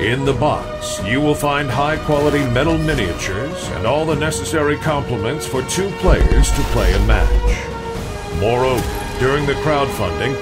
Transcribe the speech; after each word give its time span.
In 0.00 0.24
the 0.24 0.32
box, 0.32 0.98
you 1.04 1.20
will 1.20 1.34
find 1.34 1.68
high 1.68 1.98
quality 2.06 2.42
metal 2.52 2.78
miniatures 2.78 3.68
and 3.74 3.86
all 3.86 4.06
the 4.06 4.16
necessary 4.16 4.78
complements 4.78 5.46
for 5.46 5.60
two 5.64 5.90
players 6.00 6.50
to 6.52 6.62
play 6.72 6.94
a 6.94 6.98
match. 7.00 8.40
Moreover, 8.40 8.82
during 9.18 9.44
the 9.44 9.52
crowdfunding, 9.60 10.32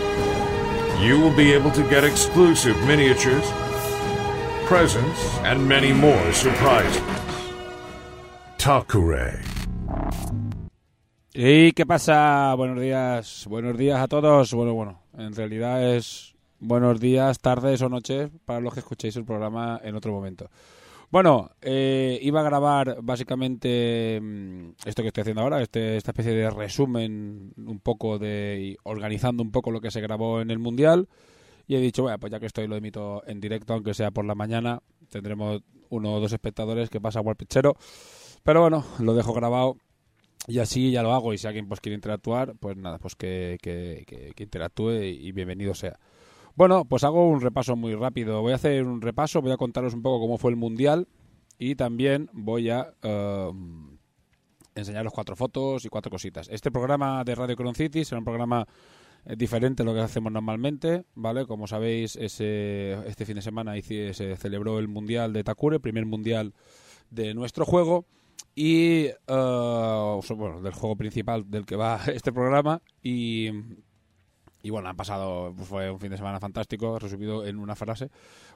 you 1.04 1.18
will 1.18 1.34
be 1.34 1.52
able 1.52 1.72
to 1.72 1.82
get 1.90 2.04
exclusive 2.04 2.76
miniatures, 2.86 3.42
presents, 4.66 5.20
and 5.38 5.66
many 5.66 5.92
more 5.92 6.32
surprises. 6.32 7.02
Takure. 8.58 9.42
¿Y 11.34 11.72
qué 11.72 11.84
pasa? 11.84 12.54
Buenos 12.54 12.80
días, 12.80 13.44
buenos 13.48 13.76
días 13.76 14.00
a 14.00 14.06
todos. 14.06 14.54
Bueno, 14.54 14.74
bueno, 14.74 15.02
en 15.18 15.34
realidad 15.34 15.96
es 15.96 16.37
buenos 16.60 17.00
días, 17.00 17.38
tardes 17.38 17.82
o 17.82 17.88
noches 17.88 18.30
para 18.44 18.60
los 18.60 18.74
que 18.74 18.80
escuchéis 18.80 19.16
el 19.16 19.24
programa 19.24 19.80
en 19.82 19.94
otro 19.94 20.12
momento. 20.12 20.50
Bueno, 21.10 21.50
eh, 21.62 22.18
iba 22.22 22.40
a 22.40 22.44
grabar 22.44 22.98
básicamente 23.02 24.20
mm, 24.20 24.70
esto 24.84 25.02
que 25.02 25.08
estoy 25.08 25.22
haciendo 25.22 25.42
ahora, 25.42 25.62
este, 25.62 25.96
esta 25.96 26.10
especie 26.10 26.32
de 26.32 26.50
resumen 26.50 27.54
un 27.56 27.80
poco 27.80 28.18
de 28.18 28.76
organizando 28.82 29.42
un 29.42 29.50
poco 29.50 29.70
lo 29.70 29.80
que 29.80 29.90
se 29.90 30.00
grabó 30.00 30.40
en 30.40 30.50
el 30.50 30.58
Mundial. 30.58 31.08
Y 31.66 31.76
he 31.76 31.80
dicho, 31.80 32.02
bueno, 32.02 32.18
pues 32.18 32.32
ya 32.32 32.40
que 32.40 32.46
estoy 32.46 32.66
lo 32.66 32.76
emito 32.76 33.22
en 33.26 33.40
directo, 33.40 33.74
aunque 33.74 33.94
sea 33.94 34.10
por 34.10 34.24
la 34.24 34.34
mañana, 34.34 34.82
tendremos 35.10 35.62
uno 35.90 36.14
o 36.14 36.20
dos 36.20 36.32
espectadores 36.32 36.90
que 36.90 37.00
pasa 37.00 37.22
pichero. 37.34 37.76
Pero 38.42 38.62
bueno, 38.62 38.84
lo 39.00 39.14
dejo 39.14 39.32
grabado 39.34 39.76
y 40.46 40.60
así 40.60 40.90
ya 40.90 41.02
lo 41.02 41.12
hago. 41.12 41.32
Y 41.34 41.38
si 41.38 41.46
alguien 41.46 41.68
pues 41.68 41.80
quiere 41.80 41.94
interactuar, 41.94 42.54
pues 42.58 42.76
nada, 42.76 42.98
pues 42.98 43.16
que, 43.16 43.58
que 43.62 44.42
interactúe 44.42 45.02
y 45.02 45.32
bienvenido 45.32 45.74
sea. 45.74 45.98
Bueno, 46.58 46.84
pues 46.84 47.04
hago 47.04 47.28
un 47.28 47.40
repaso 47.40 47.76
muy 47.76 47.94
rápido. 47.94 48.42
Voy 48.42 48.50
a 48.50 48.56
hacer 48.56 48.84
un 48.84 49.00
repaso, 49.00 49.40
voy 49.40 49.52
a 49.52 49.56
contaros 49.56 49.94
un 49.94 50.02
poco 50.02 50.18
cómo 50.18 50.38
fue 50.38 50.50
el 50.50 50.56
Mundial 50.56 51.06
y 51.56 51.76
también 51.76 52.28
voy 52.32 52.68
a 52.68 52.94
eh, 53.00 53.52
enseñaros 54.74 55.12
cuatro 55.12 55.36
fotos 55.36 55.84
y 55.84 55.88
cuatro 55.88 56.10
cositas. 56.10 56.48
Este 56.50 56.72
programa 56.72 57.22
de 57.22 57.36
Radio 57.36 57.54
Cron 57.54 57.76
City 57.76 58.04
será 58.04 58.18
un 58.18 58.24
programa 58.24 58.66
eh, 59.24 59.36
diferente 59.36 59.84
a 59.84 59.86
lo 59.86 59.94
que 59.94 60.00
hacemos 60.00 60.32
normalmente, 60.32 61.04
¿vale? 61.14 61.46
Como 61.46 61.68
sabéis, 61.68 62.16
ese, 62.16 62.94
este 63.06 63.24
fin 63.24 63.36
de 63.36 63.42
semana 63.42 63.80
se 63.80 64.36
celebró 64.36 64.80
el 64.80 64.88
Mundial 64.88 65.32
de 65.32 65.44
Takure, 65.44 65.78
primer 65.78 66.06
Mundial 66.06 66.54
de 67.08 67.34
nuestro 67.34 67.66
juego 67.66 68.04
y 68.56 69.04
eh, 69.06 69.14
bueno, 69.28 70.60
del 70.60 70.72
juego 70.72 70.96
principal 70.96 71.48
del 71.48 71.64
que 71.64 71.76
va 71.76 72.00
este 72.12 72.32
programa 72.32 72.82
y 73.00 73.48
y 74.68 74.70
bueno, 74.70 74.90
han 74.90 74.96
pasado, 74.96 75.54
pues 75.56 75.66
fue 75.66 75.90
un 75.90 75.98
fin 75.98 76.10
de 76.10 76.18
semana 76.18 76.38
fantástico, 76.38 76.98
resumido 76.98 77.46
en 77.46 77.58
una 77.58 77.74
frase 77.74 78.10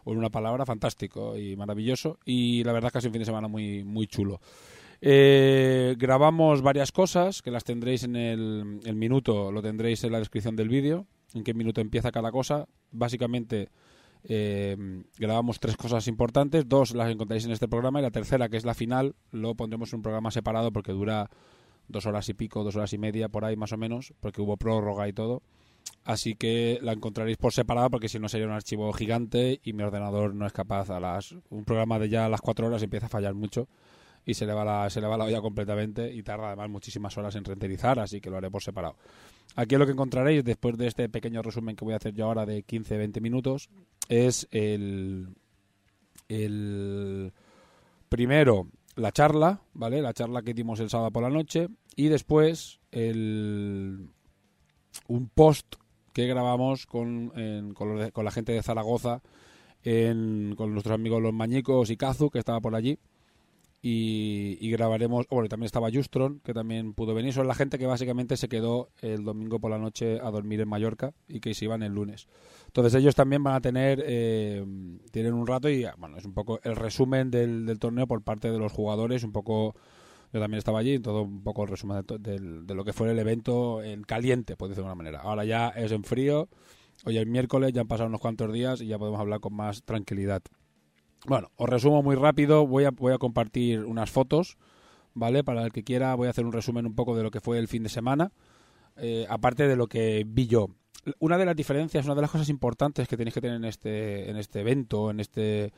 o 0.04 0.12
en 0.12 0.18
una 0.18 0.28
palabra, 0.28 0.66
fantástico 0.66 1.38
y 1.38 1.56
maravilloso. 1.56 2.18
Y 2.26 2.62
la 2.64 2.72
verdad 2.72 2.88
es 2.88 2.92
que 2.92 2.98
ha 2.98 3.00
sido 3.00 3.08
un 3.08 3.14
fin 3.14 3.20
de 3.22 3.26
semana 3.26 3.48
muy, 3.48 3.82
muy 3.82 4.06
chulo. 4.06 4.38
Eh, 5.00 5.96
grabamos 5.98 6.60
varias 6.60 6.92
cosas 6.92 7.40
que 7.40 7.50
las 7.50 7.64
tendréis 7.64 8.04
en 8.04 8.16
el, 8.16 8.80
el 8.84 8.94
minuto, 8.94 9.50
lo 9.50 9.62
tendréis 9.62 10.04
en 10.04 10.12
la 10.12 10.18
descripción 10.18 10.54
del 10.54 10.68
vídeo, 10.68 11.06
en 11.32 11.44
qué 11.44 11.54
minuto 11.54 11.80
empieza 11.80 12.12
cada 12.12 12.30
cosa. 12.30 12.68
Básicamente 12.90 13.70
eh, 14.24 14.76
grabamos 15.16 15.60
tres 15.60 15.78
cosas 15.78 16.08
importantes, 16.08 16.68
dos 16.68 16.94
las 16.94 17.10
encontráis 17.10 17.46
en 17.46 17.52
este 17.52 17.68
programa 17.68 18.00
y 18.00 18.02
la 18.02 18.10
tercera, 18.10 18.50
que 18.50 18.58
es 18.58 18.66
la 18.66 18.74
final, 18.74 19.14
lo 19.30 19.54
pondremos 19.54 19.90
en 19.94 20.00
un 20.00 20.02
programa 20.02 20.30
separado 20.30 20.72
porque 20.72 20.92
dura 20.92 21.30
dos 21.88 22.04
horas 22.04 22.28
y 22.28 22.34
pico, 22.34 22.64
dos 22.64 22.76
horas 22.76 22.92
y 22.92 22.98
media 22.98 23.30
por 23.30 23.46
ahí 23.46 23.56
más 23.56 23.72
o 23.72 23.78
menos, 23.78 24.12
porque 24.20 24.42
hubo 24.42 24.58
prórroga 24.58 25.08
y 25.08 25.14
todo. 25.14 25.42
Así 26.04 26.34
que 26.34 26.78
la 26.82 26.92
encontraréis 26.92 27.36
por 27.36 27.52
separado 27.52 27.90
porque 27.90 28.08
si 28.08 28.18
no 28.18 28.28
sería 28.28 28.46
un 28.46 28.52
archivo 28.52 28.92
gigante 28.92 29.60
y 29.62 29.72
mi 29.72 29.84
ordenador 29.84 30.34
no 30.34 30.46
es 30.46 30.52
capaz 30.52 30.90
a 30.90 30.98
las 30.98 31.32
un 31.48 31.64
programa 31.64 31.98
de 32.00 32.08
ya 32.08 32.26
a 32.26 32.28
las 32.28 32.40
cuatro 32.40 32.66
horas 32.66 32.82
empieza 32.82 33.06
a 33.06 33.08
fallar 33.08 33.34
mucho 33.34 33.68
y 34.24 34.34
se 34.34 34.44
le 34.44 34.52
va 34.52 34.64
la 34.64 34.90
se 34.90 35.00
le 35.00 35.06
va 35.06 35.16
la 35.16 35.24
olla 35.24 35.40
completamente 35.40 36.12
y 36.12 36.22
tarda 36.22 36.48
además 36.48 36.70
muchísimas 36.70 37.16
horas 37.18 37.36
en 37.36 37.44
renderizar, 37.44 38.00
así 38.00 38.20
que 38.20 38.30
lo 38.30 38.36
haré 38.36 38.50
por 38.50 38.62
separado. 38.62 38.96
Aquí 39.54 39.76
lo 39.76 39.86
que 39.86 39.92
encontraréis 39.92 40.42
después 40.44 40.76
de 40.76 40.88
este 40.88 41.08
pequeño 41.08 41.40
resumen 41.40 41.76
que 41.76 41.84
voy 41.84 41.94
a 41.94 41.98
hacer 41.98 42.14
yo 42.14 42.26
ahora 42.26 42.46
de 42.46 42.64
15-20 42.64 43.20
minutos 43.20 43.68
es 44.08 44.48
el 44.50 45.28
el 46.28 47.32
primero 48.08 48.68
la 48.96 49.12
charla, 49.12 49.62
¿vale? 49.72 50.02
La 50.02 50.12
charla 50.12 50.42
que 50.42 50.54
dimos 50.54 50.80
el 50.80 50.90
sábado 50.90 51.10
por 51.12 51.22
la 51.22 51.30
noche 51.30 51.68
y 51.96 52.08
después 52.08 52.80
el 52.90 54.08
un 55.08 55.28
post 55.28 55.76
que 56.12 56.26
grabamos 56.26 56.86
con, 56.86 57.32
en- 57.36 57.74
con, 57.74 57.98
de- 57.98 58.12
con 58.12 58.24
la 58.24 58.30
gente 58.30 58.52
de 58.52 58.62
Zaragoza, 58.62 59.22
en- 59.84 60.54
con 60.56 60.72
nuestros 60.72 60.94
amigos 60.94 61.22
los 61.22 61.32
Mañicos 61.32 61.90
y 61.90 61.96
Kazu, 61.96 62.30
que 62.30 62.38
estaba 62.38 62.60
por 62.60 62.74
allí. 62.74 62.98
Y, 63.84 64.70
grabaremos, 64.70 65.26
bueno, 65.28 65.48
también 65.48 65.66
estaba 65.66 65.90
Justron, 65.92 66.38
que 66.44 66.54
también 66.54 66.94
pudo 66.94 67.14
venir. 67.14 67.32
Son 67.32 67.48
la 67.48 67.54
gente 67.56 67.78
que 67.80 67.86
básicamente 67.86 68.36
se 68.36 68.48
quedó 68.48 68.90
el 69.00 69.24
domingo 69.24 69.58
por 69.58 69.72
la 69.72 69.78
noche 69.78 70.20
a 70.22 70.30
dormir 70.30 70.60
en 70.60 70.68
Mallorca 70.68 71.14
y 71.26 71.40
que 71.40 71.52
se 71.52 71.64
iban 71.64 71.82
el 71.82 71.92
lunes. 71.92 72.28
Entonces 72.66 72.94
ellos 72.94 73.16
también 73.16 73.42
van 73.42 73.54
a 73.56 73.60
tener, 73.60 74.00
eh, 74.06 74.64
tienen 75.10 75.34
un 75.34 75.48
rato 75.48 75.68
y, 75.68 75.84
bueno, 75.98 76.16
es 76.16 76.24
un 76.24 76.32
poco 76.32 76.60
el 76.62 76.76
resumen 76.76 77.32
del, 77.32 77.66
del 77.66 77.80
torneo 77.80 78.06
por 78.06 78.22
parte 78.22 78.52
de 78.52 78.58
los 78.58 78.70
jugadores, 78.70 79.24
un 79.24 79.32
poco 79.32 79.74
yo 80.32 80.40
también 80.40 80.58
estaba 80.58 80.78
allí, 80.78 80.98
todo 80.98 81.22
un 81.22 81.42
poco 81.42 81.64
el 81.64 81.68
resumen 81.68 82.04
de, 82.06 82.18
del- 82.18 82.66
de 82.66 82.74
lo 82.74 82.84
que 82.84 82.92
fue 82.92 83.10
el 83.10 83.18
evento 83.18 83.82
en 83.82 84.02
caliente, 84.02 84.56
por 84.56 84.68
decirlo 84.68 84.88
de 84.88 84.92
una 84.92 85.02
manera. 85.02 85.20
Ahora 85.20 85.44
ya 85.44 85.68
es 85.68 85.92
en 85.92 86.04
frío, 86.04 86.48
hoy 87.04 87.18
es 87.18 87.26
miércoles, 87.26 87.72
ya 87.72 87.82
han 87.82 87.88
pasado 87.88 88.08
unos 88.08 88.20
cuantos 88.20 88.52
días 88.52 88.80
y 88.80 88.86
ya 88.86 88.98
podemos 88.98 89.20
hablar 89.20 89.40
con 89.40 89.54
más 89.54 89.82
tranquilidad. 89.82 90.42
Bueno, 91.26 91.50
os 91.56 91.68
resumo 91.68 92.02
muy 92.02 92.16
rápido, 92.16 92.66
voy 92.66 92.84
a, 92.84 92.90
voy 92.90 93.12
a 93.12 93.18
compartir 93.18 93.84
unas 93.84 94.10
fotos, 94.10 94.56
¿vale? 95.14 95.44
Para 95.44 95.64
el 95.64 95.72
que 95.72 95.84
quiera 95.84 96.14
voy 96.14 96.26
a 96.28 96.30
hacer 96.30 96.46
un 96.46 96.52
resumen 96.52 96.86
un 96.86 96.94
poco 96.94 97.14
de 97.14 97.22
lo 97.22 97.30
que 97.30 97.40
fue 97.40 97.58
el 97.58 97.68
fin 97.68 97.82
de 97.82 97.90
semana, 97.90 98.32
eh, 98.96 99.26
aparte 99.28 99.68
de 99.68 99.76
lo 99.76 99.86
que 99.86 100.24
vi 100.26 100.46
yo. 100.46 100.68
Una 101.18 101.36
de 101.36 101.44
las 101.44 101.56
diferencias, 101.56 102.06
una 102.06 102.14
de 102.14 102.22
las 102.22 102.30
cosas 102.30 102.48
importantes 102.48 103.06
que 103.06 103.16
tenéis 103.16 103.34
que 103.34 103.40
tener 103.40 103.56
en 103.56 103.64
este, 103.64 104.30
en 104.30 104.36
este 104.36 104.60
evento, 104.60 105.10
en 105.10 105.20
este... 105.20 105.72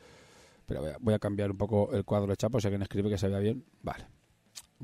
Pero 0.65 0.81
voy 0.99 1.13
a, 1.13 1.19
cambiar 1.19 1.51
un 1.51 1.57
poco 1.57 1.93
el 1.93 2.05
cuadro 2.05 2.27
de 2.31 2.37
chapa, 2.37 2.57
o 2.57 2.61
sea 2.61 2.71
que 2.71 2.77
escribe 2.77 3.09
que 3.09 3.19
se 3.19 3.27
vea 3.27 3.39
bien. 3.39 3.65
Vale 3.83 4.14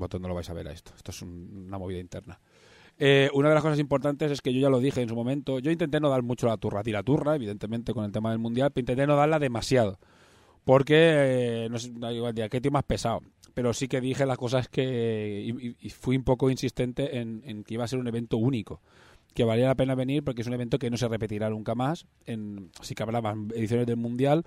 vosotros 0.01 0.21
no 0.21 0.27
lo 0.27 0.36
vais 0.36 0.50
a 0.50 0.53
ver 0.53 0.68
a 0.68 0.71
esto. 0.74 0.92
Esto 0.95 1.12
es 1.12 1.21
un- 1.21 1.65
una 1.68 1.77
movida 1.77 2.00
interna. 2.00 2.39
Eh, 3.00 3.30
una 3.33 3.50
de 3.50 3.56
las 3.56 3.63
cosas 3.63 3.80
importantes 3.80 4.31
es 4.31 4.42
que 4.42 4.53
yo 4.53 4.59
ya 4.59 4.69
lo 4.69 4.80
dije 4.80 5.01
en 5.01 5.09
su 5.09 5.15
momento. 5.15 5.59
Yo 5.59 5.71
intenté 5.71 6.00
no 6.00 6.09
dar 6.09 6.21
mucho 6.21 6.45
la 6.48 6.57
turra. 6.57 6.83
Di 6.83 6.92
la 6.92 7.01
turra, 7.03 7.36
evidentemente, 7.36 7.94
con 7.94 8.06
el 8.06 8.12
tema 8.12 8.30
del 8.31 8.39
mundial, 8.39 8.71
pero 8.71 8.81
intenté 8.81 9.07
no 9.07 9.15
darla 9.15 9.39
demasiado. 9.39 9.98
Porque, 10.63 10.95
eh, 11.65 11.68
no 11.71 11.80
sé, 11.80 11.92
igual, 12.13 12.36
día, 12.36 12.50
qué 12.50 12.62
tío 12.62 12.69
más 12.71 12.83
pesado. 12.83 13.21
Pero 13.53 13.74
sí 13.74 13.88
que 13.88 14.00
dije 14.01 14.25
las 14.25 14.38
cosas 14.38 14.68
que. 14.69 15.75
Y, 15.81 15.89
fui 15.89 16.15
un 16.18 16.24
poco 16.24 16.50
insistente 16.51 17.18
en, 17.18 17.42
en 17.45 17.63
que 17.63 17.74
iba 17.74 17.83
a 17.83 17.88
ser 17.88 18.00
un 18.00 18.07
evento 18.07 18.38
único. 18.38 18.81
que 19.33 19.45
valía 19.45 19.68
la 19.68 19.75
pena 19.75 19.95
venir 19.95 20.24
porque 20.25 20.42
es 20.42 20.48
un 20.48 20.53
evento 20.53 20.77
que 20.77 20.89
no 20.89 20.98
se 20.98 21.07
repetirá 21.07 21.50
nunca 21.50 21.74
más. 21.74 22.06
En, 22.25 22.69
sí 22.81 22.95
que 22.95 23.03
habrá 23.03 23.21
más 23.21 23.36
ediciones 23.56 23.88
del 23.88 23.95
Mundial, 23.98 24.44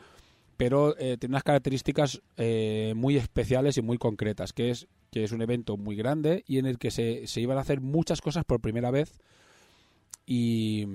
pero 0.57 0.97
eh, 0.99 1.17
tiene 1.19 1.35
unas 1.35 1.43
características 1.43 2.23
eh, 2.37 2.93
muy 2.97 3.17
especiales 3.17 3.77
y 3.77 3.83
muy 3.83 3.99
concretas, 3.99 4.53
que 4.53 4.71
es 4.71 4.89
que 5.11 5.23
es 5.23 5.31
un 5.31 5.43
evento 5.43 5.77
muy 5.77 5.95
grande 5.95 6.43
y 6.49 6.59
en 6.59 6.67
el 6.67 6.79
que 6.79 6.91
se, 6.91 7.29
se 7.29 7.41
iban 7.41 7.57
a 7.57 7.61
hacer 7.61 7.81
muchas 7.81 8.21
cosas 8.21 8.45
por 8.45 8.61
primera 8.61 8.91
vez 8.91 9.13
y, 10.27 10.87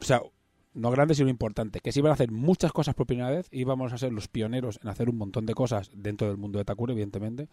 o 0.00 0.04
sea, 0.04 0.22
no 0.74 0.90
grande 0.90 1.14
sino 1.14 1.28
importante, 1.28 1.80
que 1.80 1.92
se 1.92 2.00
iban 2.00 2.10
a 2.10 2.14
hacer 2.14 2.30
muchas 2.30 2.72
cosas 2.72 2.94
por 2.94 3.06
primera 3.06 3.30
vez, 3.30 3.48
íbamos 3.50 3.92
a 3.92 3.98
ser 3.98 4.12
los 4.12 4.28
pioneros 4.28 4.78
en 4.82 4.88
hacer 4.88 5.08
un 5.08 5.16
montón 5.16 5.46
de 5.46 5.54
cosas 5.54 5.90
dentro 5.94 6.28
del 6.28 6.36
mundo 6.36 6.58
de 6.58 6.64
Takure, 6.64 6.92
evidentemente, 6.92 7.48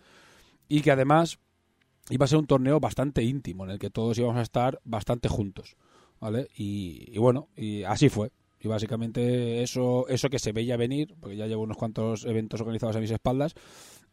y 0.68 0.81
que 0.81 0.92
además 0.92 1.40
iba 2.10 2.25
a 2.25 2.28
ser 2.28 2.40
un 2.40 2.48
torneo 2.48 2.80
bastante 2.80 3.24
íntimo, 3.24 3.63
en 3.63 3.72
el 3.72 3.80
que 3.80 3.90
todos 3.90 4.18
íbamos 4.18 4.38
a 4.38 4.42
estar 4.42 4.81
bastante 4.84 5.30
juntos, 5.30 5.78
¿vale? 6.19 6.50
Y, 6.56 7.18
bueno, 7.18 7.48
y 7.56 7.84
así 7.84 8.10
fue. 8.10 8.31
Y 8.62 8.68
básicamente 8.68 9.63
eso, 9.63 10.08
eso 10.08 10.30
que 10.30 10.40
se 10.40 10.52
veía 10.52 10.78
venir, 10.78 11.16
porque 11.19 11.36
ya 11.36 11.48
llevo 11.48 11.63
unos 11.63 11.78
cuantos 11.78 12.25
eventos 12.25 12.62
organizados 12.62 12.96
a 12.96 13.00
mis 13.00 13.12
espaldas, 13.12 13.56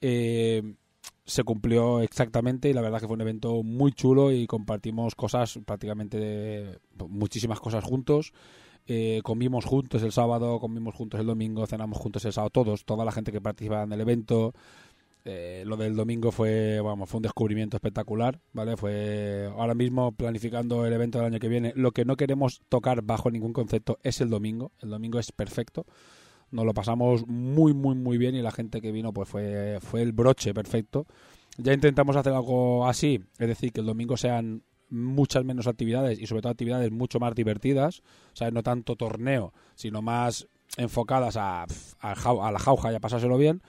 eh, 0.01 0.75
se 1.25 1.45
cumplió 1.45 2.01
exactamente 2.01 2.71
y 2.71 2.73
la 2.73 2.81
verdad 2.81 3.01
que 3.01 3.07
fue 3.07 3.15
un 3.15 3.21
evento 3.21 3.63
muy 3.63 3.93
chulo 3.93 4.33
y 4.33 4.47
compartimos 4.47 5.15
cosas, 5.15 5.59
prácticamente 5.67 6.79
muchísimas 7.09 7.61
cosas 7.61 7.85
juntos. 7.85 8.33
Eh, 8.91 9.21
comimos 9.23 9.67
juntos 9.67 10.03
el 10.03 10.13
sábado, 10.13 10.59
comimos 10.59 10.95
juntos 10.95 11.21
el 11.21 11.27
domingo, 11.27 11.67
cenamos 11.67 11.99
juntos 11.99 12.25
el 12.25 12.33
sábado, 12.33 12.49
todos, 12.49 12.87
toda 12.87 13.05
la 13.05 13.13
gente 13.13 13.31
que 13.31 13.41
participaba 13.43 13.83
en 13.83 13.93
el 13.93 14.01
evento. 14.01 14.55
Eh, 15.31 15.63
lo 15.67 15.77
del 15.77 15.95
domingo 15.95 16.33
fue, 16.33 16.81
vamos, 16.81 17.11
fue 17.11 17.19
un 17.19 17.23
descubrimiento 17.23 17.77
espectacular, 17.77 18.41
¿vale? 18.55 18.79
Fue 18.79 19.51
ahora 19.59 19.75
mismo 19.75 20.13
planificando 20.13 20.87
el 20.87 20.93
evento 20.95 21.19
del 21.19 21.27
año 21.27 21.39
que 21.39 21.49
viene. 21.49 21.75
Lo 21.77 21.93
que 21.93 22.07
no 22.07 22.17
queremos 22.17 22.63
tocar 22.71 23.03
bajo 23.03 23.31
ningún 23.31 23.53
concepto 23.53 23.99
es 24.03 24.23
el 24.23 24.31
domingo. 24.31 24.73
El 24.81 24.89
domingo 24.89 25.19
es 25.19 25.31
perfecto. 25.33 25.85
Nos 26.51 26.65
lo 26.65 26.73
pasamos 26.73 27.27
muy, 27.27 27.75
muy, 27.75 27.95
muy 27.95 28.17
bien 28.17 28.37
y 28.37 28.41
la 28.41 28.53
gente 28.53 28.81
que 28.81 28.91
vino 28.91 29.13
pues 29.13 29.29
fue, 29.29 29.79
fue 29.83 30.01
el 30.01 30.13
broche 30.13 30.55
perfecto. 30.55 31.05
Ya 31.59 31.75
intentamos 31.75 32.17
hacer 32.17 32.33
algo 32.33 32.87
así, 32.87 33.21
es 33.39 33.49
decir, 33.49 33.71
que 33.71 33.81
el 33.81 33.87
domingo 33.87 34.17
sean 34.17 34.63
muchas 34.89 35.45
menos 35.45 35.67
actividades 35.67 36.19
y 36.19 36.27
sobre 36.27 36.41
todo 36.41 36.53
actividades 36.53 36.91
mucho 36.91 37.21
más 37.21 37.35
divertidas, 37.35 38.03
o 38.41 38.51
no 38.51 38.63
tanto 38.63 38.97
torneo, 38.97 39.53
sino 39.75 40.01
más 40.01 40.49
enfocadas 40.79 41.37
a, 41.37 41.67
a, 42.01 42.53
la 42.53 42.59
jauja 42.59 42.93
y 42.93 42.95
a 42.95 43.01
pasárselo 43.01 43.37
bien. 43.37 43.61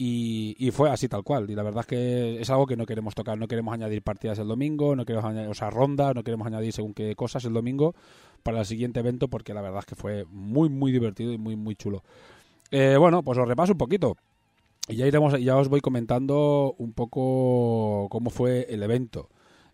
Y, 0.00 0.54
y, 0.58 0.70
fue 0.70 0.90
así 0.90 1.08
tal 1.08 1.24
cual. 1.24 1.50
Y 1.50 1.56
la 1.56 1.64
verdad 1.64 1.80
es 1.80 1.86
que 1.86 2.40
es 2.40 2.48
algo 2.50 2.66
que 2.66 2.76
no 2.76 2.86
queremos 2.86 3.16
tocar. 3.16 3.36
No 3.36 3.48
queremos 3.48 3.74
añadir 3.74 4.02
partidas 4.02 4.38
el 4.38 4.46
domingo, 4.46 4.94
no 4.94 5.04
queremos 5.04 5.28
añadir, 5.28 5.50
o 5.50 5.54
sea, 5.54 5.70
rondas, 5.70 6.14
no 6.14 6.22
queremos 6.22 6.46
añadir 6.46 6.72
según 6.72 6.94
qué 6.94 7.16
cosas 7.16 7.44
el 7.44 7.52
domingo 7.52 7.96
para 8.44 8.60
el 8.60 8.66
siguiente 8.66 9.00
evento 9.00 9.26
porque 9.26 9.52
la 9.52 9.60
verdad 9.60 9.80
es 9.80 9.86
que 9.86 9.96
fue 9.96 10.24
muy, 10.30 10.68
muy 10.68 10.92
divertido 10.92 11.32
y 11.32 11.38
muy, 11.38 11.56
muy 11.56 11.74
chulo. 11.74 12.04
Eh, 12.70 12.96
bueno, 12.96 13.24
pues 13.24 13.38
os 13.38 13.48
repaso 13.48 13.72
un 13.72 13.78
poquito. 13.78 14.16
Y 14.86 14.96
ya 14.96 15.06
iremos, 15.06 15.38
ya 15.40 15.56
os 15.56 15.68
voy 15.68 15.80
comentando 15.80 16.74
un 16.78 16.92
poco 16.92 18.06
cómo 18.08 18.30
fue 18.30 18.66
el 18.70 18.82
evento 18.84 19.28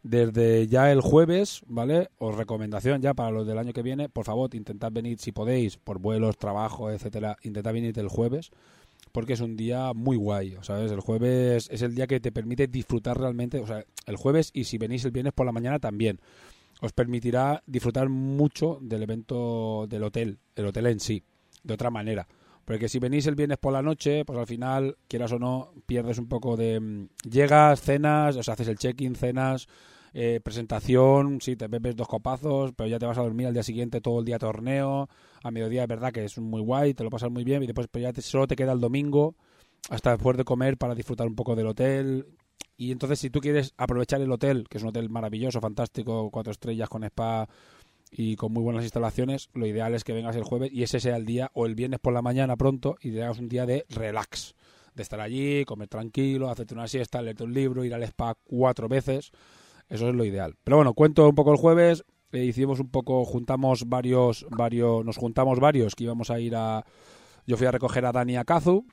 desde 0.04 0.68
ya 0.68 0.92
el 0.92 1.00
jueves, 1.00 1.62
¿vale? 1.66 2.10
Os 2.18 2.36
recomendación 2.36 3.00
ya 3.00 3.14
para 3.14 3.30
los 3.30 3.46
del 3.46 3.58
año 3.58 3.72
que 3.72 3.82
viene, 3.82 4.10
por 4.10 4.26
favor, 4.26 4.54
intentad 4.54 4.92
venir 4.92 5.18
si 5.18 5.32
podéis, 5.32 5.78
por 5.78 5.98
vuelos, 5.98 6.36
trabajo, 6.36 6.90
etcétera, 6.90 7.38
intentad 7.42 7.72
venir 7.72 7.98
el 7.98 8.08
jueves, 8.08 8.50
porque 9.14 9.34
es 9.34 9.40
un 9.40 9.56
día 9.56 9.92
muy 9.94 10.16
guay, 10.16 10.56
¿sabes? 10.62 10.90
El 10.90 10.98
jueves 10.98 11.68
es 11.70 11.82
el 11.82 11.94
día 11.94 12.08
que 12.08 12.18
te 12.18 12.32
permite 12.32 12.66
disfrutar 12.66 13.16
realmente, 13.16 13.60
o 13.60 13.66
sea, 13.66 13.84
el 14.06 14.16
jueves 14.16 14.50
y 14.52 14.64
si 14.64 14.76
venís 14.76 15.04
el 15.04 15.12
viernes 15.12 15.32
por 15.32 15.46
la 15.46 15.52
mañana 15.52 15.78
también, 15.78 16.18
os 16.80 16.92
permitirá 16.92 17.62
disfrutar 17.64 18.08
mucho 18.08 18.80
del 18.82 19.04
evento 19.04 19.86
del 19.88 20.02
hotel, 20.02 20.40
el 20.56 20.66
hotel 20.66 20.88
en 20.88 20.98
sí, 20.98 21.22
de 21.62 21.74
otra 21.74 21.90
manera. 21.90 22.26
Porque 22.64 22.88
si 22.88 22.98
venís 22.98 23.24
el 23.28 23.36
viernes 23.36 23.58
por 23.58 23.72
la 23.72 23.82
noche, 23.82 24.24
pues 24.24 24.36
al 24.36 24.48
final, 24.48 24.96
quieras 25.06 25.30
o 25.30 25.38
no, 25.38 25.72
pierdes 25.86 26.18
un 26.18 26.26
poco 26.26 26.56
de... 26.56 26.80
Mm, 26.80 27.08
llegas, 27.30 27.82
cenas, 27.82 28.36
o 28.36 28.42
sea, 28.42 28.54
haces 28.54 28.66
el 28.66 28.78
check-in, 28.78 29.14
cenas, 29.14 29.68
eh, 30.16 30.40
presentación, 30.40 31.40
sí, 31.40 31.56
te 31.56 31.66
bebes 31.66 31.96
dos 31.96 32.06
copazos, 32.06 32.72
pero 32.76 32.88
ya 32.88 33.00
te 33.00 33.06
vas 33.06 33.18
a 33.18 33.22
dormir 33.22 33.48
al 33.48 33.52
día 33.52 33.64
siguiente 33.64 34.00
todo 34.00 34.20
el 34.20 34.24
día 34.24 34.38
torneo, 34.38 35.08
a 35.42 35.50
mediodía 35.50 35.82
es 35.82 35.88
verdad 35.88 36.12
que 36.12 36.24
es 36.24 36.38
muy 36.38 36.62
guay, 36.62 36.94
te 36.94 37.02
lo 37.02 37.10
pasas 37.10 37.32
muy 37.32 37.42
bien 37.42 37.64
y 37.64 37.66
después 37.66 37.88
pues 37.88 38.02
ya 38.02 38.22
solo 38.22 38.46
te 38.46 38.54
queda 38.54 38.72
el 38.72 38.80
domingo 38.80 39.34
hasta 39.90 40.12
después 40.12 40.36
de 40.36 40.44
comer 40.44 40.78
para 40.78 40.94
disfrutar 40.94 41.26
un 41.26 41.34
poco 41.34 41.56
del 41.56 41.66
hotel. 41.66 42.26
Y 42.76 42.92
entonces 42.92 43.18
si 43.18 43.28
tú 43.28 43.40
quieres 43.40 43.74
aprovechar 43.76 44.20
el 44.20 44.30
hotel, 44.30 44.66
que 44.68 44.78
es 44.78 44.84
un 44.84 44.90
hotel 44.90 45.10
maravilloso, 45.10 45.60
fantástico, 45.60 46.30
cuatro 46.30 46.52
estrellas 46.52 46.88
con 46.88 47.02
spa 47.02 47.48
y 48.12 48.36
con 48.36 48.52
muy 48.52 48.62
buenas 48.62 48.84
instalaciones, 48.84 49.50
lo 49.52 49.66
ideal 49.66 49.94
es 49.94 50.04
que 50.04 50.12
vengas 50.12 50.36
el 50.36 50.44
jueves 50.44 50.72
y 50.72 50.84
ese 50.84 51.00
sea 51.00 51.16
el 51.16 51.26
día 51.26 51.50
o 51.54 51.66
el 51.66 51.74
viernes 51.74 51.98
por 51.98 52.12
la 52.12 52.22
mañana 52.22 52.56
pronto 52.56 52.96
y 53.00 53.10
te 53.10 53.24
hagas 53.24 53.40
un 53.40 53.48
día 53.48 53.66
de 53.66 53.84
relax, 53.88 54.54
de 54.94 55.02
estar 55.02 55.20
allí, 55.20 55.64
comer 55.64 55.88
tranquilo, 55.88 56.50
hacerte 56.50 56.74
una 56.74 56.86
siesta, 56.86 57.20
leerte 57.20 57.42
un 57.42 57.52
libro, 57.52 57.84
ir 57.84 57.94
al 57.94 58.04
spa 58.04 58.36
cuatro 58.44 58.88
veces 58.88 59.32
eso 59.88 60.08
es 60.08 60.14
lo 60.14 60.24
ideal. 60.24 60.56
Pero 60.64 60.76
bueno, 60.76 60.94
cuento 60.94 61.28
un 61.28 61.34
poco 61.34 61.52
el 61.52 61.58
jueves. 61.58 62.04
Eh, 62.32 62.44
hicimos 62.44 62.80
un 62.80 62.90
poco, 62.90 63.24
juntamos 63.24 63.88
varios, 63.88 64.46
varios, 64.50 65.04
nos 65.04 65.16
juntamos 65.16 65.60
varios 65.60 65.94
que 65.94 66.04
íbamos 66.04 66.30
a 66.30 66.40
ir 66.40 66.54
a. 66.56 66.84
Yo 67.46 67.56
fui 67.56 67.66
a 67.66 67.70
recoger 67.70 68.04
a 68.06 68.12
Dani 68.12 68.36
a 68.36 68.44
Kazu 68.44 68.86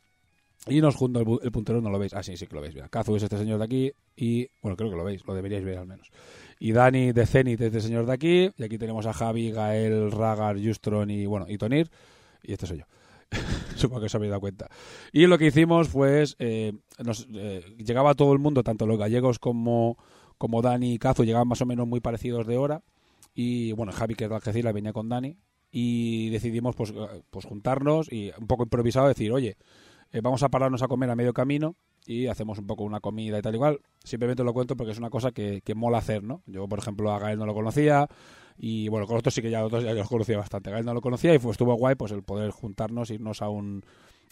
y 0.68 0.82
nos 0.82 0.96
junto 0.96 1.20
el, 1.42 1.52
puntero, 1.52 1.82
no 1.82 1.90
lo 1.90 1.98
veis. 1.98 2.14
Ah, 2.14 2.22
sí, 2.22 2.38
sí 2.38 2.46
que 2.46 2.56
lo 2.56 2.62
veis. 2.62 2.76
Mira, 2.76 2.90
Kazu 2.90 3.16
es 3.16 3.24
este 3.24 3.38
señor 3.38 3.58
de 3.58 3.66
aquí 3.66 3.92
y, 4.16 4.48
bueno, 4.62 4.76
creo 4.76 4.90
que 4.90 4.96
lo 4.96 5.04
veis, 5.04 5.26
lo 5.26 5.34
deberíais 5.34 5.64
ver 5.64 5.78
al 5.78 5.88
menos. 5.88 6.12
Y 6.60 6.74
Dani 6.74 7.12
de 7.14 7.26
Zenith 7.26 7.62
es 7.62 7.68
este 7.68 7.82
señor 7.82 8.06
de 8.06 8.14
aquí. 8.14 8.52
Y 8.58 8.64
aquí 8.64 8.78
tenemos 8.78 9.08
a 9.08 9.14
Javi, 9.14 9.52
Gael, 9.52 10.12
Ragar, 10.12 10.58
Justron 10.64 11.10
y, 11.10 11.26
bueno, 11.26 11.48
y 11.50 11.58
Tonir. 11.58 11.90
Y 12.44 12.54
este 12.54 12.68
soy 12.68 12.80
yo. 12.80 12.86
Supongo 13.76 14.02
que 14.02 14.06
os 14.06 14.16
habéis 14.16 14.30
dado 14.30 14.42
cuenta. 14.42 14.68
Y 15.12 15.26
lo 15.26 15.38
que 15.40 15.48
hicimos 15.48 15.90
eh, 16.38 16.74
llegaba 17.78 18.14
todo 18.14 18.34
el 18.34 18.40
mundo, 18.40 18.64
tanto 18.64 18.86
los 18.86 19.00
gallegos 19.00 19.40
como 19.40 19.98
como 20.42 20.64
Dani 20.64 20.94
y 20.94 20.98
Cazo 20.98 21.24
llegaban 21.24 21.48
más 21.48 21.62
o 21.62 21.68
menos 21.68 21.88
muy 21.88 22.00
parecidos 22.00 22.48
de 22.48 22.58
hora. 22.58 22.82
Y 23.36 23.74
bueno, 23.74 23.92
Javi, 23.92 24.16
que 24.16 24.24
es 24.24 24.30
de 24.32 24.36
Algeciras, 24.36 24.74
venía 24.74 24.92
con 24.92 25.08
Dani. 25.08 25.38
Y 25.70 26.32
decidimos 26.32 26.76
pues, 26.76 26.92
pues 27.30 27.46
juntarnos 27.46 28.12
y 28.12 28.32
un 28.40 28.48
poco 28.48 28.64
improvisado 28.64 29.08
decir, 29.08 29.32
oye, 29.32 29.56
eh, 30.12 30.20
vamos 30.22 30.42
a 30.42 30.50
pararnos 30.50 30.82
a 30.82 30.88
comer 30.88 31.12
a 31.12 31.16
medio 31.16 31.32
camino 31.32 31.76
y 32.08 32.26
hacemos 32.26 32.58
un 32.58 32.66
poco 32.66 32.84
una 32.84 33.02
comida 33.02 33.38
y 33.38 33.42
tal 33.44 33.54
igual. 33.54 33.82
Simplemente 34.04 34.44
lo 34.44 34.52
cuento 34.52 34.76
porque 34.76 34.94
es 34.94 34.98
una 34.98 35.12
cosa 35.12 35.32
que, 35.32 35.62
que 35.62 35.76
mola 35.76 36.00
hacer, 36.00 36.24
¿no? 36.24 36.42
Yo, 36.48 36.68
por 36.68 36.80
ejemplo, 36.80 37.12
a 37.12 37.20
Gael 37.20 37.38
no 37.38 37.46
lo 37.46 37.54
conocía 37.54 38.08
y 38.58 38.90
bueno, 38.90 39.06
con 39.06 39.18
otros 39.18 39.36
sí 39.36 39.44
que 39.44 39.52
ya, 39.52 39.64
otros 39.64 39.84
ya 39.84 39.94
los 39.94 40.10
conocía 40.10 40.40
bastante. 40.40 40.72
Gael 40.72 40.86
no 40.86 40.96
lo 40.96 41.02
conocía 41.02 41.36
y 41.36 41.38
fue, 41.38 41.52
estuvo 41.52 41.76
guay 41.76 41.94
pues 41.94 42.12
el 42.14 42.24
poder 42.24 42.50
juntarnos, 42.50 43.12
irnos 43.12 43.44
a 43.44 43.50
un, 43.50 43.86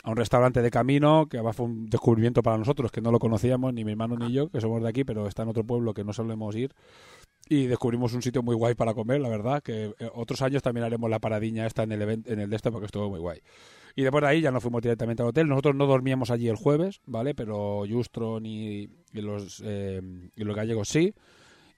a 0.03 0.12
un 0.12 0.15
restaurante 0.15 0.62
de 0.62 0.72
camino, 0.72 1.27
que 1.27 1.41
fue 1.53 1.65
un 1.65 1.89
descubrimiento 1.89 2.41
para 2.41 2.58
nosotros, 2.58 2.91
que 2.91 3.01
no 3.01 3.12
lo 3.12 3.20
conocíamos, 3.20 3.74
ni 3.74 3.84
mi 3.84 3.91
hermano 3.91 4.15
ni 4.15 4.32
yo, 4.32 4.50
que 4.50 4.62
somos 4.62 4.82
de 4.82 4.89
aquí, 4.89 5.03
pero 5.03 5.27
está 5.27 5.44
en 5.44 5.50
otro 5.50 5.65
pueblo 5.65 5.94
que 5.94 6.03
no 6.03 6.13
solemos 6.13 6.56
ir. 6.56 6.74
Y 7.50 7.65
descubrimos 7.65 8.13
un 8.13 8.22
sitio 8.22 8.44
muy 8.44 8.56
guay 8.56 8.75
para 8.75 8.94
comer, 8.94 9.20
la 9.20 9.29
verdad, 9.29 9.62
que 9.62 9.96
eh, 10.00 10.10
otros 10.13 10.41
años 10.41 10.62
también 10.62 10.86
haremos 10.86 11.10
la 11.10 11.20
paradiña 11.20 11.65
esta 11.65 11.84
en 11.84 11.91
el, 11.91 12.01
event, 12.01 12.27
en 12.29 12.39
el 12.39 12.50
de 12.50 12.56
este 12.56 12.72
porque 12.72 12.86
estuvo 12.86 13.10
muy 13.10 13.20
guay. 13.20 13.39
Y 13.96 14.03
después 14.03 14.22
de 14.22 14.27
ahí 14.27 14.41
ya 14.41 14.51
nos 14.51 14.62
fuimos 14.62 14.82
directamente 14.82 15.24
al 15.24 15.29
hotel. 15.29 15.48
Nosotros 15.48 15.75
no 15.75 15.88
dormíamos 15.88 16.29
allí 16.29 16.48
el 16.48 16.56
jueves, 16.56 17.01
¿vale? 17.06 17.34
Pero 17.34 17.84
Justron 17.89 18.46
y, 18.46 18.88
los, 19.13 19.62
eh, 19.65 20.01
y 20.36 20.44
los 20.44 20.56
gallegos 20.56 20.89
sí. 20.89 21.13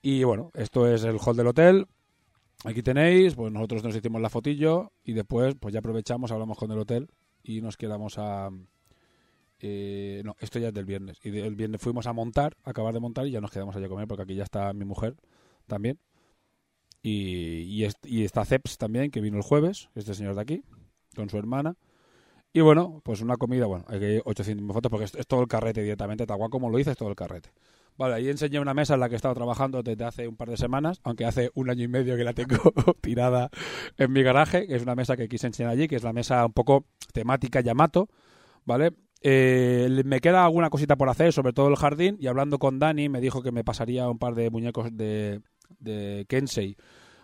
Y 0.01 0.23
bueno, 0.23 0.51
esto 0.53 0.87
es 0.87 1.03
el 1.05 1.17
hall 1.25 1.37
del 1.37 1.47
hotel. 1.47 1.87
Aquí 2.65 2.83
tenéis, 2.83 3.33
pues 3.33 3.51
nosotros 3.51 3.83
nos 3.83 3.95
hicimos 3.95 4.21
la 4.21 4.29
fotillo 4.29 4.91
y 5.03 5.13
después 5.13 5.55
pues 5.59 5.73
ya 5.73 5.79
aprovechamos, 5.79 6.31
hablamos 6.31 6.57
con 6.57 6.69
el 6.71 6.79
hotel 6.79 7.07
y 7.43 7.61
nos 7.61 7.77
quedamos 7.77 8.17
a... 8.17 8.49
Eh, 9.59 10.21
no, 10.25 10.35
esto 10.39 10.57
ya 10.57 10.69
es 10.69 10.73
del 10.73 10.85
viernes. 10.85 11.19
Y 11.23 11.37
el 11.37 11.55
viernes 11.55 11.81
fuimos 11.81 12.07
a 12.07 12.13
montar, 12.13 12.57
acabar 12.63 12.93
de 12.93 12.99
montar 12.99 13.27
y 13.27 13.31
ya 13.31 13.41
nos 13.41 13.51
quedamos 13.51 13.75
allí 13.75 13.85
a 13.85 13.89
comer 13.89 14.07
porque 14.07 14.23
aquí 14.23 14.35
ya 14.35 14.43
está 14.43 14.73
mi 14.73 14.85
mujer 14.85 15.15
también. 15.67 15.99
Y, 17.03 17.83
y, 18.03 18.23
está 18.23 18.45
Ceps 18.45 18.77
también, 18.77 19.09
que 19.09 19.21
vino 19.21 19.37
el 19.37 19.43
jueves, 19.43 19.89
este 19.95 20.13
señor 20.13 20.35
de 20.35 20.41
aquí, 20.41 20.63
con 21.15 21.29
su 21.29 21.37
hermana. 21.37 21.75
Y 22.53 22.61
bueno, 22.61 23.01
pues 23.03 23.21
una 23.21 23.37
comida, 23.37 23.65
bueno, 23.65 23.85
hay 23.87 23.99
que 23.99 24.21
800 24.25 24.73
fotos 24.73 24.89
porque 24.91 25.05
es, 25.05 25.27
todo 25.27 25.41
el 25.41 25.47
carrete 25.47 25.81
directamente, 25.81 26.25
cual 26.25 26.49
como 26.49 26.69
lo 26.69 26.77
hice, 26.79 26.91
es 26.91 26.97
todo 26.97 27.09
el 27.09 27.15
carrete. 27.15 27.49
Vale, 27.97 28.15
ahí 28.15 28.29
enseñé 28.29 28.59
una 28.59 28.73
mesa 28.73 28.95
en 28.95 28.99
la 28.99 29.09
que 29.09 29.15
he 29.15 29.17
estado 29.17 29.35
trabajando 29.35 29.83
desde 29.83 30.03
hace 30.03 30.27
un 30.27 30.35
par 30.35 30.49
de 30.49 30.57
semanas, 30.57 30.99
aunque 31.03 31.25
hace 31.25 31.51
un 31.53 31.69
año 31.69 31.83
y 31.83 31.87
medio 31.87 32.17
que 32.17 32.23
la 32.23 32.33
tengo 32.33 32.57
tirada 33.01 33.49
en 33.97 34.11
mi 34.11 34.23
garaje, 34.23 34.65
que 34.67 34.75
es 34.75 34.83
una 34.83 34.95
mesa 34.95 35.15
que 35.17 35.27
quise 35.27 35.47
enseñar 35.47 35.71
allí, 35.71 35.87
que 35.87 35.97
es 35.97 36.03
la 36.03 36.13
mesa 36.13 36.45
un 36.45 36.53
poco 36.53 36.85
temática 37.13 37.61
Yamato, 37.61 38.09
¿vale? 38.65 38.93
Eh, 39.21 40.01
me 40.03 40.19
queda 40.19 40.43
alguna 40.43 40.71
cosita 40.71 40.95
por 40.95 41.09
hacer, 41.09 41.31
sobre 41.31 41.53
todo 41.53 41.67
el 41.67 41.75
jardín, 41.75 42.17
y 42.19 42.27
hablando 42.27 42.57
con 42.57 42.79
Dani 42.79 43.07
me 43.07 43.21
dijo 43.21 43.43
que 43.43 43.51
me 43.51 43.63
pasaría 43.63 44.09
un 44.09 44.17
par 44.17 44.33
de 44.33 44.49
muñecos 44.49 44.89
de, 44.97 45.41
de 45.79 46.25
Kensei 46.27 46.77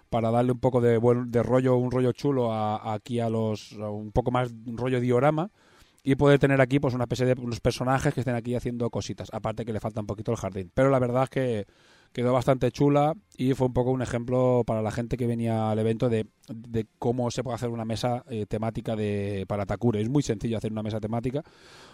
para 0.10 0.30
darle 0.30 0.52
un 0.52 0.60
poco 0.60 0.80
de, 0.80 0.98
buen, 0.98 1.32
de 1.32 1.42
rollo, 1.42 1.76
un 1.76 1.92
rollo 1.92 2.12
chulo 2.12 2.54
a, 2.54 2.94
aquí 2.94 3.20
a 3.20 3.30
los, 3.30 3.72
un 3.74 4.12
poco 4.12 4.32
más 4.32 4.54
rollo 4.66 5.00
diorama 5.00 5.50
y 6.04 6.16
poder 6.16 6.40
tener 6.40 6.62
aquí 6.62 6.80
pues 6.80 6.94
una 6.94 7.04
especie 7.04 7.26
de 7.26 7.42
unos 7.42 7.60
personajes 7.60 8.14
que 8.14 8.22
estén 8.22 8.36
aquí 8.36 8.56
haciendo 8.56 8.90
cositas, 8.90 9.30
aparte 9.34 9.66
que 9.66 9.74
le 9.74 9.80
falta 9.80 10.02
un 10.02 10.08
poquito 10.08 10.32
el 10.32 10.38
jardín. 10.38 10.72
Pero 10.74 10.90
la 10.90 11.00
verdad 11.00 11.24
es 11.24 11.30
que, 11.30 11.66
quedó 12.18 12.34
bastante 12.34 12.72
chula 12.72 13.14
y 13.38 13.54
fue 13.54 13.68
un 13.68 13.74
poco 13.74 13.92
un 13.92 14.02
ejemplo 14.02 14.64
para 14.66 14.82
la 14.82 14.92
gente 14.92 15.18
que 15.18 15.28
venía 15.28 15.70
al 15.70 15.80
evento 15.80 16.10
de, 16.10 16.28
cómo 16.98 17.30
se 17.32 17.44
puede 17.44 17.56
hacer 17.56 17.70
una 17.70 17.86
mesa 17.86 18.24
eh, 18.30 18.46
temática 18.48 18.96
de 18.96 19.46
para 19.48 19.66
Takure. 19.66 20.02
Es 20.02 20.10
muy 20.10 20.24
sencillo 20.24 20.58
hacer 20.58 20.72
una 20.72 20.84
mesa 20.84 21.00
temática 21.00 21.44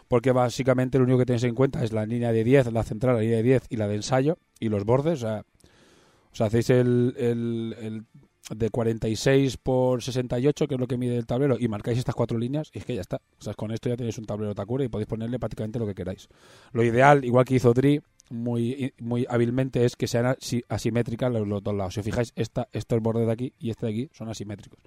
porque 0.08 0.32
básicamente 0.32 0.98
lo 0.98 1.04
único 1.04 1.20
que 1.20 1.26
tenéis 1.26 1.44
en 1.44 1.56
cuenta 1.56 1.84
es 1.84 1.92
la 1.92 2.06
línea 2.06 2.32
de 2.32 2.44
10, 2.44 2.72
la 2.72 2.84
central, 2.84 3.16
la 3.16 3.22
línea 3.22 3.38
de 3.38 3.44
10 3.44 3.64
y 3.70 3.78
la 3.78 3.88
de 3.88 3.96
ensayo 3.96 4.38
y 4.60 4.70
los 4.70 4.86
bordes. 4.86 5.24
O 5.24 6.36
sea, 6.36 6.46
hacéis 6.46 6.70
el, 6.70 7.16
el, 7.18 8.06
de 8.50 8.70
46 8.70 9.58
por 9.58 10.04
68, 10.04 10.68
que 10.68 10.76
es 10.76 10.80
lo 10.80 10.88
que 10.88 10.98
mide 10.98 11.18
el 11.18 11.26
tablero, 11.26 11.58
y 11.60 11.68
marcáis 11.68 11.98
estas 11.98 12.16
cuatro 12.16 12.38
líneas 12.38 12.70
y 12.74 12.80
es 12.80 12.86
que 12.86 12.96
ya 12.96 13.02
está. 13.02 13.22
O 13.40 13.44
sea, 13.44 13.54
con 13.54 13.72
esto 13.72 13.90
ya 13.90 13.96
tenéis 13.96 14.18
un 14.18 14.26
tablero 14.26 14.54
Takure 14.54 14.86
y 14.86 14.90
podéis 14.90 15.08
ponerle 15.08 15.40
prácticamente 15.40 15.80
lo 15.80 15.88
que 15.88 15.96
queráis. 15.96 16.28
Lo 16.72 16.84
ideal, 16.84 17.24
igual 17.24 17.46
que 17.46 17.56
hizo 17.56 17.74
Dri, 17.74 18.02
muy, 18.30 18.94
muy 19.00 19.26
hábilmente 19.30 19.86
es 19.86 19.96
que 19.96 20.08
sean 20.08 20.36
asimétricas 20.70 21.32
los, 21.32 21.64
dos 21.64 21.74
lados. 21.74 21.94
Si 21.94 22.00
os 22.00 22.06
fijáis, 22.06 22.34
esta, 22.36 22.68
el 22.72 23.00
borde 23.00 23.26
de 23.26 23.32
aquí 23.32 23.54
y 23.60 23.70
este 23.70 23.86
de 23.86 23.92
aquí 23.92 24.10
son 24.14 24.30
asimétricos. 24.30 24.80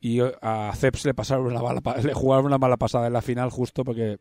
Y 0.00 0.20
eh, 0.20 0.32
a 0.40 0.72
Ceps 0.76 1.04
le 1.06 1.14
pasaron 1.14 1.46
una 1.46 1.60
mala, 1.60 1.80
le 2.02 2.14
jugaron 2.14 2.46
una 2.46 2.58
mala 2.58 2.76
pasada 2.76 3.08
en 3.08 3.12
la 3.12 3.22
final 3.22 3.50
justo 3.50 3.84
porque 3.84 4.18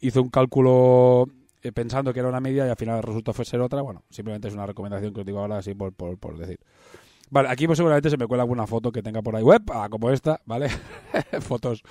hizo 0.00 0.22
un 0.22 0.30
cálculo 0.30 1.26
eh, 1.62 1.72
pensando 1.72 2.12
que 2.12 2.20
era 2.20 2.28
una 2.28 2.40
media 2.40 2.66
y 2.66 2.70
al 2.70 2.76
final 2.76 3.02
resultó 3.02 3.32
ser 3.44 3.60
otra. 3.60 3.82
Bueno, 3.82 4.02
simplemente 4.10 4.48
es 4.48 4.54
una 4.54 4.66
recomendación 4.66 5.12
que 5.12 5.20
os 5.20 5.26
digo 5.26 5.38
ahora 5.38 5.58
así 5.58 5.74
por, 5.74 5.92
por, 5.92 6.18
por 6.18 6.38
decir. 6.38 6.58
Vale, 7.30 7.48
aquí 7.48 7.66
pues 7.66 7.76
seguramente 7.76 8.10
se 8.10 8.16
me 8.16 8.26
cuela 8.26 8.42
alguna 8.42 8.66
foto 8.66 8.90
que 8.90 9.02
tenga 9.02 9.22
por 9.22 9.36
ahí 9.36 9.42
web, 9.42 9.62
ah, 9.72 9.88
como 9.88 10.10
esta, 10.10 10.40
¿vale? 10.46 10.68
fotos, 11.40 11.82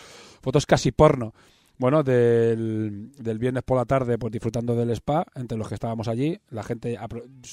fotos 0.42 0.66
casi 0.66 0.92
porno 0.92 1.34
bueno, 1.80 2.04
del, 2.04 3.14
del, 3.18 3.40
viernes 3.40 3.64
por 3.64 3.78
la 3.78 3.86
tarde, 3.86 4.18
pues 4.18 4.34
disfrutando 4.34 4.76
del 4.76 4.90
spa, 4.92 5.26
entre 5.34 5.58
los 5.58 5.70
que 5.70 5.76
estábamos 5.76 6.10
allí. 6.10 6.38
La 6.50 6.62
gente 6.62 6.98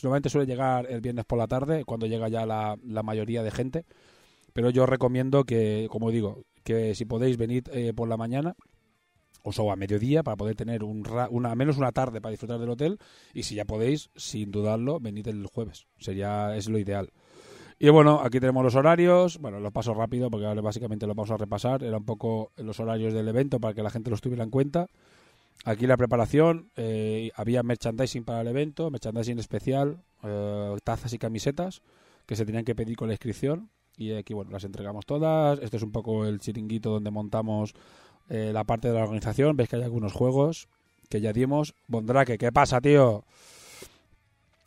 normalmente 0.02 0.28
suele 0.28 0.49
llegar 0.49 0.90
el 0.90 1.00
viernes 1.00 1.25
por 1.25 1.38
la 1.38 1.47
tarde, 1.47 1.85
cuando 1.85 2.07
llega 2.07 2.28
ya 2.28 2.45
la, 2.45 2.76
la 2.85 3.05
mayoría 3.05 3.45
de 3.45 3.52
gente. 3.52 3.85
Pero 4.52 4.71
yo 4.71 4.85
recomiendo 4.85 5.45
que, 5.45 5.87
como 5.93 6.11
digo, 6.11 6.43
que 6.64 6.97
si 6.97 7.05
podéis 7.05 7.37
venir 7.37 7.71
eh, 7.73 7.93
por 7.95 8.09
la 8.09 8.16
mañana, 8.16 8.57
o 9.45 9.71
a 9.71 9.76
mediodía, 9.76 10.25
para 10.25 10.37
poder 10.37 10.57
tener 10.57 10.83
un 10.83 11.07
una, 11.31 11.55
menos 11.55 11.76
una 11.76 11.93
tarde 11.93 12.21
para 12.21 12.33
disfrutar 12.33 12.59
del 12.59 12.71
hotel. 12.71 12.99
Y 13.33 13.45
si 13.45 13.55
ya 13.55 13.64
podéis, 13.64 14.11
sin 14.16 14.50
dudarlo, 14.50 14.99
venid 14.99 15.28
el 15.28 15.47
jueves. 15.47 15.87
Sería, 16.00 16.57
es 16.57 16.69
lo 16.69 16.78
ideal. 16.78 17.12
Y 17.78 17.90
bueno, 17.90 18.21
aquí 18.23 18.40
tenemos 18.40 18.64
los 18.64 18.75
horarios. 18.75 19.38
Bueno, 19.38 19.61
lo 19.61 19.71
paso 19.71 19.92
rápido 19.92 20.30
porque 20.30 20.47
ahora 20.47 20.62
básicamente 20.62 21.06
lo 21.06 21.14
vamos 21.14 21.30
a 21.30 21.37
repasar. 21.37 21.83
Era 21.83 21.99
un 21.99 22.04
poco 22.04 22.52
los 22.56 22.80
horarios 22.80 23.12
del 23.12 23.28
evento 23.28 23.61
para 23.61 23.75
que 23.75 23.83
la 23.83 23.90
gente 23.90 24.11
los 24.11 24.21
tuviera 24.21 24.45
en 24.45 24.50
cuenta. 24.50 24.87
Aquí 25.64 25.87
la 25.87 25.97
preparación, 25.97 26.71
eh, 26.76 27.30
había 27.35 27.62
merchandising 27.62 28.25
para 28.25 28.42
el 28.42 28.49
evento, 28.49 28.90
merchandising 28.90 29.38
especial, 29.38 29.99
eh, 30.23 30.76
tazas 30.85 31.12
y 31.12 31.18
camisetas 31.18 31.83
que 32.25 32.37
se 32.37 32.45
tenían 32.45 32.64
que 32.64 32.75
pedir 32.75 32.97
con 32.97 33.09
la 33.09 33.14
inscripción. 33.14 33.71
Y 33.97 34.12
aquí, 34.12 34.35
bueno, 34.35 34.50
las 34.50 34.64
entregamos 34.64 35.06
todas. 35.06 35.59
Este 35.61 35.76
es 35.76 35.83
un 35.83 35.92
poco 35.92 36.26
el 36.26 36.40
chiringuito 36.40 36.90
donde 36.90 37.11
montamos 37.11 37.75
eh, 38.28 38.50
la 38.52 38.64
parte 38.64 38.88
de 38.88 38.95
la 38.95 39.02
organización. 39.02 39.56
Veis 39.56 39.68
que 39.68 39.76
hay 39.76 39.83
algunos 39.83 40.12
juegos 40.12 40.68
que 41.09 41.21
ya 41.21 41.33
dimos. 41.33 41.75
Bondrake, 41.88 42.38
¿qué 42.38 42.52
pasa, 42.52 42.80
tío? 42.80 43.25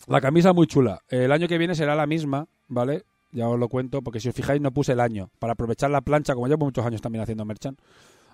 La 0.07 0.21
camisa 0.21 0.53
muy 0.53 0.67
chula. 0.67 1.01
El 1.09 1.31
año 1.31 1.47
que 1.47 1.57
viene 1.57 1.75
será 1.75 1.95
la 1.95 2.07
misma, 2.07 2.47
¿vale? 2.69 3.03
Ya 3.31 3.47
os 3.47 3.59
lo 3.59 3.67
cuento, 3.67 4.01
porque 4.01 4.19
si 4.19 4.29
os 4.29 4.35
fijáis 4.35 4.61
no 4.61 4.71
puse 4.71 4.93
el 4.93 4.99
año. 4.99 5.29
Para 5.39 5.53
aprovechar 5.53 5.91
la 5.91 6.01
plancha, 6.01 6.33
como 6.33 6.47
llevo 6.47 6.65
muchos 6.65 6.85
años 6.85 7.01
también 7.01 7.21
haciendo 7.21 7.45
merchant, 7.45 7.79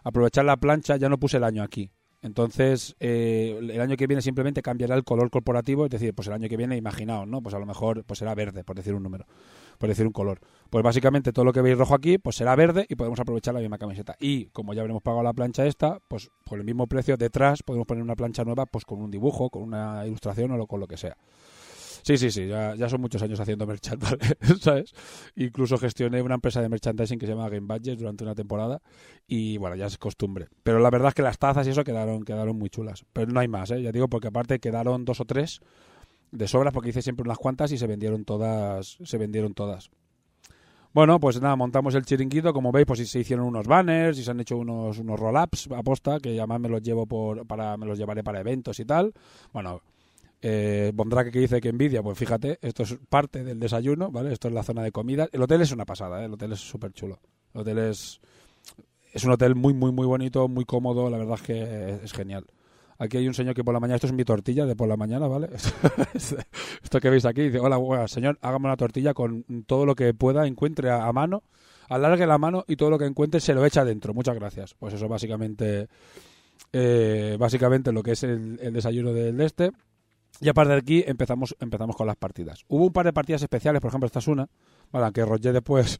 aprovechar 0.03 0.45
la 0.45 0.57
plancha 0.57 0.95
ya 0.97 1.09
no 1.09 1.17
puse 1.17 1.37
el 1.37 1.43
año 1.43 1.63
aquí. 1.63 1.89
Entonces, 2.25 2.95
eh, 2.99 3.55
el 3.61 3.79
año 3.79 3.95
que 3.97 4.07
viene 4.07 4.19
simplemente 4.19 4.63
cambiará 4.63 4.95
el 4.95 5.03
color 5.03 5.29
corporativo, 5.29 5.85
es 5.85 5.91
decir, 5.91 6.11
pues 6.15 6.27
el 6.27 6.33
año 6.33 6.49
que 6.49 6.57
viene, 6.57 6.75
imaginaos, 6.75 7.27
¿no? 7.27 7.39
Pues 7.43 7.53
a 7.53 7.59
lo 7.59 7.67
mejor 7.67 8.03
pues 8.03 8.17
será 8.17 8.33
verde, 8.33 8.63
por 8.63 8.75
decir 8.75 8.95
un 8.95 9.03
número, 9.03 9.27
por 9.77 9.89
decir 9.89 10.07
un 10.07 10.11
color. 10.11 10.39
Pues 10.71 10.83
básicamente 10.83 11.31
todo 11.31 11.45
lo 11.45 11.53
que 11.53 11.61
veis 11.61 11.77
rojo 11.77 11.93
aquí, 11.93 12.17
pues 12.17 12.37
será 12.37 12.55
verde 12.55 12.87
y 12.89 12.95
podemos 12.95 13.19
aprovechar 13.19 13.53
la 13.53 13.59
misma 13.59 13.77
camiseta. 13.77 14.15
Y 14.19 14.45
como 14.47 14.73
ya 14.73 14.81
habremos 14.81 15.03
pagado 15.03 15.21
la 15.21 15.33
plancha 15.33 15.67
esta, 15.67 15.99
pues 16.07 16.31
por 16.45 16.57
el 16.57 16.65
mismo 16.65 16.87
precio 16.87 17.15
detrás 17.15 17.61
podemos 17.61 17.85
poner 17.85 18.01
una 18.03 18.15
plancha 18.15 18.43
nueva, 18.43 18.65
pues 18.65 18.85
con 18.85 19.03
un 19.03 19.11
dibujo, 19.11 19.51
con 19.51 19.61
una 19.61 20.07
ilustración 20.07 20.51
o 20.59 20.65
con 20.65 20.79
lo 20.79 20.87
que 20.87 20.97
sea. 20.97 21.17
Sí, 22.05 22.19
sí, 22.19 22.29
sí, 22.29 22.45
ya, 22.45 22.75
ya 22.75 22.87
son 22.87 23.01
muchos 23.01 23.23
años 23.23 23.39
haciendo 23.39 23.65
merchant, 23.65 24.03
¿sabes? 24.61 24.93
Incluso 25.35 25.75
gestioné 25.79 26.21
una 26.21 26.35
empresa 26.35 26.61
de 26.61 26.69
merchandising 26.69 27.17
que 27.17 27.25
se 27.25 27.31
llama 27.31 27.49
Game 27.49 27.65
Budget 27.65 27.97
durante 27.97 28.23
una 28.23 28.35
temporada 28.35 28.79
y 29.27 29.57
bueno, 29.57 29.75
ya 29.75 29.87
es 29.87 29.97
costumbre. 29.97 30.47
Pero 30.61 30.77
la 30.77 30.91
verdad 30.91 31.07
es 31.07 31.13
que 31.15 31.23
las 31.23 31.39
tazas 31.39 31.65
y 31.65 31.71
eso 31.71 31.83
quedaron, 31.83 32.23
quedaron 32.23 32.59
muy 32.59 32.69
chulas. 32.69 33.05
Pero 33.11 33.31
no 33.31 33.39
hay 33.39 33.47
más, 33.47 33.71
¿eh? 33.71 33.81
Ya 33.81 33.91
digo, 33.91 34.07
porque 34.07 34.27
aparte 34.27 34.59
quedaron 34.59 35.03
dos 35.03 35.19
o 35.19 35.25
tres 35.25 35.61
de 36.31 36.47
sobras 36.47 36.73
porque 36.75 36.89
hice 36.89 37.01
siempre 37.01 37.23
unas 37.23 37.39
cuantas 37.39 37.71
y 37.71 37.79
se 37.79 37.87
vendieron 37.87 38.23
todas, 38.23 38.99
se 39.03 39.17
vendieron 39.17 39.55
todas. 39.55 39.89
Bueno, 40.93 41.19
pues 41.19 41.41
nada, 41.41 41.55
montamos 41.55 41.95
el 41.95 42.05
chiringuito, 42.05 42.53
como 42.53 42.71
veis, 42.71 42.85
pues 42.85 43.09
se 43.09 43.19
hicieron 43.19 43.47
unos 43.47 43.65
banners 43.65 44.19
y 44.19 44.23
se 44.23 44.29
han 44.29 44.39
hecho 44.39 44.57
unos, 44.57 44.99
unos 44.99 45.19
roll-ups 45.19 45.69
aposta, 45.75 46.19
que 46.19 46.37
además 46.37 46.59
me 46.59 46.69
los 46.69 46.83
llevo 46.83 47.07
por, 47.07 47.47
para, 47.47 47.75
me 47.77 47.87
los 47.87 47.97
llevaré 47.97 48.23
para 48.23 48.41
eventos 48.41 48.79
y 48.79 48.85
tal. 48.85 49.11
Bueno, 49.51 49.81
eh, 50.47 50.93
que 51.31 51.39
dice 51.39 51.59
que 51.59 51.69
envidia, 51.69 52.03
pues 52.03 52.19
fíjate, 52.19 52.59
esto 52.61 52.83
es 52.83 52.99
parte 53.09 53.43
del 53.43 53.59
desayuno, 53.59 54.11
¿vale? 54.11 54.31
Esto 54.31 54.47
es 54.47 54.53
la 54.53 54.61
zona 54.61 54.83
de 54.83 54.91
comida. 54.91 55.27
El 55.31 55.41
hotel 55.41 55.61
es 55.61 55.71
una 55.71 55.85
pasada, 55.85 56.21
¿eh? 56.21 56.25
El 56.25 56.33
hotel 56.33 56.51
es 56.51 56.59
súper 56.59 56.93
chulo. 56.93 57.19
El 57.55 57.61
hotel 57.61 57.79
es... 57.79 58.21
Es 59.11 59.23
un 59.23 59.31
hotel 59.31 59.55
muy, 59.55 59.73
muy, 59.73 59.91
muy 59.91 60.05
bonito, 60.05 60.47
muy 60.47 60.65
cómodo, 60.65 61.09
la 61.09 61.17
verdad 61.17 61.35
es 61.35 61.41
que 61.41 61.99
es, 62.03 62.11
genial. 62.11 62.45
Aquí 62.99 63.17
hay 63.17 63.27
un 63.27 63.33
señor 63.33 63.55
que 63.55 63.63
por 63.63 63.73
la 63.73 63.79
mañana, 63.79 63.95
esto 63.95 64.07
es 64.07 64.13
mi 64.13 64.23
tortilla 64.23 64.65
de 64.65 64.75
por 64.75 64.87
la 64.87 64.97
mañana, 64.97 65.27
¿vale? 65.27 65.49
esto 66.13 66.99
que 66.99 67.09
veis 67.09 67.25
aquí, 67.25 67.43
dice, 67.43 67.59
hola, 67.59 68.07
señor, 68.07 68.37
hágame 68.41 68.65
una 68.65 68.77
tortilla 68.77 69.13
con 69.13 69.45
todo 69.65 69.85
lo 69.85 69.95
que 69.95 70.13
pueda, 70.13 70.45
encuentre 70.45 70.91
a, 70.91 71.11
mano, 71.11 71.43
alargue 71.89 72.27
la 72.27 72.37
mano 72.37 72.65
y 72.67 72.75
todo 72.75 72.91
lo 72.91 72.99
que 72.99 73.05
encuentre 73.05 73.39
se 73.39 73.55
lo 73.55 73.65
echa 73.65 73.83
dentro. 73.83 74.13
Muchas 74.13 74.35
gracias. 74.35 74.75
Pues 74.75 74.93
eso 74.93 75.07
básicamente, 75.07 75.87
eh, 76.73 77.37
básicamente 77.39 77.91
lo 77.91 78.03
que 78.03 78.11
es 78.11 78.23
el, 78.23 78.59
el 78.61 78.73
desayuno 78.73 79.11
del 79.13 79.41
este. 79.41 79.71
Y 80.41 80.49
a 80.49 80.53
partir 80.53 80.73
de 80.73 80.79
aquí 80.79 81.03
empezamos, 81.07 81.55
empezamos 81.59 81.95
con 81.95 82.07
las 82.07 82.17
partidas. 82.17 82.65
Hubo 82.67 82.85
un 82.85 82.93
par 82.93 83.05
de 83.05 83.13
partidas 83.13 83.41
especiales, 83.41 83.81
por 83.81 83.89
ejemplo, 83.89 84.05
esta 84.05 84.19
es 84.19 84.27
una, 84.27 84.49
¿vale? 84.91 85.05
aunque 85.05 85.23
Roger 85.23 85.53
después 85.53 85.99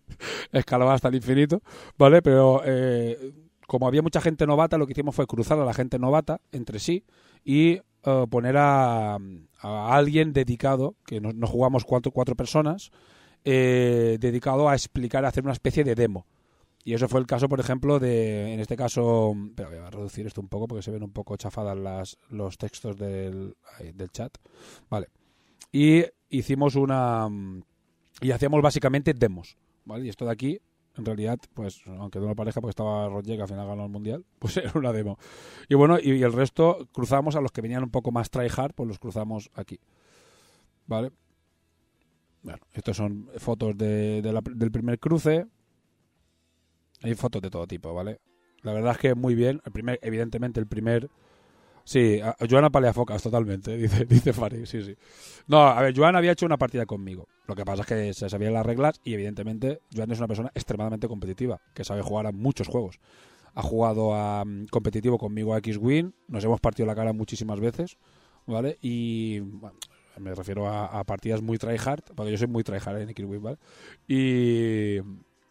escaló 0.52 0.90
hasta 0.90 1.08
el 1.08 1.16
infinito, 1.16 1.62
¿vale? 1.98 2.22
Pero 2.22 2.62
eh, 2.64 3.32
como 3.66 3.86
había 3.86 4.02
mucha 4.02 4.20
gente 4.20 4.46
novata, 4.46 4.78
lo 4.78 4.86
que 4.86 4.92
hicimos 4.92 5.14
fue 5.14 5.26
cruzar 5.26 5.58
a 5.58 5.64
la 5.64 5.74
gente 5.74 5.98
novata 5.98 6.40
entre 6.52 6.78
sí 6.78 7.04
y 7.44 7.80
eh, 8.06 8.26
poner 8.30 8.56
a, 8.58 9.18
alguien 9.60 10.32
dedicado, 10.32 10.94
que 11.06 11.20
nos, 11.20 11.48
jugamos 11.48 11.84
cuatro, 11.84 12.12
cuatro 12.12 12.34
personas, 12.34 12.90
eh, 13.44 14.18
dedicado 14.20 14.68
a 14.68 14.74
explicar, 14.74 15.24
a 15.24 15.28
hacer 15.28 15.42
una 15.42 15.52
especie 15.52 15.84
de 15.84 15.94
demo. 15.94 16.26
Y 16.84 16.92
eso 16.92 17.08
fue 17.08 17.18
el 17.18 17.26
caso, 17.26 17.48
por 17.48 17.60
ejemplo, 17.60 17.98
de, 17.98 18.52
en 18.52 18.60
este 18.60 18.76
caso, 18.76 19.34
pero 19.56 19.70
voy 19.70 19.78
a 19.78 19.90
reducir 19.90 20.26
esto 20.26 20.42
un 20.42 20.48
poco 20.48 20.68
porque 20.68 20.82
se 20.82 20.90
ven 20.90 21.02
un 21.02 21.12
poco 21.12 21.36
chafadas 21.36 21.78
las, 21.78 22.18
los 22.28 22.58
textos 22.58 22.96
del, 22.98 23.56
del 23.94 24.10
chat. 24.10 24.36
Vale. 24.90 25.08
Y 25.72 26.04
hicimos 26.28 26.76
una, 26.76 27.26
y 28.20 28.30
hacíamos 28.30 28.62
básicamente 28.62 29.14
demos, 29.14 29.56
¿vale? 29.84 30.06
Y 30.06 30.08
esto 30.08 30.24
de 30.24 30.32
aquí, 30.32 30.60
en 30.96 31.04
realidad, 31.04 31.38
pues, 31.54 31.82
aunque 31.86 32.18
de 32.18 32.26
una 32.26 32.34
pareja, 32.34 32.60
porque 32.60 32.70
estaba 32.70 33.08
Roger, 33.08 33.36
que 33.36 33.42
al 33.42 33.48
final 33.48 33.66
ganó 33.66 33.84
el 33.84 33.90
mundial, 33.90 34.24
pues 34.38 34.56
era 34.56 34.72
una 34.74 34.92
demo. 34.92 35.18
Y 35.68 35.74
bueno, 35.74 35.98
y, 36.00 36.22
el 36.22 36.32
resto 36.32 36.88
cruzamos 36.92 37.34
a 37.36 37.40
los 37.40 37.50
que 37.50 37.60
venían 37.60 37.82
un 37.82 37.90
poco 37.90 38.12
más 38.12 38.30
tryhard, 38.30 38.74
pues 38.74 38.88
los 38.88 38.98
cruzamos 38.98 39.50
aquí. 39.54 39.80
¿Vale? 40.86 41.10
Bueno, 42.42 42.58
estos 42.72 42.96
son 42.96 43.30
fotos 43.38 43.76
de, 43.76 44.20
del 44.22 44.70
primer 44.70 44.98
cruce. 44.98 45.46
Hay 47.04 47.14
fotos 47.14 47.42
de 47.42 47.50
todo 47.50 47.66
tipo, 47.66 47.92
¿vale? 47.92 48.18
La 48.62 48.72
verdad 48.72 48.92
es 48.92 48.98
que 48.98 49.14
muy 49.14 49.34
bien. 49.34 49.60
El 49.64 49.72
primer, 49.72 49.98
evidentemente, 50.02 50.58
el 50.58 50.66
primer. 50.66 51.10
Sí, 51.84 52.18
a, 52.20 52.34
Joana 52.48 52.70
Paleafocas, 52.70 53.22
totalmente, 53.22 53.76
dice, 53.76 54.06
dice 54.06 54.32
Fari, 54.32 54.64
sí, 54.64 54.82
sí. 54.82 54.96
No, 55.46 55.66
a 55.66 55.82
ver, 55.82 55.94
Joana 55.94 56.18
había 56.18 56.32
hecho 56.32 56.46
una 56.46 56.56
partida 56.56 56.86
conmigo. 56.86 57.28
Lo 57.46 57.54
que 57.54 57.64
pasa 57.66 57.82
es 57.82 57.88
que 57.88 58.14
se 58.14 58.30
sabían 58.30 58.54
las 58.54 58.64
reglas 58.64 59.02
y, 59.04 59.12
evidentemente, 59.12 59.80
Joana 59.94 60.14
es 60.14 60.18
una 60.18 60.28
persona 60.28 60.50
extremadamente 60.54 61.06
competitiva, 61.08 61.60
que 61.74 61.84
sabe 61.84 62.00
jugar 62.00 62.26
a 62.26 62.32
muchos 62.32 62.68
juegos. 62.68 62.98
Ha 63.52 63.60
jugado 63.60 64.14
a 64.14 64.46
mm, 64.46 64.68
competitivo 64.68 65.18
conmigo 65.18 65.52
a 65.52 65.58
X-Win, 65.58 66.14
nos 66.28 66.42
hemos 66.42 66.60
partido 66.60 66.86
la 66.86 66.94
cara 66.94 67.12
muchísimas 67.12 67.60
veces, 67.60 67.98
¿vale? 68.46 68.78
Y 68.80 69.42
me 70.18 70.34
refiero 70.34 70.68
a, 70.68 71.04
partidas 71.04 71.42
muy 71.42 71.58
tryhard, 71.58 72.02
porque 72.14 72.32
yo 72.32 72.38
soy 72.38 72.46
muy 72.46 72.64
tryhard 72.64 73.02
en 73.02 73.10
X-Win, 73.10 73.42
¿vale? 73.42 73.58
Y 74.08 75.00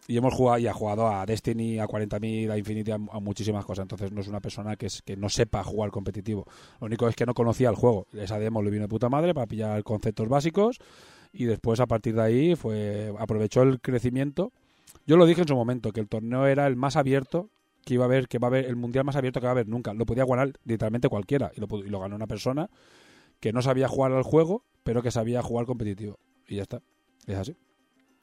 y 0.07 0.17
hemos 0.17 0.33
jugado 0.33 0.59
y 0.59 0.67
ha 0.67 0.73
jugado 0.73 1.07
a 1.07 1.25
Destiny, 1.25 1.79
a 1.79 1.87
40.000, 1.87 2.51
a 2.51 2.57
Infinity, 2.57 2.91
a, 2.91 2.97
muchísimas 2.97 3.65
cosas. 3.65 3.83
Entonces 3.83 4.11
no 4.11 4.21
es 4.21 4.27
una 4.27 4.41
persona 4.41 4.75
que, 4.75 4.87
es, 4.87 5.01
que 5.01 5.15
no 5.15 5.29
sepa 5.29 5.63
jugar 5.63 5.91
competitivo. 5.91 6.45
Lo 6.79 6.87
único 6.87 7.07
es 7.07 7.15
que 7.15 7.25
no 7.25 7.33
conocía 7.33 7.69
el 7.69 7.75
juego. 7.75 8.07
Esa 8.13 8.39
demo 8.39 8.61
le 8.61 8.69
vino 8.69 8.83
de 8.83 8.89
puta 8.89 9.09
madre 9.09 9.33
para 9.33 9.47
pillar 9.47 9.83
conceptos 9.83 10.27
básicos 10.27 10.79
y 11.31 11.45
después 11.45 11.79
a 11.79 11.87
partir 11.87 12.15
de 12.15 12.21
ahí 12.21 12.55
fue 12.55 13.13
aprovechó 13.17 13.61
el 13.63 13.79
crecimiento. 13.79 14.51
Yo 15.07 15.17
lo 15.17 15.25
dije 15.25 15.41
en 15.41 15.47
su 15.47 15.55
momento 15.55 15.91
que 15.91 15.99
el 15.99 16.07
torneo 16.07 16.45
era 16.47 16.67
el 16.67 16.75
más 16.75 16.95
abierto 16.95 17.49
que 17.85 17.95
iba 17.95 18.05
a 18.05 18.07
haber, 18.07 18.27
que 18.27 18.39
va 18.39 18.47
a 18.47 18.49
haber 18.49 18.65
el 18.65 18.75
mundial 18.75 19.03
más 19.03 19.15
abierto 19.15 19.39
que 19.39 19.45
va 19.45 19.51
a 19.51 19.53
haber 19.53 19.67
nunca. 19.67 19.93
Lo 19.93 20.05
podía 20.05 20.25
ganar 20.25 20.53
literalmente 20.63 21.09
cualquiera 21.09 21.51
y 21.55 21.59
lo, 21.59 21.67
y 21.79 21.89
lo 21.89 21.99
ganó 21.99 22.15
una 22.15 22.27
persona 22.27 22.69
que 23.39 23.51
no 23.51 23.61
sabía 23.61 23.87
jugar 23.87 24.13
al 24.13 24.23
juego 24.23 24.63
pero 24.83 25.01
que 25.01 25.11
sabía 25.11 25.41
jugar 25.41 25.65
competitivo. 25.65 26.19
Y 26.47 26.57
ya 26.57 26.63
está. 26.63 26.81
Es 27.25 27.37
así. 27.37 27.55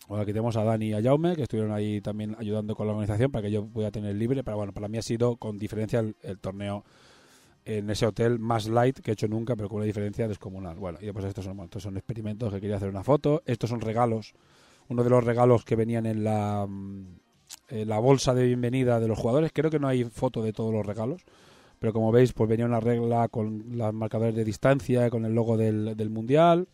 Bueno, 0.08 0.22
aquí 0.22 0.32
tenemos 0.32 0.56
a 0.56 0.64
Dani 0.64 0.88
y 0.88 0.92
a 0.94 1.02
Jaume, 1.02 1.36
que 1.36 1.42
estuvieron 1.42 1.72
ahí 1.72 2.00
también 2.00 2.34
ayudando 2.38 2.74
con 2.74 2.86
la 2.86 2.92
organización 2.92 3.30
para 3.30 3.42
que 3.42 3.50
yo 3.50 3.66
pueda 3.66 3.90
tener 3.90 4.16
libre. 4.16 4.42
Pero 4.42 4.56
bueno, 4.56 4.72
para 4.72 4.88
mí 4.88 4.98
ha 4.98 5.02
sido 5.02 5.36
con 5.36 5.58
diferencia 5.58 6.00
el, 6.00 6.38
torneo 6.38 6.84
en 7.64 7.88
ese 7.90 8.06
hotel 8.06 8.38
más 8.38 8.66
light 8.66 8.98
que 8.98 9.12
he 9.12 9.14
hecho 9.14 9.28
nunca, 9.28 9.54
pero 9.54 9.68
con 9.68 9.76
una 9.76 9.84
diferencia 9.84 10.26
descomunal. 10.26 10.76
Bueno, 10.78 10.98
y 11.00 11.12
pues 11.12 11.24
estos 11.26 11.44
son, 11.44 11.70
son 11.78 11.96
experimentos 11.96 12.52
que 12.52 12.60
quería 12.60 12.76
hacer 12.76 12.88
una 12.88 13.04
foto. 13.04 13.42
Estos 13.46 13.70
son 13.70 13.80
regalos. 13.80 14.34
Uno 14.88 15.04
de 15.04 15.10
los 15.10 15.22
regalos 15.22 15.64
que 15.64 15.76
venían 15.76 16.06
en 16.06 16.24
la, 16.24 16.66
mm, 16.68 17.06
en 17.68 17.88
la 17.88 17.98
bolsa 18.00 18.34
de 18.34 18.46
bienvenida 18.46 18.98
de 18.98 19.06
los 19.06 19.18
jugadores. 19.18 19.52
Creo 19.54 19.70
que 19.70 19.78
no 19.78 19.86
hay 19.86 20.04
foto 20.04 20.42
de 20.42 20.52
todos 20.52 20.72
los 20.72 20.84
regalos. 20.84 21.22
Pero 21.78 21.92
como 21.92 22.10
veis, 22.10 22.32
pues 22.32 22.50
venía 22.50 22.66
una 22.66 22.80
regla 22.80 23.28
con 23.28 23.78
los 23.78 23.94
marcadores 23.94 24.34
de 24.34 24.44
distancia, 24.44 25.08
con 25.08 25.24
el 25.24 25.34
logo 25.34 25.56
del, 25.56 25.96
del 25.96 26.10
mundial 26.10 26.66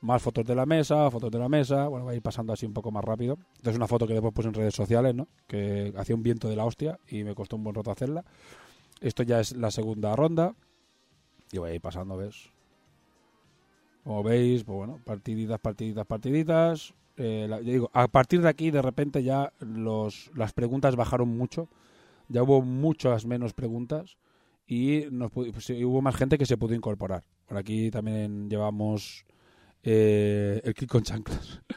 más 0.00 0.22
fotos 0.22 0.44
de 0.44 0.54
la 0.54 0.66
mesa, 0.66 1.10
fotos 1.10 1.30
de 1.30 1.38
la 1.38 1.48
mesa, 1.48 1.88
bueno, 1.88 2.06
va 2.06 2.12
a 2.12 2.14
ir 2.14 2.22
pasando 2.22 2.52
así 2.52 2.66
un 2.66 2.72
poco 2.72 2.90
más 2.90 3.04
rápido. 3.04 3.38
Entonces 3.56 3.76
una 3.76 3.86
foto 3.86 4.06
que 4.06 4.14
después 4.14 4.32
puse 4.32 4.48
en 4.48 4.54
redes 4.54 4.74
sociales, 4.74 5.14
¿no? 5.14 5.28
Que 5.46 5.92
hacía 5.96 6.14
un 6.14 6.22
viento 6.22 6.48
de 6.48 6.56
la 6.56 6.64
hostia 6.64 6.98
y 7.08 7.24
me 7.24 7.34
costó 7.34 7.56
un 7.56 7.64
buen 7.64 7.74
rato 7.74 7.90
hacerla. 7.90 8.24
Esto 9.00 9.22
ya 9.22 9.40
es 9.40 9.56
la 9.56 9.70
segunda 9.70 10.14
ronda 10.16 10.54
y 11.52 11.58
voy 11.58 11.70
a 11.70 11.74
ir 11.74 11.80
pasando, 11.80 12.16
¿ves? 12.16 12.50
Como 14.04 14.22
veis, 14.22 14.64
pues 14.64 14.76
bueno, 14.76 15.00
partiditas, 15.04 15.60
partiditas, 15.60 16.06
partiditas. 16.06 16.94
Eh, 17.16 17.46
yo 17.48 17.72
digo, 17.72 17.90
a 17.92 18.08
partir 18.08 18.40
de 18.40 18.48
aquí 18.48 18.70
de 18.70 18.80
repente 18.80 19.22
ya 19.22 19.52
los, 19.60 20.30
las 20.34 20.52
preguntas 20.52 20.96
bajaron 20.96 21.28
mucho. 21.36 21.68
Ya 22.28 22.42
hubo 22.42 22.62
muchas 22.62 23.26
menos 23.26 23.52
preguntas 23.52 24.16
y 24.66 25.04
nos, 25.10 25.32
pues, 25.32 25.68
hubo 25.70 26.00
más 26.00 26.14
gente 26.14 26.38
que 26.38 26.46
se 26.46 26.56
pudo 26.56 26.74
incorporar. 26.74 27.24
Por 27.46 27.58
aquí 27.58 27.90
también 27.90 28.48
llevamos 28.48 29.26
eh, 29.82 30.60
el 30.64 30.74
click 30.74 30.90
con 30.90 31.02
chanclas. 31.02 31.60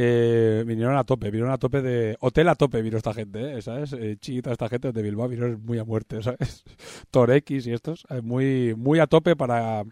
Eh, 0.00 0.62
vinieron 0.64 0.96
a 0.96 1.02
tope, 1.02 1.28
vinieron 1.30 1.50
a 1.50 1.58
tope 1.58 1.82
de. 1.82 2.16
Hotel 2.20 2.48
a 2.48 2.54
tope 2.54 2.82
vino 2.82 2.98
esta 2.98 3.12
gente, 3.12 3.56
¿eh? 3.56 3.62
¿sabes? 3.62 3.92
Eh, 3.94 4.16
Chita, 4.20 4.52
esta 4.52 4.68
gente 4.68 4.92
de 4.92 5.02
Bilbao 5.02 5.26
vinieron 5.26 5.60
muy 5.64 5.78
a 5.78 5.84
muerte, 5.84 6.22
¿sabes? 6.22 6.62
Torex 7.10 7.66
y 7.66 7.72
estos, 7.72 8.06
muy, 8.22 8.74
muy 8.76 9.00
a 9.00 9.08
tope 9.08 9.34
para, 9.34 9.82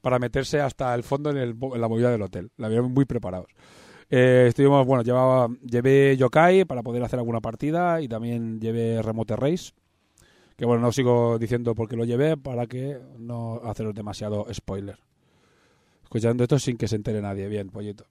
para 0.00 0.18
meterse 0.18 0.60
hasta 0.60 0.92
el 0.94 1.04
fondo 1.04 1.30
en, 1.30 1.36
el, 1.36 1.56
en 1.60 1.80
la 1.80 1.86
movida 1.86 2.10
del 2.10 2.22
hotel. 2.22 2.50
La 2.56 2.68
vieron 2.68 2.90
muy 2.92 3.04
preparados. 3.04 3.46
estuvimos, 4.08 4.84
bueno, 4.86 5.04
llevaba, 5.04 5.48
llevé 5.62 6.16
Yokai 6.16 6.64
para 6.64 6.82
poder 6.82 7.04
hacer 7.04 7.20
alguna 7.20 7.40
partida 7.40 8.00
y 8.00 8.08
también 8.08 8.60
llevé 8.60 9.02
Remote 9.02 9.36
Race. 9.36 9.72
Que 10.56 10.64
bueno, 10.64 10.82
no 10.82 10.90
sigo 10.90 11.38
diciendo 11.38 11.76
por 11.76 11.88
qué 11.88 11.96
lo 11.96 12.06
llevé 12.06 12.36
para 12.36 12.66
que 12.66 12.98
no 13.18 13.60
haceros 13.62 13.94
demasiado 13.94 14.46
spoiler 14.52 14.98
escuchando 16.14 16.44
esto 16.44 16.60
sin 16.60 16.76
que 16.76 16.86
se 16.86 16.94
entere 16.94 17.20
nadie. 17.20 17.48
Bien, 17.48 17.70
pollito. 17.70 18.06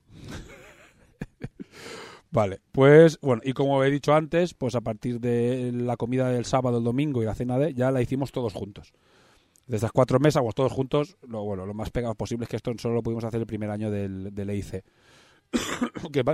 vale, 2.32 2.60
pues 2.74 3.18
bueno, 3.22 3.42
y 3.46 3.54
como 3.54 3.82
he 3.82 3.90
dicho 3.90 4.14
antes, 4.14 4.54
pues 4.54 4.76
a 4.76 4.82
partir 4.82 5.22
de 5.22 5.72
la 5.74 5.96
comida 5.96 6.28
del 6.28 6.44
sábado, 6.44 6.80
el 6.80 6.84
domingo 6.84 7.24
y 7.24 7.26
la 7.26 7.34
cena 7.34 7.58
de, 7.58 7.74
ya 7.74 7.92
la 7.92 8.02
hicimos 8.02 8.34
todos 8.34 8.52
juntos. 8.52 8.92
De 9.68 9.78
estas 9.78 9.94
cuatro 9.94 10.20
mesas, 10.20 10.44
pues 10.44 10.54
todos 10.54 10.74
juntos, 10.74 11.16
lo, 11.26 11.46
bueno, 11.46 11.66
lo 11.66 11.74
más 11.74 11.92
pegado 11.92 12.14
posible 12.16 12.44
es 12.44 12.50
que 12.50 12.58
esto 12.58 12.74
solo 12.78 12.96
lo 12.96 13.04
pudimos 13.04 13.24
hacer 13.24 13.40
el 13.40 13.48
primer 13.48 13.70
año 13.70 13.90
del, 13.90 14.36
del 14.36 14.50
EIC. 14.50 14.84
que, 16.12 16.26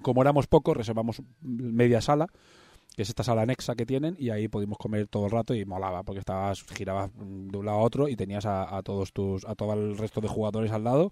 como 0.00 0.22
éramos 0.22 0.46
pocos, 0.46 0.74
reservamos 0.74 1.20
media 1.42 2.00
sala 2.00 2.26
que 2.94 3.02
es 3.02 3.08
esta 3.08 3.24
sala 3.24 3.42
anexa 3.42 3.74
que 3.74 3.86
tienen, 3.86 4.16
y 4.18 4.30
ahí 4.30 4.48
pudimos 4.48 4.78
comer 4.78 5.08
todo 5.08 5.26
el 5.26 5.30
rato 5.30 5.54
y 5.54 5.64
molaba, 5.64 6.02
porque 6.02 6.20
estabas, 6.20 6.62
girabas 6.74 7.10
de 7.16 7.56
un 7.58 7.64
lado 7.64 7.78
a 7.78 7.82
otro 7.82 8.08
y 8.08 8.16
tenías 8.16 8.44
a, 8.46 8.80
todos 8.84 9.12
tus, 9.12 9.44
a 9.46 9.54
todo 9.54 9.72
el 9.72 9.96
resto 9.96 10.20
de 10.20 10.28
jugadores 10.28 10.70
al 10.72 10.84
lado, 10.84 11.10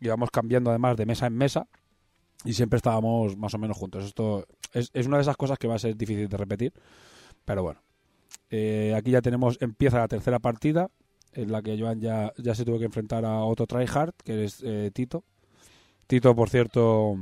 íbamos 0.00 0.30
cambiando 0.30 0.70
además 0.70 0.96
de 0.96 1.06
mesa 1.06 1.26
en 1.26 1.34
mesa, 1.34 1.66
y 2.44 2.52
siempre 2.54 2.76
estábamos 2.76 3.36
más 3.36 3.52
o 3.54 3.58
menos 3.58 3.76
juntos. 3.76 4.04
Esto 4.04 4.46
es, 4.72 4.90
es 4.94 5.06
una 5.06 5.16
de 5.16 5.22
esas 5.22 5.36
cosas 5.36 5.58
que 5.58 5.66
va 5.66 5.74
a 5.74 5.78
ser 5.78 5.96
difícil 5.96 6.28
de 6.28 6.36
repetir, 6.36 6.72
pero 7.44 7.62
bueno. 7.62 7.80
Eh, 8.50 8.94
aquí 8.96 9.10
ya 9.10 9.20
tenemos, 9.20 9.58
empieza 9.60 9.98
la 9.98 10.08
tercera 10.08 10.38
partida, 10.38 10.90
en 11.34 11.52
la 11.52 11.62
que 11.62 11.78
Joan 11.78 12.00
ya, 12.00 12.32
ya 12.38 12.54
se 12.54 12.64
tuvo 12.64 12.78
que 12.78 12.86
enfrentar 12.86 13.24
a 13.24 13.40
otro 13.40 13.66
tryhard, 13.66 14.14
que 14.24 14.44
es 14.44 14.62
eh, 14.64 14.90
Tito. 14.92 15.24
Tito, 16.06 16.34
por 16.34 16.48
cierto, 16.48 17.16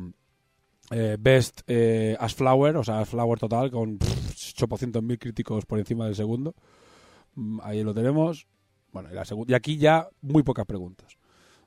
eh, 0.90 1.16
best 1.18 1.62
eh, 1.66 2.16
As 2.18 2.34
Flower, 2.34 2.76
o 2.76 2.84
sea, 2.84 3.00
As 3.00 3.08
Flower 3.08 3.38
total, 3.38 3.70
con 3.70 3.98
800.000 3.98 5.18
críticos 5.18 5.66
por 5.66 5.78
encima 5.78 6.06
del 6.06 6.14
segundo. 6.14 6.54
Mm, 7.34 7.60
ahí 7.62 7.82
lo 7.82 7.94
tenemos. 7.94 8.46
Bueno, 8.92 9.10
y, 9.10 9.14
la 9.14 9.24
y 9.46 9.54
aquí 9.54 9.76
ya 9.76 10.08
muy 10.22 10.42
pocas 10.42 10.66
preguntas. 10.66 11.16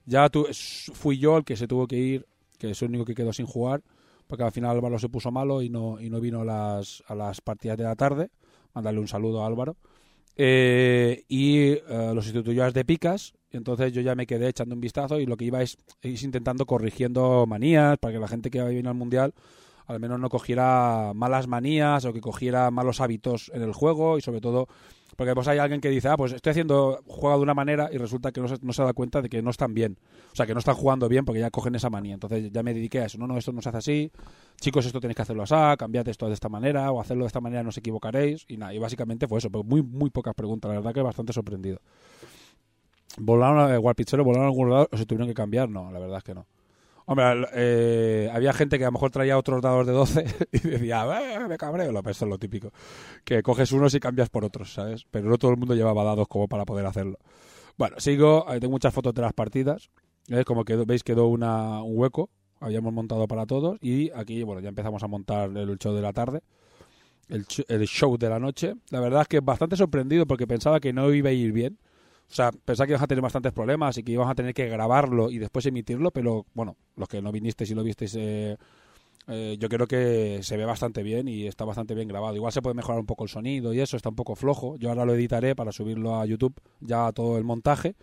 Ya 0.05 0.29
tu, 0.29 0.47
fui 0.93 1.17
yo 1.17 1.37
el 1.37 1.43
que 1.43 1.55
se 1.55 1.67
tuvo 1.67 1.87
que 1.87 1.97
ir, 1.97 2.27
que 2.57 2.71
es 2.71 2.81
el 2.81 2.89
único 2.89 3.05
que 3.05 3.13
quedó 3.13 3.31
sin 3.33 3.45
jugar, 3.45 3.83
porque 4.27 4.43
al 4.43 4.51
final 4.51 4.71
Álvaro 4.71 4.97
se 4.99 5.09
puso 5.09 5.31
malo 5.31 5.61
y 5.61 5.69
no, 5.69 5.99
y 5.99 6.09
no 6.09 6.19
vino 6.19 6.41
a 6.41 6.45
las, 6.45 7.03
a 7.07 7.15
las 7.15 7.41
partidas 7.41 7.77
de 7.77 7.83
la 7.83 7.95
tarde. 7.95 8.29
Mandarle 8.73 8.99
un 8.99 9.07
saludo 9.07 9.43
a 9.43 9.47
Álvaro. 9.47 9.75
Eh, 10.35 11.25
y 11.27 11.71
eh, 11.71 12.11
lo 12.15 12.21
sustituyó 12.21 12.71
de 12.71 12.85
Picas, 12.85 13.33
entonces 13.51 13.91
yo 13.91 14.01
ya 14.01 14.15
me 14.15 14.25
quedé 14.25 14.49
echando 14.49 14.75
un 14.75 14.81
vistazo 14.81 15.19
y 15.19 15.25
lo 15.25 15.37
que 15.37 15.45
iba 15.45 15.61
es, 15.61 15.77
intentando 16.03 16.65
corrigiendo 16.65 17.45
manías 17.47 17.97
para 17.97 18.13
que 18.13 18.19
la 18.19 18.27
gente 18.27 18.49
que 18.49 18.63
viene 18.63 18.89
al 18.89 18.95
Mundial 18.95 19.33
al 19.87 19.99
menos 19.99 20.19
no 20.19 20.29
cogiera 20.29 21.13
malas 21.15 21.47
manías 21.47 22.05
o 22.05 22.13
que 22.13 22.21
cogiera 22.21 22.69
malos 22.69 23.01
hábitos 23.01 23.51
en 23.55 23.63
el 23.63 23.73
juego 23.73 24.19
y 24.19 24.21
sobre 24.21 24.39
todo 24.39 24.67
porque 25.19 25.35
pues 25.35 25.49
hay 25.49 25.57
alguien 25.57 25.81
que 25.81 25.89
dice, 25.89 26.07
ah, 26.07 26.15
pues 26.15 26.31
estoy 26.31 26.51
haciendo, 26.51 27.03
juego 27.05 27.35
de 27.35 27.43
una 27.43 27.53
manera 27.53 27.89
y 27.91 27.97
resulta 27.97 28.31
que 28.31 28.39
no 28.39 28.47
se, 28.47 28.55
no 28.61 28.71
se 28.71 28.83
da 28.83 28.93
cuenta 28.93 29.21
de 29.21 29.27
que 29.27 29.41
no 29.41 29.49
están 29.49 29.73
bien. 29.73 29.97
O 30.31 30.35
sea, 30.37 30.45
que 30.45 30.53
no 30.53 30.59
están 30.59 30.75
jugando 30.75 31.09
bien 31.09 31.25
porque 31.25 31.41
ya 31.41 31.51
cogen 31.51 31.75
esa 31.75 31.89
manía. 31.89 32.13
Entonces 32.13 32.49
ya 32.53 32.63
me 32.63 32.73
dediqué 32.73 33.01
a 33.01 33.05
eso. 33.07 33.17
No, 33.17 33.27
no, 33.27 33.37
esto 33.37 33.51
no 33.51 33.61
se 33.61 33.67
hace 33.67 33.77
así. 33.79 34.11
Chicos, 34.61 34.85
esto 34.85 35.01
tenéis 35.01 35.17
que 35.17 35.23
hacerlo 35.23 35.43
así, 35.43 35.55
cambiad 35.77 36.07
esto 36.07 36.27
de 36.27 36.35
esta 36.35 36.47
manera 36.47 36.89
o 36.93 37.01
hacerlo 37.01 37.25
de 37.25 37.27
esta 37.27 37.41
manera 37.41 37.63
no 37.63 37.67
os 37.67 37.77
equivocaréis. 37.77 38.45
Y 38.47 38.55
nada, 38.55 38.73
y 38.73 38.79
básicamente 38.79 39.27
fue 39.27 39.39
eso, 39.39 39.49
pero 39.49 39.65
muy, 39.65 39.83
muy 39.83 40.09
pocas 40.09 40.33
preguntas. 40.33 40.69
La 40.69 40.75
verdad 40.75 40.93
que 40.93 41.01
bastante 41.01 41.33
sorprendido. 41.33 41.81
¿Volaron, 43.19 43.71
eh, 43.73 43.93
Pichero, 43.95 44.23
volaron 44.23 44.45
a 44.45 44.49
algún 44.49 44.69
lado 44.69 44.89
o 44.91 44.97
se 44.97 45.05
tuvieron 45.05 45.27
que 45.27 45.33
cambiar? 45.33 45.69
No, 45.69 45.91
la 45.91 45.99
verdad 45.99 46.17
es 46.17 46.23
que 46.23 46.33
no. 46.33 46.47
Hombre, 47.05 47.47
eh, 47.53 48.29
había 48.31 48.53
gente 48.53 48.77
que 48.77 48.83
a 48.83 48.87
lo 48.87 48.91
mejor 48.91 49.09
traía 49.09 49.37
otros 49.37 49.61
dados 49.61 49.85
de 49.85 49.93
12 49.93 50.25
y 50.51 50.59
decía, 50.59 51.05
eh, 51.19 51.47
me 51.47 51.57
cabreo. 51.57 51.91
Lo, 51.91 51.99
esto 51.99 52.25
es 52.25 52.29
lo 52.29 52.37
típico. 52.37 52.71
Que 53.23 53.41
coges 53.41 53.71
unos 53.71 53.93
y 53.95 53.99
cambias 53.99 54.29
por 54.29 54.45
otros, 54.45 54.73
¿sabes? 54.73 55.05
Pero 55.09 55.27
no 55.27 55.37
todo 55.37 55.51
el 55.51 55.57
mundo 55.57 55.73
llevaba 55.73 56.03
dados 56.03 56.27
como 56.27 56.47
para 56.47 56.65
poder 56.65 56.85
hacerlo. 56.85 57.17
Bueno, 57.77 57.99
sigo. 57.99 58.45
Tengo 58.59 58.71
muchas 58.71 58.93
fotos 58.93 59.13
de 59.13 59.21
las 59.21 59.33
partidas. 59.33 59.89
Como 60.45 60.63
que 60.63 60.75
veis, 60.75 61.03
quedó 61.03 61.27
una, 61.27 61.81
un 61.81 61.97
hueco. 61.97 62.29
Habíamos 62.59 62.93
montado 62.93 63.27
para 63.27 63.47
todos. 63.47 63.79
Y 63.81 64.11
aquí, 64.11 64.43
bueno, 64.43 64.61
ya 64.61 64.69
empezamos 64.69 65.01
a 65.01 65.07
montar 65.07 65.49
el 65.57 65.79
show 65.79 65.95
de 65.95 66.01
la 66.01 66.13
tarde. 66.13 66.41
El, 67.27 67.45
el 67.67 67.87
show 67.87 68.17
de 68.17 68.29
la 68.29 68.37
noche. 68.37 68.75
La 68.91 68.99
verdad 68.99 69.23
es 69.23 69.27
que 69.27 69.39
bastante 69.39 69.75
sorprendido 69.75 70.27
porque 70.27 70.45
pensaba 70.45 70.79
que 70.79 70.93
no 70.93 71.11
iba 71.11 71.29
a 71.29 71.33
ir 71.33 71.53
bien 71.53 71.79
o 72.29 72.33
sea, 72.33 72.51
pensaba 72.51 72.85
que 72.85 72.91
ibas 72.91 73.01
a 73.01 73.07
tener 73.07 73.23
bastantes 73.23 73.51
problemas 73.51 73.97
y 73.97 74.03
que 74.03 74.11
ibas 74.11 74.29
a 74.29 74.35
tener 74.35 74.53
que 74.53 74.67
grabarlo 74.67 75.31
y 75.31 75.39
después 75.39 75.65
emitirlo, 75.65 76.11
pero 76.11 76.45
bueno, 76.53 76.75
los 76.95 77.07
que 77.07 77.21
no 77.21 77.31
vinisteis 77.31 77.71
y 77.71 77.75
lo 77.75 77.83
visteis, 77.83 78.15
eh, 78.15 78.55
eh, 79.27 79.57
yo 79.59 79.67
creo 79.67 79.87
que 79.87 80.39
se 80.43 80.55
ve 80.55 80.65
bastante 80.65 81.01
bien 81.01 81.27
y 81.27 81.47
está 81.47 81.65
bastante 81.65 81.95
bien 81.95 82.07
grabado. 82.07 82.35
Igual 82.35 82.53
se 82.53 82.61
puede 82.61 82.75
mejorar 82.75 82.99
un 82.99 83.07
poco 83.07 83.23
el 83.23 83.29
sonido 83.29 83.73
y 83.73 83.79
eso, 83.79 83.97
está 83.97 84.09
un 84.09 84.15
poco 84.15 84.35
flojo. 84.35 84.77
Yo 84.77 84.89
ahora 84.89 85.05
lo 85.05 85.15
editaré 85.15 85.55
para 85.55 85.71
subirlo 85.71 86.19
a 86.19 86.25
YouTube, 86.25 86.53
ya 86.81 87.11
todo 87.13 87.37
el 87.39 87.43
montaje. 87.43 87.95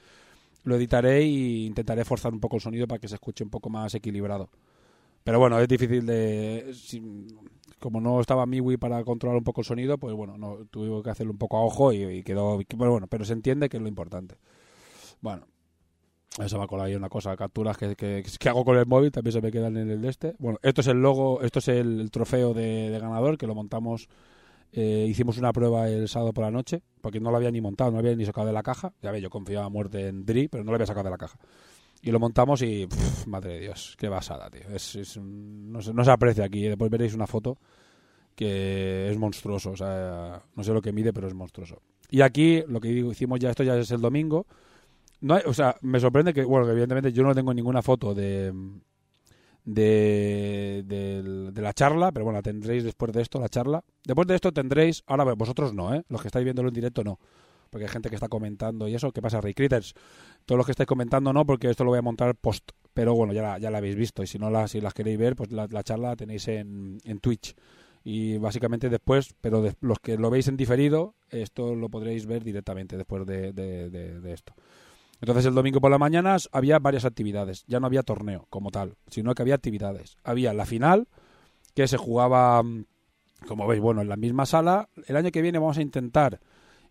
Lo 0.65 0.75
editaré 0.75 1.19
e 1.19 1.67
intentaré 1.67 2.05
forzar 2.05 2.33
un 2.33 2.41
poco 2.41 2.57
el 2.57 2.63
sonido 2.63 2.89
para 2.89 2.99
que 3.01 3.07
se 3.07 3.15
escuche 3.15 3.45
un 3.45 3.51
poco 3.51 3.71
más 3.71 3.95
equilibrado. 3.95 4.51
Pero 5.23 5.39
bueno, 5.39 5.61
es 5.61 5.69
difícil 5.69 6.05
de 6.05 6.73
como 7.81 8.01
no 8.01 8.21
estaba 8.21 8.47
Miwi 8.47 8.77
para 8.77 9.05
controlar 9.05 9.39
un 9.39 9.45
poco 9.45 9.61
el 9.61 9.67
sonido, 9.67 9.99
pues 9.99 10.15
bueno, 10.15 10.39
no, 10.39 10.67
tuve 10.71 11.03
que 11.03 11.11
hacerlo 11.11 11.33
un 11.33 11.39
poco 11.39 11.59
a 11.59 11.65
ojo 11.65 11.93
y, 11.93 12.23
quedó. 12.23 12.59
Pero 12.67 12.91
bueno, 12.91 13.07
pero 13.07 13.25
se 13.25 13.33
entiende 13.33 13.69
que 13.69 13.77
es 13.77 13.83
lo 13.83 13.89
importante. 13.89 14.37
Bueno, 15.21 15.47
eso 16.43 16.59
va 16.59 16.67
con 16.67 16.81
ahí 16.81 16.95
una 16.95 17.09
cosa, 17.09 17.37
capturas 17.37 17.77
que, 17.77 17.97
que, 17.97 18.49
hago 18.49 18.65
con 18.65 18.77
el 18.77 18.87
móvil, 18.87 19.11
también 19.11 19.33
se 19.33 19.41
me 19.41 19.51
quedan 19.51 19.77
en 19.77 19.91
el 19.91 20.03
de 20.03 20.09
este. 20.09 20.35
Bueno, 20.39 20.59
esto 20.63 20.81
es 20.81 20.87
el 20.87 21.01
logo, 21.01 21.43
esto 21.43 21.59
es 21.59 21.69
el, 21.69 22.11
trofeo 22.11 22.55
de, 22.55 22.97
ganador 23.01 23.39
que 23.39 23.47
lo 23.47 23.55
montamos. 23.55 24.09
Eh, 24.73 25.07
hicimos 25.09 25.39
una 25.39 25.53
prueba 25.53 25.89
el 25.89 26.09
sábado 26.09 26.33
por 26.33 26.45
la 26.45 26.51
noche, 26.51 26.83
porque 27.01 27.21
no 27.21 27.31
lo 27.31 27.37
había 27.37 27.51
ni 27.51 27.61
montado, 27.61 27.91
no 27.91 27.97
lo 27.97 28.01
había 28.01 28.17
ni 28.17 28.27
sacado 28.27 28.47
de 28.47 28.53
la 28.53 28.63
caja. 28.63 28.93
Ya 29.03 29.11
ve, 29.11 29.21
yo 29.21 29.31
confiaba 29.31 29.67
a 29.67 29.71
muerte 29.71 30.09
en 30.09 30.27
Dri, 30.27 30.49
pero 30.49 30.65
no 30.65 30.73
lo 30.73 30.77
había 30.77 30.87
sacado 30.87 31.05
de 31.05 31.11
la 31.11 31.19
caja. 31.19 31.39
Y 32.07 32.13
lo 32.13 32.21
montamos 32.21 32.63
y, 32.63 32.87
madre 33.27 33.55
de 33.55 33.61
Dios, 33.63 33.97
qué 33.99 34.09
basada, 34.09 34.49
tío. 34.49 34.63
Es, 34.73 35.17
no, 35.21 35.83
se, 35.83 35.93
no, 35.93 36.05
se, 36.05 36.11
aprecia 36.13 36.45
aquí. 36.45 36.65
¿eh? 36.65 36.69
Después 36.69 36.89
veréis 36.89 37.15
una 37.15 37.27
foto 37.27 37.59
que 38.37 39.11
es 39.11 39.19
monstruoso. 39.19 39.73
O 39.73 39.77
sea, 39.77 40.41
no 40.55 40.63
sé 40.63 40.73
lo 40.73 40.81
que 40.81 40.93
mide, 40.93 41.13
pero 41.13 41.27
es 41.27 41.35
monstruoso. 41.35 41.83
Y 42.09 42.21
aquí, 42.21 42.63
lo 42.69 42.79
que 42.79 42.91
hicimos 42.91 43.41
ya, 43.41 43.51
esto 43.51 43.65
ya 43.65 43.77
es 43.77 43.91
el 43.91 44.01
domingo. 44.01 44.47
No 45.23 45.35
hay, 45.35 45.43
o 45.47 45.53
sea, 45.53 45.75
me 45.81 45.99
sorprende 45.99 46.33
que, 46.33 46.45
bueno, 46.45 46.71
evidentemente 46.71 47.13
yo 47.13 47.25
no 47.25 47.35
tengo 47.35 47.53
ninguna 47.53 47.83
foto 47.83 48.15
de, 48.15 48.53
de, 49.65 50.85
de, 50.87 51.51
de, 51.51 51.61
la 51.61 51.73
charla, 51.73 52.13
pero 52.13 52.25
bueno, 52.25 52.39
la 52.39 52.43
tendréis 52.43 52.85
después 52.85 53.13
de 53.13 53.23
esto, 53.23 53.41
la 53.41 53.49
charla. 53.49 53.83
Después 54.05 54.29
de 54.29 54.37
esto 54.37 54.53
tendréis, 54.53 55.03
ahora 55.09 55.25
vosotros 55.35 55.75
no, 55.75 55.93
¿eh? 55.93 56.05
Los 56.09 56.23
que 56.23 56.29
estáis 56.29 56.45
viéndolo 56.45 56.69
en 56.69 56.75
directo 56.75 57.03
no 57.03 57.19
porque 57.77 57.85
hay 57.85 57.91
gente 57.93 58.09
que 58.09 58.15
está 58.15 58.29
comentando 58.29 58.89
y 58.89 58.95
eso. 58.95 59.13
¿Qué 59.13 59.21
pasa, 59.21 59.39
Ray 59.43 59.53
Critters? 59.53 59.93
Todos 60.47 60.57
los 60.57 60.65
que 60.65 60.73
estáis 60.73 60.87
comentando 60.87 61.31
no, 61.35 61.45
porque 61.45 61.69
esto 61.69 61.85
lo 61.85 61.91
voy 61.91 61.99
a 61.99 62.03
montar 62.03 62.35
post 62.35 62.71
pero 62.95 63.15
bueno, 63.15 63.35
ya 63.35 63.43
la, 63.43 63.59
ya 63.59 63.69
habéis 63.69 63.97
visto 63.97 64.23
y 64.23 64.27
si 64.27 64.39
no 64.39 64.49
la, 64.49 64.67
si 64.67 64.81
las 64.81 64.95
queréis 64.95 65.19
ver, 65.19 65.37
pues 65.37 65.53
la, 65.53 65.67
la 65.71 65.83
charla 65.83 66.09
la 66.09 66.17
tenéis 66.17 66.49
en, 66.49 66.97
en 67.05 67.21
Twitch. 67.21 67.55
Y 68.03 68.39
básicamente 68.39 68.89
después, 68.89 69.35
pero 69.43 69.63
los 69.81 69.99
que 69.99 70.17
lo 70.17 70.31
veis 70.31 70.49
en 70.49 70.57
diferido, 70.57 71.15
esto 71.29 71.75
lo 71.75 71.91
podréis 71.91 72.25
ver 72.25 72.43
directamente 72.43 72.97
después 72.97 73.27
de, 73.27 73.53
de- 73.53 73.91
de- 73.91 74.21
de 74.21 74.33
esto. 74.33 74.55
Entonces 75.21 75.45
el 75.45 75.55
domingo 75.55 75.83
por 75.83 75.91
la 75.91 75.99
mañana 75.99 76.39
había 76.53 76.79
varias 76.79 77.05
actividades, 77.05 77.65
ya 77.67 77.79
no 77.79 77.87
había 77.89 78.03
torneo 78.03 78.47
como 78.49 78.71
tal, 78.71 78.95
sino 79.09 79.35
que 79.35 79.43
había 79.43 79.57
actividades. 79.57 80.17
Había 80.25 80.55
la 80.55 80.65
final, 80.65 81.09
que 81.75 81.87
se 81.89 81.99
jugaba, 81.99 82.63
mm, 82.63 82.87
como 83.47 83.67
veis, 83.67 83.83
bueno, 83.83 84.01
en 84.01 84.09
la 84.09 84.17
misma 84.17 84.47
sala. 84.47 84.89
El 85.07 85.17
año 85.17 85.31
que 85.31 85.43
viene 85.43 85.59
vamos 85.59 85.77
a 85.77 85.83
intentar 85.83 86.41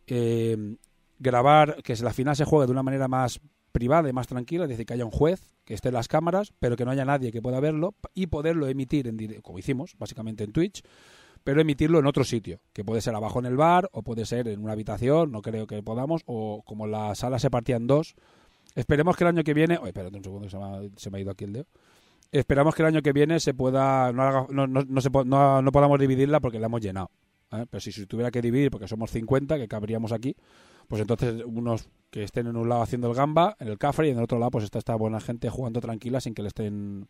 eh, 0.07 0.75
grabar, 1.19 1.81
que 1.83 1.95
la 1.97 2.13
final 2.13 2.35
se 2.35 2.45
juegue 2.45 2.65
de 2.65 2.71
una 2.71 2.83
manera 2.83 3.07
más 3.07 3.39
privada 3.71 4.07
y 4.09 4.13
más 4.13 4.27
tranquila, 4.27 4.63
es 4.63 4.69
decir, 4.69 4.85
que 4.85 4.93
haya 4.93 5.05
un 5.05 5.11
juez, 5.11 5.51
que 5.65 5.73
esté 5.73 5.89
en 5.89 5.95
las 5.95 6.07
cámaras, 6.07 6.53
pero 6.59 6.75
que 6.77 6.85
no 6.85 6.91
haya 6.91 7.03
nadie 7.05 7.31
que 7.31 7.41
pueda 7.41 7.59
verlo 7.59 7.93
y 8.13 8.27
poderlo 8.27 8.67
emitir, 8.67 9.07
en 9.07 9.17
dire- 9.17 9.41
como 9.41 9.59
hicimos, 9.59 9.95
básicamente 9.97 10.43
en 10.45 10.53
Twitch, 10.53 10.81
pero 11.43 11.59
emitirlo 11.61 11.99
en 11.99 12.05
otro 12.07 12.23
sitio, 12.23 12.59
que 12.73 12.83
puede 12.85 13.01
ser 13.01 13.15
abajo 13.15 13.39
en 13.39 13.45
el 13.45 13.57
bar 13.57 13.89
o 13.91 14.01
puede 14.01 14.25
ser 14.25 14.47
en 14.47 14.63
una 14.63 14.71
habitación, 14.73 15.31
no 15.31 15.41
creo 15.41 15.67
que 15.67 15.83
podamos, 15.83 16.21
o 16.25 16.63
como 16.65 16.87
la 16.87 17.13
sala 17.15 17.37
se 17.37 17.49
partía 17.49 17.75
en 17.75 17.85
dos, 17.87 18.15
esperemos 18.75 19.15
que 19.17 19.25
el 19.25 19.27
año 19.29 19.43
que 19.43 19.53
viene, 19.53 19.77
espérate 19.85 20.15
un 20.17 20.23
segundo, 20.23 20.49
se 20.49 21.09
me 21.09 21.17
ha, 21.17 21.21
ido 21.21 21.31
aquí 21.31 21.43
el 21.43 21.53
dedo, 21.53 21.65
esperamos 22.31 22.75
que 22.75 22.81
el 22.81 22.87
año 22.87 23.01
que 23.01 23.11
viene 23.13 23.39
se 23.39 23.53
pueda, 23.53 24.11
no, 24.13 24.23
haga- 24.23 24.47
no, 24.49 24.67
no, 24.67 24.83
no 24.87 25.01
se 25.01 25.09
no, 25.25 25.61
no 25.61 25.71
podamos 25.71 25.99
dividirla 25.99 26.39
porque 26.39 26.59
la 26.59 26.67
hemos 26.67 26.81
llenado, 26.81 27.11
¿eh? 27.61 27.65
pero 27.69 27.81
si 27.81 27.91
se 27.91 28.05
tuviera 28.05 28.31
que 28.31 28.41
dividir, 28.41 28.71
porque 28.71 28.87
somos 28.87 29.11
50, 29.11 29.57
que 29.57 29.67
cabríamos 29.67 30.11
aquí, 30.11 30.35
pues 30.87 31.01
entonces 31.01 31.43
unos 31.45 31.89
que 32.09 32.23
estén 32.23 32.47
en 32.47 32.55
un 32.55 32.69
lado 32.69 32.81
haciendo 32.81 33.09
el 33.09 33.15
gamba, 33.15 33.55
en 33.59 33.67
el 33.67 33.77
cafre, 33.77 34.07
y 34.07 34.11
en 34.11 34.17
el 34.17 34.23
otro 34.23 34.39
lado 34.39 34.51
pues 34.51 34.63
está 34.63 34.79
esta 34.79 34.95
buena 34.95 35.19
gente 35.19 35.49
jugando 35.49 35.81
tranquila 35.81 36.21
sin 36.21 36.33
que 36.33 36.41
le 36.41 36.49
estén 36.49 37.07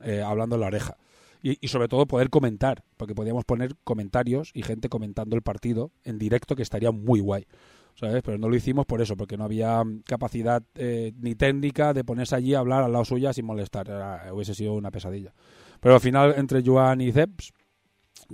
eh, 0.00 0.22
hablando 0.22 0.56
en 0.56 0.60
la 0.60 0.66
oreja. 0.68 0.96
Y, 1.40 1.68
sobre 1.68 1.86
todo 1.86 2.06
poder 2.06 2.30
comentar, 2.30 2.82
porque 2.96 3.14
podíamos 3.14 3.44
poner 3.44 3.76
comentarios 3.84 4.50
y 4.54 4.62
gente 4.62 4.88
comentando 4.88 5.36
el 5.36 5.42
partido 5.42 5.92
en 6.02 6.18
directo 6.18 6.56
que 6.56 6.62
estaría 6.62 6.90
muy 6.90 7.20
guay. 7.20 7.46
¿Sabes? 7.94 8.22
Pero 8.24 8.38
no 8.38 8.48
lo 8.48 8.56
hicimos 8.56 8.86
por 8.86 9.02
eso, 9.02 9.16
porque 9.16 9.36
no 9.36 9.44
había 9.44 9.82
capacidad 10.04 10.62
eh, 10.74 11.12
ni 11.20 11.34
técnica 11.34 11.92
de 11.92 12.04
ponerse 12.04 12.36
allí 12.36 12.54
a 12.54 12.60
hablar 12.60 12.84
al 12.84 12.92
lado 12.92 13.04
suya 13.04 13.32
sin 13.32 13.44
molestar. 13.44 14.30
Hubiese 14.32 14.54
sido 14.54 14.74
una 14.74 14.90
pesadilla. 14.90 15.32
Pero 15.80 15.94
al 15.94 16.00
final, 16.00 16.34
entre 16.36 16.62
Joan 16.64 17.00
y 17.00 17.12
Zeps, 17.12 17.52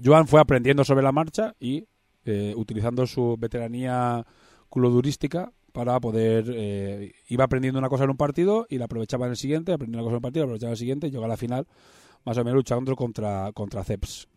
Joan 0.02 0.26
fue 0.26 0.40
aprendiendo 0.40 0.84
sobre 0.84 1.02
la 1.02 1.12
marcha 1.12 1.54
y 1.60 1.86
eh, 2.24 2.54
utilizando 2.56 3.06
su 3.06 3.36
veteranía 3.38 4.24
culodurística 4.68 5.52
para 5.72 5.98
poder 6.00 6.46
eh, 6.48 7.12
iba 7.28 7.44
aprendiendo 7.44 7.78
una 7.78 7.88
cosa 7.88 8.04
en 8.04 8.10
un 8.10 8.16
partido 8.16 8.66
y 8.68 8.78
la 8.78 8.84
aprovechaba 8.86 9.26
en 9.26 9.32
el 9.32 9.36
siguiente, 9.36 9.72
aprendía 9.72 9.98
una 10.00 10.04
cosa 10.04 10.12
en 10.14 10.16
un 10.18 10.22
partido, 10.22 10.44
la 10.44 10.46
aprovechaba 10.46 10.70
en 10.70 10.72
el 10.72 10.78
siguiente 10.78 11.06
y 11.06 11.10
llegó 11.10 11.24
a 11.24 11.28
la 11.28 11.36
final 11.36 11.66
más 12.24 12.38
o 12.38 12.44
menos 12.44 12.56
luchando 12.56 12.96
contra 12.96 13.52
contra 13.52 13.84
Ceps. 13.84 14.28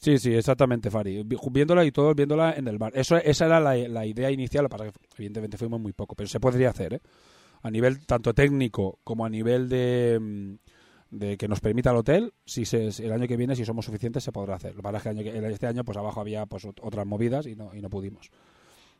Sí, 0.00 0.18
sí, 0.18 0.34
exactamente, 0.34 0.90
Fari. 0.90 1.22
Vi- 1.22 1.36
Viéndola 1.50 1.84
y 1.84 1.92
todos 1.92 2.14
viéndola 2.16 2.54
en 2.56 2.66
el 2.66 2.76
bar. 2.78 2.92
Eso, 2.96 3.16
esa 3.18 3.46
era 3.46 3.60
la, 3.60 4.06
idea 4.06 4.30
inicial, 4.32 4.64
lo 4.64 4.68
que 4.68 4.76
pasa 4.76 4.90
que 4.90 4.98
evidentemente 5.16 5.56
fuimos 5.58 5.80
muy 5.80 5.92
poco, 5.92 6.16
pero 6.16 6.28
se 6.28 6.40
podría 6.40 6.70
hacer, 6.70 6.94
¿eh? 6.94 7.00
A 7.62 7.70
nivel 7.70 8.06
tanto 8.06 8.34
técnico 8.34 9.00
como 9.04 9.24
a 9.26 9.30
nivel 9.30 9.68
de, 9.68 10.18
mm, 10.20 10.54
de 11.12 11.36
que 11.38 11.48
nos 11.48 11.60
permita 11.60 11.92
el 11.92 11.98
hotel, 11.98 12.34
si 12.46 12.64
se, 12.66 12.88
el 12.88 13.12
año 13.12 13.28
que 13.28 13.36
viene, 13.36 13.56
si 13.56 13.64
somos 13.66 13.84
suficientes, 13.86 14.24
se 14.24 14.32
podrá 14.32 14.56
hacer. 14.56 14.72
Lo 14.72 14.78
que 14.78 14.82
pasa 14.92 15.10
es 15.12 15.16
que 15.22 15.48
este 15.52 15.68
año, 15.68 15.84
pues 15.84 15.98
abajo 15.98 16.20
había 16.20 16.46
pues 16.46 16.64
ot- 16.66 16.80
otras 16.82 17.06
movidas 17.06 17.46
y 17.46 17.56
no, 17.56 17.74
y 17.74 17.82
no 17.82 17.90
pudimos. 17.90 18.30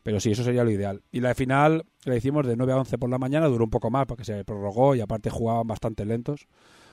Pero 0.02 0.20
sí, 0.20 0.32
eso 0.32 0.42
sería 0.42 0.64
lo 0.64 0.70
ideal. 0.70 1.02
Y 1.12 1.20
la 1.20 1.34
final 1.34 1.84
la 2.04 2.16
hicimos 2.16 2.46
de 2.46 2.56
9 2.56 2.72
a 2.72 2.78
11 2.78 2.98
por 2.98 3.08
la 3.10 3.18
mañana, 3.18 3.46
duró 3.46 3.64
un 3.64 3.70
poco 3.70 3.90
más 3.90 4.06
porque 4.06 4.24
se 4.24 4.44
prorrogó 4.44 4.96
y 4.96 5.00
aparte 5.00 5.30
jugaban 5.30 5.66
bastante 5.66 6.04
lentos. 6.04 6.48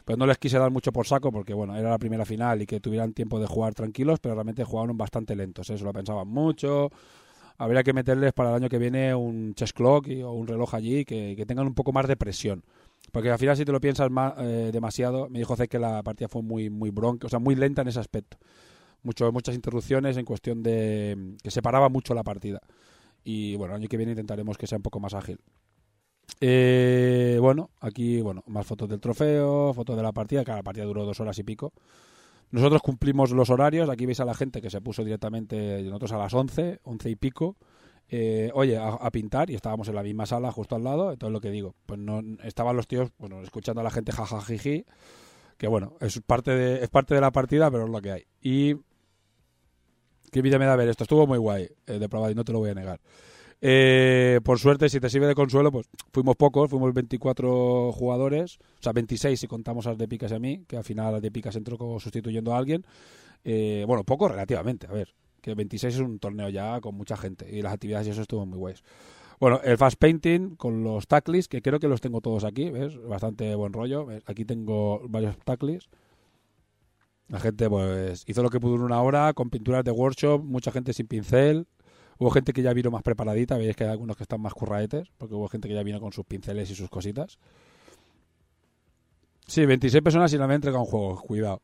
Pero 0.06 0.18
no 0.18 0.28
les 0.28 0.38
quise 0.38 0.60
dar 0.60 0.72
mucho 0.72 0.92
por 0.94 1.08
saco 1.08 1.32
porque, 1.32 1.54
bueno, 1.54 1.76
era 1.78 1.90
la 1.90 1.98
primera 2.00 2.26
final 2.26 2.62
y 2.62 2.68
que 2.68 2.80
tuvieran 2.80 3.14
tiempo 3.14 3.40
de 3.40 3.48
jugar 3.48 3.74
tranquilos, 3.76 4.20
pero 4.20 4.36
realmente 4.36 4.64
jugaron 4.64 4.98
bastante 4.98 5.36
lentos. 5.36 5.70
Eso 5.72 5.86
lo 5.86 5.94
pensaban 5.94 6.28
mucho. 6.28 6.92
Habría 7.58 7.84
que 7.84 7.94
meterles 7.94 8.34
para 8.34 8.50
el 8.52 8.56
año 8.56 8.70
que 8.70 8.80
viene 8.80 9.16
un 9.16 9.54
chess 9.56 9.74
clock 9.74 10.08
o 10.24 10.32
un 10.34 10.48
reloj 10.48 10.76
allí 10.76 11.06
que 11.06 11.46
tengan 11.48 11.68
un 11.68 11.76
poco 11.76 11.92
más 11.92 12.08
de 12.08 12.18
presión. 12.18 12.64
Porque 13.12 13.32
al 13.32 13.40
final, 13.40 13.58
si 13.58 13.66
te 13.66 13.72
lo 13.72 13.82
piensas 13.82 14.10
ma- 14.12 14.36
eh, 14.38 14.70
demasiado, 14.72 15.30
me 15.30 15.40
dijo 15.40 15.56
Zek 15.56 15.70
que 15.72 15.80
la 15.80 16.04
partida 16.04 16.28
fue 16.28 16.42
muy, 16.44 16.70
muy 16.70 16.92
bronca, 16.92 17.28
o 17.28 17.30
sea, 17.30 17.40
muy 17.40 17.56
lenta 17.56 17.82
en 17.82 17.88
ese 17.88 18.00
aspecto. 18.00 18.38
Mucho, 19.02 19.32
muchas 19.32 19.56
interrupciones 19.56 20.18
en 20.18 20.26
cuestión 20.26 20.62
de 20.62 21.36
que 21.42 21.52
separaba 21.52 21.90
mucho 21.90 22.14
la 22.14 22.24
partida. 22.24 22.62
Y 23.24 23.56
bueno, 23.56 23.74
el 23.76 23.82
año 23.82 23.90
que 23.90 23.98
viene 23.98 24.12
intentaremos 24.12 24.58
que 24.58 24.68
sea 24.68 24.78
un 24.78 24.84
poco 24.84 25.00
más 25.00 25.14
ágil. 25.14 25.40
Eh, 26.42 27.38
bueno, 27.42 27.70
aquí, 27.80 28.22
bueno, 28.22 28.44
más 28.48 28.66
fotos 28.66 28.88
del 28.88 29.00
trofeo, 29.00 29.74
fotos 29.74 29.98
de 29.98 30.04
la 30.04 30.12
partida, 30.12 30.46
que 30.46 30.52
la 30.52 30.64
partida 30.64 30.86
duró 30.86 31.06
dos 31.06 31.20
horas 31.20 31.38
y 31.40 31.44
pico. 31.44 31.74
Nosotros 32.52 32.82
cumplimos 32.82 33.32
los 33.32 33.50
horarios, 33.50 33.90
aquí 33.90 34.06
veis 34.06 34.20
a 34.20 34.26
la 34.26 34.34
gente 34.34 34.62
que 34.62 34.70
se 34.70 34.82
puso 34.82 35.04
directamente, 35.04 35.84
nosotros 35.84 36.12
a 36.14 36.18
las 36.18 36.34
11, 36.34 36.80
11 36.84 37.10
y 37.10 37.16
pico, 37.16 37.58
eh, 38.12 38.50
oye, 38.56 38.76
a, 38.78 39.12
pintar 39.12 39.52
y 39.52 39.56
estábamos 39.56 39.88
en 39.88 39.96
la 39.96 40.02
misma 40.02 40.26
sala 40.26 40.52
justo 40.52 40.76
al 40.76 40.84
lado, 40.84 41.12
entonces 41.12 41.32
lo 41.32 41.42
que 41.42 41.52
digo, 41.52 41.76
pues 41.86 42.00
no 42.00 42.22
estaban 42.44 42.76
los 42.76 42.88
tíos, 42.88 43.12
bueno, 43.20 43.42
escuchando 43.44 43.82
a 43.82 43.84
la 43.84 43.92
gente 43.92 44.12
jajajiji, 44.12 44.86
que 45.58 45.68
bueno, 45.68 45.94
es 46.00 46.20
parte 46.26 46.52
de, 46.52 46.84
es 46.84 46.90
parte 46.90 47.14
de 47.14 47.22
la 47.22 47.32
partida, 47.32 47.70
pero 47.70 47.86
es 47.86 47.90
lo 47.92 48.02
que 48.02 48.12
hay. 48.12 48.24
Y 48.42 48.76
qué 50.32 50.42
vida 50.42 50.58
me 50.58 50.66
da 50.66 50.76
ver 50.76 50.90
esto, 50.90 51.04
estuvo 51.04 51.28
muy 51.28 51.38
guay 51.38 51.70
eh, 51.86 52.00
de 52.00 52.10
probado 52.10 52.32
y 52.32 52.36
no 52.36 52.44
te 52.44 52.52
lo 52.52 52.60
voy 52.60 52.72
a 52.72 52.74
negar. 52.74 53.00
Eh, 53.62 54.40
por 54.44 54.58
suerte, 54.58 54.90
si 54.90 55.00
te 55.00 55.10
sirve 55.10 55.28
de 55.28 55.36
consuelo, 55.36 55.72
pues 55.72 55.88
fuimos 56.12 56.36
pocos, 56.36 56.68
fuimos 56.68 56.92
24 56.94 57.92
jugadores, 57.92 58.58
o 58.80 58.84
sea, 58.84 58.92
26 58.92 59.40
si 59.40 59.48
contamos 59.48 59.86
a 59.86 59.90
las 59.90 60.00
de 60.00 60.08
Picas 60.08 60.32
y 60.32 60.36
a 60.36 60.40
mí, 60.40 60.64
que 60.68 60.78
al 60.78 60.84
final 60.84 61.14
las 61.14 61.22
de 61.22 61.30
Picas 61.30 61.56
entró 61.56 61.78
como 61.78 62.00
sustituyendo 62.00 62.56
a 62.56 62.58
alguien. 62.58 62.84
Bueno, 63.44 64.04
poco 64.04 64.28
relativamente, 64.28 64.88
a 64.88 64.92
ver, 64.92 65.14
que 65.40 65.56
26 65.56 65.96
es 65.96 66.02
un 66.02 66.20
torneo 66.20 66.50
ya 66.50 66.80
con 66.82 66.96
mucha 66.96 67.18
gente 67.18 67.50
y 67.50 67.62
las 67.62 67.74
actividades 67.74 68.08
y 68.08 68.12
eso 68.12 68.22
estuvo 68.22 68.46
muy 68.46 68.58
guays. 68.58 68.84
Bueno, 69.40 69.62
el 69.64 69.78
fast 69.78 69.98
painting 69.98 70.56
con 70.56 70.84
los 70.84 71.08
tacklis, 71.08 71.48
que 71.48 71.62
creo 71.62 71.80
que 71.80 71.88
los 71.88 72.02
tengo 72.02 72.20
todos 72.20 72.44
aquí, 72.44 72.70
¿ves? 72.70 73.02
Bastante 73.02 73.56
buen 73.56 73.72
rollo. 73.72 74.08
Aquí 74.26 74.44
tengo 74.44 75.02
varios 75.08 75.38
tacklis. 75.46 75.90
La 77.30 77.40
gente 77.40 77.70
pues 77.70 78.24
hizo 78.28 78.44
lo 78.44 78.50
que 78.50 78.60
pudo 78.60 78.76
en 78.76 78.82
una 78.82 79.02
hora 79.02 79.32
con 79.34 79.50
pinturas 79.50 79.84
de 79.86 79.92
workshop, 79.92 80.44
mucha 80.44 80.72
gente 80.72 80.94
sin 80.94 81.08
pincel. 81.08 81.68
Hubo 82.18 82.32
gente 82.32 82.52
que 82.52 82.62
ya 82.62 82.74
vino 82.74 82.92
más 82.92 83.02
preparadita, 83.02 83.58
veis 83.58 83.78
que 83.78 83.86
hay 83.86 83.92
algunos 83.92 84.18
que 84.18 84.24
están 84.24 84.42
más 84.42 84.54
curraetes, 84.54 85.10
porque 85.18 85.36
hubo 85.36 85.48
gente 85.48 85.70
que 85.70 85.74
ya 85.74 85.84
vino 85.84 86.02
con 86.02 86.12
sus 86.12 86.26
pinceles 86.26 86.70
y 86.70 86.76
sus 86.76 86.90
cositas. 86.90 87.40
Sí, 89.50 89.66
26 89.66 90.04
personas 90.04 90.32
y 90.32 90.38
no 90.38 90.48
me 90.48 90.54
han 90.54 90.58
entregado 90.58 90.84
un 90.84 90.90
juego, 90.90 91.20
cuidado. 91.22 91.64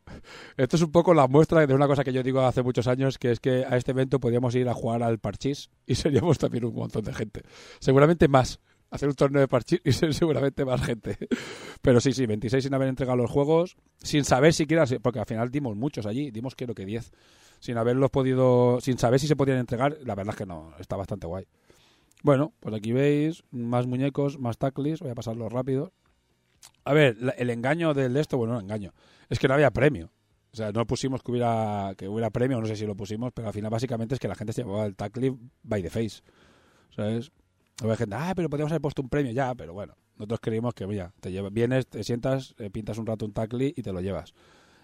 Esto 0.56 0.74
es 0.74 0.82
un 0.82 0.90
poco 0.90 1.14
la 1.14 1.28
muestra 1.28 1.64
de 1.68 1.72
una 1.72 1.86
cosa 1.86 2.02
que 2.02 2.12
yo 2.12 2.20
digo 2.24 2.40
hace 2.40 2.64
muchos 2.64 2.88
años, 2.88 3.16
que 3.16 3.30
es 3.30 3.38
que 3.38 3.64
a 3.64 3.76
este 3.76 3.92
evento 3.92 4.18
podíamos 4.18 4.56
ir 4.56 4.68
a 4.68 4.74
jugar 4.74 5.04
al 5.04 5.20
parchís 5.20 5.70
y 5.86 5.94
seríamos 5.94 6.36
también 6.38 6.64
un 6.64 6.74
montón 6.74 7.04
de 7.04 7.14
gente. 7.14 7.42
Seguramente 7.78 8.26
más. 8.26 8.58
Hacer 8.90 9.08
un 9.08 9.14
torneo 9.14 9.40
de 9.40 9.48
parchís 9.48 9.80
y 9.84 9.92
ser 9.92 10.14
seguramente 10.14 10.64
más 10.64 10.80
gente. 10.80 11.16
Pero 11.82 12.00
sí, 12.00 12.12
sí, 12.12 12.26
26 12.26 12.64
sin 12.64 12.74
haber 12.74 12.88
entregado 12.88 13.16
los 13.16 13.30
juegos, 13.30 13.76
sin 13.98 14.24
saber 14.24 14.52
siquiera, 14.52 14.86
si- 14.86 14.98
porque 14.98 15.18
al 15.20 15.26
final 15.26 15.50
dimos 15.50 15.76
muchos 15.76 16.06
allí, 16.06 16.30
dimos 16.32 16.54
creo 16.56 16.74
que 16.74 16.84
10. 16.86 17.12
Sin 17.60 17.78
haberlos 17.78 18.10
podido, 18.10 18.80
sin 18.80 18.98
saber 18.98 19.18
si 19.20 19.26
se 19.28 19.34
podían 19.36 19.58
entregar, 19.58 19.96
la 20.04 20.14
verdad 20.14 20.34
es 20.34 20.38
que 20.38 20.46
no, 20.46 20.72
está 20.78 20.96
bastante 20.96 21.26
guay. 21.26 21.46
Bueno, 22.22 22.52
pues 22.60 22.74
aquí 22.74 22.92
veis 22.92 23.42
más 23.50 23.86
muñecos, 23.86 24.38
más 24.38 24.58
tacklis, 24.58 25.00
voy 25.00 25.10
a 25.10 25.14
pasarlo 25.14 25.48
rápido. 25.48 25.92
A 26.84 26.92
ver, 26.92 27.16
el 27.36 27.50
engaño 27.50 27.94
del 27.94 28.14
de 28.14 28.20
esto, 28.20 28.36
bueno, 28.36 28.54
no 28.54 28.60
engaño, 28.60 28.92
es 29.28 29.38
que 29.38 29.48
no 29.48 29.54
había 29.54 29.70
premio. 29.70 30.10
O 30.52 30.56
sea, 30.56 30.72
no 30.72 30.86
pusimos 30.86 31.22
que 31.22 31.30
hubiera, 31.32 31.94
que 31.98 32.08
hubiera 32.08 32.30
premio, 32.30 32.60
no 32.60 32.66
sé 32.66 32.76
si 32.76 32.86
lo 32.86 32.96
pusimos, 32.96 33.32
pero 33.32 33.48
al 33.48 33.54
final 33.54 33.70
básicamente 33.70 34.14
es 34.14 34.20
que 34.20 34.28
la 34.28 34.34
gente 34.34 34.52
se 34.52 34.62
llevaba 34.62 34.86
el 34.86 34.96
tackle 34.96 35.36
by 35.62 35.82
the 35.82 35.90
face. 35.90 36.22
¿Sabes? 36.94 37.30
Había 37.82 37.96
gente, 37.96 38.16
ah, 38.18 38.32
pero 38.34 38.48
podríamos 38.48 38.72
haber 38.72 38.80
puesto 38.80 39.02
un 39.02 39.10
premio 39.10 39.32
ya, 39.32 39.54
pero 39.54 39.74
bueno, 39.74 39.96
nosotros 40.16 40.40
creímos 40.40 40.72
que, 40.72 40.86
mira, 40.86 41.12
te 41.20 41.30
llevas, 41.30 41.52
vienes, 41.52 41.86
te 41.86 42.02
sientas, 42.04 42.54
eh, 42.58 42.70
pintas 42.70 42.96
un 42.96 43.06
rato 43.06 43.26
un 43.26 43.32
tackle 43.32 43.74
y 43.76 43.82
te 43.82 43.92
lo 43.92 44.00
llevas. 44.00 44.32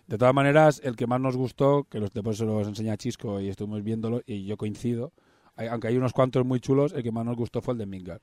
De 0.06 0.18
todas 0.18 0.34
maneras, 0.34 0.80
el 0.84 0.94
que 0.94 1.06
más 1.06 1.20
nos 1.20 1.36
gustó, 1.36 1.84
que 1.84 2.00
los, 2.00 2.12
después 2.12 2.36
se 2.36 2.44
los 2.44 2.66
enseña 2.68 2.98
Chisco 2.98 3.40
y 3.40 3.48
estuvimos 3.48 3.82
viéndolo, 3.82 4.20
y 4.26 4.44
yo 4.44 4.58
coincido, 4.58 5.12
aunque 5.56 5.88
hay 5.88 5.96
unos 5.96 6.12
cuantos 6.12 6.44
muy 6.44 6.60
chulos, 6.60 6.92
el 6.92 7.02
que 7.02 7.12
más 7.12 7.24
nos 7.24 7.36
gustó 7.36 7.62
fue 7.62 7.72
el 7.72 7.78
de 7.78 7.86
Mingar, 7.86 8.20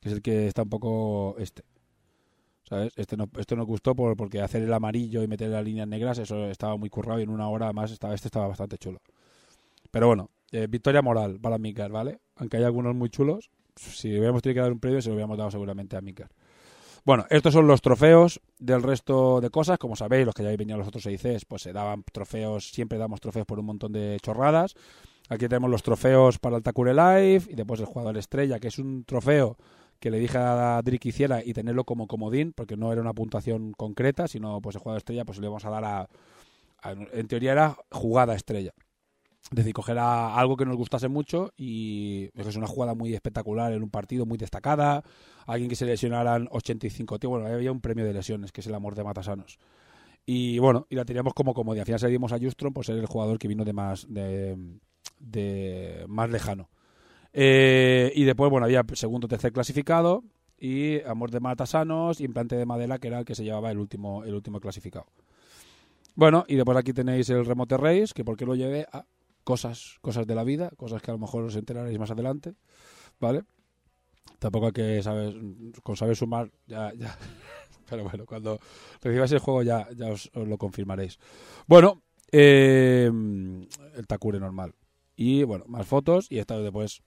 que 0.00 0.08
es 0.08 0.14
el 0.14 0.22
que 0.22 0.48
está 0.48 0.62
un 0.62 0.70
poco 0.70 1.36
este. 1.38 1.62
Este, 2.96 3.16
no, 3.16 3.28
este 3.38 3.56
nos 3.56 3.66
gustó 3.66 3.94
por, 3.94 4.16
porque 4.16 4.40
hacer 4.40 4.62
el 4.62 4.72
amarillo 4.72 5.22
y 5.22 5.28
meter 5.28 5.48
las 5.48 5.64
líneas 5.64 5.88
negras, 5.88 6.18
eso 6.18 6.46
estaba 6.46 6.76
muy 6.76 6.90
currado 6.90 7.20
y 7.20 7.22
en 7.22 7.30
una 7.30 7.48
hora 7.48 7.72
más 7.72 7.90
estaba, 7.90 8.14
este 8.14 8.28
estaba 8.28 8.48
bastante 8.48 8.78
chulo. 8.78 9.00
Pero 9.90 10.06
bueno, 10.06 10.30
eh, 10.52 10.66
victoria 10.68 11.02
moral 11.02 11.38
para 11.40 11.58
Mingar, 11.58 11.90
¿vale? 11.90 12.20
Aunque 12.36 12.58
hay 12.58 12.64
algunos 12.64 12.94
muy 12.94 13.10
chulos, 13.10 13.50
si 13.76 14.10
hubiéramos 14.10 14.42
tenido 14.42 14.56
que 14.56 14.62
dar 14.62 14.72
un 14.72 14.80
premio, 14.80 15.00
se 15.00 15.08
lo 15.08 15.14
hubiéramos 15.14 15.38
dado 15.38 15.50
seguramente 15.50 15.96
a 15.96 16.00
Mingar. 16.00 16.30
Bueno, 17.04 17.24
estos 17.30 17.54
son 17.54 17.66
los 17.66 17.80
trofeos 17.80 18.40
del 18.58 18.82
resto 18.82 19.40
de 19.40 19.48
cosas. 19.48 19.78
Como 19.78 19.96
sabéis, 19.96 20.26
los 20.26 20.34
que 20.34 20.42
ya 20.42 20.50
a 20.50 20.76
los 20.76 20.88
otros 20.88 21.06
6Cs, 21.06 21.44
pues 21.48 21.62
se 21.62 21.72
daban 21.72 22.04
trofeos, 22.12 22.70
siempre 22.70 22.98
damos 22.98 23.20
trofeos 23.20 23.46
por 23.46 23.58
un 23.58 23.64
montón 23.64 23.92
de 23.92 24.18
chorradas. 24.20 24.74
Aquí 25.30 25.48
tenemos 25.48 25.70
los 25.70 25.82
trofeos 25.82 26.38
para 26.38 26.56
el 26.56 26.62
Takure 26.62 26.92
Live 26.92 27.44
y 27.48 27.54
después 27.54 27.80
el 27.80 27.86
jugador 27.86 28.16
estrella, 28.18 28.58
que 28.58 28.68
es 28.68 28.78
un 28.78 29.04
trofeo 29.04 29.56
que 30.00 30.10
le 30.10 30.18
dije 30.18 30.38
a 30.38 30.80
Dri 30.82 30.98
que 30.98 31.10
hiciera 31.10 31.44
y 31.44 31.52
tenerlo 31.52 31.84
como 31.84 32.06
comodín, 32.06 32.52
porque 32.52 32.76
no 32.76 32.92
era 32.92 33.00
una 33.00 33.14
puntuación 33.14 33.72
concreta, 33.72 34.28
sino 34.28 34.60
pues 34.60 34.76
el 34.76 34.82
jugador 34.82 34.98
estrella, 34.98 35.24
pues 35.24 35.38
le 35.38 35.46
íbamos 35.46 35.64
a 35.64 35.70
dar 35.70 35.84
a, 35.84 36.08
en 37.12 37.28
teoría 37.28 37.52
era 37.52 37.76
jugada 37.90 38.34
estrella. 38.34 38.72
Es 39.50 39.56
decir, 39.56 39.72
coger 39.72 39.98
a 39.98 40.36
algo 40.36 40.56
que 40.56 40.66
nos 40.66 40.76
gustase 40.76 41.08
mucho 41.08 41.52
y 41.56 42.28
es 42.34 42.56
una 42.56 42.66
jugada 42.66 42.94
muy 42.94 43.14
espectacular 43.14 43.72
en 43.72 43.82
un 43.82 43.88
partido, 43.88 44.26
muy 44.26 44.36
destacada. 44.36 45.02
Alguien 45.46 45.70
que 45.70 45.76
se 45.76 45.86
lesionaran 45.86 46.48
85 46.50 47.18
tío. 47.18 47.30
Bueno, 47.30 47.46
había 47.46 47.72
un 47.72 47.80
premio 47.80 48.04
de 48.04 48.12
lesiones, 48.12 48.52
que 48.52 48.60
es 48.60 48.66
el 48.66 48.74
amor 48.74 48.94
de 48.94 49.04
Matasanos. 49.04 49.58
Y 50.26 50.58
bueno, 50.58 50.86
y 50.90 50.96
la 50.96 51.06
teníamos 51.06 51.32
como 51.32 51.54
comodidad. 51.54 51.82
Al 51.82 51.86
final 51.86 52.00
se 52.00 52.08
dimos 52.08 52.32
a 52.32 52.38
Justron 52.38 52.74
por 52.74 52.84
ser 52.84 52.98
el 52.98 53.06
jugador 53.06 53.38
que 53.38 53.48
vino 53.48 53.64
de 53.64 53.72
más, 53.72 54.06
de, 54.10 56.04
más 56.06 56.28
lejano. 56.28 56.68
Eh, 57.40 58.10
y 58.16 58.24
después, 58.24 58.50
bueno, 58.50 58.66
había 58.66 58.84
segundo 58.94 59.28
tercer 59.28 59.52
clasificado 59.52 60.24
y 60.58 61.00
Amor 61.02 61.30
de 61.30 61.38
Matasanos 61.38 62.20
y 62.20 62.24
Implante 62.24 62.56
de 62.56 62.66
Madera, 62.66 62.98
que 62.98 63.06
era 63.06 63.20
el 63.20 63.24
que 63.24 63.36
se 63.36 63.44
llevaba 63.44 63.70
el 63.70 63.78
último, 63.78 64.24
el 64.24 64.34
último 64.34 64.58
clasificado. 64.58 65.06
Bueno, 66.16 66.44
y 66.48 66.56
después 66.56 66.76
aquí 66.76 66.92
tenéis 66.92 67.30
el 67.30 67.46
Remote 67.46 67.76
Race, 67.76 68.08
que 68.12 68.24
por 68.24 68.36
qué 68.36 68.44
lo 68.44 68.56
llevé 68.56 68.88
a 68.92 69.04
cosas, 69.44 69.98
cosas 70.00 70.26
de 70.26 70.34
la 70.34 70.42
vida, 70.42 70.70
cosas 70.76 71.00
que 71.00 71.12
a 71.12 71.14
lo 71.14 71.20
mejor 71.20 71.44
os 71.44 71.54
enteraréis 71.54 71.96
más 71.96 72.10
adelante, 72.10 72.54
¿vale? 73.20 73.44
Tampoco 74.40 74.66
hay 74.66 74.72
que 74.72 75.00
saber, 75.04 75.36
con 75.84 75.96
saber 75.96 76.16
sumar, 76.16 76.50
ya, 76.66 76.92
ya. 76.94 77.16
Pero 77.88 78.02
bueno, 78.02 78.26
cuando 78.26 78.58
recibáis 79.00 79.30
el 79.30 79.38
juego 79.38 79.62
ya, 79.62 79.86
ya 79.94 80.08
os, 80.08 80.28
lo 80.34 80.58
confirmaréis. 80.58 81.20
Bueno, 81.68 82.02
eh, 82.32 83.08
el 83.94 84.06
Takure 84.08 84.40
normal. 84.40 84.74
Y 85.14 85.44
bueno, 85.44 85.66
más 85.68 85.86
fotos 85.86 86.26
y 86.30 86.38
esta 86.38 86.58
después 86.58 87.02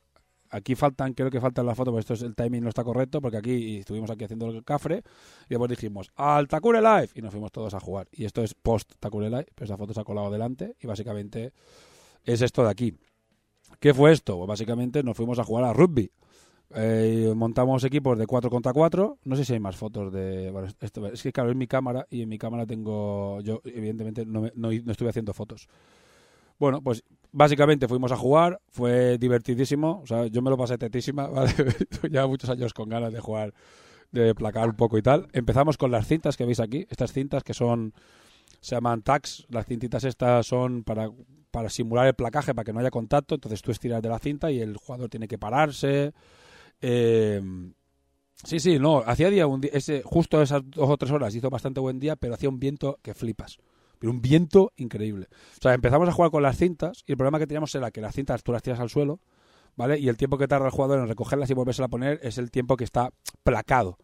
aquí 0.52 0.76
faltan, 0.76 1.14
creo 1.14 1.32
que 1.32 1.42
faltan 1.42 1.66
las 1.66 1.76
fotos, 1.76 1.92
porque 1.92 2.02
esto 2.02 2.14
es, 2.14 2.22
el 2.22 2.36
timing 2.36 2.64
no 2.64 2.70
está 2.70 2.84
correcto, 2.84 3.22
porque 3.22 3.38
aquí 3.38 3.78
estuvimos 3.78 4.10
aquí 4.12 4.26
haciendo 4.26 4.48
el 4.48 4.64
cafre 4.64 5.04
y 5.46 5.50
después 5.50 5.70
dijimos 5.70 6.12
al 6.16 6.48
Takure 6.48 6.82
Live 6.82 7.10
y 7.16 7.22
nos 7.22 7.32
fuimos 7.32 7.52
todos 7.52 7.74
a 7.74 7.80
jugar. 7.80 8.08
Y 8.12 8.26
esto 8.26 8.44
es 8.44 8.54
post 8.54 8.94
Takure 9.00 9.30
Live, 9.30 9.48
pero 9.56 9.66
esa 9.66 9.78
foto 9.78 9.94
se 9.94 10.02
ha 10.02 10.04
colado 10.04 10.30
delante 10.30 10.76
y 10.80 10.88
básicamente 10.88 11.54
es 12.26 12.42
esto 12.42 12.64
de 12.64 12.70
aquí. 12.70 12.94
¿Qué 13.80 13.94
fue 13.94 14.12
esto? 14.12 14.38
Pues 14.38 14.48
básicamente 14.48 15.04
nos 15.04 15.18
fuimos 15.18 15.40
a 15.40 15.44
jugar 15.44 15.64
a 15.66 15.74
rugby. 15.74 16.12
Eh, 16.74 17.34
montamos 17.36 17.84
equipos 17.84 18.18
de 18.18 18.28
4 18.28 18.50
contra 18.50 18.74
4. 18.74 19.18
No 19.24 19.36
sé 19.36 19.46
si 19.46 19.54
hay 19.54 19.60
más 19.60 19.76
fotos 19.76 20.12
de. 20.12 20.54
esto, 20.80 21.08
es 21.08 21.22
que, 21.24 21.32
claro, 21.32 21.50
es 21.50 21.56
mi 21.56 21.68
cámara 21.68 22.08
y 22.10 22.22
en 22.22 22.30
mi 22.30 22.38
cámara 22.38 22.66
tengo. 22.66 23.42
Yo, 23.42 23.62
evidentemente, 23.66 24.26
no, 24.26 24.50
no, 24.56 24.72
estuve 24.72 25.10
haciendo 25.10 25.34
fotos. 25.34 25.68
Bueno, 26.60 26.82
pues 26.82 27.04
básicamente 27.32 27.88
fuimos 27.88 28.12
a 28.12 28.18
jugar. 28.18 28.62
Fue 28.70 29.18
divertidísimo. 29.18 30.02
O 30.04 30.08
sea, 30.08 30.28
yo 30.28 30.42
me 30.42 30.50
lo 30.50 30.58
pasé 30.58 30.78
tetísima. 30.78 31.28
¿vale? 31.28 31.54
ya 32.10 32.28
muchos 32.28 32.50
años 32.50 32.74
con 32.74 32.90
ganas 32.90 33.14
de 33.14 33.20
jugar, 33.20 33.54
de 34.12 34.36
placar 34.36 34.70
un 34.70 34.76
poco 34.76 34.98
y 34.98 35.02
tal. 35.02 35.28
Empezamos 35.34 35.78
con 35.78 35.92
las 35.92 36.08
cintas 36.08 36.38
que 36.38 36.46
veis 36.46 36.60
aquí. 36.60 36.86
Estas 36.90 37.14
cintas 37.14 37.44
que 37.44 37.54
son. 37.54 37.94
Se 38.60 38.76
llaman 38.76 39.02
tags. 39.02 39.46
Las 39.50 39.66
cintitas 39.66 40.04
estas 40.04 40.46
son 40.46 40.84
para 40.84 41.10
para 41.52 41.70
simular 41.70 42.08
el 42.08 42.14
placaje, 42.14 42.56
para 42.56 42.64
que 42.64 42.74
no 42.74 42.80
haya 42.80 42.90
contacto. 42.90 43.36
Entonces 43.36 43.62
tú 43.62 43.72
estiras 43.72 44.02
de 44.02 44.10
la 44.10 44.20
cinta 44.20 44.50
y 44.50 44.60
el 44.62 44.78
jugador 44.78 45.10
tiene 45.10 45.28
que 45.28 45.38
pararse. 45.38 46.14
Eh, 46.82 47.42
sí, 48.44 48.60
sí, 48.60 48.80
no, 48.80 49.00
hacía 49.00 49.30
día, 49.30 49.46
un 49.46 49.62
día 49.62 49.72
ese, 49.74 50.02
justo 50.04 50.42
esas 50.42 50.62
dos 50.66 50.90
o 50.90 50.98
tres 50.98 51.12
horas 51.12 51.36
hizo 51.36 51.50
bastante 51.50 51.80
buen 51.80 52.00
día, 52.00 52.16
pero 52.16 52.34
hacía 52.34 52.50
un 52.50 52.60
viento 52.60 52.98
que 53.04 53.14
flipas. 53.14 53.60
Pero 54.02 54.14
un 54.14 54.22
viento 54.24 54.74
increíble. 54.78 55.28
O 55.60 55.62
sea, 55.62 55.76
empezamos 55.76 56.10
a 56.10 56.12
jugar 56.12 56.32
con 56.32 56.42
las 56.42 56.58
cintas 56.58 57.04
y 57.06 57.12
el 57.12 57.18
problema 57.18 57.38
que 57.38 57.46
teníamos 57.46 57.76
era 57.76 57.92
que 57.92 58.02
las 58.02 58.16
cintas 58.16 58.42
tú 58.42 58.52
las 58.52 58.64
tiras 58.64 58.80
al 58.80 58.90
suelo, 58.90 59.20
¿vale? 59.76 60.00
Y 60.00 60.10
el 60.10 60.18
tiempo 60.18 60.40
que 60.40 60.48
tarda 60.48 60.66
el 60.66 60.72
jugador 60.72 60.98
en 61.02 61.08
recogerlas 61.08 61.52
y 61.52 61.54
volverse 61.54 61.84
a 61.84 61.88
poner 61.88 62.20
es 62.24 62.40
el 62.40 62.50
tiempo 62.50 62.78
que 62.78 62.84
está 62.84 63.12
placado. 63.44 64.00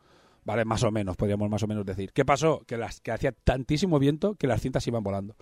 ¿Vale? 0.45 0.65
Más 0.65 0.83
o 0.83 0.91
menos, 0.91 1.17
podríamos 1.17 1.49
más 1.49 1.63
o 1.63 1.67
menos 1.67 1.83
decir. 1.83 2.13
¿Qué 2.13 2.25
pasó? 2.25 2.61
Que, 2.67 2.77
las, 2.77 3.01
que 3.01 3.11
hacía 3.11 3.31
tantísimo 3.31 3.97
viento 3.97 4.35
que 4.35 4.45
las 4.45 4.61
cintas 4.61 4.85
iban 4.85 5.01
volando. 5.01 5.35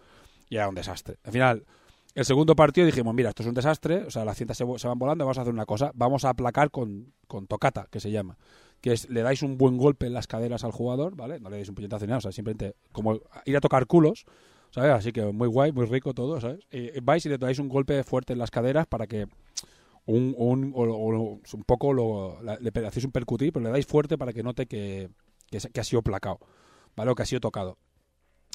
Y 0.50 0.56
era 0.56 0.70
un 0.70 0.76
desastre. 0.76 1.18
Al 1.26 1.34
final, 1.34 1.66
el 2.14 2.24
segundo 2.24 2.56
partido 2.56 2.88
dijimos, 2.88 3.14
mira, 3.14 3.28
esto 3.28 3.44
es 3.44 3.50
un 3.50 3.56
desastre, 3.56 4.06
o 4.06 4.10
sea, 4.10 4.24
las 4.24 4.38
cintas 4.38 4.56
se, 4.56 4.64
van 4.64 4.98
volando, 4.98 5.26
vamos 5.26 5.38
a 5.38 5.42
hacer 5.42 5.54
una 5.54 5.66
cosa, 5.66 5.92
vamos 5.96 6.24
a 6.24 6.30
aplacar 6.30 6.72
con, 6.72 7.14
con 7.28 7.46
tocata, 7.46 7.88
que 7.92 8.00
se 8.00 8.10
llama, 8.10 8.38
que 8.86 8.94
le 9.10 9.24
dais 9.24 9.42
un 9.42 9.58
buen 9.58 9.78
golpe 9.78 10.06
en 10.06 10.14
las 10.14 10.28
caderas 10.28 10.64
al 10.64 10.72
jugador, 10.72 11.16
¿vale? 11.16 11.40
No 11.40 11.50
le 11.50 11.56
dais 11.56 11.68
un 11.68 11.74
puñetazo 11.74 12.06
ni 12.06 12.10
nada, 12.10 12.20
o 12.20 12.22
sea, 12.22 12.32
simplemente 12.32 12.76
como 12.92 13.20
ir 13.46 13.58
a 13.58 13.60
tocar 13.60 13.88
culos, 13.88 14.26
¿sabes? 14.70 14.92
Así 14.92 15.12
que 15.12 15.26
muy 15.26 15.48
guay, 15.48 15.72
muy 15.72 15.88
rico 15.88 16.14
todo, 16.14 16.40
¿sabes? 16.40 16.60
Y 16.70 17.00
vais 17.00 17.26
y 17.26 17.30
le 17.30 17.40
dais 17.40 17.58
un 17.58 17.68
golpe 17.68 18.04
fuerte 18.04 18.34
en 18.34 18.38
las 18.38 18.52
caderas 18.52 18.86
para 18.86 19.08
que 19.08 19.26
un, 20.06 20.36
un, 20.38 20.72
un 20.76 21.64
poco 21.66 21.94
lo, 21.94 22.38
le 22.44 22.86
hacéis 22.86 23.06
un 23.06 23.12
percutir, 23.12 23.52
pero 23.52 23.66
le 23.66 23.72
dais 23.72 23.88
fuerte 23.88 24.20
para 24.20 24.34
que 24.34 24.44
note 24.44 24.68
que, 24.68 25.10
que, 25.50 25.58
que 25.58 25.80
ha 25.80 25.84
sido 25.84 26.04
placado, 26.04 26.38
¿vale? 26.96 27.10
O 27.10 27.16
que 27.16 27.24
ha 27.24 27.26
sido 27.26 27.40
tocado. 27.40 27.80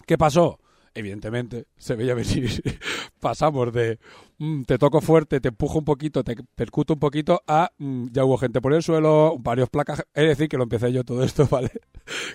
¿Qué 0.06 0.16
pasó? 0.16 0.60
Evidentemente, 0.94 1.66
se 1.76 1.96
veía 1.96 2.14
venir. 2.14 2.62
Pasamos 3.20 3.72
de 3.72 3.98
mm, 4.38 4.62
te 4.62 4.78
toco 4.78 5.00
fuerte, 5.00 5.40
te 5.40 5.48
empujo 5.48 5.78
un 5.78 5.84
poquito, 5.84 6.24
te 6.24 6.36
percuto 6.54 6.94
un 6.94 7.00
poquito, 7.00 7.42
a 7.46 7.70
mm, 7.78 8.08
ya 8.12 8.24
hubo 8.24 8.38
gente 8.38 8.60
por 8.60 8.72
el 8.72 8.82
suelo, 8.82 9.36
varios 9.38 9.68
placas. 9.68 10.04
Es 10.14 10.28
decir, 10.28 10.48
que 10.48 10.56
lo 10.56 10.64
empecé 10.64 10.92
yo 10.92 11.04
todo 11.04 11.22
esto, 11.22 11.46
¿vale? 11.50 11.70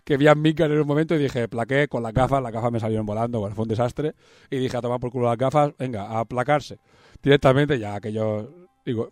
que 0.03 0.17
vi 0.17 0.27
a 0.27 0.35
Mika 0.35 0.65
en 0.65 0.79
un 0.79 0.87
momento 0.87 1.15
y 1.15 1.19
dije, 1.19 1.47
plaqué 1.47 1.87
con 1.87 2.03
las 2.03 2.13
gafas, 2.13 2.41
las 2.41 2.51
gafas 2.51 2.71
me 2.71 2.79
salieron 2.79 3.05
volando, 3.05 3.39
bueno, 3.39 3.55
fue 3.55 3.63
un 3.63 3.69
desastre. 3.69 4.13
Y 4.49 4.57
dije, 4.57 4.77
a 4.77 4.81
tomar 4.81 4.99
por 4.99 5.11
culo 5.11 5.27
las 5.27 5.37
gafas, 5.37 5.73
venga, 5.77 6.03
a 6.03 6.19
aplacarse. 6.19 6.79
Directamente, 7.21 7.79
ya 7.79 7.99
que 7.99 8.13
yo, 8.13 8.49
digo, 8.85 9.11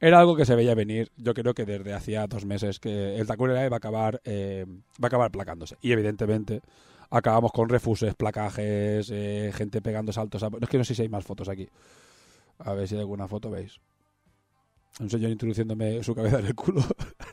era 0.00 0.20
algo 0.20 0.36
que 0.36 0.44
se 0.44 0.54
veía 0.54 0.74
venir. 0.74 1.10
Yo 1.16 1.34
creo 1.34 1.54
que 1.54 1.64
desde 1.64 1.92
hacía 1.92 2.26
dos 2.26 2.44
meses 2.44 2.78
que 2.78 3.16
el 3.16 3.26
Takure 3.26 3.68
va 3.68 3.76
a 3.76 3.78
acabar, 3.78 4.20
eh, 4.24 4.64
va 5.02 5.04
a 5.04 5.08
acabar 5.08 5.30
placándose. 5.30 5.76
Y 5.80 5.92
evidentemente 5.92 6.62
acabamos 7.10 7.52
con 7.52 7.68
refuses, 7.68 8.14
placajes, 8.14 9.10
eh, 9.12 9.52
gente 9.54 9.80
pegando 9.80 10.12
saltos. 10.12 10.42
A... 10.42 10.50
Es 10.60 10.68
que 10.68 10.78
no 10.78 10.84
sé 10.84 10.94
si 10.94 11.02
hay 11.02 11.08
más 11.08 11.24
fotos 11.24 11.48
aquí. 11.48 11.68
A 12.58 12.74
ver 12.74 12.88
si 12.88 12.94
hay 12.94 13.00
alguna 13.00 13.28
foto, 13.28 13.50
veis. 13.50 13.80
Un 15.00 15.10
señor 15.10 15.30
introduciéndome 15.30 16.02
su 16.02 16.14
cabeza 16.14 16.40
en 16.40 16.46
el 16.46 16.54
culo. 16.54 16.82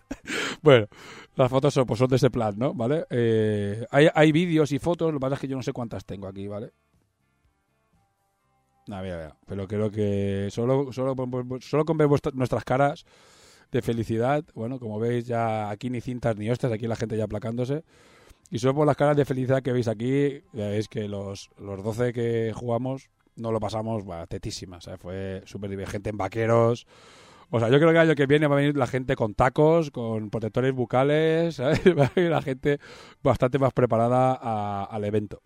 bueno, 0.62 0.88
las 1.36 1.50
fotos 1.50 1.74
son, 1.74 1.86
pues 1.86 1.98
son 1.98 2.10
de 2.10 2.18
ese 2.18 2.30
plan, 2.30 2.56
¿no? 2.58 2.74
¿Vale? 2.74 3.06
Eh, 3.10 3.86
hay, 3.90 4.08
hay 4.14 4.32
vídeos 4.32 4.72
y 4.72 4.80
fotos, 4.80 5.12
lo 5.12 5.20
que 5.20 5.22
pasa 5.22 5.36
es 5.36 5.42
que 5.42 5.48
yo 5.48 5.56
no 5.56 5.64
sé 5.64 5.74
cuántas 5.74 6.06
tengo 6.06 6.28
aquí, 6.28 6.48
¿vale? 6.48 6.72
No, 8.88 9.02
mira, 9.02 9.18
mira. 9.18 9.38
Pero 9.48 9.68
creo 9.68 9.90
que 9.90 10.50
solo, 10.52 10.94
solo, 10.94 11.16
solo 11.62 11.86
con 11.86 11.98
ver 11.98 12.08
nuestras 12.34 12.64
caras 12.64 13.06
de 13.72 13.82
felicidad, 13.82 14.46
bueno, 14.54 14.80
como 14.80 15.00
veis 15.00 15.26
ya 15.26 15.70
aquí 15.70 15.90
ni 15.90 16.02
cintas 16.02 16.38
ni 16.38 16.50
hostias, 16.50 16.72
aquí 16.72 16.88
la 16.88 16.96
gente 16.96 17.18
ya 17.18 17.24
aplacándose. 17.24 17.84
Y 18.52 18.60
solo 18.60 18.76
por 18.76 18.88
las 18.88 18.96
caras 18.96 19.18
de 19.18 19.26
felicidad 19.26 19.64
que 19.64 19.72
veis 19.72 19.88
aquí, 19.88 20.42
ya 20.54 20.68
veis 20.68 20.88
que 20.88 21.08
los, 21.08 21.50
los 21.58 21.84
12 21.84 22.14
que 22.14 22.54
jugamos 22.56 23.10
no 23.36 23.52
lo 23.52 23.60
pasamos 23.60 24.04
tetísimas. 24.30 24.90
Fue 25.00 25.42
súper 25.46 25.70
divergente 25.70 26.10
en 26.10 26.18
vaqueros. 26.18 26.88
O 27.50 27.60
sea, 27.60 27.70
yo 27.70 27.78
creo 27.78 27.90
que 27.90 27.98
el 27.98 28.10
año 28.10 28.16
que 28.16 28.26
viene 28.26 28.48
va 28.48 28.56
a 28.56 28.60
venir 28.60 28.78
la 28.78 28.88
gente 28.88 29.16
con 29.16 29.34
tacos, 29.34 29.92
con 29.92 30.30
protectores 30.30 30.74
bucales, 30.74 31.56
¿sabes? 31.56 31.82
Va 31.98 32.06
a 32.06 32.12
venir 32.16 32.32
la 32.32 32.42
gente 32.42 32.80
bastante 33.24 33.60
más 33.60 33.74
preparada 33.74 34.84
al 34.84 35.04
evento. 35.04 35.42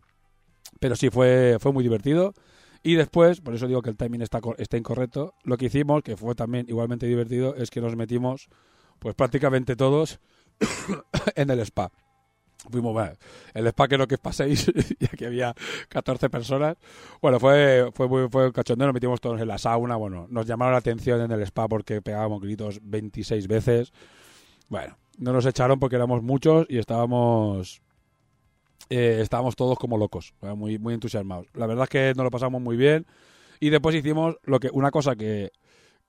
Pero 0.80 0.96
sí, 0.96 1.10
fue, 1.10 1.58
fue 1.60 1.74
muy 1.74 1.84
divertido. 1.84 2.34
Y 2.82 2.96
después, 2.96 3.42
por 3.42 3.54
eso 3.54 3.68
digo 3.68 3.82
que 3.82 3.90
el 3.90 3.98
timing 3.98 4.22
está, 4.22 4.40
está 4.58 4.78
incorrecto, 4.78 5.34
lo 5.44 5.58
que 5.58 5.66
hicimos, 5.66 6.02
que 6.02 6.16
fue 6.16 6.34
también 6.36 6.66
igualmente 6.70 7.08
divertido, 7.08 7.56
es 7.56 7.70
que 7.70 7.82
nos 7.82 7.98
metimos, 7.98 8.48
pues 9.00 9.16
prácticamente 9.16 9.76
todos, 9.76 10.22
en 11.36 11.50
el 11.50 11.60
spa. 11.60 11.92
Fuimos, 12.70 12.92
bueno, 12.92 13.14
el 13.54 13.68
spa 13.68 13.88
que 13.88 13.98
no 13.98 14.08
que 14.08 14.18
paséis, 14.18 14.70
y 15.00 15.06
aquí 15.06 15.26
había 15.26 15.56
14 15.88 16.30
personas. 16.30 16.78
Bueno, 17.22 17.40
fue, 17.40 17.90
fue, 17.94 18.10
fue, 18.10 18.30
fue 18.30 18.52
cachondeo, 18.52 18.88
nos 18.88 18.94
metimos 18.94 19.22
todos 19.22 19.40
en 19.40 19.48
la 19.48 19.58
sauna. 19.58 19.96
Bueno, 19.96 20.28
nos 20.30 20.46
llamaron 20.46 20.74
la 20.74 20.80
atención 20.80 21.22
en 21.22 21.32
el 21.32 21.42
spa 21.44 21.68
porque 21.68 22.02
pegábamos 22.02 22.42
gritos 22.42 22.80
26 22.84 23.48
veces. 23.48 23.94
Bueno, 24.68 24.98
no 25.18 25.32
nos 25.32 25.46
echaron 25.46 25.80
porque 25.80 25.96
éramos 25.96 26.22
muchos 26.22 26.66
y 26.70 26.78
estábamos 26.78 27.82
eh, 28.90 29.20
estábamos 29.22 29.56
todos 29.56 29.78
como 29.78 29.98
locos, 29.98 30.34
muy, 30.42 30.78
muy 30.80 30.94
entusiasmados. 30.94 31.48
La 31.54 31.66
verdad 31.66 31.84
es 31.84 31.90
que 31.90 32.14
nos 32.16 32.24
lo 32.24 32.32
pasamos 32.32 32.62
muy 32.62 32.76
bien 32.76 33.06
y 33.60 33.70
después 33.70 33.96
hicimos 33.96 34.38
lo 34.44 34.60
que 34.60 34.70
una 34.74 34.92
cosa 34.92 35.16
que 35.16 35.52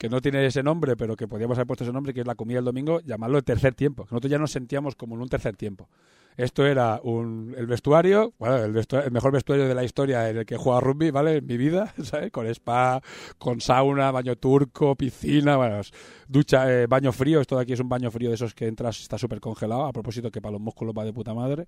que 0.01 0.09
no 0.09 0.23
tiene 0.23 0.47
ese 0.47 0.63
nombre, 0.63 0.97
pero 0.97 1.15
que 1.15 1.29
podíamos 1.29 1.59
haber 1.59 1.67
puesto 1.67 1.85
ese 1.85 1.93
nombre, 1.93 2.15
que 2.15 2.21
es 2.21 2.27
la 2.27 2.35
comida 2.35 2.57
del 2.57 2.65
domingo, 2.65 3.01
llamarlo 3.01 3.37
el 3.37 3.45
tercer 3.45 3.75
tiempo. 3.75 4.05
Nosotros 4.05 4.31
ya 4.31 4.39
nos 4.39 4.51
sentíamos 4.51 4.95
como 4.97 5.15
en 5.15 5.21
un 5.21 5.29
tercer 5.29 5.59
tiempo. 5.59 5.91
Esto 6.37 6.65
era 6.65 7.01
un, 7.03 7.55
el 7.57 7.67
vestuario, 7.67 8.33
bueno, 8.39 8.57
el, 8.57 8.77
el, 8.77 9.11
mejor 9.11 9.33
vestuario 9.33 9.69
de 9.69 9.75
la 9.75 9.85
historia 9.85 10.31
en 10.31 10.39
el 10.39 10.47
que 10.47 10.55
he 10.55 10.59
jugado 10.59 10.81
rugby, 10.81 11.11
¿vale? 11.11 11.37
En 11.37 11.47
mi 11.47 11.57
vida. 11.57 11.93
Con 12.33 12.47
spa, 12.47 13.03
con 13.39 13.61
sauna, 13.61 14.11
baño 14.11 14.37
turco, 14.37 14.97
piscina, 14.97 15.57
bueno, 15.57 15.81
ducha, 16.29 16.71
eh, 16.73 16.87
baño 16.87 17.13
frío. 17.13 17.41
Esto 17.41 17.57
de 17.57 17.63
aquí 17.63 17.73
es 17.75 17.81
un 17.81 17.89
baño 17.89 18.11
frío 18.11 18.31
de 18.31 18.37
esos 18.37 18.55
que 18.55 18.67
entras, 18.67 19.01
está 19.01 19.19
súper 19.19 19.41
congelado. 19.41 19.85
A 19.85 19.93
propósito, 19.93 20.31
que 20.31 20.41
para 20.41 20.53
los 20.53 20.61
músculos 20.61 20.95
va 20.97 21.05
de 21.05 21.13
puta 21.13 21.35
madre. 21.35 21.67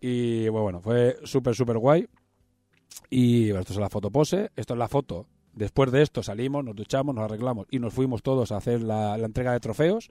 Y 0.00 0.48
bueno, 0.48 0.80
fue 0.80 1.16
súper, 1.24 1.54
súper 1.54 1.78
guay. 1.78 2.06
Y 3.10 3.46
bueno, 3.46 3.60
esto 3.60 3.72
es 3.72 3.78
la 3.78 3.88
foto 3.88 4.10
pose. 4.10 4.50
Esto 4.56 4.74
es 4.74 4.78
la 4.78 4.88
foto 4.88 5.26
Después 5.54 5.92
de 5.92 6.02
esto 6.02 6.22
salimos, 6.22 6.64
nos 6.64 6.74
duchamos, 6.74 7.14
nos 7.14 7.24
arreglamos 7.24 7.66
y 7.70 7.78
nos 7.78 7.92
fuimos 7.92 8.22
todos 8.22 8.52
a 8.52 8.56
hacer 8.56 8.82
la, 8.82 9.16
entrega 9.16 9.52
de 9.52 9.60
trofeos. 9.60 10.10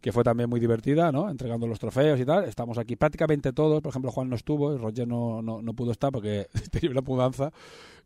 Que 0.00 0.12
fue 0.12 0.24
también 0.24 0.48
muy 0.48 0.60
divertida, 0.60 1.10
¿no? 1.12 1.28
Entregando 1.30 1.66
los 1.66 1.78
trofeos 1.78 2.20
y 2.20 2.24
tal. 2.24 2.44
Estamos 2.44 2.78
aquí 2.78 2.96
prácticamente 2.96 3.52
todos, 3.52 3.80
por 3.80 3.90
ejemplo, 3.90 4.10
Juan 4.10 4.28
no 4.28 4.36
estuvo 4.36 4.74
y 4.74 4.78
Roger 4.78 5.06
no, 5.06 5.42
no, 5.42 5.62
no 5.62 5.74
pudo 5.74 5.92
estar 5.92 6.12
porque 6.12 6.48
tenía 6.70 6.90
una 6.90 7.00
mudanza 7.00 7.52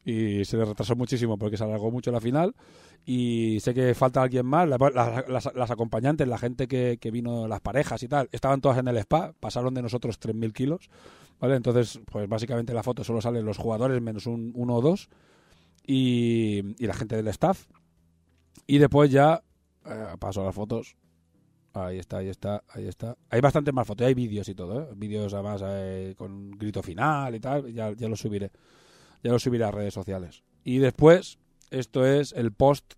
y 0.05 0.45
se 0.45 0.57
le 0.57 0.65
retrasó 0.65 0.97
muchísimo 0.97 1.37
porque 1.37 1.57
se 1.57 1.65
alargó 1.65 1.91
mucho 1.91 2.11
la 2.11 2.21
final. 2.21 2.55
Y 3.05 3.59
sé 3.61 3.73
que 3.73 3.95
falta 3.95 4.23
alguien 4.23 4.45
más, 4.47 4.69
las, 4.69 5.71
acompañantes, 5.71 6.29
la 6.29 6.39
gente 6.39 6.69
que, 6.69 6.99
que 7.01 7.11
vino, 7.11 7.49
las 7.49 7.61
parejas 7.61 8.03
y 8.03 8.09
tal, 8.09 8.29
estaban 8.31 8.61
todas 8.61 8.79
en 8.79 8.89
el 8.89 8.97
spa, 8.99 9.33
pasaron 9.41 9.73
de 9.73 9.81
nosotros 9.81 10.21
3.000 10.21 10.53
kilos, 10.53 10.91
¿vale? 11.41 11.57
Entonces, 11.57 11.99
pues 12.05 12.29
básicamente 12.29 12.75
la 12.75 12.83
foto 12.83 13.03
solo 13.03 13.23
salen 13.23 13.47
los 13.47 13.57
jugadores 13.57 14.03
menos 14.03 14.27
un, 14.27 14.53
uno 14.55 14.77
o 14.77 14.81
dos 14.83 15.09
y, 15.87 16.75
y 16.79 16.87
la 16.87 16.95
gente 16.95 17.17
del 17.17 17.29
staff. 17.29 17.67
Y 18.67 18.79
después 18.79 19.11
ya 19.11 19.43
eh, 19.85 20.15
las 20.21 20.55
fotos. 20.55 20.97
Ahí 21.73 21.99
está, 21.99 22.19
ahí 22.19 22.29
está, 22.29 22.65
ahí 22.69 22.87
está. 22.87 23.17
Hay 23.29 23.41
bastantes 23.41 23.73
más 23.73 23.87
fotos, 23.87 24.07
hay 24.07 24.15
vídeos 24.15 24.49
y 24.49 24.55
todo, 24.55 24.83
¿eh? 24.83 24.89
Vídeos 24.97 25.33
además 25.35 25.63
eh, 25.65 26.15
con 26.17 26.51
grito 26.53 26.83
final 26.83 27.35
y 27.35 27.41
tal, 27.41 27.73
ya, 27.73 27.93
ya 27.93 28.09
lo 28.09 28.17
subiré. 28.17 28.51
Ya 29.23 29.31
lo 29.31 29.39
subiré 29.39 29.65
a 29.65 29.71
redes 29.71 29.95
sociales. 29.95 30.43
Y 30.65 30.79
después, 30.79 31.39
esto 31.71 32.05
es 32.05 32.33
el 32.33 32.53
post. 32.53 32.95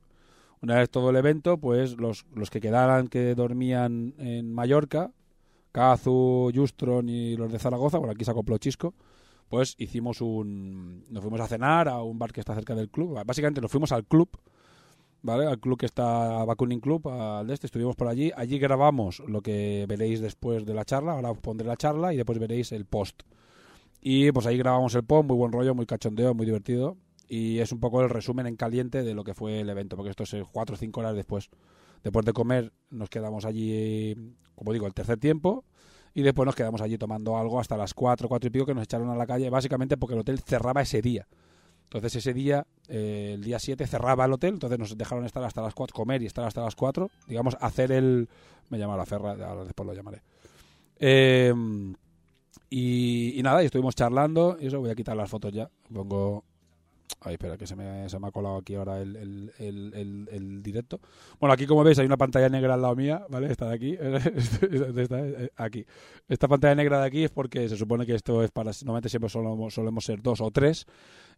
Una 0.63 0.77
vez 0.77 0.89
todo 0.91 1.11
el 1.11 1.17
evento, 1.17 1.59
pues 1.59 1.99
los, 1.99 2.25
los 2.35 2.49
que 2.49 2.61
quedaran 2.61 3.09
que 3.09 3.35
dormían 3.35 4.15
en 4.19 4.53
Mallorca, 4.53 5.11
Cazu, 5.73 6.53
Justron 6.55 7.09
y 7.09 7.37
los 7.37 7.51
de 7.51 7.59
Zaragoza, 7.59 7.99
bueno, 7.99 8.13
aquí 8.13 8.25
se 8.25 8.31
acopló 8.31 8.57
Chisco, 8.59 8.95
pues 9.49 9.75
hicimos 9.79 10.21
un... 10.21 11.05
Nos 11.11 11.23
fuimos 11.23 11.41
a 11.41 11.49
cenar 11.49 11.89
a 11.89 12.03
un 12.03 12.19
bar 12.19 12.33
que 12.33 12.41
está 12.41 12.55
cerca 12.55 12.75
del 12.75 12.89
club. 12.89 13.23
Básicamente 13.27 13.61
nos 13.61 13.71
fuimos 13.71 13.93
al 13.93 14.05
club 14.05 14.31
¿vale? 15.23 15.47
Al 15.47 15.59
club 15.59 15.79
que 15.79 15.87
está 15.87 16.45
Bakunin 16.45 16.81
Club, 16.81 17.09
al 17.09 17.47
de 17.47 17.55
este, 17.55 17.67
estuvimos 17.67 17.97
por 17.97 18.09
allí. 18.09 18.33
Allí 18.37 18.59
grabamos 18.59 19.21
lo 19.21 19.41
que 19.41 19.87
veréis 19.89 20.21
después 20.21 20.67
de 20.67 20.75
la 20.75 20.85
charla, 20.85 21.13
ahora 21.13 21.31
os 21.31 21.39
pondré 21.39 21.67
la 21.67 21.77
charla 21.77 22.13
y 22.13 22.17
después 22.17 22.39
veréis 22.39 22.73
el 22.73 22.85
post. 22.85 23.23
Y 24.01 24.33
pues 24.33 24.47
ahí 24.47 24.59
grabamos 24.59 24.95
el 24.95 25.05
post, 25.05 25.29
muy 25.29 25.37
buen 25.37 25.53
rollo, 25.53 25.75
muy 25.75 25.87
cachondeo, 25.87 26.35
muy 26.35 26.45
divertido. 26.47 26.97
Y 27.29 27.61
es 27.61 27.73
un 27.73 27.81
poco 27.81 28.03
el 28.03 28.11
resumen 28.11 28.47
en 28.47 28.57
caliente 28.57 29.03
de 29.03 29.15
lo 29.15 29.25
que 29.25 29.33
fue 29.33 29.61
el 29.61 29.71
evento, 29.71 29.97
porque 29.97 30.11
esto 30.11 30.25
es 30.25 30.35
cuatro 30.53 30.75
o 30.75 30.79
cinco 30.79 31.01
horas 31.01 31.15
después. 31.15 31.51
Después 32.03 32.27
de 32.27 32.33
comer 32.33 32.73
nos 32.91 33.09
quedamos 33.09 33.45
allí, 33.45 34.15
como 34.55 34.73
digo, 34.73 34.87
el 34.87 34.95
tercer 34.95 35.19
tiempo. 35.19 35.65
Y 36.15 36.23
después 36.23 36.45
nos 36.45 36.55
quedamos 36.55 36.83
allí 36.83 36.99
tomando 36.99 37.39
algo 37.39 37.59
hasta 37.59 37.77
las 37.77 37.95
cuatro, 37.95 38.29
cuatro 38.29 38.49
y 38.49 38.51
pico 38.51 38.67
que 38.67 38.75
nos 38.75 38.85
echaron 38.85 39.09
a 39.09 39.17
la 39.17 39.27
calle, 39.27 39.49
básicamente 39.49 39.97
porque 39.97 40.15
el 40.15 40.21
hotel 40.21 40.41
cerraba 40.41 40.83
ese 40.83 41.01
día. 41.01 41.27
Entonces 41.93 42.17
ese 42.17 42.33
día, 42.33 42.67
eh, 42.89 43.33
el 43.35 43.45
día 43.45 43.59
7, 43.59 43.87
cerraba 43.87 44.25
el 44.25 44.33
hotel, 44.33 44.55
entonces 44.55 44.79
nos 44.79 44.97
dejaron 44.97 45.27
estar 45.27 45.45
hasta 45.45 45.61
las 45.61 45.75
4, 45.75 45.95
comer 45.95 46.23
y 46.23 46.27
estar 46.27 46.45
hasta 46.47 46.63
las 46.63 46.75
4, 46.75 47.11
digamos, 47.27 47.57
hacer 47.61 47.93
el... 47.93 48.29
Me 48.71 48.79
llama 48.79 48.97
la 48.97 49.05
Ferra, 49.05 49.33
ahora 49.33 49.65
después 49.65 49.87
lo 49.87 49.93
llamaré. 49.93 50.23
Y, 52.71 53.39
y, 53.39 53.43
nada, 53.43 53.63
y 53.63 53.67
estuvimos 53.67 53.95
charlando, 53.95 54.57
y 54.59 54.69
eso, 54.69 54.81
voy 54.81 54.91
a 54.91 54.95
quitar 54.95 55.15
las 55.15 55.29
fotos 55.29 55.53
ya, 55.53 55.69
pongo 55.93 56.45
Ay, 57.21 57.35
espera, 57.35 57.57
que 57.57 57.67
se 57.67 57.77
me, 57.77 58.09
se 58.09 58.19
me 58.19 58.29
ha 58.29 58.31
colado 58.31 58.57
aquí 58.57 58.75
ahora 58.75 59.01
el, 59.01 59.17
el, 59.59 60.29
el, 60.31 60.63
directo. 60.63 61.01
Bueno, 61.39 61.53
aquí 61.53 61.67
como 61.67 61.85
veis 61.85 61.99
hay 61.99 62.07
una 62.07 62.17
pantalla 62.17 62.49
negra 62.49 62.75
al 62.75 62.83
lado 62.83 62.97
mía, 62.97 63.25
¿vale? 63.29 63.51
Esta 63.51 63.69
de 63.69 63.75
aquí, 63.75 63.97
esta, 64.97 65.21
eh, 65.21 65.51
aquí. 65.57 65.87
Esta 66.29 66.49
pantalla 66.49 66.75
negra 66.75 67.01
de 67.01 67.07
aquí 67.07 67.25
es 67.25 67.31
porque 67.31 67.69
se 67.69 67.77
supone 67.77 68.07
que 68.07 68.15
esto 68.15 68.43
es 68.43 68.51
para, 68.51 68.73
normalmente 68.85 69.09
siempre 69.09 69.29
solemos, 69.29 69.73
solemos 69.73 70.05
ser 70.05 70.21
dos 70.21 70.41
o 70.41 70.51
tres 70.51 70.87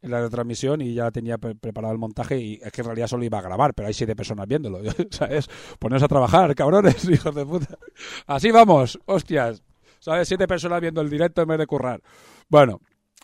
en 0.02 0.10
la 0.10 0.20
retransmisión 0.20 0.80
y 0.80 0.94
ya 0.94 1.10
tenía 1.10 1.38
preparado 1.38 1.92
el 1.92 1.98
montaje 1.98 2.38
y 2.38 2.60
es 2.62 2.72
que 2.72 2.80
en 2.82 2.86
realidad 2.86 3.06
solo 3.06 3.24
iba 3.24 3.38
a 3.38 3.42
grabar, 3.42 3.74
pero 3.74 3.88
hay 3.88 3.94
siete 3.94 4.14
personas 4.14 4.46
viéndolo, 4.46 4.80
¿sabes? 5.10 5.48
Poneros 5.78 6.02
a 6.02 6.08
trabajar, 6.08 6.54
cabrones, 6.54 7.04
hijos 7.08 7.34
de 7.34 7.44
puta. 7.44 7.78
Así 8.26 8.50
vamos, 8.50 8.98
hostias, 9.06 9.62
¿sabes? 9.98 10.28
Siete 10.28 10.46
personas 10.46 10.80
viendo 10.80 11.00
el 11.00 11.10
directo 11.10 11.42
en 11.42 11.48
vez 11.48 11.58
de 11.58 11.66
currar. 11.66 12.00
Bueno, 12.48 12.80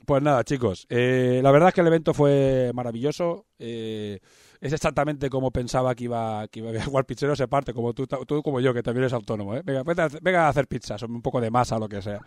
pues 0.07 0.23
nada, 0.23 0.45
chicos. 0.45 0.87
Eh, 0.89 1.41
la 1.43 1.51
verdad 1.51 1.69
es 1.69 1.75
que 1.75 1.81
el 1.81 1.87
evento 1.87 2.15
fue 2.15 2.73
maravilloso. 2.75 3.47
Eh, 3.59 4.21
es 4.61 4.73
exactamente 4.73 5.31
como 5.31 5.51
pensaba 5.51 5.95
que 5.95 6.05
iba, 6.05 6.47
que 6.49 6.61
iba 6.61 6.71
a 6.71 6.85
jugar 6.85 7.05
pizzero 7.07 7.35
se 7.35 7.49
parte, 7.49 7.73
como 7.73 7.95
tú, 7.95 8.07
como 8.43 8.61
yo, 8.61 8.75
que 8.75 8.83
también 8.83 9.05
eres 9.05 9.13
autónomo. 9.13 9.57
¿eh? 9.57 9.63
Venga, 9.65 9.83
venga, 10.21 10.47
a 10.47 10.49
hacer 10.49 10.67
pizzas, 10.67 11.03
un 11.03 11.23
poco 11.23 11.41
de 11.41 11.51
masa, 11.51 11.79
lo 11.79 11.89
que 11.89 12.03
sea. 12.03 12.21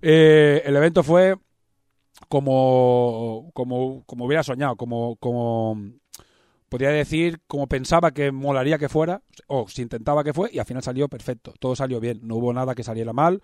Eh, 0.00 0.62
el 0.64 0.76
evento 0.76 1.02
fue 1.02 1.36
como, 2.28 3.50
como, 3.54 4.02
como 4.06 4.26
hubiera 4.26 4.42
soñado, 4.42 4.76
como, 4.76 5.16
como 5.16 5.76
podría 6.68 6.90
decir 6.90 7.40
como 7.46 7.66
pensaba 7.66 8.10
que 8.12 8.32
molaría 8.32 8.78
que 8.78 8.88
fuera, 8.88 9.22
o 9.46 9.68
si 9.68 9.82
intentaba 9.82 10.24
que 10.24 10.34
fue, 10.34 10.50
y 10.52 10.58
al 10.58 10.66
final 10.66 10.82
salió 10.82 11.08
perfecto. 11.08 11.54
Todo 11.58 11.76
salió 11.76 12.00
bien, 12.00 12.20
no 12.22 12.36
hubo 12.36 12.52
nada 12.52 12.74
que 12.74 12.82
saliera 12.82 13.12
mal. 13.12 13.40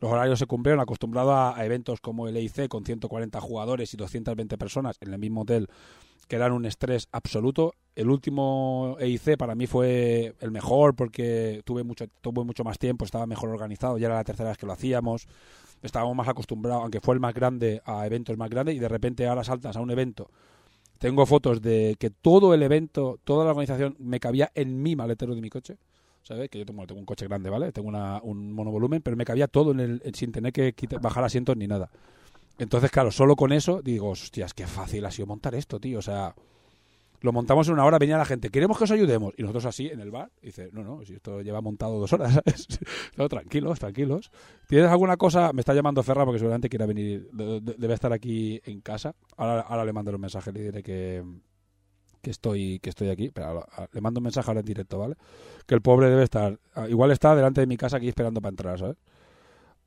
Los 0.00 0.12
horarios 0.12 0.38
se 0.38 0.46
cumplieron, 0.46 0.80
acostumbrado 0.80 1.34
a, 1.34 1.64
eventos 1.64 2.00
como 2.00 2.28
el 2.28 2.36
EIC 2.36 2.68
con 2.68 2.84
140 2.84 3.40
jugadores 3.40 3.92
y 3.94 3.96
220 3.96 4.56
personas 4.56 4.96
en 5.00 5.12
el 5.12 5.18
mismo 5.18 5.42
hotel, 5.42 5.68
que 6.28 6.36
eran 6.36 6.52
un 6.52 6.66
estrés 6.66 7.08
absoluto. 7.10 7.74
El 7.96 8.10
último 8.10 8.96
EIC 9.00 9.36
para 9.36 9.56
mí 9.56 9.66
fue 9.66 10.34
el 10.40 10.52
mejor 10.52 10.94
porque 10.94 11.62
tuve 11.64 11.82
mucho, 11.82 12.06
tuve 12.20 12.44
mucho 12.44 12.62
más 12.62 12.78
tiempo, 12.78 13.04
estaba 13.04 13.26
mejor 13.26 13.48
organizado, 13.48 13.98
ya 13.98 14.06
era 14.06 14.16
la 14.16 14.24
tercera 14.24 14.50
vez 14.50 14.58
que 14.58 14.66
lo 14.66 14.72
hacíamos, 14.72 15.26
estábamos 15.82 16.16
más 16.16 16.28
acostumbrados, 16.28 16.82
aunque 16.82 17.00
fue 17.00 17.14
el 17.14 17.20
más 17.20 17.34
grande, 17.34 17.82
a 17.84 18.06
eventos 18.06 18.36
más 18.36 18.50
grandes 18.50 18.74
y 18.74 18.78
de 18.78 18.88
repente 18.88 19.26
ahora 19.26 19.44
saltas 19.44 19.76
a 19.76 19.80
un 19.80 19.90
evento. 19.90 20.30
Tengo 20.98 21.26
fotos 21.26 21.62
de 21.62 21.96
que 21.98 22.10
todo 22.10 22.54
el 22.54 22.62
evento, 22.62 23.20
toda 23.24 23.44
la 23.44 23.50
organización 23.50 23.96
me 23.98 24.18
cabía 24.18 24.50
en 24.54 24.82
mi 24.82 24.96
maletero 24.96 25.34
de 25.34 25.40
mi 25.40 25.50
coche 25.50 25.78
¿sabes? 26.28 26.50
Que 26.50 26.58
yo 26.58 26.66
tengo, 26.66 26.84
un 26.94 27.04
coche 27.06 27.26
grande, 27.26 27.48
¿vale? 27.48 27.72
Tengo 27.72 27.88
una, 27.88 28.20
un 28.22 28.52
monovolumen, 28.52 29.00
pero 29.00 29.16
me 29.16 29.24
cabía 29.24 29.48
todo 29.48 29.70
en 29.72 29.80
el, 29.80 30.02
sin 30.14 30.30
tener 30.30 30.52
que 30.52 30.74
bajar 31.00 31.24
asientos 31.24 31.56
ni 31.56 31.66
nada. 31.66 31.90
Entonces, 32.58 32.90
claro, 32.90 33.10
solo 33.10 33.34
con 33.34 33.52
eso 33.52 33.80
digo, 33.82 34.10
hostias, 34.10 34.52
qué 34.52 34.66
fácil 34.66 35.06
ha 35.06 35.10
sido 35.10 35.26
montar 35.26 35.54
esto, 35.54 35.80
tío. 35.80 36.00
O 36.00 36.02
sea, 36.02 36.34
lo 37.20 37.32
montamos 37.32 37.66
en 37.68 37.74
una 37.74 37.84
hora, 37.84 37.98
venía 37.98 38.16
la 38.16 38.24
gente, 38.24 38.50
queremos 38.50 38.78
que 38.78 38.84
os 38.84 38.90
ayudemos. 38.90 39.34
Y 39.36 39.42
nosotros 39.42 39.66
así, 39.66 39.88
en 39.88 40.00
el 40.00 40.10
bar, 40.10 40.30
dice, 40.40 40.70
no, 40.72 40.82
no, 40.82 41.04
si 41.04 41.14
esto 41.14 41.40
lleva 41.42 41.60
montado 41.60 41.98
dos 41.98 42.12
horas, 42.12 42.34
¿sabes? 42.34 42.66
no, 43.16 43.28
tranquilos, 43.28 43.78
tranquilos. 43.78 44.30
¿Tienes 44.68 44.90
alguna 44.90 45.16
cosa? 45.16 45.52
Me 45.52 45.60
está 45.60 45.74
llamando 45.74 46.02
Ferra 46.02 46.24
porque 46.24 46.38
seguramente 46.38 46.68
quiera 46.68 46.86
venir, 46.86 47.28
debe 47.32 47.94
estar 47.94 48.12
aquí 48.12 48.60
en 48.64 48.80
casa. 48.80 49.14
Ahora, 49.36 49.60
ahora 49.62 49.84
le 49.84 49.92
mando 49.92 50.12
un 50.12 50.20
mensaje, 50.20 50.52
le 50.52 50.62
diré 50.62 50.82
que, 50.82 51.24
que 52.20 52.30
estoy 52.30 52.78
que 52.80 52.90
estoy 52.90 53.08
aquí, 53.08 53.30
pero 53.30 53.66
le 53.92 54.00
mando 54.00 54.20
un 54.20 54.24
mensaje 54.24 54.50
ahora 54.50 54.60
en 54.60 54.66
directo, 54.66 54.98
¿vale? 54.98 55.16
Que 55.66 55.74
el 55.74 55.82
pobre 55.82 56.08
debe 56.10 56.24
estar, 56.24 56.58
ah, 56.74 56.88
igual 56.88 57.10
está 57.10 57.34
delante 57.34 57.60
de 57.60 57.66
mi 57.66 57.76
casa 57.76 57.96
aquí 57.96 58.08
esperando 58.08 58.40
para 58.40 58.50
entrar, 58.50 58.78
¿sabes? 58.78 58.96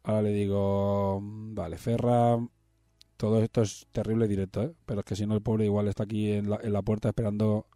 Ahora 0.03 0.23
le 0.23 0.31
digo, 0.31 1.19
mm, 1.21 1.53
vale, 1.55 1.77
Ferra, 1.77 2.37
todo 3.21 3.43
esto 3.43 3.61
es 3.61 3.85
terrible 3.91 4.27
directo, 4.27 4.63
¿eh? 4.63 4.73
Pero 4.83 5.01
es 5.01 5.05
que 5.05 5.15
si 5.15 5.27
no 5.27 5.35
el 5.35 5.43
pobre 5.43 5.65
igual 5.65 5.87
está 5.87 6.05
aquí 6.05 6.31
en 6.31 6.49
la, 6.49 6.59
en 6.63 6.73
la 6.73 6.81
puerta 6.81 7.09
esperando. 7.09 7.67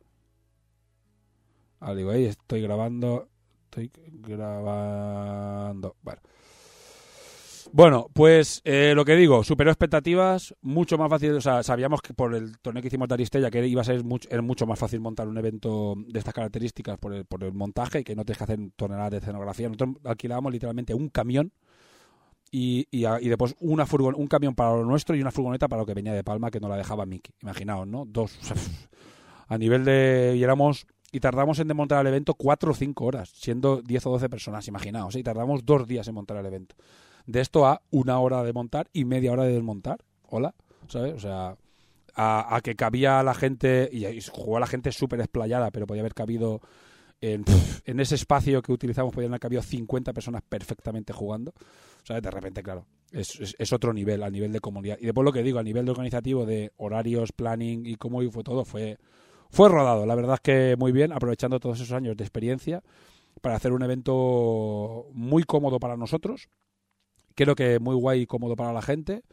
Ahora 1.79 1.93
digo, 1.93 2.13
hey, 2.13 2.25
estoy 2.25 2.63
grabando, 2.63 3.29
estoy 3.65 3.91
grabando, 4.23 5.97
bueno. 6.01 6.19
Bueno, 7.71 8.08
pues 8.12 8.62
eh, 8.63 8.93
lo 8.95 9.05
que 9.05 9.15
digo, 9.15 9.43
superó 9.43 9.69
expectativas, 9.69 10.55
mucho 10.62 10.97
más 10.97 11.12
fácil, 11.12 11.34
o 11.34 11.41
sea, 11.41 11.62
sabíamos 11.62 12.01
que 12.01 12.15
por 12.15 12.34
el 12.34 12.58
torneo 12.58 12.81
que 12.81 12.88
hicimos 12.88 13.08
de 13.08 13.13
Aristella 13.13 13.51
que 13.51 13.67
iba 13.67 13.81
a 13.81 13.86
ser 13.86 14.03
mucho, 14.03 14.27
era 14.31 14.41
mucho 14.41 14.65
más 14.65 14.79
fácil 14.79 14.99
montar 14.99 15.27
un 15.27 15.38
evento 15.38 15.93
de 16.08 16.17
estas 16.17 16.34
características 16.34 16.97
por 16.97 17.13
el, 17.13 17.25
por 17.25 17.43
el 17.43 17.53
montaje 17.53 17.99
y 17.99 18.03
que 18.03 18.15
no 18.15 18.25
tienes 18.25 18.39
que 18.39 18.45
hacer 18.45 18.60
toneladas 18.75 19.12
de 19.12 19.17
escenografía. 19.17 19.67
Nosotros 19.67 19.97
alquilábamos 20.05 20.51
literalmente 20.53 20.95
un 20.95 21.10
camión 21.10 21.51
y, 22.56 22.88
y, 22.89 23.06
y 23.06 23.28
después 23.28 23.54
una 23.60 23.86
un 23.91 24.28
camión 24.28 24.56
para 24.56 24.76
lo 24.76 24.86
nuestro 24.86 25.13
y 25.15 25.22
una 25.22 25.32
furgoneta 25.32 25.68
para 25.68 25.82
lo 25.82 25.86
que 25.86 25.94
venía 25.94 26.13
de 26.13 26.24
Palma 26.24 26.50
que 26.50 26.62
no 26.62 26.70
la 26.70 26.78
dejaba 26.78 27.06
Mickey. 27.06 27.34
Imaginaos, 27.41 27.86
¿no? 27.86 28.06
Dos. 28.06 28.39
a 29.48 29.58
nivel 29.58 29.84
de... 29.84 30.36
y 30.38 30.44
éramos 30.44 30.88
y 31.12 31.19
tardamos 31.19 31.60
en 31.60 31.67
desmontar 31.67 32.00
el 32.02 32.08
evento 32.08 32.34
cuatro 32.34 32.71
o 32.71 32.73
cinco 32.73 33.06
horas, 33.06 33.29
siendo 33.29 33.82
10 33.82 34.06
o 34.06 34.12
12 34.12 34.29
personas, 34.29 34.67
imaginaos, 34.67 35.15
¿eh? 35.15 35.19
y 35.19 35.23
tardamos 35.23 35.65
dos 35.65 35.88
días 35.88 36.08
en 36.08 36.15
montar 36.15 36.38
el 36.38 36.46
evento 36.46 36.75
de 37.25 37.42
esto 37.42 37.65
a 37.65 37.82
una 37.92 38.19
hora 38.19 38.44
de 38.44 38.54
montar 38.54 38.88
y 38.94 39.06
media 39.06 39.32
hora 39.32 39.44
de 39.44 39.54
desmontar. 39.54 40.00
Hola, 40.27 40.54
¿sabes? 40.88 41.13
O 41.13 41.19
sea, 41.19 41.58
a, 42.15 42.60
que 42.63 42.75
cabía 42.75 43.21
la 43.23 43.34
gente, 43.34 43.90
y, 43.92 44.21
jugó 44.21 44.60
la 44.60 44.67
gente 44.67 44.92
súper 44.92 45.19
explayada, 45.19 45.71
pero 45.71 45.88
podía 45.88 46.02
haber 46.02 46.13
cabido 46.13 46.62
en, 47.34 47.44
en, 47.86 48.00
ese 48.00 48.15
espacio 48.15 48.62
que 48.62 48.71
utilizamos, 48.71 49.13
podían 49.13 49.32
haber 49.32 49.42
cabido 49.42 49.62
50 49.62 50.13
personas 50.13 50.42
perfectamente 50.48 51.13
jugando. 51.13 51.54
¿Sabes? 52.04 52.21
De 52.21 52.32
repente, 52.32 52.62
claro, 52.62 52.86
es, 53.12 53.56
es, 53.58 53.73
otro 53.73 53.94
nivel, 53.94 54.21
a 54.23 54.30
nivel 54.30 54.52
de 54.52 54.60
comunidad. 54.60 54.98
Y 55.00 55.06
después 55.06 55.26
lo 55.26 55.34
que 55.34 55.42
digo, 55.42 55.60
a 55.60 55.63
nivel 55.63 55.86
de 55.86 55.92
organizativo, 55.92 56.46
de 56.46 56.71
horarios, 56.78 57.32
planning 57.32 57.86
y 57.86 57.96
cómo 57.96 58.21
fue 58.32 58.44
todo, 58.44 58.63
fue, 58.63 58.98
fue 59.50 59.69
rodado. 59.69 60.06
La 60.06 60.15
verdad 60.15 60.36
es 60.36 60.42
que 60.42 60.76
muy 60.78 60.92
bien, 60.92 61.12
aprovechando 61.12 61.60
todos 61.60 61.80
esos 61.80 61.94
años 61.94 62.15
de 62.15 62.23
experiencia 62.23 62.84
para 63.42 63.56
hacer 63.56 63.73
un 63.73 63.84
evento 63.84 65.08
muy 65.13 65.44
cómodo 65.44 65.80
para 65.80 65.98
nosotros 65.98 66.48
creo 67.36 67.56
que 67.56 67.80
muy 67.80 67.96
guay 67.96 68.21
y 68.21 68.26
cómodo 68.26 68.56
para 68.56 68.73
la 68.73 68.82
gente. 68.82 69.23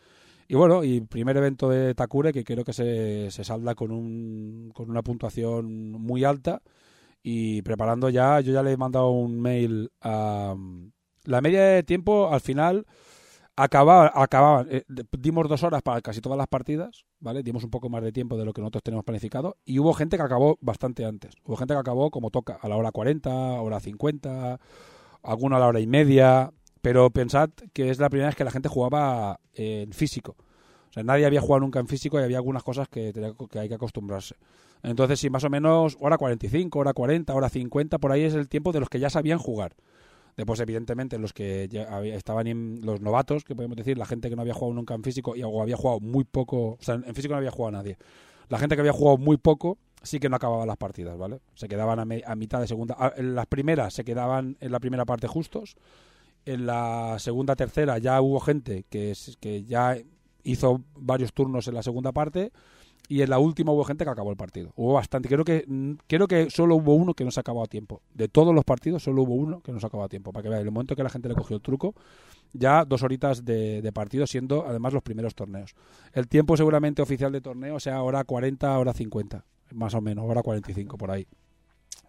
Y 0.49 0.57
bueno, 0.57 0.85
y 0.85 1.01
primer 1.01 1.37
evento 1.37 1.71
de 1.71 1.95
Takure 1.95 2.33
que 2.33 2.45
creo 2.45 2.65
que 2.65 2.73
se, 2.73 3.31
se 3.31 3.45
salda 3.45 3.75
con, 3.75 3.91
un, 3.91 4.71
con 4.75 4.91
una 4.91 5.03
puntuación 5.03 5.93
muy 5.93 6.25
alta 6.25 6.63
y 7.23 7.63
preparando 7.63 8.09
ya, 8.09 8.41
yo 8.41 8.53
ya 8.53 8.63
le 8.63 8.73
he 8.73 8.77
mandado 8.77 9.11
un 9.11 9.41
mail 9.41 9.91
a... 10.01 10.55
La 11.25 11.41
media 11.41 11.63
de 11.63 11.83
tiempo 11.85 12.33
al 12.33 12.41
final 12.41 12.85
acababa, 13.57 14.11
acababan, 14.15 14.67
eh, 14.71 14.85
dimos 15.13 15.49
dos 15.49 15.63
horas 15.63 15.83
para 15.83 16.01
casi 16.01 16.21
todas 16.21 16.37
las 16.37 16.49
partidas, 16.49 17.05
¿vale? 17.21 17.43
Dimos 17.43 17.63
un 17.65 17.71
poco 17.71 17.89
más 17.89 18.03
de 18.03 18.11
tiempo 18.11 18.37
de 18.37 18.45
lo 18.45 18.53
que 18.53 18.61
nosotros 18.61 18.83
tenemos 18.83 19.05
planificado 19.05 19.57
y 19.65 19.79
hubo 19.79 19.93
gente 19.95 20.17
que 20.17 20.23
acabó 20.23 20.59
bastante 20.61 21.05
antes. 21.05 21.35
Hubo 21.45 21.57
gente 21.57 21.75
que 21.75 21.81
acabó 21.81 22.11
como 22.11 22.31
toca, 22.31 22.59
a 22.61 22.69
la 22.69 22.77
hora 22.77 22.91
40, 22.91 23.31
hora 23.31 23.79
50, 23.79 24.59
alguno 25.23 25.57
a 25.57 25.61
la 25.61 25.67
hora 25.69 25.81
y 25.81 25.87
media, 25.87 26.53
pero 26.81 27.11
pensad 27.11 27.51
que 27.73 27.91
es 27.91 27.99
la 27.99 28.09
primera 28.11 28.29
vez 28.29 28.37
que 28.37 28.45
la 28.45 28.51
gente 28.51 28.69
jugaba 28.69 29.39
en 29.55 29.93
físico. 29.93 30.37
O 30.91 30.93
sea, 30.93 31.05
nadie 31.05 31.25
había 31.25 31.41
jugado 31.41 31.61
nunca 31.61 31.79
en 31.79 31.87
físico 31.87 32.21
y 32.21 32.25
había 32.25 32.39
algunas 32.39 32.63
cosas 32.63 32.89
que, 32.89 33.13
que 33.51 33.59
hay 33.59 33.69
que 33.69 33.75
acostumbrarse. 33.75 34.37
Entonces, 34.83 35.21
sí, 35.21 35.31
más 35.31 35.45
o 35.45 35.51
menos 35.51 35.97
hora 36.01 36.19
45, 36.19 36.79
hora 36.79 36.93
40, 36.93 37.35
hora 37.35 37.49
50, 37.49 37.99
por 37.99 38.13
ahí 38.13 38.23
es 38.23 38.35
el 38.35 38.49
tiempo 38.49 38.73
de 38.73 38.81
los 38.81 38.89
que 38.89 38.99
ya 38.99 39.11
sabían 39.11 39.39
jugar. 39.39 39.75
Después, 40.37 40.59
evidentemente, 40.61 41.19
los 41.19 41.33
que 41.33 41.69
ya 41.71 42.01
estaban 42.01 42.47
en 42.47 42.81
los 42.83 43.01
novatos, 43.01 43.45
que 43.45 43.55
podemos 43.55 43.77
decir, 43.77 43.99
la 43.99 44.07
gente 44.07 44.31
que 44.31 44.37
no 44.37 44.43
había 44.43 44.55
jugado 44.55 44.75
nunca 44.75 44.95
en 44.95 45.03
físico 45.03 45.37
y 45.37 45.43
había 45.43 45.77
jugado 45.77 46.01
muy 46.01 46.25
poco, 46.25 46.71
o 46.71 46.79
sea, 46.81 46.95
en 46.95 47.15
físico 47.15 47.35
no 47.35 47.39
había 47.39 47.51
jugado 47.51 47.73
nadie. 47.73 47.99
La 48.49 48.59
gente 48.59 48.75
que 48.75 48.81
había 48.81 48.93
jugado 48.93 49.19
muy 49.19 49.37
poco 49.37 49.79
sí 50.03 50.19
que 50.19 50.29
no 50.29 50.37
acababa 50.37 50.67
las 50.67 50.79
partidas, 50.79 51.17
¿vale? 51.17 51.41
Se 51.55 51.69
quedaban 51.69 52.01
a, 52.01 52.35
mitad 52.35 52.61
de 52.61 52.67
segunda. 52.67 53.13
en 53.17 53.35
las 53.35 53.47
primeras 53.47 53.95
se 53.95 54.05
quedaban 54.05 54.57
en 54.61 54.73
la 54.73 54.81
primera 54.81 55.05
parte 55.05 55.27
justos. 55.27 55.77
En 56.45 56.67
la 56.67 57.19
segunda, 57.19 57.55
tercera 57.55 57.99
ya 57.99 58.21
hubo 58.21 58.41
gente 58.41 58.85
que, 58.91 59.15
que 59.39 59.65
ya 59.65 59.97
hizo 60.43 60.83
varios 60.97 61.33
turnos 61.33 61.69
en 61.69 61.75
la 61.75 61.83
segunda 61.83 62.11
parte 62.11 62.53
y 63.09 63.23
en 63.23 63.31
la 63.31 63.39
última 63.39 63.73
hubo 63.73 63.85
gente 63.85 64.05
que 64.05 64.11
acabó 64.11 64.31
el 64.31 64.37
partido. 64.37 64.73
Hubo 64.77 64.95
bastante. 64.95 65.29
Creo 65.29 65.45
que 65.45 65.65
mm, 65.67 65.93
creo 66.07 66.27
que 66.27 66.51
solo 66.51 66.77
hubo 66.77 66.95
uno 66.95 67.15
que 67.15 67.25
no 67.25 67.31
se 67.31 67.41
acabó 67.41 67.63
a 67.63 67.67
tiempo. 67.67 68.01
De 68.15 68.29
todos 68.29 68.55
los 68.55 68.65
partidos, 68.65 69.03
solo 69.03 69.23
hubo 69.23 69.35
uno 69.35 69.61
que 69.61 69.73
no 69.73 69.81
se 69.81 69.87
acabó 69.87 70.05
a 70.05 70.09
tiempo. 70.09 70.33
Para 70.33 70.45
que 70.45 70.49
vean, 70.49 70.63
el 70.63 70.71
momento 70.71 70.97
que 70.97 71.03
la 71.03 71.11
gente 71.11 71.29
le 71.29 71.35
cogió 71.35 71.57
el 71.57 71.63
truco, 71.63 71.95
ya 72.53 72.85
dos 72.85 73.03
horitas 73.03 73.45
de, 73.45 73.91
partido, 73.93 74.27
siendo 74.27 74.67
además 74.67 74.93
los 74.93 75.03
primeros 75.03 75.35
torneos. 75.35 75.75
El 76.13 76.29
tiempo 76.29 76.57
seguramente 76.57 77.03
oficial 77.03 77.33
de 77.33 77.41
torneo 77.41 77.81
sea 77.81 78.03
hora 78.03 78.25
40, 78.25 78.79
hora 78.79 78.93
50, 78.93 79.45
más 79.73 79.95
o 79.95 80.01
menos, 80.01 80.25
hora 80.29 80.43
45 80.43 80.97
por 80.97 81.11
ahí. 81.11 81.27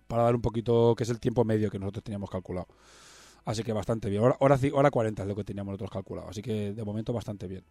Para 0.08 0.24
dar 0.24 0.36
un 0.36 0.42
poquito, 0.42 0.94
que 0.96 1.04
es 1.04 1.10
el 1.10 1.20
tiempo 1.20 1.44
medio 1.44 1.72
que 1.72 1.80
nosotros 1.80 2.04
teníamos 2.04 2.30
calculado. 2.30 2.68
Así 3.46 3.64
que 3.64 3.74
bastante 3.74 4.10
bien. 4.10 4.24
Hora, 4.24 4.38
hora, 4.40 4.58
hora 4.74 4.92
40 4.92 5.24
es 5.24 5.28
lo 5.28 5.36
que 5.36 5.44
teníamos 5.44 5.74
nosotros 5.74 5.92
calculado. 5.92 6.30
Así 6.30 6.42
que 6.42 6.74
de 6.74 6.84
momento 6.86 7.12
bastante 7.12 7.48
bien. 7.48 7.64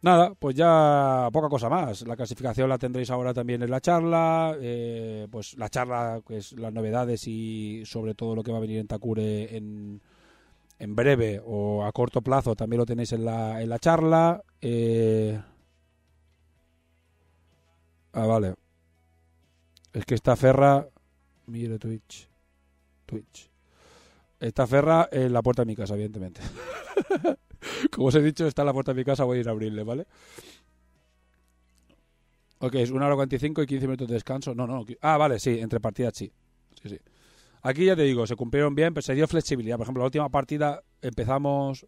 Nada, 0.00 0.32
pues 0.34 0.54
ya 0.54 1.28
poca 1.32 1.48
cosa 1.48 1.68
más. 1.68 2.06
La 2.06 2.16
clasificación 2.16 2.68
la 2.68 2.78
tendréis 2.78 3.10
ahora 3.10 3.34
también 3.34 3.62
en 3.62 3.70
la 3.70 3.80
charla. 3.80 4.56
Eh, 4.60 5.26
pues 5.30 5.56
la 5.58 5.68
charla, 5.68 6.20
pues 6.24 6.52
las 6.52 6.72
novedades 6.72 7.26
y 7.26 7.82
sobre 7.84 8.14
todo 8.14 8.36
lo 8.36 8.42
que 8.44 8.52
va 8.52 8.58
a 8.58 8.60
venir 8.60 8.78
en 8.78 8.86
Takure 8.86 9.56
en, 9.56 10.00
en 10.78 10.94
breve 10.94 11.42
o 11.44 11.84
a 11.84 11.90
corto 11.92 12.22
plazo 12.22 12.54
también 12.54 12.78
lo 12.78 12.86
tenéis 12.86 13.12
en 13.12 13.24
la, 13.24 13.60
en 13.60 13.68
la 13.68 13.78
charla. 13.78 14.42
Eh... 14.60 15.40
Ah, 18.12 18.26
vale. 18.26 18.54
Es 19.92 20.04
que 20.04 20.14
esta 20.14 20.36
ferra. 20.36 20.88
Mire 21.46 21.78
Twitch. 21.78 22.28
Twitch. 23.06 23.47
Esta 24.40 24.66
ferra 24.66 25.08
en 25.10 25.32
la 25.32 25.42
puerta 25.42 25.62
de 25.62 25.66
mi 25.66 25.76
casa, 25.76 25.94
evidentemente. 25.94 26.40
Como 27.90 28.08
os 28.08 28.14
he 28.14 28.22
dicho, 28.22 28.46
está 28.46 28.62
en 28.62 28.66
la 28.66 28.72
puerta 28.72 28.92
de 28.92 29.00
mi 29.00 29.04
casa, 29.04 29.24
voy 29.24 29.38
a 29.38 29.40
ir 29.40 29.48
a 29.48 29.50
abrirle, 29.50 29.82
¿vale? 29.82 30.06
Ok, 32.60 32.74
es 32.76 32.90
una 32.90 33.06
hora 33.06 33.14
45 33.14 33.62
y 33.62 33.66
15 33.66 33.86
minutos 33.86 34.08
de 34.08 34.14
descanso. 34.14 34.54
No, 34.54 34.66
no. 34.66 34.84
Ah, 35.00 35.16
vale, 35.16 35.38
sí, 35.38 35.58
entre 35.60 35.80
partidas 35.80 36.14
sí. 36.16 36.32
Sí, 36.82 36.88
sí. 36.88 36.98
Aquí 37.62 37.84
ya 37.84 37.96
te 37.96 38.02
digo, 38.02 38.26
se 38.26 38.36
cumplieron 38.36 38.74
bien, 38.74 38.94
pero 38.94 39.02
se 39.02 39.14
dio 39.14 39.26
flexibilidad. 39.26 39.76
Por 39.76 39.84
ejemplo, 39.84 40.02
la 40.02 40.06
última 40.06 40.28
partida 40.28 40.82
empezamos. 41.02 41.86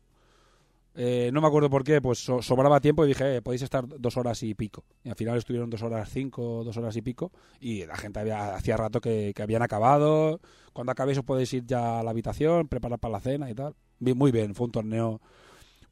Eh, 0.95 1.30
no 1.32 1.41
me 1.41 1.47
acuerdo 1.47 1.70
por 1.70 1.84
qué, 1.84 2.01
pues 2.01 2.18
sobraba 2.18 2.80
tiempo 2.80 3.05
y 3.05 3.09
dije, 3.09 3.36
eh, 3.36 3.43
podéis 3.43 3.62
estar 3.62 3.86
dos 3.86 4.16
horas 4.16 4.43
y 4.43 4.55
pico. 4.55 4.84
Y 5.05 5.09
al 5.09 5.16
final 5.16 5.38
estuvieron 5.38 5.70
dos 5.70 5.82
horas 5.82 6.11
cinco, 6.11 6.62
dos 6.64 6.76
horas 6.76 6.97
y 6.97 7.03
pico. 7.03 7.32
Y 7.61 7.86
la 7.86 7.97
gente 7.97 8.20
había 8.20 8.55
hacía 8.55 8.76
rato 8.76 9.01
que, 9.01 9.32
que 9.34 9.43
habían 9.43 9.62
acabado. 9.62 10.41
Cuando 10.72 10.93
acabéis 10.93 11.18
os 11.18 11.24
podéis 11.24 11.53
ir 11.55 11.64
ya 11.66 12.01
a 12.01 12.03
la 12.03 12.11
habitación, 12.11 12.68
preparar 12.68 12.99
para 12.99 13.12
la 13.12 13.20
cena 13.20 13.51
y 13.51 13.55
tal. 13.55 13.74
Muy 14.01 14.32
bien, 14.32 14.55
fue 14.55 14.66
un 14.66 14.72
torneo 14.72 15.20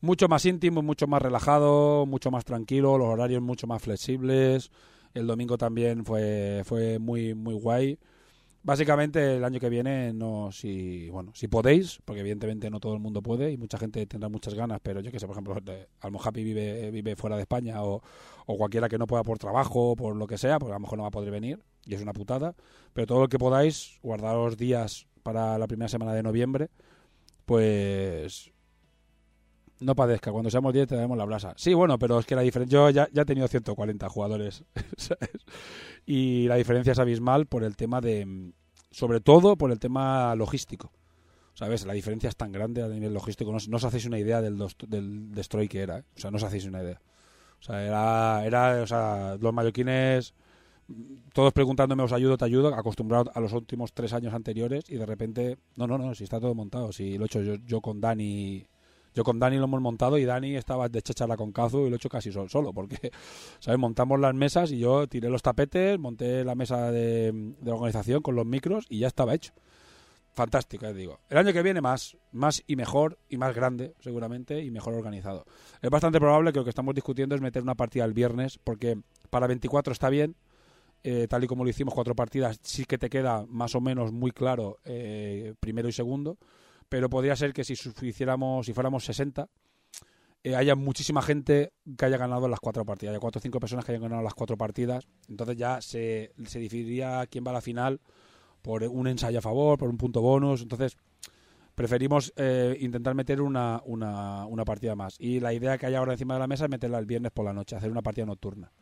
mucho 0.00 0.28
más 0.28 0.44
íntimo, 0.46 0.82
mucho 0.82 1.06
más 1.06 1.22
relajado, 1.22 2.06
mucho 2.06 2.30
más 2.30 2.44
tranquilo, 2.44 2.98
los 2.98 3.08
horarios 3.08 3.42
mucho 3.42 3.66
más 3.66 3.82
flexibles. 3.82 4.70
El 5.14 5.26
domingo 5.26 5.58
también 5.58 6.04
fue, 6.04 6.62
fue 6.64 6.98
muy, 6.98 7.34
muy 7.34 7.54
guay. 7.54 7.98
Básicamente 8.68 9.36
el 9.36 9.44
año 9.44 9.58
que 9.58 9.70
viene, 9.70 10.12
no 10.12 10.52
si 10.52 11.08
bueno 11.08 11.32
si 11.34 11.48
podéis, 11.48 12.00
porque 12.04 12.20
evidentemente 12.20 12.68
no 12.68 12.80
todo 12.80 12.92
el 12.92 13.00
mundo 13.00 13.22
puede 13.22 13.50
y 13.50 13.56
mucha 13.56 13.78
gente 13.78 14.04
tendrá 14.04 14.28
muchas 14.28 14.52
ganas, 14.52 14.78
pero 14.82 15.00
yo 15.00 15.10
que 15.10 15.18
sé, 15.18 15.26
por 15.26 15.36
ejemplo, 15.36 15.56
Almohapi 16.00 16.44
vive, 16.44 16.90
vive 16.90 17.16
fuera 17.16 17.36
de 17.36 17.42
España 17.44 17.82
o, 17.82 18.02
o 18.44 18.58
cualquiera 18.58 18.90
que 18.90 18.98
no 18.98 19.06
pueda 19.06 19.22
por 19.22 19.38
trabajo 19.38 19.92
o 19.92 19.96
por 19.96 20.14
lo 20.16 20.26
que 20.26 20.36
sea, 20.36 20.58
porque 20.58 20.72
a 20.72 20.76
lo 20.76 20.80
mejor 20.80 20.98
no 20.98 21.04
va 21.04 21.08
a 21.08 21.10
poder 21.10 21.30
venir 21.30 21.62
y 21.86 21.94
es 21.94 22.02
una 22.02 22.12
putada, 22.12 22.54
pero 22.92 23.06
todo 23.06 23.20
lo 23.20 23.28
que 23.28 23.38
podáis, 23.38 23.98
guardaros 24.02 24.58
días 24.58 25.06
para 25.22 25.56
la 25.56 25.66
primera 25.66 25.88
semana 25.88 26.12
de 26.12 26.22
noviembre, 26.22 26.68
pues 27.46 28.52
no 29.80 29.94
padezca, 29.94 30.32
cuando 30.32 30.50
seamos 30.50 30.72
10 30.72 30.88
tenemos 30.88 31.16
la 31.16 31.24
brasa. 31.24 31.54
Sí, 31.56 31.74
bueno, 31.74 31.98
pero 31.98 32.18
es 32.18 32.26
que 32.26 32.34
la 32.34 32.42
diferencia. 32.42 32.78
Yo 32.78 32.90
ya, 32.90 33.08
ya, 33.12 33.22
he 33.22 33.24
tenido 33.24 33.48
140 33.48 34.08
jugadores. 34.08 34.64
Y 36.10 36.48
la 36.48 36.54
diferencia 36.54 36.92
es 36.92 36.98
abismal 36.98 37.44
por 37.44 37.64
el 37.64 37.76
tema 37.76 38.00
de. 38.00 38.52
Sobre 38.90 39.20
todo 39.20 39.56
por 39.56 39.70
el 39.70 39.78
tema 39.78 40.34
logístico. 40.36 40.90
¿Sabes? 41.52 41.84
La 41.84 41.92
diferencia 41.92 42.30
es 42.30 42.36
tan 42.36 42.50
grande 42.50 42.82
a 42.82 42.88
nivel 42.88 43.12
logístico. 43.12 43.52
No, 43.52 43.76
os 43.76 43.84
hacéis 43.84 44.06
una 44.06 44.18
idea 44.18 44.40
del, 44.40 44.56
del 44.86 45.34
destroy 45.34 45.68
que 45.68 45.80
era. 45.80 45.98
¿eh? 45.98 46.04
O 46.16 46.20
sea, 46.20 46.30
no 46.30 46.38
os 46.38 46.44
hacéis 46.44 46.64
una 46.64 46.82
idea. 46.82 46.98
O 47.60 47.62
sea, 47.62 47.84
era. 47.84 48.46
era 48.46 48.82
o 48.82 48.86
sea, 48.86 49.36
los 49.38 49.52
mallorquines. 49.52 50.32
Todos 51.34 51.52
preguntándome, 51.52 52.02
os 52.02 52.12
ayudo, 52.12 52.38
te 52.38 52.46
ayudo, 52.46 52.74
acostumbrado 52.74 53.30
a 53.34 53.40
los 53.40 53.52
últimos 53.52 53.92
tres 53.92 54.14
años 54.14 54.32
anteriores 54.32 54.88
y 54.88 54.96
de 54.96 55.04
repente, 55.04 55.58
no, 55.76 55.86
no, 55.86 55.98
no, 55.98 56.14
si 56.14 56.24
está 56.24 56.40
todo 56.40 56.54
montado, 56.54 56.92
si 56.92 57.18
lo 57.18 57.24
he 57.24 57.26
hecho 57.26 57.42
yo, 57.42 57.56
yo 57.66 57.82
con 57.82 58.00
Dani 58.00 58.66
yo 59.18 59.24
con 59.24 59.40
Dani 59.40 59.56
lo 59.56 59.64
hemos 59.64 59.80
montado 59.80 60.16
y 60.16 60.24
Dani 60.24 60.54
estaba 60.54 60.88
de 60.88 61.02
chacharla 61.02 61.36
con 61.36 61.50
Cazu 61.50 61.86
y 61.86 61.90
lo 61.90 61.96
he 61.96 61.96
hecho 61.96 62.08
casi 62.08 62.30
solo, 62.30 62.72
porque, 62.72 63.10
¿sabes? 63.58 63.76
Montamos 63.76 64.20
las 64.20 64.32
mesas 64.32 64.70
y 64.70 64.78
yo 64.78 65.08
tiré 65.08 65.28
los 65.28 65.42
tapetes, 65.42 65.98
monté 65.98 66.44
la 66.44 66.54
mesa 66.54 66.92
de, 66.92 67.56
organización 67.66 68.22
con 68.22 68.36
los 68.36 68.46
micros 68.46 68.86
y 68.88 69.00
ya 69.00 69.08
estaba 69.08 69.34
hecho. 69.34 69.52
Fantástico, 70.34 70.86
eh, 70.86 70.94
digo. 70.94 71.18
El 71.28 71.38
año 71.38 71.52
que 71.52 71.64
viene 71.64 71.80
más, 71.80 72.16
más 72.30 72.62
y 72.68 72.76
mejor 72.76 73.18
y 73.28 73.38
más 73.38 73.56
grande, 73.56 73.96
seguramente, 73.98 74.62
y 74.62 74.70
mejor 74.70 74.94
organizado. 74.94 75.46
Es 75.82 75.90
bastante 75.90 76.20
probable 76.20 76.52
que 76.52 76.60
lo 76.60 76.64
que 76.64 76.70
estamos 76.70 76.94
discutiendo 76.94 77.34
es 77.34 77.40
meter 77.40 77.60
una 77.60 77.74
partida 77.74 78.04
el 78.04 78.12
viernes, 78.12 78.60
porque 78.62 79.00
para 79.30 79.48
24 79.48 79.92
está 79.92 80.10
bien, 80.10 80.36
eh, 81.02 81.26
tal 81.28 81.42
y 81.42 81.48
como 81.48 81.64
lo 81.64 81.70
hicimos, 81.70 81.92
cuatro 81.92 82.14
partidas, 82.14 82.60
sí 82.62 82.84
que 82.84 82.98
te 82.98 83.10
queda 83.10 83.44
más 83.48 83.74
o 83.74 83.80
menos 83.80 84.12
muy 84.12 84.30
claro 84.30 84.78
eh, 84.84 85.54
primero 85.58 85.88
y 85.88 85.92
segundo 85.92 86.38
pero 86.88 87.10
podría 87.10 87.36
ser 87.36 87.52
que 87.52 87.64
si 87.64 87.74
hiciéramos, 88.02 88.66
si 88.66 88.72
fuéramos 88.72 89.04
60, 89.04 89.48
eh, 90.44 90.54
haya 90.54 90.74
muchísima 90.74 91.20
gente 91.20 91.72
que 91.96 92.04
haya 92.04 92.16
ganado 92.16 92.48
las 92.48 92.60
cuatro 92.60 92.84
partidas, 92.84 93.12
haya 93.12 93.20
cuatro 93.20 93.40
o 93.40 93.42
cinco 93.42 93.60
personas 93.60 93.84
que 93.84 93.92
hayan 93.92 94.02
ganado 94.02 94.22
las 94.22 94.34
cuatro 94.34 94.56
partidas, 94.56 95.06
entonces 95.28 95.56
ya 95.56 95.80
se, 95.80 96.32
se 96.46 96.60
decidiría 96.60 97.26
quién 97.26 97.44
va 97.44 97.50
a 97.50 97.54
la 97.54 97.60
final 97.60 98.00
por 98.62 98.84
un 98.84 99.06
ensayo 99.08 99.38
a 99.38 99.42
favor, 99.42 99.78
por 99.78 99.88
un 99.88 99.98
punto 99.98 100.20
bonus, 100.20 100.62
entonces 100.62 100.96
preferimos 101.74 102.32
eh, 102.36 102.76
intentar 102.80 103.14
meter 103.14 103.40
una, 103.40 103.82
una, 103.84 104.46
una, 104.46 104.64
partida 104.64 104.96
más. 104.96 105.16
Y 105.18 105.40
la 105.40 105.52
idea 105.52 105.78
que 105.78 105.86
hay 105.86 105.94
ahora 105.94 106.12
encima 106.12 106.34
de 106.34 106.40
la 106.40 106.46
mesa 106.46 106.64
es 106.64 106.70
meterla 106.70 106.98
el 106.98 107.06
viernes 107.06 107.32
por 107.32 107.44
la 107.44 107.52
noche, 107.52 107.76
hacer 107.76 107.90
una 107.90 108.02
partida 108.02 108.26
nocturna, 108.26 108.72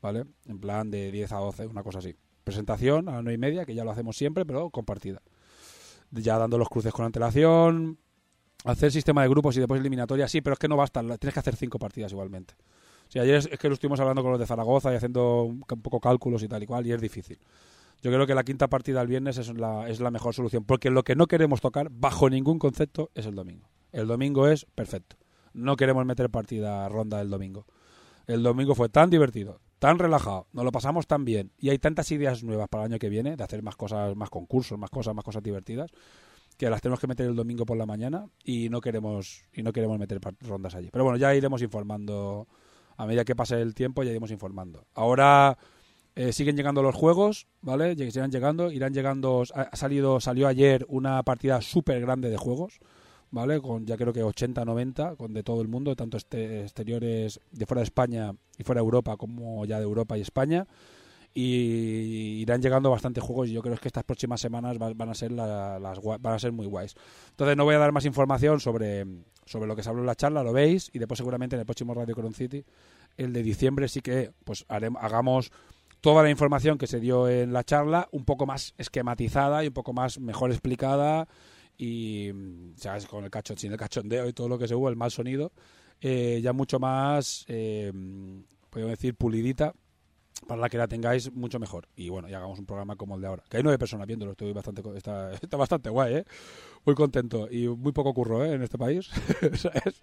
¿vale? 0.00 0.24
En 0.46 0.60
plan 0.60 0.90
de 0.90 1.10
10 1.10 1.32
a 1.32 1.36
12, 1.36 1.66
una 1.66 1.82
cosa 1.82 1.98
así. 1.98 2.14
Presentación 2.44 3.08
a 3.08 3.16
las 3.16 3.24
9 3.24 3.34
y 3.34 3.38
media, 3.38 3.64
que 3.64 3.74
ya 3.74 3.84
lo 3.84 3.90
hacemos 3.90 4.16
siempre, 4.16 4.44
pero 4.46 4.70
compartida 4.70 5.22
ya 6.10 6.38
dando 6.38 6.58
los 6.58 6.68
cruces 6.68 6.92
con 6.92 7.04
antelación, 7.04 7.98
hacer 8.64 8.90
sistema 8.90 9.22
de 9.22 9.28
grupos 9.28 9.56
y 9.56 9.60
después 9.60 9.80
eliminatoria, 9.80 10.28
sí, 10.28 10.40
pero 10.40 10.54
es 10.54 10.58
que 10.58 10.68
no 10.68 10.76
basta, 10.76 11.00
tienes 11.00 11.34
que 11.34 11.40
hacer 11.40 11.56
cinco 11.56 11.78
partidas 11.78 12.12
igualmente. 12.12 12.54
O 13.14 13.20
ayer 13.20 13.36
es, 13.36 13.48
que 13.48 13.68
lo 13.68 13.74
estuvimos 13.74 14.00
hablando 14.00 14.22
con 14.22 14.32
los 14.32 14.40
de 14.40 14.46
Zaragoza 14.46 14.92
y 14.92 14.96
haciendo 14.96 15.44
un, 15.44 15.60
poco 15.60 16.00
cálculos 16.00 16.42
y 16.42 16.48
tal 16.48 16.62
y 16.62 16.66
cual, 16.66 16.86
y 16.86 16.92
es 16.92 17.00
difícil. 17.00 17.38
Yo 18.02 18.10
creo 18.10 18.26
que 18.26 18.34
la 18.34 18.44
quinta 18.44 18.68
partida 18.68 19.00
el 19.00 19.08
viernes 19.08 19.38
es 19.38 19.56
la, 19.56 19.88
es 19.88 20.00
la 20.00 20.10
mejor 20.10 20.34
solución, 20.34 20.64
porque 20.64 20.90
lo 20.90 21.02
que 21.02 21.14
no 21.14 21.26
queremos 21.26 21.60
tocar, 21.60 21.88
bajo 21.90 22.28
ningún 22.28 22.58
concepto, 22.58 23.10
es 23.14 23.26
el 23.26 23.34
domingo. 23.34 23.68
El 23.92 24.06
domingo 24.06 24.48
es 24.48 24.66
perfecto. 24.74 25.16
No 25.54 25.76
queremos 25.76 26.04
meter 26.04 26.28
partida 26.28 26.88
ronda 26.88 27.20
el 27.20 27.30
domingo. 27.30 27.66
El 28.26 28.42
domingo 28.42 28.74
fue 28.74 28.88
tan 28.88 29.08
divertido, 29.08 29.60
tan 29.86 30.00
relajado, 30.00 30.48
nos 30.52 30.64
lo 30.64 30.72
pasamos 30.72 31.06
tan 31.06 31.24
bien 31.24 31.52
y 31.58 31.70
hay 31.70 31.78
tantas 31.78 32.10
ideas 32.10 32.42
nuevas 32.42 32.68
para 32.68 32.82
el 32.82 32.92
año 32.92 32.98
que 32.98 33.08
viene 33.08 33.36
de 33.36 33.44
hacer 33.44 33.62
más 33.62 33.76
cosas, 33.76 34.16
más 34.16 34.30
concursos, 34.30 34.76
más 34.76 34.90
cosas, 34.90 35.14
más 35.14 35.24
cosas 35.24 35.44
divertidas 35.44 35.92
que 36.56 36.68
las 36.68 36.80
tenemos 36.80 36.98
que 36.98 37.06
meter 37.06 37.26
el 37.26 37.36
domingo 37.36 37.64
por 37.64 37.76
la 37.76 37.86
mañana 37.86 38.26
y 38.42 38.68
no 38.68 38.80
queremos 38.80 39.44
y 39.52 39.62
no 39.62 39.72
queremos 39.72 39.96
meter 39.96 40.18
rondas 40.40 40.74
allí. 40.74 40.88
Pero 40.90 41.04
bueno, 41.04 41.18
ya 41.18 41.32
iremos 41.36 41.62
informando 41.62 42.48
a 42.96 43.06
medida 43.06 43.24
que 43.24 43.36
pase 43.36 43.62
el 43.62 43.74
tiempo, 43.74 44.02
ya 44.02 44.10
iremos 44.10 44.32
informando. 44.32 44.86
Ahora 44.92 45.56
Eh, 46.18 46.32
siguen 46.32 46.56
llegando 46.56 46.82
los 46.82 46.94
juegos, 46.94 47.46
¿vale? 47.60 47.94
Siguen 47.94 48.30
llegando, 48.32 48.72
irán 48.72 48.94
llegando. 48.94 49.44
Ha 49.54 49.76
salido, 49.76 50.18
salió 50.18 50.48
ayer 50.48 50.86
una 50.88 51.22
partida 51.22 51.60
súper 51.60 52.00
grande 52.00 52.30
de 52.30 52.38
juegos, 52.38 52.80
¿vale? 53.30 53.60
Con 53.60 53.86
ya 53.86 53.96
creo 53.96 54.12
que 54.12 54.22
80, 54.22 54.64
90, 54.64 55.16
con 55.16 55.32
de 55.32 55.42
todo 55.42 55.60
el 55.62 55.68
mundo, 55.68 55.94
tanto 55.96 56.16
este, 56.16 56.62
exteriores 56.62 57.40
de 57.52 57.66
fuera 57.66 57.80
de 57.80 57.84
España 57.84 58.32
y 58.58 58.62
fuera 58.64 58.80
de 58.80 58.84
Europa, 58.84 59.16
como 59.16 59.64
ya 59.64 59.78
de 59.78 59.84
Europa 59.84 60.16
y 60.16 60.20
España. 60.22 60.66
Y 61.38 62.40
irán 62.40 62.62
llegando 62.62 62.90
bastantes 62.90 63.22
juegos 63.22 63.48
y 63.48 63.52
yo 63.52 63.60
creo 63.62 63.76
que 63.76 63.88
estas 63.88 64.04
próximas 64.04 64.40
semanas 64.40 64.78
va- 64.80 64.94
van 64.94 65.10
a 65.10 65.14
ser 65.14 65.32
la- 65.32 65.78
las 65.78 66.00
van 66.02 66.32
a 66.34 66.38
ser 66.38 66.52
muy 66.52 66.66
guays. 66.66 66.94
Entonces 67.30 67.56
no 67.58 67.64
voy 67.64 67.74
a 67.74 67.78
dar 67.78 67.92
más 67.92 68.06
información 68.06 68.58
sobre, 68.58 69.04
sobre 69.44 69.66
lo 69.66 69.76
que 69.76 69.82
se 69.82 69.90
habló 69.90 70.00
en 70.00 70.06
la 70.06 70.14
charla, 70.14 70.42
lo 70.42 70.54
veis, 70.54 70.88
y 70.94 70.98
después 70.98 71.18
seguramente 71.18 71.54
en 71.54 71.60
el 71.60 71.66
próximo 71.66 71.92
Radio 71.92 72.14
Cron 72.14 72.32
City, 72.32 72.64
el 73.18 73.34
de 73.34 73.42
diciembre, 73.42 73.88
sí 73.88 74.00
que 74.00 74.32
pues 74.44 74.64
haremos, 74.68 75.02
hagamos 75.02 75.50
toda 76.00 76.22
la 76.22 76.30
información 76.30 76.78
que 76.78 76.86
se 76.86 77.00
dio 77.00 77.28
en 77.28 77.52
la 77.52 77.64
charla 77.64 78.08
un 78.12 78.24
poco 78.24 78.46
más 78.46 78.72
esquematizada 78.78 79.62
y 79.62 79.68
un 79.68 79.74
poco 79.74 79.92
más 79.92 80.18
mejor 80.18 80.50
explicada 80.52 81.28
y 81.78 82.30
mm, 82.32 82.76
sabes 82.76 83.06
con 83.06 83.24
el 83.24 83.30
cachón 83.30 83.58
sin 83.58 83.72
el 83.72 83.78
cachondeo 83.78 84.28
y 84.28 84.32
todo 84.32 84.48
lo 84.48 84.58
que 84.58 84.68
se 84.68 84.74
hubo 84.74 84.88
el 84.88 84.96
mal 84.96 85.10
sonido 85.10 85.52
eh, 86.00 86.40
ya 86.42 86.52
mucho 86.52 86.78
más 86.78 87.44
eh, 87.48 87.92
decir 88.74 89.14
pulidita 89.14 89.72
para 90.46 90.60
la 90.60 90.68
que 90.68 90.76
la 90.76 90.86
tengáis 90.86 91.32
mucho 91.32 91.58
mejor. 91.58 91.88
Y 91.96 92.10
bueno 92.10 92.28
y 92.28 92.34
hagamos 92.34 92.58
un 92.58 92.66
programa 92.66 92.94
como 92.96 93.14
el 93.14 93.22
de 93.22 93.26
ahora 93.26 93.42
que 93.48 93.56
hay 93.56 93.62
nueve 93.62 93.78
personas 93.78 94.06
viéndolo 94.06 94.32
estoy 94.32 94.52
bastante 94.52 94.82
está, 94.96 95.56
bastante 95.56 95.88
guay 95.88 96.16
¿eh? 96.16 96.24
muy 96.84 96.94
contento 96.94 97.48
y 97.50 97.68
muy 97.68 97.92
poco 97.92 98.12
curro 98.12 98.44
¿eh? 98.44 98.52
en 98.52 98.62
este 98.62 98.76
país 98.76 99.08
¿sabes? 99.54 100.02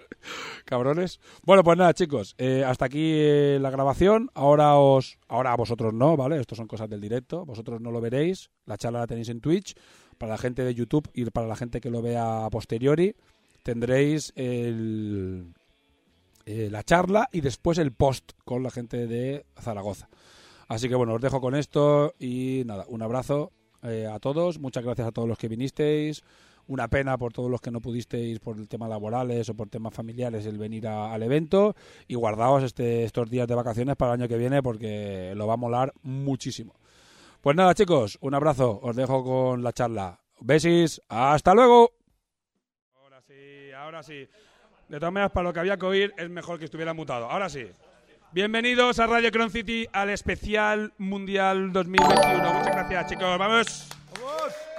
cabrones. 0.65 1.19
Bueno 1.43 1.63
pues 1.63 1.77
nada 1.77 1.93
chicos 1.93 2.35
hasta 2.65 2.85
aquí 2.85 3.59
la 3.59 3.69
grabación. 3.69 4.31
Ahora 4.33 4.75
os 4.77 5.19
ahora 5.27 5.53
a 5.53 5.55
vosotros 5.55 5.93
no 5.93 6.17
vale 6.17 6.39
esto 6.39 6.55
son 6.55 6.67
cosas 6.67 6.89
del 6.89 7.01
directo 7.01 7.45
vosotros 7.45 7.79
no 7.79 7.91
lo 7.91 8.01
veréis. 8.01 8.49
La 8.65 8.77
charla 8.77 9.01
la 9.01 9.07
tenéis 9.07 9.29
en 9.29 9.39
Twitch 9.39 9.75
para 10.23 10.35
la 10.35 10.37
gente 10.37 10.63
de 10.63 10.73
YouTube 10.73 11.09
y 11.13 11.25
para 11.25 11.47
la 11.47 11.57
gente 11.57 11.81
que 11.81 11.89
lo 11.89 12.01
vea 12.01 12.45
a 12.45 12.49
posteriori 12.49 13.13
tendréis 13.61 14.31
el 14.37 15.53
eh, 16.45 16.69
la 16.71 16.81
charla 16.83 17.27
y 17.33 17.41
después 17.41 17.77
el 17.77 17.91
post 17.91 18.31
con 18.45 18.63
la 18.63 18.71
gente 18.71 19.05
de 19.05 19.45
Zaragoza. 19.59 20.07
Así 20.69 20.87
que 20.87 20.95
bueno, 20.95 21.15
os 21.15 21.21
dejo 21.21 21.41
con 21.41 21.55
esto 21.55 22.13
y 22.19 22.63
nada, 22.65 22.85
un 22.87 23.01
abrazo 23.01 23.51
eh, 23.81 24.07
a 24.09 24.17
todos, 24.19 24.59
muchas 24.59 24.85
gracias 24.85 25.09
a 25.09 25.11
todos 25.11 25.27
los 25.27 25.37
que 25.37 25.49
vinisteis, 25.49 26.23
una 26.67 26.87
pena 26.87 27.17
por 27.17 27.33
todos 27.33 27.51
los 27.51 27.59
que 27.59 27.71
no 27.71 27.81
pudisteis 27.81 28.39
por 28.39 28.57
el 28.57 28.69
tema 28.69 28.87
laborales 28.87 29.49
o 29.49 29.55
por 29.55 29.67
temas 29.67 29.93
familiares 29.93 30.45
el 30.45 30.57
venir 30.57 30.87
al 30.87 31.21
evento 31.21 31.75
y 32.07 32.15
guardaos 32.15 32.63
este, 32.63 33.03
estos 33.03 33.29
días 33.29 33.45
de 33.49 33.55
vacaciones 33.55 33.97
para 33.97 34.13
el 34.13 34.21
año 34.21 34.29
que 34.29 34.37
viene 34.37 34.63
porque 34.63 35.33
lo 35.35 35.47
va 35.47 35.55
a 35.55 35.57
molar 35.57 35.91
muchísimo. 36.01 36.75
Pues 37.43 37.57
nada 37.57 37.73
chicos, 37.73 38.17
un 38.21 38.33
abrazo, 38.35 38.79
os 38.81 38.95
dejo 38.95 39.21
con 39.21 39.63
la 39.63 39.73
charla. 39.73 40.17
Besis, 40.39 41.01
hasta 41.09 41.53
luego. 41.53 41.91
Ahora 42.95 43.21
sí, 43.21 43.69
ahora 43.73 44.01
sí. 44.01 44.29
De 44.87 44.97
todas 44.97 45.11
maneras, 45.11 45.33
para 45.33 45.49
lo 45.49 45.53
que 45.53 45.59
había 45.59 45.75
que 45.75 45.85
oír, 45.85 46.13
es 46.15 46.29
mejor 46.29 46.57
que 46.57 46.63
estuviera 46.63 46.93
mutado. 46.93 47.29
Ahora 47.29 47.49
sí. 47.49 47.67
Bienvenidos 48.31 48.97
a 48.99 49.07
Radio 49.07 49.29
Cron 49.29 49.51
City 49.51 49.85
al 49.91 50.11
especial 50.11 50.93
Mundial 50.97 51.73
2021. 51.73 52.53
Muchas 52.53 52.75
gracias, 52.75 53.07
chicos. 53.07 53.37
¡Vamos! 53.37 53.89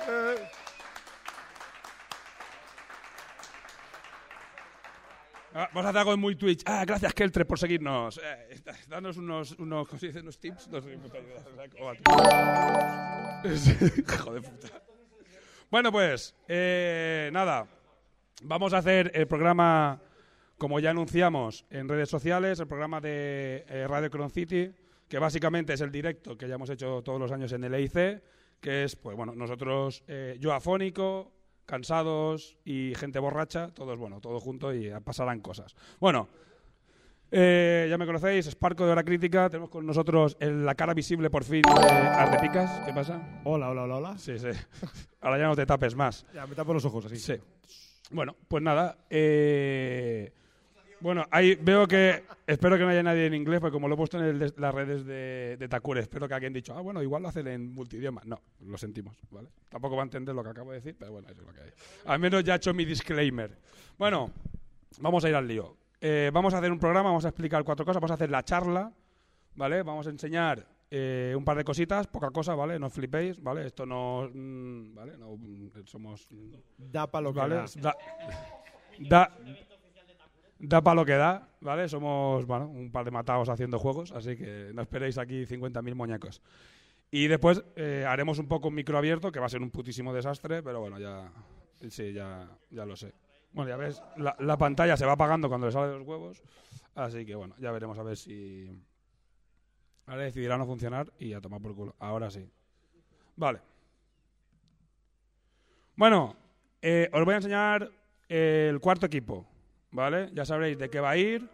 Ah, 0.09 0.35
Vamos 5.55 5.87
a 5.87 5.91
hacer 5.91 6.01
algo 6.01 6.17
muy 6.17 6.35
Twitch. 6.35 6.65
Ah, 6.67 6.85
gracias, 6.85 7.15
Keltre, 7.15 7.45
por 7.45 7.61
seguirnos. 7.61 8.19
Eh, 8.19 8.61
danos 8.89 9.19
unos, 9.19 9.53
unos, 9.53 9.87
¿cómo 9.87 10.01
se 10.01 10.09
dice? 10.09 10.19
unos 10.19 10.41
tips. 10.41 10.67
No 10.67 10.81
sé 10.81 10.99
puta 10.99 11.19
de 11.21 11.23
puta. 14.43 14.83
Bueno, 15.71 15.93
pues, 15.93 16.35
eh, 16.49 17.31
nada. 17.33 17.69
Vamos 18.43 18.75
a 18.75 18.79
hacer 18.79 19.13
el 19.15 19.29
programa, 19.29 20.01
como 20.59 20.81
ya 20.81 20.91
anunciamos 20.91 21.65
en 21.71 21.89
redes 21.89 22.09
sociales, 22.09 22.59
el 22.59 22.67
programa 22.67 23.01
de 23.01 23.65
eh, 23.69 23.87
Radio 23.87 24.11
Cron 24.11 24.31
City, 24.31 24.73
que 25.09 25.21
básicamente 25.21 25.73
es 25.73 25.81
el 25.81 25.93
directo 25.93 26.37
que 26.37 26.49
ya 26.49 26.57
hemos 26.57 26.71
hecho 26.71 27.01
todos 27.03 27.21
los 27.21 27.31
años 27.31 27.53
en 27.53 27.63
el 27.63 27.75
EIC, 27.75 28.21
que 28.61 28.83
es, 28.83 28.97
pues 28.97 29.17
bueno, 29.17 29.37
nosotros, 29.37 30.03
eh, 30.09 30.37
yo 30.41 30.53
afónico, 30.53 31.31
cansados 31.67 32.57
y 32.65 32.95
gente 32.97 33.19
borracha, 33.19 33.69
todos, 33.75 33.99
bueno, 33.99 34.21
todos 34.21 34.43
juntos 34.43 34.75
y 34.75 34.91
pasarán 35.05 35.41
cosas. 35.41 35.75
Bueno, 36.01 36.29
eh, 37.31 37.87
ya 37.91 37.99
me 37.99 38.07
conocéis, 38.07 38.47
Sparco 38.47 38.87
de 38.87 38.93
Hora 38.93 39.03
Crítica, 39.03 39.49
tenemos 39.51 39.71
con 39.71 39.85
nosotros 39.85 40.37
el- 40.41 40.65
la 40.65 40.75
cara 40.75 40.95
visible 40.95 41.31
por 41.31 41.43
fin 41.45 41.63
de 41.63 41.83
Ardepicas. 41.91 42.81
¿Qué 42.87 42.93
pasa? 42.93 43.41
Hola, 43.45 43.71
hola, 43.71 43.83
hola, 43.85 43.97
hola. 43.97 44.19
Sí, 44.19 44.39
sí. 44.39 44.49
Ahora 45.21 45.39
ya 45.39 45.47
no 45.47 45.57
te 45.57 45.67
tapes 45.67 45.95
más. 45.97 46.27
Ya, 46.35 46.47
me 46.47 46.55
tapo 46.55 46.73
los 46.75 46.85
ojos 46.85 47.07
así. 47.07 47.17
Sí. 47.17 47.35
Bueno, 48.11 48.37
pues 48.47 48.63
nada. 48.63 48.99
eh, 49.11 50.33
bueno, 51.05 51.27
ahí 51.31 51.55
veo 51.57 51.87
que. 51.87 52.25
Espero 52.47 52.79
que 52.79 52.83
no 52.83 52.89
haya 52.89 53.03
nadie 53.03 53.27
en 53.27 53.35
inglés, 53.35 53.61
porque 53.61 53.75
como 53.75 53.89
lo 53.89 53.95
he 53.95 53.97
puesto 53.99 54.19
en 54.19 54.25
el 54.25 54.55
las 54.57 54.75
redes 54.75 55.05
de, 55.05 55.59
de 55.59 55.69
Takure, 55.69 56.01
espero 56.01 56.27
que 56.27 56.33
alguien 56.33 56.55
dicho, 56.55 56.75
ah, 56.75 56.81
bueno, 56.81 57.03
igual 57.03 57.21
lo 57.21 57.29
hacen 57.29 57.47
en 57.47 57.75
multidioma. 57.75 58.23
No, 58.25 58.41
lo 58.61 58.79
sentimos, 58.79 59.15
¿vale? 59.31 59.51
Tampoco 59.69 59.97
va 59.97 60.03
a 60.03 60.07
entender 60.07 60.35
lo 60.35 60.43
que 60.43 60.49
acabo 60.49 60.71
de 60.71 60.79
decir, 60.79 60.97
pero 60.99 61.13
bueno, 61.13 61.29
eso 61.29 61.43
es 61.43 61.47
lo 61.47 61.53
que 61.53 61.61
hay. 61.61 61.71
Al 62.07 62.19
menos 62.19 62.43
ya 62.43 62.55
he 62.55 62.57
hecho 62.57 62.73
mi 62.73 62.87
disclaimer. 62.87 63.55
Bueno, 63.99 64.31
vamos 65.01 65.23
a 65.27 65.29
ir 65.29 65.35
al 65.35 65.47
lío. 65.47 65.77
Eh, 66.01 66.31
vamos 66.33 66.55
a 66.55 66.59
hacer 66.59 66.73
un 66.73 66.79
programa, 66.79 67.11
vamos 67.11 67.27
a 67.27 67.29
explicar 67.29 67.63
cuatro 67.65 67.85
cosas, 67.85 68.01
vamos 68.01 68.13
a 68.13 68.15
hacer 68.15 68.31
la 68.31 68.43
charla, 68.43 68.91
¿vale? 69.57 69.83
Vamos 69.83 70.07
a 70.07 70.11
enseñar 70.11 70.67
eh, 70.91 71.35
un 71.37 71.45
par 71.45 71.59
de 71.59 71.65
cositas, 71.65 72.07
poca 72.07 72.31
cosa, 72.31 72.55
¿vale? 72.55 72.79
No 72.79 72.89
flipéis, 72.89 73.43
¿vale? 73.43 73.67
Esto 73.67 73.85
no. 73.85 74.31
mm, 74.33 74.95
¿Vale? 74.95 75.19
No, 75.19 75.37
mm, 75.37 75.85
somos. 75.85 76.27
Da 76.79 77.11
para 77.11 77.25
lo 77.25 77.35
que 77.35 77.41
¿vale? 77.41 77.57
da. 77.57 77.95
Da, 78.97 79.29
da, 79.37 79.39
da 80.69 80.83
para 80.83 80.95
lo 80.95 81.05
que 81.05 81.15
da, 81.15 81.49
¿vale? 81.61 81.89
Somos, 81.89 82.47
bueno, 82.47 82.69
un 82.69 82.91
par 82.91 83.05
de 83.05 83.11
matados 83.11 83.49
haciendo 83.49 83.79
juegos, 83.79 84.13
así 84.13 84.37
que 84.37 84.71
no 84.75 84.83
esperéis 84.83 85.19
aquí 85.19 85.45
50.000 85.45 85.95
muñecos. 85.95 86.41
Y 87.11 87.29
después 87.29 87.63
eh, 87.77 88.05
haremos 88.09 88.39
un 88.39 88.49
poco 88.49 88.69
un 88.69 88.75
micro 88.75 88.99
abierto, 88.99 89.31
que 89.31 89.41
va 89.41 89.47
a 89.47 89.51
ser 89.51 89.63
un 89.63 89.71
putísimo 89.71 90.13
desastre, 90.13 90.63
pero 90.63 90.81
bueno, 90.81 90.99
ya, 90.99 91.31
sí, 91.89 92.13
ya, 92.13 92.49
ya 92.71 92.85
lo 92.85 92.97
sé. 92.97 93.13
Bueno, 93.53 93.71
ya 93.71 93.77
ves, 93.77 94.03
la, 94.17 94.35
la 94.41 94.57
pantalla 94.57 94.97
se 94.97 95.07
va 95.07 95.13
apagando 95.13 95.49
cuando 95.49 95.67
le 95.67 95.73
sale 95.73 95.93
de 95.93 95.99
los 95.99 96.07
huevos, 96.07 96.43
así 96.95 97.25
que 97.25 97.35
bueno, 97.35 97.55
ya 97.59 97.71
veremos 97.71 97.99
a 97.99 98.03
ver 98.03 98.17
si... 98.17 98.69
Ahora 100.07 100.25
decidirá 100.25 100.59
no 100.59 100.67
funcionar 100.67 101.13
y 101.19 101.33
a 101.33 101.41
tomar 101.41 101.63
por 101.63 101.75
culo. 101.75 101.95
Ahora 101.99 102.31
sí. 102.31 102.47
Vale. 103.37 103.61
Bueno, 105.97 106.37
eh, 106.83 107.09
os 107.13 107.25
voy 107.25 107.33
a 107.33 107.37
enseñar 107.37 107.91
el 108.29 108.81
cuarto 108.81 109.07
equipo, 109.07 109.47
¿vale? 109.95 110.29
Ya 110.33 110.45
sabréis 110.45 110.77
de 110.77 110.91
qué 110.91 111.01
va 111.01 111.11
a 111.11 111.17
ir. 111.17 111.49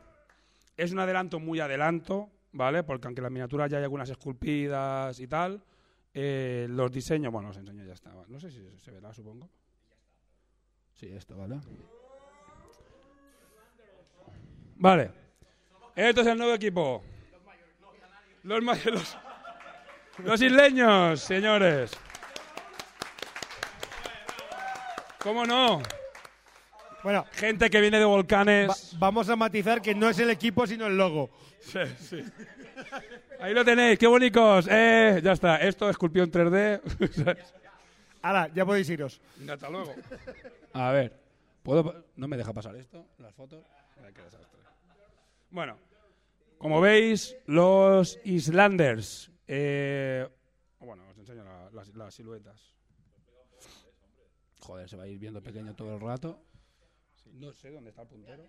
Es 0.77 0.93
un 0.93 0.99
adelanto 0.99 1.39
muy 1.39 1.61
adelanto, 1.61 2.31
¿vale? 2.53 2.83
Porque 2.83 3.07
aunque 3.07 3.21
en 3.21 3.25
la 3.25 3.31
miniatura 3.31 3.69
ya 3.69 3.77
hay 3.77 3.85
algunas 3.85 4.09
esculpidas 4.09 5.21
y 5.21 5.29
tal, 5.29 5.63
eh, 6.15 6.67
los 6.69 6.91
diseños, 6.91 7.31
bueno, 7.31 7.51
os 7.51 7.57
enseño 7.59 7.85
ya 7.85 7.93
está. 7.93 8.13
No 8.29 8.41
sé 8.41 8.51
si 8.51 8.67
se 8.79 8.91
verá, 8.91 9.13
supongo. 9.13 9.49
Sí, 10.95 11.07
esto, 11.09 11.37
¿vale? 11.37 11.61
Vale. 14.77 15.11
Este 15.95 16.23
es 16.23 16.27
el 16.27 16.39
nuevo 16.39 16.55
equipo. 16.55 17.03
Los, 18.43 18.65
los, 18.87 19.19
los 20.25 20.43
isleños, 20.43 21.21
señores. 21.21 21.93
¿Cómo 25.19 25.45
no? 25.45 25.83
Bueno, 27.03 27.25
Gente 27.33 27.71
que 27.71 27.81
viene 27.81 27.99
de 27.99 28.05
volcanes. 28.05 28.69
va- 28.69 28.99
vamos 28.99 29.29
a 29.29 29.37
matizar 29.37 29.81
que 29.81 29.95
no 29.95 30.09
es 30.11 30.19
el 30.19 30.31
equipo, 30.31 30.67
sino 30.67 30.87
el 30.87 30.97
logo. 30.97 31.31
Sí, 31.61 31.79
sí. 31.99 32.25
Ahí 33.41 33.55
lo 33.55 33.65
tenéis, 33.65 33.99
qué 33.99 34.07
bonitos. 34.07 34.67
Eh, 34.71 35.21
ya 35.23 35.33
está, 35.33 35.57
esto 35.57 35.89
esculpió 35.89 36.23
en 36.23 36.31
3D. 36.31 37.37
Ahora, 38.23 38.49
ya 38.55 38.67
podéis 38.67 38.89
iros. 38.91 39.21
Hasta 39.51 39.71
luego. 39.71 39.95
A 40.75 40.91
ver, 40.93 41.19
¿puedo? 41.63 42.05
¿No 42.17 42.29
me 42.29 42.37
deja 42.37 42.53
pasar 42.53 42.77
esto? 42.77 43.07
Las 43.19 43.35
fotos. 43.35 43.65
Qué 44.15 44.23
desastre. 44.23 44.61
Bueno, 45.51 45.79
como 46.59 46.81
veis, 46.81 47.37
los 47.47 48.19
Islanders. 48.25 49.31
eh, 49.49 50.29
bueno, 50.81 51.03
os 51.11 51.19
enseño 51.19 51.45
la- 51.45 51.71
las, 51.73 51.89
las 51.95 52.15
siluetas. 52.15 52.75
Joder, 54.61 54.89
se 54.89 54.97
va 54.97 55.05
a 55.05 55.07
ir 55.09 55.19
viendo 55.19 55.43
pequeño 55.43 55.75
todo 55.75 55.95
el 55.95 56.01
rato. 56.01 56.41
No 57.35 57.53
sé 57.53 57.71
dónde 57.71 57.91
está 57.91 58.03
el 58.03 58.09
puntero. 58.09 58.45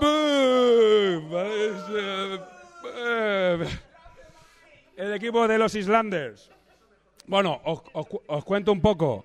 Boom. 0.00 1.30
Vale, 1.30 2.40
eh, 2.96 3.68
El 4.96 5.12
equipo 5.14 5.46
de 5.48 5.58
los 5.58 5.74
Islanders. 5.74 6.50
Bueno, 7.26 7.60
os, 7.64 7.82
os 7.92 8.06
cu- 8.06 8.22
os 8.26 8.44
cuento 8.44 8.72
un 8.72 8.80
poco. 8.80 9.24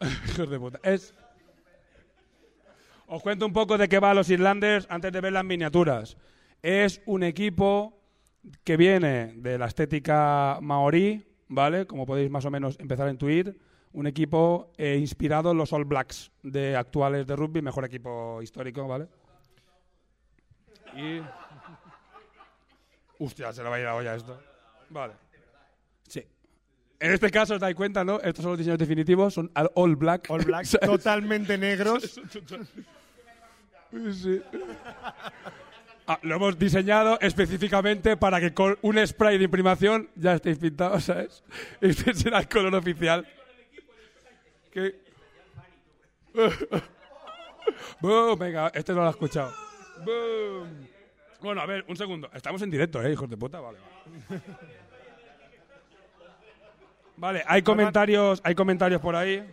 Hijos 0.28 0.50
de 0.50 0.58
puta. 0.58 0.80
Es. 0.82 1.14
Os 3.06 3.22
cuento 3.22 3.44
un 3.46 3.52
poco 3.52 3.76
de 3.76 3.88
qué 3.88 3.98
va 3.98 4.14
los 4.14 4.30
Islanders 4.30 4.86
antes 4.88 5.12
de 5.12 5.20
ver 5.20 5.32
las 5.32 5.44
miniaturas. 5.44 6.16
Es 6.62 7.02
un 7.06 7.22
equipo 7.22 7.98
que 8.64 8.76
viene 8.76 9.34
de 9.36 9.58
la 9.58 9.66
estética 9.66 10.58
maorí, 10.62 11.26
¿vale? 11.52 11.86
Como 11.86 12.06
podéis 12.06 12.30
más 12.30 12.44
o 12.44 12.50
menos 12.50 12.78
empezar 12.80 13.08
a 13.08 13.10
intuir. 13.10 13.58
Un 13.92 14.06
equipo 14.06 14.72
eh, 14.78 14.96
inspirado 14.98 15.50
en 15.50 15.58
los 15.58 15.72
All 15.72 15.84
Blacks 15.84 16.32
de 16.42 16.76
actuales 16.76 17.26
de 17.26 17.36
rugby, 17.36 17.60
mejor 17.60 17.84
equipo 17.84 18.40
histórico, 18.40 18.88
¿vale? 18.88 19.06
Y... 20.96 21.20
Hostia, 23.18 23.52
se 23.52 23.62
le 23.62 23.68
va 23.68 23.76
a 23.76 23.78
ir 23.78 23.84
la 23.84 23.94
olla 23.94 24.14
esto. 24.14 24.40
Vale. 24.88 25.12
Sí. 26.08 26.26
En 26.98 27.12
este 27.12 27.30
caso, 27.30 27.54
os 27.54 27.60
dais 27.60 27.76
cuenta, 27.76 28.02
¿no? 28.02 28.18
Estos 28.20 28.42
son 28.42 28.52
los 28.52 28.58
diseños 28.58 28.78
definitivos, 28.78 29.34
son 29.34 29.50
al 29.54 29.70
All 29.74 29.96
Black. 29.96 30.28
Totalmente 30.84 31.58
negros. 31.58 32.20
Sí. 34.10 34.40
Ah, 36.06 36.18
lo 36.22 36.34
hemos 36.34 36.58
diseñado 36.58 37.18
específicamente 37.20 38.16
para 38.16 38.40
que 38.40 38.52
con 38.52 38.76
un 38.82 39.04
spray 39.06 39.38
de 39.38 39.44
imprimación 39.44 40.08
ya 40.16 40.34
estéis 40.34 40.58
pintados, 40.58 41.04
¿sabes? 41.04 41.44
Este 41.80 42.12
será 42.14 42.40
el 42.40 42.48
color 42.48 42.74
oficial. 42.74 43.26
Que- 44.72 45.00
Boom, 48.00 48.38
venga, 48.38 48.70
este 48.74 48.92
no 48.92 49.00
lo 49.02 49.06
ha 49.06 49.10
escuchado. 49.10 49.52
Boom. 50.04 50.88
Bueno, 51.40 51.60
a 51.60 51.66
ver, 51.66 51.84
un 51.88 51.96
segundo. 51.96 52.28
Estamos 52.34 52.60
en 52.62 52.70
directo, 52.70 53.02
¿eh, 53.02 53.12
hijos 53.12 53.28
de 53.30 53.36
puta? 53.36 53.60
Vale. 53.60 53.78
Vale, 54.28 54.42
Vale, 57.16 57.44
hay 57.46 57.62
comentarios, 57.62 58.40
hay 58.44 58.54
comentarios 58.54 59.00
por 59.00 59.14
ahí. 59.14 59.44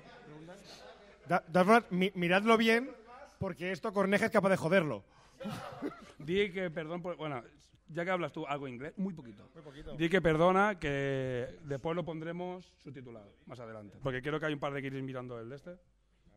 Da- 1.27 1.43
mi- 1.91 2.11
miradlo 2.15 2.57
bien, 2.57 2.89
porque 3.37 3.71
esto 3.71 3.93
Corneja 3.93 4.25
es 4.25 4.31
capaz 4.31 4.49
de 4.49 4.57
joderlo. 4.57 5.03
Di 6.19 6.51
que 6.51 6.69
perdón 6.69 7.01
por. 7.01 7.15
Bueno, 7.17 7.43
ya 7.87 8.05
que 8.05 8.11
hablas 8.11 8.31
tú 8.31 8.45
algo 8.45 8.67
inglés, 8.67 8.93
muy 8.97 9.13
poquito. 9.13 9.49
Di 9.97 10.09
que 10.09 10.21
perdona, 10.21 10.79
que 10.79 11.59
después 11.63 11.95
lo 11.95 12.03
pondremos 12.03 12.73
subtitulado 12.77 13.33
más 13.45 13.59
adelante. 13.59 13.97
Porque 14.01 14.21
creo 14.21 14.39
que 14.39 14.45
hay 14.45 14.53
un 14.53 14.59
par 14.59 14.73
de 14.73 14.81
guiris 14.81 15.03
mirando 15.03 15.39
el 15.39 15.49
de 15.49 15.55
este. 15.55 15.77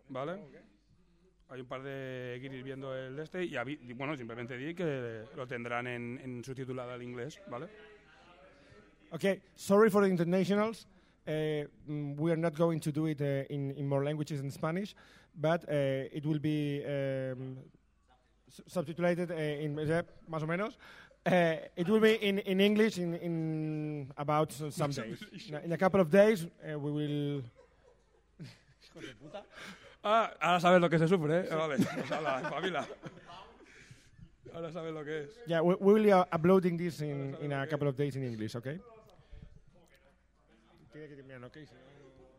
¿Vale? 0.08 0.40
Hay 1.48 1.60
un 1.60 1.66
par 1.66 1.82
de 1.82 2.38
guiris 2.40 2.64
viendo 2.64 2.96
el 2.96 3.16
de 3.16 3.22
este 3.22 3.44
y, 3.44 3.92
bueno, 3.92 4.16
simplemente 4.16 4.56
di 4.56 4.74
que 4.74 5.24
lo 5.36 5.46
tendrán 5.46 5.86
en, 5.86 6.18
en 6.22 6.42
subtitulado 6.42 6.92
al 6.92 7.02
inglés, 7.02 7.40
¿vale? 7.48 7.68
Okay, 9.12 9.42
sorry 9.54 9.90
for 9.90 10.02
the 10.02 10.08
internationals. 10.08 10.86
Uh, 11.26 11.68
we 12.16 12.32
are 12.32 12.36
not 12.36 12.56
going 12.56 12.80
to 12.80 12.90
do 12.90 13.06
it 13.06 13.20
uh, 13.20 13.44
in, 13.50 13.70
in 13.72 13.86
more 13.86 14.02
languages 14.02 14.40
than 14.40 14.50
Spanish, 14.50 14.94
but 15.36 15.62
uh, 15.68 16.08
it 16.10 16.24
will 16.24 16.40
be 16.40 16.82
um, 16.84 17.58
subtitulated 18.66 19.30
uh, 19.30 19.34
in 19.64 19.78
eh, 19.78 20.02
más 20.28 20.42
o 20.42 20.46
menos. 20.46 20.78
Uh, 21.24 21.56
it 21.76 21.88
will 21.88 22.00
be 22.00 22.14
in, 22.20 22.38
in 22.40 22.60
English 22.60 22.98
in, 22.98 23.14
in 23.14 24.12
about 24.16 24.50
s- 24.50 24.74
some 24.74 24.90
days. 24.90 25.20
In 25.64 25.72
a- 25.72 25.78
couple 25.78 26.00
of 26.00 26.10
days, 26.10 26.46
uh, 26.68 26.78
we 26.78 26.90
will. 26.90 27.42
Ah, 30.04 30.32
ahora 30.40 30.58
sabes 30.60 30.80
lo 30.80 30.90
que 30.90 30.98
se 30.98 31.06
sufre, 31.06 31.42
¿eh? 31.46 31.48
Vale, 31.54 31.76
pues 31.76 32.10
ala, 32.10 32.40
espabila. 32.42 32.84
Ahora 34.52 34.72
sabes 34.72 34.92
lo 34.92 35.04
que 35.04 35.20
es. 35.22 35.30
Yeah, 35.46 35.62
we, 35.62 35.76
we 35.78 35.92
will 35.94 36.02
be 36.02 36.12
uh, 36.12 36.24
uploading 36.32 36.76
this 36.76 37.00
in, 37.00 37.36
in 37.40 37.52
a 37.52 37.64
couple 37.68 37.86
of 37.86 37.94
days 37.96 38.16
in 38.16 38.24
English, 38.24 38.56
okay? 38.56 38.80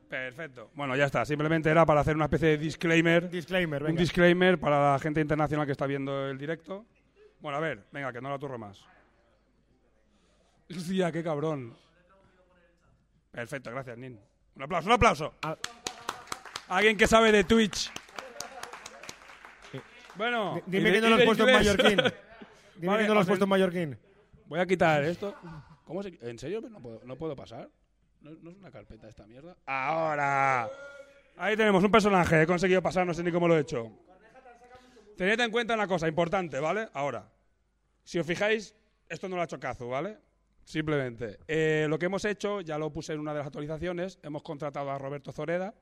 Perfecto. 0.10 0.70
Bueno, 0.76 0.96
ya 0.96 1.06
está. 1.06 1.26
Simplemente 1.26 1.70
era 1.70 1.86
para 1.86 2.02
hacer 2.02 2.16
una 2.16 2.26
especie 2.26 2.50
de 2.50 2.58
disclaimer. 2.58 3.30
Disclaimer, 3.30 3.82
Un 3.82 3.88
venga. 3.88 4.00
disclaimer 4.02 4.60
para 4.60 4.94
la 4.94 5.00
gente 5.00 5.22
internacional 5.22 5.66
que 5.66 5.72
está 5.72 5.86
viendo 5.88 6.28
el 6.30 6.38
directo. 6.38 6.86
Bueno, 7.40 7.58
a 7.58 7.62
ver, 7.62 7.84
venga, 7.92 8.14
que 8.14 8.22
no 8.22 8.30
la 8.30 8.38
turro 8.40 8.58
más. 8.58 8.80
Hostia, 10.70 11.12
qué 11.12 11.24
cabrón. 11.24 11.76
Perfecto, 13.32 13.72
gracias, 13.72 13.98
Nin. 13.98 14.20
Un 14.56 14.64
aplauso, 14.64 14.88
un 14.88 14.94
aplauso. 14.94 15.34
Ah. 15.42 15.58
Alguien 16.70 16.96
que 16.96 17.08
sabe 17.08 17.32
de 17.32 17.44
Twitch. 17.44 17.92
Bueno, 20.16 20.62
Di- 20.68 20.78
Dime 20.78 20.92
que 20.92 21.02
no 21.02 21.10
lo 21.10 21.16
has 21.16 21.24
puesto 21.26 21.48
en 21.48 21.54
mallorquín. 21.56 21.98
Dime 22.76 22.88
Vale, 22.88 23.02
que 23.04 23.08
no 23.08 23.14
lo 23.16 23.20
has 23.20 23.24
os 23.26 23.28
puesto 23.30 23.44
en 23.46 23.48
en- 23.48 23.50
mallorquín. 23.50 23.98
Voy 24.46 24.60
a 24.60 24.66
quitar 24.68 25.04
esto. 25.04 25.36
¿Cómo 25.86 26.04
se... 26.04 26.18
¿En 26.22 26.38
serio? 26.38 26.62
¿No 26.62 26.80
puedo, 26.80 27.02
no 27.04 27.16
puedo 27.16 27.36
pasar? 27.36 27.68
¿No, 28.24 28.32
no 28.42 28.52
es 28.52 28.58
una 28.58 28.72
carpeta 28.72 29.10
esta 29.10 29.28
mierda? 29.28 29.56
¡Ahora! 29.66 30.70
Ahí 31.36 31.58
tenemos 31.58 31.84
un 31.84 31.92
personaje. 31.92 32.42
He 32.42 32.48
conseguido 32.48 32.82
pasar, 32.82 33.06
no 33.06 33.14
sé 33.14 33.22
ni 33.22 33.32
cómo 33.32 33.48
lo 33.48 33.58
he 33.58 33.62
hecho. 33.62 33.92
Tened 35.18 35.40
en 35.40 35.52
cuenta 35.52 35.74
una 35.74 35.88
cosa 35.88 36.08
importante, 36.08 36.60
¿vale? 36.60 36.88
Ahora. 36.94 37.30
Si 38.04 38.18
os 38.20 38.26
fijáis, 38.26 38.76
esto 39.10 39.28
no 39.28 39.36
lo 39.36 39.42
ha 39.42 39.46
hecho 39.46 39.60
Kazu, 39.60 39.90
¿vale? 39.90 40.18
Simplemente. 40.64 41.40
Eh, 41.48 41.86
lo 41.90 42.00
que 42.00 42.06
hemos 42.06 42.24
hecho, 42.26 42.62
ya 42.62 42.78
lo 42.78 42.92
puse 42.92 43.14
en 43.14 43.20
una 43.20 43.34
de 43.34 43.40
las 43.40 43.48
actualizaciones, 43.48 44.20
hemos 44.24 44.42
contratado 44.42 44.90
a 44.90 44.98
Roberto 44.98 45.32
Zoreda. 45.32 45.74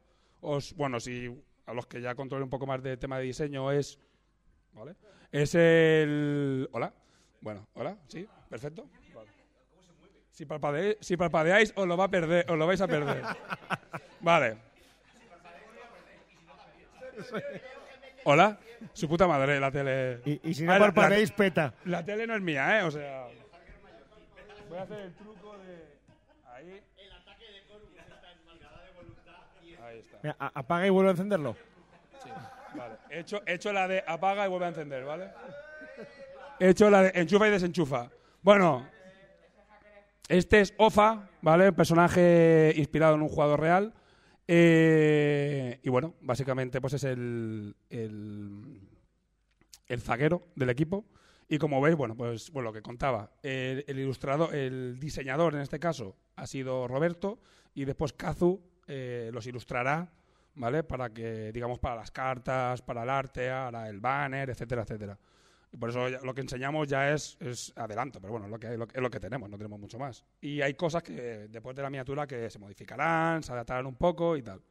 Os, 0.41 0.73
bueno, 0.75 0.99
si 0.99 1.29
a 1.67 1.73
los 1.73 1.85
que 1.85 2.01
ya 2.01 2.15
controlen 2.15 2.45
un 2.45 2.49
poco 2.49 2.65
más 2.65 2.81
de 2.81 2.97
tema 2.97 3.19
de 3.19 3.25
diseño 3.25 3.71
es... 3.71 3.99
¿Vale? 4.73 4.95
Es 5.31 5.53
el... 5.55 6.67
Hola. 6.71 6.93
Bueno, 7.41 7.67
hola, 7.73 7.97
sí, 8.07 8.27
perfecto. 8.49 8.87
Si, 10.31 10.45
parpadeáis, 10.45 10.97
si 11.01 11.17
parpadeáis, 11.17 11.73
os 11.75 11.85
lo, 11.87 11.97
va 11.97 12.05
a 12.05 12.09
perder, 12.09 12.49
os 12.49 12.57
lo 12.57 12.65
vais 12.65 12.81
a 12.81 12.87
perder. 12.87 13.21
Vale. 14.21 14.57
Hola. 18.23 18.57
Su 18.93 19.07
puta 19.07 19.27
madre, 19.27 19.59
la 19.59 19.71
tele. 19.71 20.21
Y, 20.25 20.49
y 20.49 20.53
si 20.53 20.63
Ah, 20.63 20.67
no 20.67 20.71
la- 20.73 20.79
la- 20.79 20.85
parpadeáis, 20.93 21.31
peta. 21.31 21.73
La 21.85 22.03
tele 22.03 22.25
no 22.25 22.35
es 22.35 22.41
mía, 22.41 22.79
¿eh? 22.79 22.83
O 22.83 22.91
sea. 22.91 23.27
Voy 24.69 24.77
a 24.77 24.81
hacer 24.83 24.99
el 25.01 25.13
truco 25.13 25.57
de. 25.59 25.97
Ahí. 26.51 26.81
Ahí 29.85 29.99
está. 29.99 30.17
Mira, 30.23 30.35
apaga 30.53 30.87
y 30.87 30.89
vuelve 30.89 31.09
a 31.09 31.11
encenderlo. 31.11 31.55
Sí, 32.23 32.29
vale. 32.75 32.95
He 33.09 33.19
hecho, 33.19 33.41
he 33.45 33.53
hecho 33.53 33.73
la 33.73 33.87
de 33.87 34.03
apaga 34.07 34.45
y 34.45 34.49
vuelve 34.49 34.65
a 34.65 34.69
encender, 34.69 35.03
¿vale? 35.03 35.29
He 36.59 36.69
hecho 36.69 36.89
la 36.89 37.03
de 37.03 37.11
enchufa 37.19 37.47
y 37.47 37.51
desenchufa. 37.51 38.09
Bueno, 38.41 38.87
este 40.31 40.61
es 40.61 40.73
Ofa, 40.77 41.29
¿vale? 41.41 41.73
Personaje 41.73 42.73
inspirado 42.77 43.15
en 43.15 43.21
un 43.21 43.27
jugador 43.27 43.59
real. 43.59 43.93
Eh, 44.47 45.79
y 45.83 45.89
bueno, 45.89 46.15
básicamente 46.21 46.81
pues 46.81 46.93
es 46.93 47.03
el, 47.03 47.75
el, 47.89 48.81
el 49.87 50.01
zaguero 50.01 50.47
del 50.55 50.69
equipo. 50.69 51.05
Y 51.49 51.57
como 51.57 51.81
veis, 51.81 51.97
bueno, 51.97 52.15
pues 52.15 52.49
bueno, 52.51 52.69
lo 52.69 52.73
que 52.73 52.81
contaba, 52.81 53.33
el, 53.43 53.83
el 53.85 53.99
ilustrador, 53.99 54.55
el 54.55 54.97
diseñador 54.99 55.53
en 55.53 55.61
este 55.61 55.79
caso 55.79 56.15
ha 56.37 56.47
sido 56.47 56.87
Roberto 56.87 57.39
y 57.73 57.83
después 57.83 58.13
Kazu 58.13 58.61
eh, 58.87 59.31
los 59.33 59.45
ilustrará, 59.47 60.13
¿vale? 60.55 60.83
Para 60.83 61.09
que, 61.09 61.51
digamos, 61.51 61.79
para 61.79 61.97
las 61.97 62.11
cartas, 62.11 62.81
para 62.81 63.03
el 63.03 63.09
arte, 63.09 63.49
para 63.49 63.89
el 63.89 63.99
banner, 63.99 64.49
etcétera, 64.49 64.83
etcétera. 64.83 65.19
Y 65.73 65.77
por 65.77 65.89
eso 65.89 66.09
lo 66.09 66.33
que 66.33 66.41
enseñamos 66.41 66.87
ya 66.87 67.11
es, 67.13 67.37
es 67.39 67.71
adelanto, 67.77 68.19
pero 68.19 68.31
bueno, 68.33 68.45
es 68.47 68.51
lo, 68.51 68.59
que, 68.59 68.73
es 68.73 69.01
lo 69.01 69.09
que 69.09 69.19
tenemos, 69.21 69.49
no 69.49 69.57
tenemos 69.57 69.79
mucho 69.79 69.97
más. 69.97 70.25
Y 70.41 70.61
hay 70.61 70.73
cosas 70.73 71.01
que 71.01 71.13
después 71.49 71.75
de 71.75 71.81
la 71.81 71.89
miniatura 71.89 72.27
que 72.27 72.49
se 72.49 72.59
modificarán, 72.59 73.41
se 73.41 73.53
adaptarán 73.53 73.85
un 73.85 73.95
poco 73.95 74.35
y 74.35 74.41
tal. 74.41 74.61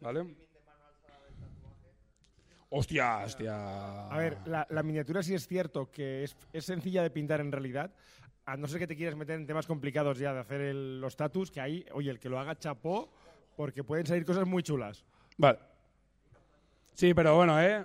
¿Vale? 0.00 0.36
Hostia, 2.70 3.18
hostia. 3.24 4.08
A 4.08 4.16
ver, 4.18 4.38
la, 4.46 4.66
la 4.70 4.82
miniatura 4.82 5.22
sí 5.22 5.34
es 5.34 5.46
cierto 5.48 5.90
que 5.90 6.22
es, 6.24 6.36
es 6.52 6.64
sencilla 6.64 7.02
de 7.02 7.10
pintar 7.10 7.40
en 7.40 7.50
realidad. 7.50 7.90
A 8.44 8.56
no 8.56 8.66
ser 8.68 8.78
que 8.78 8.86
te 8.86 8.96
quieras 8.96 9.16
meter 9.16 9.36
en 9.40 9.46
temas 9.46 9.66
complicados 9.66 10.18
ya 10.18 10.32
de 10.34 10.40
hacer 10.40 10.60
el- 10.60 11.00
los 11.00 11.12
status, 11.14 11.50
que 11.50 11.60
ahí, 11.60 11.84
oye, 11.92 12.10
el 12.10 12.18
que 12.18 12.28
lo 12.28 12.38
haga 12.38 12.58
chapó, 12.58 13.10
porque 13.56 13.82
pueden 13.84 14.06
salir 14.06 14.24
cosas 14.24 14.46
muy 14.46 14.62
chulas. 14.62 15.04
Vale. 15.36 15.58
Sí, 16.94 17.12
pero 17.14 17.36
bueno, 17.36 17.60
¿eh? 17.60 17.84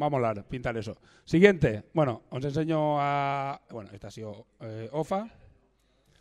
Va 0.00 0.06
a 0.06 0.10
molar 0.10 0.44
pintar 0.48 0.76
eso. 0.76 0.96
Siguiente. 1.24 1.84
Bueno, 1.92 2.22
os 2.30 2.44
enseño 2.44 2.96
a... 2.98 3.60
Bueno, 3.70 3.90
esta 3.92 4.08
ha 4.08 4.10
sido 4.10 4.46
eh, 4.60 4.88
Ofa. 4.92 5.28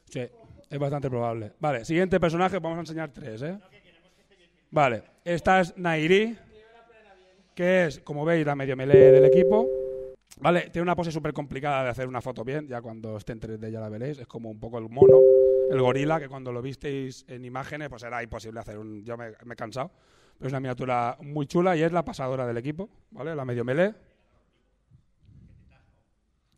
Sí, 0.10 0.22
es 0.70 0.80
bastante 0.80 1.10
probable. 1.10 1.54
Vale, 1.60 1.84
siguiente 1.84 2.20
personaje. 2.20 2.60
Vamos 2.60 2.78
a 2.78 2.82
enseñar 2.82 3.12
tres, 3.12 3.42
¿eh? 3.42 3.58
Vale. 4.70 5.04
Esta 5.26 5.62
es 5.62 5.76
Nairi, 5.78 6.38
que 7.56 7.86
es, 7.86 8.00
como 8.00 8.26
veis, 8.26 8.46
la 8.46 8.56
medio 8.56 8.76
melee 8.76 9.12
del 9.12 9.26
equipo. 9.26 9.68
Vale, 10.40 10.70
tiene 10.72 10.84
una 10.84 10.96
pose 10.96 11.12
súper 11.12 11.34
complicada 11.34 11.84
de 11.84 11.90
hacer 11.90 12.08
una 12.08 12.22
foto 12.22 12.44
bien. 12.44 12.68
Ya 12.68 12.82
cuando 12.82 13.18
esté 13.18 13.34
en 13.34 13.40
3D 13.40 13.72
ya 13.72 13.80
la 13.80 13.90
veréis. 13.90 14.20
Es 14.20 14.28
como 14.28 14.52
un 14.52 14.60
poco 14.60 14.78
el 14.78 14.90
mono, 14.90 15.20
el 15.72 15.82
gorila, 15.82 16.20
que 16.20 16.30
cuando 16.30 16.52
lo 16.52 16.62
visteis 16.62 17.26
en 17.28 17.44
imágenes, 17.46 17.90
pues 17.90 18.04
era 18.04 18.22
imposible 18.22 18.60
hacer 18.60 18.78
un... 18.78 19.04
Yo 19.04 19.18
me, 19.18 19.32
me 19.46 19.54
he 19.54 19.58
cansado. 19.58 19.92
Pero 20.38 20.48
es 20.48 20.52
una 20.54 20.60
miniatura 20.60 21.18
muy 21.22 21.46
chula 21.48 21.76
y 21.76 21.84
es 21.84 21.92
la 21.92 22.04
pasadora 22.06 22.46
del 22.46 22.58
equipo, 22.58 22.90
¿vale? 23.12 23.36
La 23.36 23.46
medio 23.46 23.64
melee. 23.64 23.94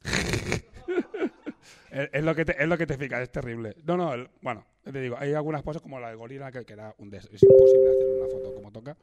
es, 1.91 2.23
lo 2.23 2.35
que 2.35 2.45
te, 2.45 2.61
es 2.61 2.67
lo 2.67 2.77
que 2.77 2.85
te 2.87 2.97
fija, 2.97 3.21
es 3.21 3.31
terrible. 3.31 3.75
No, 3.85 3.97
no, 3.97 4.11
bueno, 4.41 4.65
te 4.83 4.99
digo, 5.01 5.15
hay 5.19 5.33
algunas 5.33 5.63
cosas 5.63 5.81
como 5.81 5.99
la 5.99 6.09
de 6.09 6.15
gorila 6.15 6.51
que, 6.51 6.65
que 6.65 6.73
era 6.73 6.93
un 6.97 7.09
des- 7.09 7.29
es 7.31 7.43
imposible 7.43 7.89
hacer 7.89 8.07
una 8.07 8.27
foto 8.27 8.53
como 8.53 8.71
toca. 8.71 8.97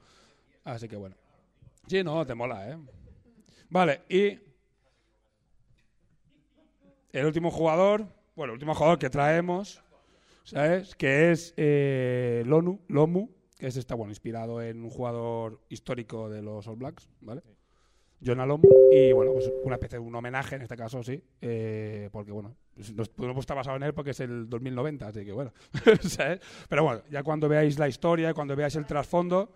Así 0.65 0.89
que 0.89 0.97
bueno. 0.97 1.17
Sí, 1.87 2.03
no, 2.05 2.25
te 2.27 2.35
mola, 2.35 2.71
¿eh? 2.71 2.79
Vale, 3.69 4.03
y 4.09 4.39
el 7.13 7.27
último 7.27 7.51
jugador, 7.51 8.07
bueno, 8.37 8.53
el 8.53 8.57
último 8.57 8.75
jugador 8.75 8.99
que 8.99 9.11
traemos, 9.11 9.83
¿sabes? 10.45 10.95
Que 10.95 11.33
es 11.33 11.55
eh, 11.57 12.43
Lonu, 12.47 12.81
Lomu, 12.89 13.29
que 13.63 13.69
es 13.69 13.77
está 13.77 13.95
bueno, 13.95 14.11
inspirado 14.11 14.61
en 14.61 14.83
un 14.83 14.91
jugador 14.91 15.61
histórico 15.69 16.29
de 16.29 16.43
los 16.43 16.67
All 16.67 16.75
Blacks, 16.75 17.09
¿vale? 17.21 17.43
Jonah 18.21 18.45
Lomu, 18.45 18.69
y 18.91 19.13
bueno, 19.13 19.33
pues 19.35 19.53
una 19.63 19.77
especie 19.77 20.01
de 20.01 20.05
un 20.05 20.13
homenaje 20.17 20.57
en 20.57 20.63
este 20.63 20.77
caso, 20.77 21.01
sí, 21.05 21.23
eh, 21.41 22.09
porque 22.11 22.33
bueno, 22.33 22.57
nos- 22.97 23.09
pues 23.09 23.37
está 23.39 23.55
basado 23.55 23.77
en 23.77 23.85
él 23.85 23.95
porque 23.95 24.11
es 24.11 24.19
el 24.19 24.49
2090, 24.51 25.07
así 25.07 25.25
que 25.25 25.31
bueno, 25.31 25.53
¿sabes? 26.03 26.41
Pero 26.69 26.83
bueno, 26.83 27.03
ya 27.09 27.23
cuando 27.23 27.49
veáis 27.49 27.79
la 27.79 27.87
historia, 27.87 28.35
cuando 28.35 28.57
veáis 28.57 28.75
el 28.75 28.85
trasfondo, 28.85 29.55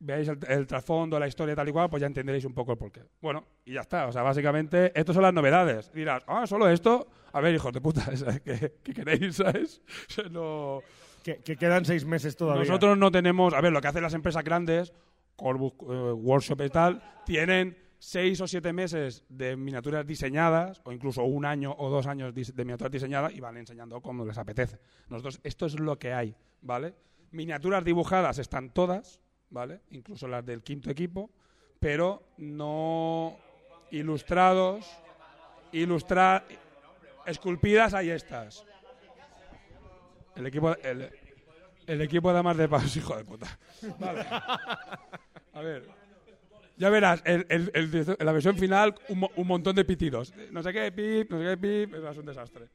veáis 0.00 0.26
el, 0.26 0.38
el 0.48 0.66
trasfondo, 0.66 1.16
la 1.20 1.28
historia 1.28 1.54
tal 1.54 1.68
y 1.68 1.72
cual, 1.72 1.88
pues 1.88 2.00
ya 2.00 2.08
entenderéis 2.08 2.44
un 2.46 2.52
poco 2.52 2.72
el 2.72 2.78
porqué. 2.78 3.02
Bueno, 3.22 3.44
y 3.64 3.74
ya 3.74 3.82
está. 3.82 4.08
O 4.08 4.12
sea, 4.12 4.22
básicamente, 4.22 4.90
estas 4.98 5.14
son 5.14 5.22
las 5.22 5.32
novedades. 5.34 5.92
Dirás, 5.92 6.24
ah, 6.26 6.48
solo 6.48 6.68
esto. 6.68 7.06
A 7.32 7.40
ver, 7.40 7.54
hijos 7.54 7.72
de 7.72 7.80
puta, 7.80 8.00
¿sabes? 8.16 8.40
¿Qué, 8.40 8.74
qué 8.82 8.92
queréis, 8.92 9.36
sabes? 9.36 9.80
No- 10.32 10.80
Que, 11.22 11.38
que 11.38 11.56
quedan 11.56 11.84
seis 11.84 12.04
meses 12.04 12.36
todavía. 12.36 12.64
Nosotros 12.64 12.96
no 12.96 13.10
tenemos. 13.10 13.52
A 13.54 13.60
ver, 13.60 13.72
lo 13.72 13.80
que 13.80 13.88
hacen 13.88 14.02
las 14.02 14.14
empresas 14.14 14.42
grandes, 14.42 14.92
Corbus 15.36 15.72
eh, 15.82 16.12
Workshop 16.12 16.62
y 16.62 16.70
tal, 16.70 17.02
tienen 17.26 17.76
seis 17.98 18.40
o 18.40 18.46
siete 18.46 18.72
meses 18.72 19.24
de 19.28 19.56
miniaturas 19.56 20.06
diseñadas, 20.06 20.80
o 20.84 20.92
incluso 20.92 21.22
un 21.24 21.44
año 21.44 21.74
o 21.76 21.90
dos 21.90 22.06
años 22.06 22.34
de 22.34 22.64
miniaturas 22.64 22.90
diseñadas, 22.90 23.34
y 23.34 23.40
van 23.40 23.58
enseñando 23.58 24.00
como 24.00 24.24
les 24.24 24.38
apetece. 24.38 24.78
Nosotros, 25.10 25.40
esto 25.44 25.66
es 25.66 25.78
lo 25.78 25.98
que 25.98 26.14
hay, 26.14 26.34
¿vale? 26.62 26.94
Miniaturas 27.32 27.84
dibujadas 27.84 28.38
están 28.38 28.70
todas, 28.70 29.20
¿vale? 29.50 29.82
Incluso 29.90 30.26
las 30.26 30.44
del 30.46 30.62
quinto 30.62 30.90
equipo, 30.90 31.30
pero 31.78 32.22
no 32.38 33.36
ilustrados, 33.90 34.86
ilustrar, 35.72 36.46
esculpidas, 37.26 37.92
ahí 37.92 38.08
estas. 38.08 38.64
El 40.36 40.46
equipo, 40.46 40.74
el, 40.76 42.00
equipo 42.00 42.28
de 42.28 42.34
damas 42.34 42.56
de 42.56 42.68
paus, 42.68 42.96
hijo 42.96 43.16
de 43.16 43.24
puta. 43.24 43.58
Vale. 43.98 44.20
A 45.52 45.60
ver. 45.62 45.88
Ya 46.76 46.88
verás, 46.88 47.20
el, 47.26 47.44
el- 47.50 47.70
el 47.74 48.16
la 48.20 48.32
versión 48.32 48.56
final, 48.56 48.94
un 49.08 49.46
montón 49.46 49.76
de 49.76 49.84
pitidos. 49.84 50.32
No 50.50 50.62
sé 50.62 50.72
qué, 50.72 50.90
pip, 50.92 51.30
no 51.30 51.38
sé 51.38 51.44
qué, 51.44 51.56
pip, 51.58 51.94
es 51.94 52.16
un 52.16 52.24
desastre. 52.24 52.68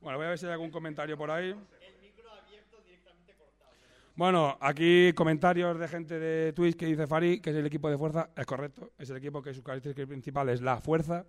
Bueno, 0.00 0.16
voy 0.18 0.26
a 0.26 0.30
ver 0.30 0.38
si 0.38 0.46
hay 0.46 0.52
algún 0.52 0.70
comentario 0.70 1.16
por 1.18 1.30
ahí. 1.30 1.54
Bueno, 4.14 4.58
aquí 4.60 5.12
comentarios 5.12 5.78
de 5.78 5.86
gente 5.88 6.18
de 6.18 6.52
Twitch 6.52 6.76
que 6.76 6.86
dice 6.86 7.06
Fari, 7.06 7.40
que 7.40 7.50
es 7.50 7.56
el 7.56 7.66
equipo 7.66 7.88
de 7.88 7.96
fuerza. 7.96 8.30
Es 8.36 8.46
correcto, 8.46 8.90
es 8.98 9.08
el 9.10 9.16
equipo 9.16 9.40
que 9.42 9.54
su 9.54 9.62
característica 9.62 10.06
principal 10.08 10.48
es 10.48 10.60
la 10.60 10.80
fuerza, 10.80 11.24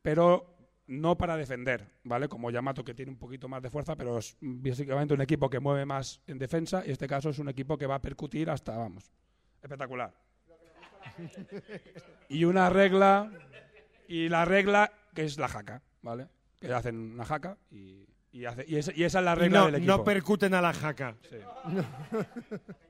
pero 0.00 0.46
no 0.90 1.16
para 1.16 1.36
defender, 1.36 1.86
¿vale? 2.02 2.28
Como 2.28 2.50
Yamato 2.50 2.84
que 2.84 2.94
tiene 2.94 3.12
un 3.12 3.16
poquito 3.18 3.48
más 3.48 3.62
de 3.62 3.70
fuerza, 3.70 3.94
pero 3.96 4.18
es 4.18 4.36
básicamente 4.40 5.14
un 5.14 5.20
equipo 5.20 5.48
que 5.48 5.60
mueve 5.60 5.86
más 5.86 6.20
en 6.26 6.36
defensa 6.38 6.82
y 6.84 6.90
este 6.90 7.06
caso 7.06 7.30
es 7.30 7.38
un 7.38 7.48
equipo 7.48 7.78
que 7.78 7.86
va 7.86 7.94
a 7.94 8.02
percutir 8.02 8.50
hasta, 8.50 8.76
vamos, 8.76 9.12
espectacular. 9.62 10.12
y 12.28 12.44
una 12.44 12.70
regla, 12.70 13.30
y 14.08 14.28
la 14.28 14.44
regla 14.44 14.92
que 15.14 15.24
es 15.24 15.38
la 15.38 15.46
jaca, 15.48 15.80
¿vale? 16.02 16.26
Que 16.58 16.72
hacen 16.72 16.96
una 17.14 17.24
jaca 17.24 17.56
y, 17.70 18.06
y, 18.32 18.44
hace- 18.44 18.64
y, 18.66 18.76
esa, 18.76 18.92
y 18.92 19.04
esa 19.04 19.20
es 19.20 19.24
la 19.24 19.34
regla 19.36 19.60
no, 19.60 19.66
del 19.66 19.74
equipo. 19.76 19.96
no 19.96 20.04
percuten 20.04 20.54
a 20.54 20.60
la 20.60 20.72
jaca. 20.72 21.16
Sí. 21.28 21.36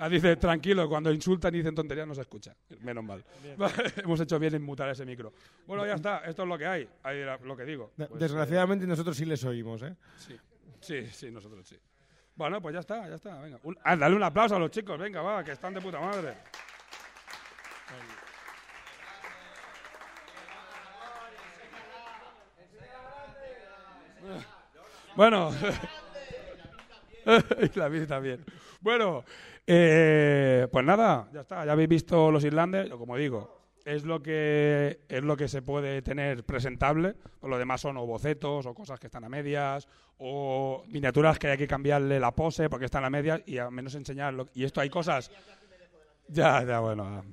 Ah, 0.00 0.08
dice, 0.08 0.36
tranquilo, 0.36 0.88
cuando 0.88 1.12
insultan 1.12 1.54
y 1.54 1.58
dicen 1.58 1.74
tonterías 1.74 2.06
no 2.06 2.14
se 2.14 2.20
escucha. 2.20 2.54
Menos 2.80 3.02
mal. 3.02 3.24
Hemos 3.96 4.20
hecho 4.20 4.38
bien 4.38 4.54
en 4.54 4.62
mutar 4.62 4.88
ese 4.88 5.04
micro. 5.04 5.32
Bueno, 5.66 5.84
ya 5.84 5.94
está, 5.94 6.18
esto 6.18 6.42
es 6.42 6.48
lo 6.48 6.56
que 6.56 6.66
hay. 6.66 6.88
Ahí 7.02 7.18
era 7.18 7.36
lo 7.38 7.56
que 7.56 7.64
digo. 7.64 7.90
Pues, 7.96 8.08
Desgraciadamente 8.20 8.86
nosotros 8.86 9.16
sí 9.16 9.24
les 9.24 9.42
oímos, 9.44 9.82
¿eh? 9.82 9.88
eh, 9.88 9.96
sí. 10.16 10.36
sí, 10.80 11.06
sí, 11.10 11.30
nosotros 11.30 11.66
sí. 11.66 11.76
Bueno, 12.36 12.62
pues 12.62 12.74
ya 12.74 12.80
está, 12.80 13.08
ya 13.08 13.16
está. 13.16 13.40
Venga. 13.40 13.58
Un- 13.64 13.76
ah, 13.82 13.96
dale 13.96 14.14
un 14.14 14.22
aplauso 14.22 14.54
a 14.54 14.58
los 14.60 14.70
chicos, 14.70 14.96
venga, 14.98 15.20
va, 15.20 15.42
que 15.42 15.52
están 15.52 15.74
de 15.74 15.80
puta 15.80 15.98
madre. 15.98 16.34
Bueno. 25.16 25.52
y 27.74 27.78
la 27.78 27.88
vida 27.88 28.06
también. 28.06 28.44
Bueno, 28.80 29.24
eh, 29.70 30.66
pues 30.72 30.82
nada, 30.82 31.28
ya 31.30 31.42
está. 31.42 31.62
Ya 31.66 31.72
habéis 31.72 31.90
visto 31.90 32.30
los 32.30 32.42
Islanders, 32.42 32.88
como 32.88 33.18
digo, 33.18 33.66
es 33.84 34.02
lo 34.02 34.22
que 34.22 35.00
es 35.06 35.22
lo 35.22 35.36
que 35.36 35.46
se 35.46 35.60
puede 35.60 36.00
tener 36.00 36.42
presentable. 36.42 37.16
Lo 37.42 37.58
demás 37.58 37.82
son 37.82 37.98
o 37.98 38.06
bocetos 38.06 38.64
o 38.64 38.72
cosas 38.72 38.98
que 38.98 39.08
están 39.08 39.24
a 39.24 39.28
medias 39.28 39.86
o 40.16 40.84
miniaturas 40.88 41.38
que 41.38 41.48
hay 41.48 41.58
que 41.58 41.68
cambiarle 41.68 42.18
la 42.18 42.34
pose 42.34 42.70
porque 42.70 42.86
están 42.86 43.04
a 43.04 43.10
medias 43.10 43.42
y 43.44 43.58
al 43.58 43.70
menos 43.70 43.94
enseñarlo. 43.94 44.46
Y 44.54 44.64
esto 44.64 44.80
hay 44.80 44.88
cosas. 44.88 45.30
Ya, 46.28 46.64
ya, 46.64 46.80
bueno. 46.80 47.24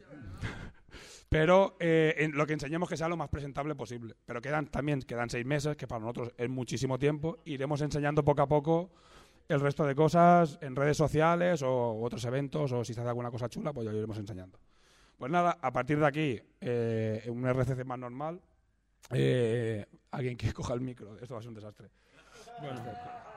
Pero 1.30 1.78
eh, 1.80 2.30
lo 2.34 2.46
que 2.46 2.54
enseñemos 2.54 2.90
que 2.90 2.98
sea 2.98 3.08
lo 3.08 3.16
más 3.16 3.30
presentable 3.30 3.76
posible. 3.76 4.14
Pero 4.26 4.42
quedan 4.42 4.68
también 4.68 5.02
quedan 5.04 5.30
seis 5.30 5.46
meses, 5.46 5.78
que 5.78 5.88
para 5.88 6.02
nosotros 6.02 6.34
es 6.38 6.50
muchísimo 6.50 7.00
tiempo. 7.00 7.38
Iremos 7.46 7.80
enseñando 7.80 8.26
poco 8.26 8.42
a 8.42 8.48
poco 8.48 8.92
el 9.48 9.60
resto 9.60 9.86
de 9.86 9.96
cosas 9.96 10.58
en 10.62 10.76
redes 10.76 10.98
sociales 10.98 11.62
o 11.62 12.02
otros 12.02 12.24
eventos 12.26 12.72
o 12.72 12.84
si 12.84 12.94
se 12.94 13.02
hace 13.02 13.10
alguna 13.10 13.32
cosa 13.32 13.50
chula, 13.50 13.74
pues 13.74 13.86
ya 13.86 13.92
lo 13.92 13.98
iremos 13.98 14.18
enseñando. 14.18 14.60
Pues 15.18 15.32
nada, 15.32 15.58
a 15.62 15.72
partir 15.72 16.00
de 16.00 16.06
aquí, 16.06 16.42
eh, 16.60 17.24
un 17.30 17.46
RCC 17.46 17.86
más 17.86 18.00
normal. 18.00 18.42
Eh, 19.12 19.86
alguien 20.12 20.36
que 20.36 20.52
coja 20.54 20.74
el 20.74 20.82
micro, 20.82 21.18
esto 21.20 21.36
va 21.36 21.40
a 21.40 21.42
ser 21.42 21.50
un 21.50 21.56
desastre. 21.56 21.90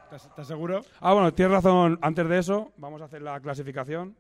¿Estás, 0.05 0.27
estás 0.27 0.47
seguro? 0.47 0.81
Ah, 1.01 1.13
bueno, 1.13 1.33
tienes 1.35 1.53
razón. 1.53 1.99
Antes 2.01 2.29
de 2.29 2.39
eso, 2.39 2.73
vamos 2.79 3.03
a 3.03 3.05
hacer 3.05 3.21
la 3.23 3.39
clasificación 3.41 4.17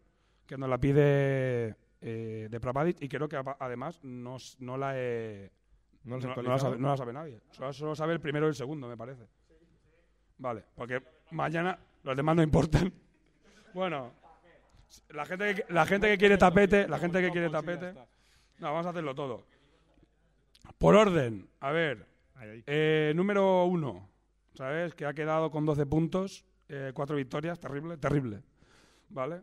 que 0.47 0.59
nos 0.59 0.68
la 0.68 0.78
pide 0.78 1.76
eh, 2.01 2.49
de 2.51 2.61
Prapadit 2.61 3.03
y 3.03 3.09
creo 3.09 3.28
que 3.28 3.43
además 3.59 4.01
no, 4.03 4.36
no 4.59 4.76
la 4.76 4.99
he. 4.99 5.51
No 6.05 6.16
los 6.16 6.24
no, 6.24 6.30
no 6.30 6.34
la 6.34 6.41
actualizado. 6.41 6.70
sabe, 6.72 6.82
no 6.82 6.89
la 6.89 6.97
sabe 6.97 7.12
nadie. 7.12 7.41
Solo, 7.51 7.72
solo 7.72 7.95
sabe 7.95 8.12
el 8.12 8.20
primero 8.20 8.47
y 8.47 8.51
el 8.51 8.55
segundo, 8.55 8.89
me 8.89 8.97
parece. 8.97 9.26
Vale, 10.39 10.64
porque 10.74 11.03
mañana 11.31 11.79
los 12.03 12.16
demás 12.16 12.37
no 12.37 12.43
importan. 12.43 12.93
Bueno, 13.74 14.12
la 15.11 15.24
gente 15.26 15.55
que, 15.55 15.64
la 15.72 15.87
gente 15.87 16.09
que 16.09 16.18
quiere 16.18 16.39
tapete, 16.39 16.89
la 16.89 16.99
gente 16.99 17.20
que 17.20 17.31
quiere 17.31 17.51
tapete. 17.51 17.93
No, 18.59 18.72
vamos 18.72 18.87
a 18.87 18.91
hacerlo 18.91 19.14
todo. 19.14 19.45
Por 20.79 20.95
orden, 20.97 21.49
a 21.61 21.70
ver, 21.70 22.07
eh, 22.66 23.12
número 23.14 23.64
uno, 23.64 24.09
¿sabes? 24.55 24.95
Que 24.95 25.07
ha 25.07 25.12
quedado 25.14 25.51
con 25.51 25.64
12 25.66 25.87
puntos, 25.87 26.45
eh, 26.68 26.93
cuatro 26.95 27.16
victorias, 27.16 27.59
terrible, 27.61 27.97
terrible. 27.97 28.43
¿Vale? 29.11 29.41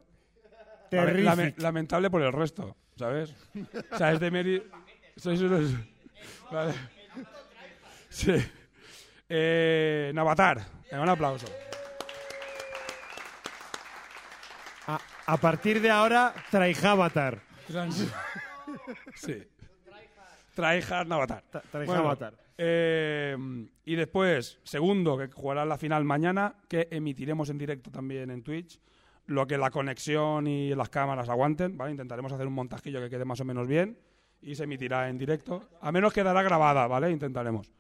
Lame- 1.24 1.54
lamentable 1.58 2.10
por 2.10 2.22
el 2.22 2.32
resto, 2.32 2.76
¿sabes? 2.96 3.34
O 3.92 3.98
sea, 3.98 4.12
es 4.12 4.20
de 4.20 4.32
unos... 5.42 5.72
Vale. 6.52 6.74
Sí. 8.10 8.34
Eh, 9.28 10.12
Navatar, 10.14 10.62
un 11.02 11.10
aplauso. 11.10 11.48
A, 15.28 15.38
partir 15.38 15.82
de 15.82 15.90
ahora, 15.90 16.34
Traijábatar. 16.52 17.42
Sí. 19.16 19.44
Tryhard 20.56 21.08
Navatar. 21.08 21.44
Eh, 22.58 23.38
y 23.84 23.96
después, 23.96 24.60
segundo, 24.64 25.18
que 25.18 25.28
jugará 25.28 25.66
la 25.66 25.78
final 25.78 26.06
mañana, 26.06 26.56
que 26.68 26.88
emitiremos 26.90 27.50
en 27.50 27.58
directo 27.58 27.92
también 27.92 28.32
en 28.32 28.42
Twitch. 28.42 28.80
Lo 29.28 29.46
que 29.46 29.58
la 29.58 29.72
conexión 29.72 30.48
y 30.48 30.74
las 30.76 30.90
cámaras 30.90 31.28
aguanten, 31.30 31.78
¿vale? 31.78 31.92
Intentaremos 31.92 32.32
hacer 32.32 32.48
un 32.48 32.54
montajillo 32.54 33.02
que 33.02 33.10
quede 33.10 33.26
más 33.26 33.42
o 33.42 33.46
menos 33.46 33.68
bien 33.68 33.98
y 34.42 34.56
se 34.56 34.64
emitirá 34.64 35.10
en 35.10 35.18
directo. 35.18 35.70
A 35.82 35.92
menos 35.92 36.14
quedará 36.14 36.44
grabada, 36.44 36.88
¿vale? 36.88 37.12
Intentaremos. 37.12 37.72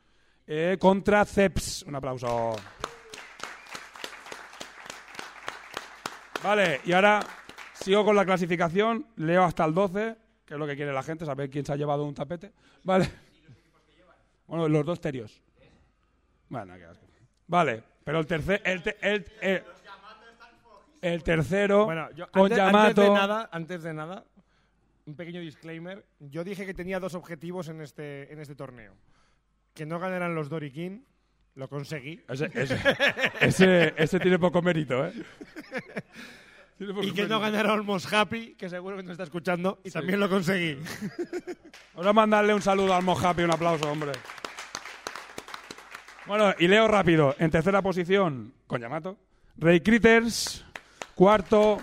Eh, 0.48 0.78
contra 0.80 1.24
Ceps. 1.24 1.84
Un 1.84 1.96
aplauso. 1.96 2.56
Vale, 6.46 6.82
y 6.86 6.92
ahora 6.94 7.22
sigo 7.74 8.06
con 8.06 8.16
la 8.16 8.24
clasificación. 8.24 9.08
Leo 9.16 9.44
hasta 9.44 9.66
el 9.66 9.74
12, 9.74 10.16
que 10.46 10.54
es 10.54 10.60
lo 10.60 10.68
que 10.68 10.76
quiere 10.76 10.94
la 10.94 11.02
gente, 11.02 11.26
saber 11.26 11.50
quién 11.50 11.66
se 11.66 11.74
ha 11.74 11.76
llevado 11.76 12.06
un 12.06 12.14
tapete. 12.14 12.52
Vale. 12.84 13.10
Bueno, 14.48 14.70
los 14.70 14.86
dos 14.86 15.02
terios. 15.02 15.42
Bueno, 16.50 16.76
qué 16.76 16.86
asco. 16.86 17.04
Vale, 17.48 17.82
pero 18.04 18.20
el 18.20 18.28
tercer. 18.28 18.62
El, 18.64 18.84
te- 18.84 18.98
el, 19.02 19.26
el- 19.42 19.64
el 21.02 21.24
tercero. 21.24 21.86
Bueno, 21.86 22.10
yo, 22.12 22.30
con 22.32 22.44
antes, 22.44 22.58
Yamato. 22.58 22.78
antes 22.88 23.04
de 23.06 23.10
nada, 23.14 23.50
antes 23.52 23.84
de 23.84 23.94
nada, 23.94 24.26
un 25.06 25.16
pequeño 25.16 25.40
disclaimer. 25.42 26.06
Yo 26.20 26.44
dije 26.44 26.66
que 26.66 26.74
tenía 26.76 27.00
dos 27.00 27.16
objetivos 27.16 27.70
en 27.70 27.82
este, 27.82 28.32
en 28.32 28.40
este 28.40 28.56
torneo. 28.56 28.94
Que 29.74 29.86
no 29.86 30.00
ganaran 30.00 30.36
los 30.36 30.50
Dorikin, 30.50 31.06
lo 31.56 31.68
conseguí. 31.68 32.24
Ese, 32.28 32.50
ese, 32.54 32.80
ese, 33.42 33.94
ese 33.98 34.20
tiene 34.20 34.40
poco 34.40 34.62
mérito, 34.62 35.06
¿eh? 35.06 35.14
y 36.78 37.14
que 37.14 37.26
no 37.28 37.40
ganara 37.40 37.74
Almost 37.74 38.12
Happy, 38.12 38.56
que 38.56 38.70
seguro 38.70 38.98
que 38.98 39.04
nos 39.04 39.14
está 39.14 39.24
escuchando, 39.24 39.80
y 39.84 39.92
también 39.92 40.20
lo 40.20 40.30
conseguí. 40.30 40.78
Vamos 41.94 42.08
a 42.08 42.14
mandarle 42.14 42.54
un 42.54 42.62
saludo 42.62 42.94
al 42.94 43.04
Mojapi, 43.04 43.44
un 43.44 43.52
aplauso, 43.54 43.90
hombre. 43.90 44.12
Bueno, 46.26 46.54
y 46.60 46.68
leo 46.68 46.88
rápido. 46.88 47.36
En 47.40 47.52
tercera 47.52 47.82
posición, 47.82 48.54
con 48.68 48.82
Yamato. 48.82 49.18
Ray 49.58 49.80
Critters. 49.82 50.66
Cuarto. 51.14 51.78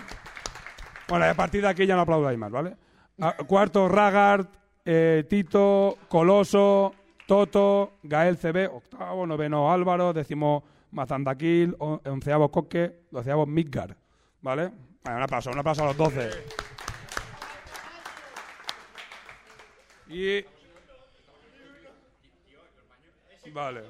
Bueno, 1.07 1.25
a 1.25 1.33
partir 1.33 1.61
de 1.61 1.69
aquí 1.69 1.85
ya 1.87 1.95
no 1.95 2.01
aplaudáis 2.01 2.37
más, 2.37 2.51
¿vale? 2.51 2.75
Ah, 3.19 3.35
cuarto, 3.47 3.87
Ragard. 3.87 4.47
eh, 4.85 5.23
Tito. 5.29 5.97
Coloso. 6.07 6.93
Toto. 7.27 7.93
Gael 8.03 8.37
CB. 8.37 8.67
Octavo. 8.67 9.25
Noveno, 9.25 9.71
Álvaro. 9.71 10.13
Décimo, 10.13 10.63
Mazandakil. 10.91 11.75
on- 11.79 12.01
Onceavo, 12.05 12.49
Coque. 12.51 13.03
Doceavo, 13.11 13.45
Midgar. 13.45 13.95
¿Vale? 14.41 14.71
Un 15.05 15.21
aplauso, 15.21 15.49
un 15.51 15.59
aplauso 15.59 15.83
a 15.83 15.87
los 15.87 15.97
doce. 15.97 16.29
Y. 20.09 20.45
Vale. 23.53 23.81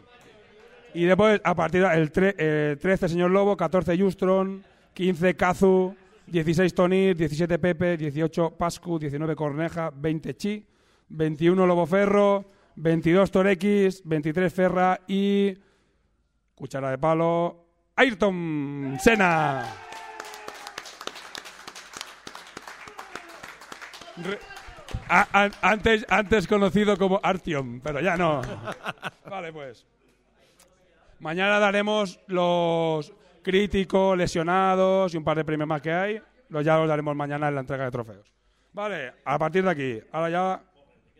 Y 0.94 1.06
después, 1.06 1.42
a 1.44 1.56
partir 1.56 1.88
del 1.88 2.12
tre- 2.12 2.36
eh, 2.38 2.78
13, 2.80 3.10
señor 3.10 3.32
Lobo, 3.32 3.58
14, 3.58 3.98
Justron, 3.98 4.64
15, 4.94 5.36
Kazu, 5.36 5.96
16, 6.28 6.74
Tonir, 6.76 7.16
17, 7.16 7.58
Pepe, 7.60 7.98
18, 7.98 8.52
Pascu, 8.52 9.00
19, 9.00 9.36
Corneja, 9.36 9.92
20, 9.96 10.36
Chi, 10.36 10.66
21, 11.10 11.66
Lobo 11.66 11.86
Ferro, 11.86 12.46
22, 12.76 13.32
Torex, 13.32 14.02
23, 14.04 14.54
Ferra 14.54 15.00
y. 15.08 15.58
Cuchara 16.56 16.92
de 16.92 16.98
palo, 16.98 17.66
Ayrton 17.96 18.98
Senna. 19.02 19.66
Re- 24.24 24.40
a- 25.10 25.28
a- 25.46 25.52
antes, 25.72 26.06
antes 26.10 26.48
conocido 26.48 26.96
como 26.98 27.20
Artyom, 27.24 27.80
pero 27.82 28.00
ya 28.00 28.16
no. 28.16 28.42
Vale, 29.30 29.52
pues. 29.52 29.86
Mañana 31.20 31.58
daremos 31.60 32.20
los 32.28 33.14
críticos, 33.42 34.18
lesionados 34.18 35.14
y 35.14 35.18
un 35.18 35.24
par 35.24 35.38
de 35.38 35.46
premios 35.46 35.68
más 35.68 35.82
que 35.82 35.92
hay. 35.92 36.22
Los 36.50 36.64
ya 36.64 36.78
los 36.78 36.88
daremos 36.88 37.16
mañana 37.16 37.48
en 37.48 37.56
la 37.56 37.62
entrega 37.62 37.86
de 37.86 37.92
trofeos. 37.92 38.32
Vale, 38.74 39.14
a 39.26 39.38
partir 39.40 39.64
de 39.64 39.70
aquí, 39.72 40.00
ahora 40.12 40.30
ya 40.30 40.64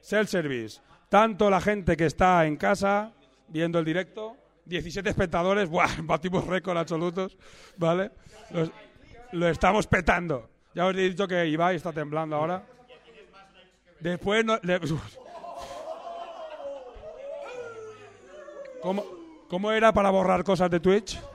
self-service. 0.02 0.80
Tanto 1.14 1.46
la 1.52 1.62
gente 1.62 1.96
que 1.96 2.08
está 2.08 2.44
en 2.48 2.58
casa 2.58 3.12
viendo 3.48 3.78
el 3.78 3.86
directo, 3.86 4.36
17 4.66 5.08
espectadores, 5.08 5.70
¡buah! 5.70 5.88
Batimos 6.02 6.48
récord 6.48 6.76
absolutos, 6.76 7.38
¿vale? 7.78 8.10
Lo 9.32 9.48
estamos 9.48 9.86
petando. 9.86 10.50
Ya 10.74 10.88
os 10.88 10.96
he 10.96 11.02
dicho 11.02 11.28
que 11.28 11.46
Ibai 11.46 11.76
está 11.76 11.94
temblando 11.94 12.36
ahora. 12.36 12.64
Después 14.00 14.44
no, 14.44 14.58
le- 14.64 14.80
¿Cómo, 18.82 19.06
¿Cómo 19.48 19.72
era 19.72 19.94
para 19.94 20.10
borrar 20.10 20.44
cosas 20.44 20.72
de 20.72 20.80
Twitch? 20.80 21.22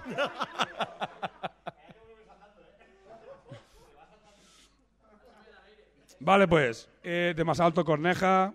Vale, 6.19 6.49
pues. 6.49 6.89
eh, 7.05 7.33
de 7.37 7.45
más 7.45 7.61
alto, 7.61 7.85
Corneja. 7.85 8.53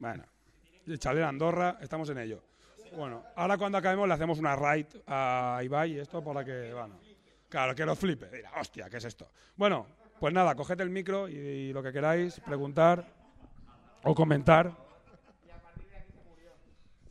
Bueno. 0.00 0.31
De 0.86 0.98
Chaler 0.98 1.24
Andorra. 1.24 1.78
Estamos 1.80 2.08
en 2.10 2.18
ello. 2.18 2.42
Bueno, 2.96 3.22
ahora 3.36 3.56
cuando 3.56 3.78
acabemos 3.78 4.06
le 4.06 4.14
hacemos 4.14 4.38
una 4.38 4.54
raid 4.54 4.86
a 5.06 5.60
Ibai 5.62 5.92
y 5.92 5.98
esto 6.00 6.22
para 6.22 6.44
que, 6.44 6.72
bueno, 6.74 6.98
claro, 7.48 7.74
que 7.74 7.86
lo 7.86 7.96
flipe. 7.96 8.28
Dirá, 8.28 8.50
hostia, 8.60 8.90
¿qué 8.90 8.98
es 8.98 9.04
esto? 9.04 9.28
Bueno, 9.56 9.86
pues 10.20 10.34
nada, 10.34 10.54
coged 10.54 10.80
el 10.80 10.90
micro 10.90 11.28
y, 11.28 11.32
y 11.34 11.72
lo 11.72 11.82
que 11.82 11.92
queráis, 11.92 12.38
preguntar 12.40 13.04
o 14.02 14.14
comentar. 14.14 14.72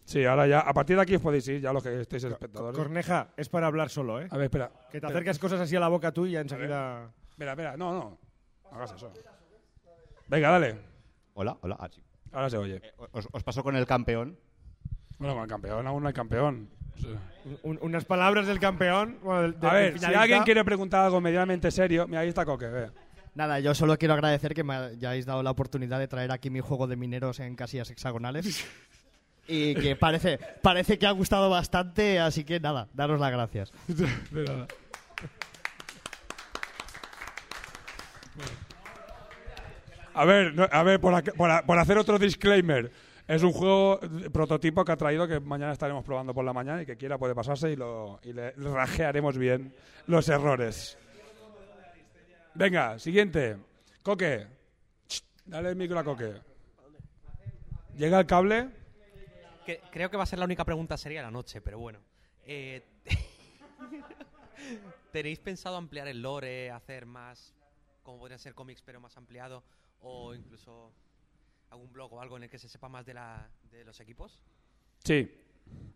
Sí, 0.05 0.25
ahora 0.25 0.45
ya, 0.45 0.59
a 0.59 0.73
partir 0.73 0.97
de 0.97 1.03
aquí 1.03 1.15
os 1.15 1.21
podéis 1.21 1.47
ir, 1.47 1.61
ya 1.61 1.71
los 1.71 1.81
que 1.81 2.01
estéis 2.01 2.25
espectadores. 2.25 2.77
Corneja, 2.77 3.29
es 3.37 3.47
para 3.47 3.67
hablar 3.67 3.89
solo, 3.89 4.21
¿eh? 4.21 4.27
A 4.29 4.35
ver, 4.35 4.45
espera. 4.45 4.67
Que 4.67 4.75
te 4.75 4.97
espera, 4.97 5.07
acercas 5.07 5.39
cosas 5.39 5.61
así 5.61 5.75
a 5.75 5.79
la 5.79 5.87
boca 5.87 6.11
tú 6.11 6.25
y 6.25 6.31
ya 6.31 6.41
enseguida... 6.41 7.09
Espera, 7.29 7.51
espera, 7.53 7.77
no, 7.77 7.93
no. 7.93 8.17
No 8.69 8.77
hagas 8.77 8.91
eso. 8.91 9.11
Venga, 10.27 10.49
dale. 10.49 10.77
Hola, 11.33 11.57
hola. 11.61 11.77
ah, 11.79 11.89
sí. 11.89 12.03
Ahora 12.31 12.49
se 12.49 12.57
oye. 12.57 12.75
Eh, 12.83 12.91
Os, 13.11 13.27
os 13.31 13.43
paso 13.43 13.63
con 13.63 13.75
el 13.75 13.85
campeón. 13.85 14.37
Bueno, 15.19 15.33
con 15.35 15.43
el 15.43 15.49
campeón 15.49 15.87
aún 15.87 16.01
no 16.03 16.07
hay 16.07 16.13
campeón. 16.13 16.69
Un- 17.63 17.79
unas 17.81 18.05
palabras 18.05 18.47
del 18.47 18.59
campeón. 18.59 19.17
bueno, 19.23 19.41
del- 19.43 19.55
A 19.69 19.73
ver, 19.73 19.93
si 19.93 19.99
finalista. 19.99 20.21
alguien 20.21 20.43
quiere 20.43 20.63
preguntar 20.63 21.05
algo 21.05 21.19
medianamente 21.21 21.71
serio, 21.71 22.07
mira, 22.07 22.21
ahí 22.21 22.29
está 22.29 22.45
Coque, 22.45 22.67
ve. 22.67 22.89
Nada, 23.33 23.59
yo 23.59 23.73
solo 23.73 23.97
quiero 23.97 24.13
agradecer 24.13 24.53
que 24.53 24.63
me 24.63 24.73
hayáis 24.75 25.25
dado 25.25 25.41
la 25.41 25.51
oportunidad 25.51 25.99
de 25.99 26.07
traer 26.07 26.31
aquí 26.31 26.49
mi 26.49 26.59
juego 26.59 26.85
de 26.87 26.95
mineros 26.97 27.39
en 27.39 27.55
casillas 27.55 27.89
hexagonales. 27.89 28.65
Y 29.47 29.73
que 29.75 29.95
parece, 29.95 30.37
parece 30.61 30.97
que 30.99 31.07
ha 31.07 31.11
gustado 31.11 31.49
bastante, 31.49 32.19
así 32.19 32.43
que 32.45 32.59
nada, 32.59 32.87
daros 32.93 33.19
las 33.19 33.31
gracias. 33.31 33.73
De 34.31 34.43
nada. 34.45 34.67
A 40.21 40.25
ver, 40.25 40.53
no- 40.53 40.67
a 40.71 40.83
ver 40.83 40.99
por, 41.01 41.15
a- 41.15 41.65
por 41.65 41.79
hacer 41.79 41.97
otro 41.97 42.19
disclaimer. 42.19 42.91
Es 43.27 43.41
un 43.41 43.51
juego 43.53 43.99
eh, 44.03 44.29
prototipo 44.29 44.85
que 44.85 44.91
ha 44.91 44.95
traído 44.95 45.27
que 45.27 45.39
mañana 45.39 45.71
estaremos 45.73 46.05
probando 46.05 46.31
por 46.31 46.45
la 46.45 46.53
mañana 46.53 46.83
y 46.83 46.85
que 46.85 46.95
quiera 46.95 47.17
puede 47.17 47.33
pasarse 47.33 47.71
y, 47.71 47.75
lo, 47.75 48.19
y 48.21 48.31
le 48.31 48.51
rajearemos 48.51 49.35
bien 49.35 49.73
los 50.05 50.29
errores. 50.29 50.95
Venga, 52.53 52.99
siguiente. 52.99 53.57
Coque. 54.03 54.45
Dale 55.45 55.69
el 55.69 55.75
micro 55.75 55.97
a 55.97 56.03
Coque. 56.03 56.33
Llega 57.97 58.19
el 58.19 58.27
cable. 58.27 58.69
Creo 59.91 60.11
que 60.11 60.17
va 60.17 60.23
a 60.23 60.27
ser 60.27 60.37
la 60.37 60.45
única 60.45 60.65
pregunta 60.65 60.97
seria 60.97 61.21
de 61.21 61.25
la 61.25 61.31
noche, 61.31 61.61
pero 61.61 61.79
bueno. 61.79 61.97
Eh, 62.45 62.83
¿Tenéis 65.11 65.39
pensado 65.39 65.77
ampliar 65.77 66.07
el 66.07 66.21
lore, 66.21 66.69
hacer 66.69 67.07
más, 67.07 67.55
como 68.03 68.19
podrían 68.19 68.37
ser 68.39 68.53
cómics, 68.53 68.83
pero 68.83 68.99
más 68.99 69.17
ampliado? 69.17 69.63
O 70.01 70.33
incluso 70.33 70.91
algún 71.69 71.91
blog 71.93 72.11
o 72.13 72.21
algo 72.21 72.37
en 72.37 72.43
el 72.43 72.49
que 72.49 72.57
se 72.59 72.67
sepa 72.67 72.89
más 72.89 73.05
de, 73.05 73.13
la, 73.13 73.47
de 73.71 73.85
los 73.85 73.99
equipos? 73.99 74.41
Sí. 75.03 75.31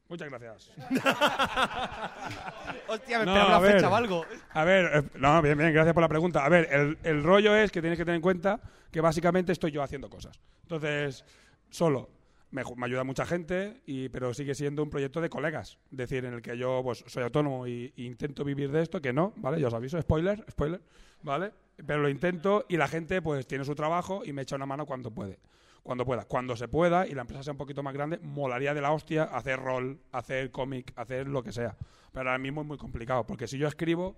Muchas 0.07 0.29
gracias. 0.29 0.71
Hostia, 2.87 3.19
me 3.19 3.25
No, 3.25 3.31
esperaba 3.33 3.47
una 3.47 3.59
ver. 3.59 3.73
fecha 3.73 3.89
o 3.89 3.95
algo. 3.95 4.25
A 4.53 4.63
ver, 4.63 4.85
eh, 4.93 5.03
no, 5.15 5.41
bien, 5.41 5.57
bien, 5.57 5.73
gracias 5.73 5.93
por 5.93 6.01
la 6.01 6.07
pregunta. 6.09 6.45
A 6.45 6.49
ver, 6.49 6.67
el, 6.71 6.97
el 7.03 7.23
rollo 7.23 7.55
es 7.55 7.71
que 7.71 7.81
tienes 7.81 7.97
que 7.97 8.05
tener 8.05 8.15
en 8.17 8.21
cuenta 8.21 8.59
que 8.91 9.01
básicamente 9.01 9.51
estoy 9.51 9.71
yo 9.71 9.81
haciendo 9.83 10.09
cosas. 10.09 10.39
Entonces, 10.63 11.25
solo. 11.69 12.09
Me, 12.51 12.63
me 12.77 12.85
ayuda 12.85 13.03
mucha 13.03 13.25
gente, 13.25 13.81
y, 13.85 14.07
pero 14.09 14.33
sigue 14.33 14.55
siendo 14.55 14.81
un 14.81 14.89
proyecto 14.89 15.19
de 15.19 15.29
colegas. 15.29 15.77
Es 15.91 15.97
decir, 15.97 16.23
en 16.23 16.35
el 16.35 16.41
que 16.41 16.57
yo 16.57 16.79
pues, 16.83 17.03
soy 17.07 17.23
autónomo 17.23 17.67
y, 17.67 17.91
y 17.97 18.05
intento 18.05 18.45
vivir 18.45 18.71
de 18.71 18.81
esto, 18.81 19.01
que 19.01 19.11
no, 19.11 19.33
¿vale? 19.37 19.59
Yo 19.59 19.67
os 19.67 19.73
aviso, 19.73 20.01
spoiler, 20.01 20.45
spoiler, 20.49 20.79
¿vale? 21.21 21.51
Pero 21.85 22.01
lo 22.01 22.09
intento 22.09 22.65
y 22.69 22.77
la 22.77 22.87
gente 22.87 23.21
pues 23.21 23.47
tiene 23.47 23.65
su 23.65 23.75
trabajo 23.75 24.23
y 24.25 24.33
me 24.33 24.43
echa 24.43 24.55
una 24.55 24.65
mano 24.65 24.85
cuando 24.85 25.11
puede. 25.11 25.39
Cuando 25.83 26.05
pueda. 26.05 26.25
Cuando 26.25 26.55
se 26.55 26.67
pueda 26.67 27.05
y 27.07 27.13
la 27.13 27.21
empresa 27.21 27.43
sea 27.43 27.51
un 27.51 27.57
poquito 27.57 27.83
más 27.83 27.93
grande, 27.93 28.17
molaría 28.19 28.73
de 28.73 28.81
la 28.81 28.91
hostia 28.91 29.23
hacer 29.23 29.59
rol, 29.59 29.99
hacer 30.11 30.51
cómic, 30.51 30.93
hacer 30.95 31.27
lo 31.27 31.43
que 31.43 31.51
sea. 31.51 31.75
Pero 32.11 32.29
ahora 32.29 32.37
mismo 32.37 32.61
es 32.61 32.67
muy 32.67 32.77
complicado, 32.77 33.25
porque 33.25 33.47
si 33.47 33.57
yo 33.57 33.67
escribo, 33.67 34.15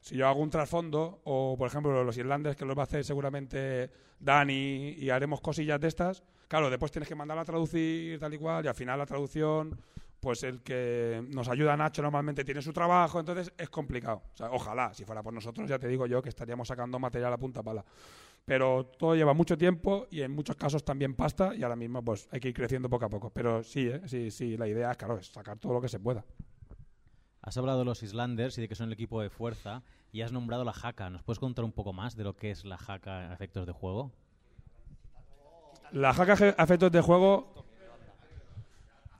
si 0.00 0.16
yo 0.16 0.26
hago 0.26 0.40
un 0.40 0.50
trasfondo, 0.50 1.20
o 1.24 1.56
por 1.56 1.68
ejemplo 1.68 2.04
los 2.04 2.16
irlandes 2.18 2.56
que 2.56 2.64
los 2.64 2.76
va 2.76 2.82
a 2.82 2.84
hacer 2.84 3.04
seguramente 3.04 3.90
Dani 4.18 4.94
y 4.98 5.10
haremos 5.10 5.40
cosillas 5.40 5.80
de 5.80 5.88
estas, 5.88 6.22
claro, 6.48 6.68
después 6.68 6.90
tienes 6.90 7.08
que 7.08 7.14
mandarla 7.14 7.42
a 7.42 7.46
traducir 7.46 8.18
tal 8.18 8.34
y 8.34 8.38
cual, 8.38 8.64
y 8.64 8.68
al 8.68 8.74
final 8.74 8.98
la 8.98 9.06
traducción, 9.06 9.78
pues 10.20 10.42
el 10.42 10.62
que 10.62 11.24
nos 11.28 11.48
ayuda 11.48 11.76
Nacho 11.76 12.02
normalmente 12.02 12.44
tiene 12.44 12.60
su 12.60 12.72
trabajo, 12.72 13.20
entonces 13.20 13.52
es 13.56 13.68
complicado. 13.68 14.22
O 14.34 14.36
sea, 14.36 14.50
ojalá, 14.50 14.92
si 14.92 15.04
fuera 15.04 15.22
por 15.22 15.32
nosotros, 15.32 15.68
ya 15.68 15.78
te 15.78 15.86
digo 15.86 16.06
yo 16.06 16.20
que 16.20 16.28
estaríamos 16.28 16.68
sacando 16.68 16.98
material 16.98 17.32
a 17.32 17.36
punta 17.36 17.62
pala. 17.62 17.84
Pero 18.44 18.86
todo 18.98 19.14
lleva 19.14 19.34
mucho 19.34 19.56
tiempo 19.56 20.06
y 20.10 20.22
en 20.22 20.32
muchos 20.32 20.56
casos 20.56 20.84
también 20.84 21.14
pasta 21.14 21.54
y 21.54 21.62
ahora 21.62 21.76
mismo 21.76 22.02
pues 22.02 22.28
hay 22.32 22.40
que 22.40 22.48
ir 22.48 22.54
creciendo 22.54 22.88
poco 22.88 23.04
a 23.04 23.08
poco. 23.08 23.30
Pero 23.30 23.62
sí, 23.62 23.88
¿eh? 23.88 24.00
sí, 24.06 24.30
sí, 24.30 24.56
la 24.56 24.66
idea, 24.66 24.94
claro, 24.94 25.18
es 25.18 25.26
sacar 25.26 25.58
todo 25.58 25.74
lo 25.74 25.80
que 25.80 25.88
se 25.88 26.00
pueda. 26.00 26.24
Has 27.42 27.56
hablado 27.56 27.78
de 27.78 27.84
los 27.84 28.02
Islanders 28.02 28.58
y 28.58 28.62
de 28.62 28.68
que 28.68 28.74
son 28.74 28.88
el 28.88 28.94
equipo 28.94 29.22
de 29.22 29.30
fuerza 29.30 29.82
y 30.12 30.22
has 30.22 30.32
nombrado 30.32 30.64
la 30.64 30.72
jaca. 30.72 31.10
¿Nos 31.10 31.22
puedes 31.22 31.38
contar 31.38 31.64
un 31.64 31.72
poco 31.72 31.92
más 31.92 32.16
de 32.16 32.24
lo 32.24 32.34
que 32.34 32.50
es 32.50 32.64
la 32.64 32.78
jaca 32.78 33.26
en 33.26 33.32
efectos 33.32 33.66
de 33.66 33.72
juego? 33.72 34.12
La 35.92 36.12
jaca 36.12 36.32
a 36.32 36.64
efectos 36.64 36.90
de 36.90 37.00
juego 37.00 37.67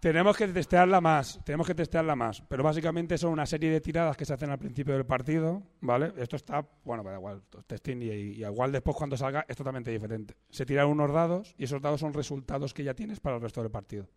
tenemos 0.00 0.36
que 0.36 0.48
testearla 0.48 1.00
más, 1.00 1.40
tenemos 1.44 1.66
que 1.66 1.74
testearla 1.74 2.14
más, 2.14 2.42
pero 2.48 2.62
básicamente 2.62 3.18
son 3.18 3.32
una 3.32 3.46
serie 3.46 3.70
de 3.70 3.80
tiradas 3.80 4.16
que 4.16 4.24
se 4.24 4.34
hacen 4.34 4.50
al 4.50 4.58
principio 4.58 4.94
del 4.94 5.06
partido, 5.06 5.62
¿vale? 5.80 6.12
Esto 6.16 6.36
está, 6.36 6.66
bueno, 6.84 7.02
da 7.02 7.14
igual, 7.14 7.42
testing 7.66 8.02
y, 8.02 8.42
igual 8.42 8.72
después 8.72 8.96
cuando 8.96 9.16
salga 9.16 9.44
es 9.48 9.56
totalmente 9.56 9.90
diferente. 9.90 10.34
Se 10.50 10.64
tiran 10.64 10.88
unos 10.88 11.12
dados 11.12 11.54
y 11.58 11.64
esos 11.64 11.82
dados 11.82 12.00
son 12.00 12.12
resultados 12.12 12.74
que 12.74 12.84
ya 12.84 12.94
tienes 12.94 13.20
para 13.20 13.36
el 13.36 13.42
resto 13.42 13.62
del 13.62 13.70
partido. 13.70 14.08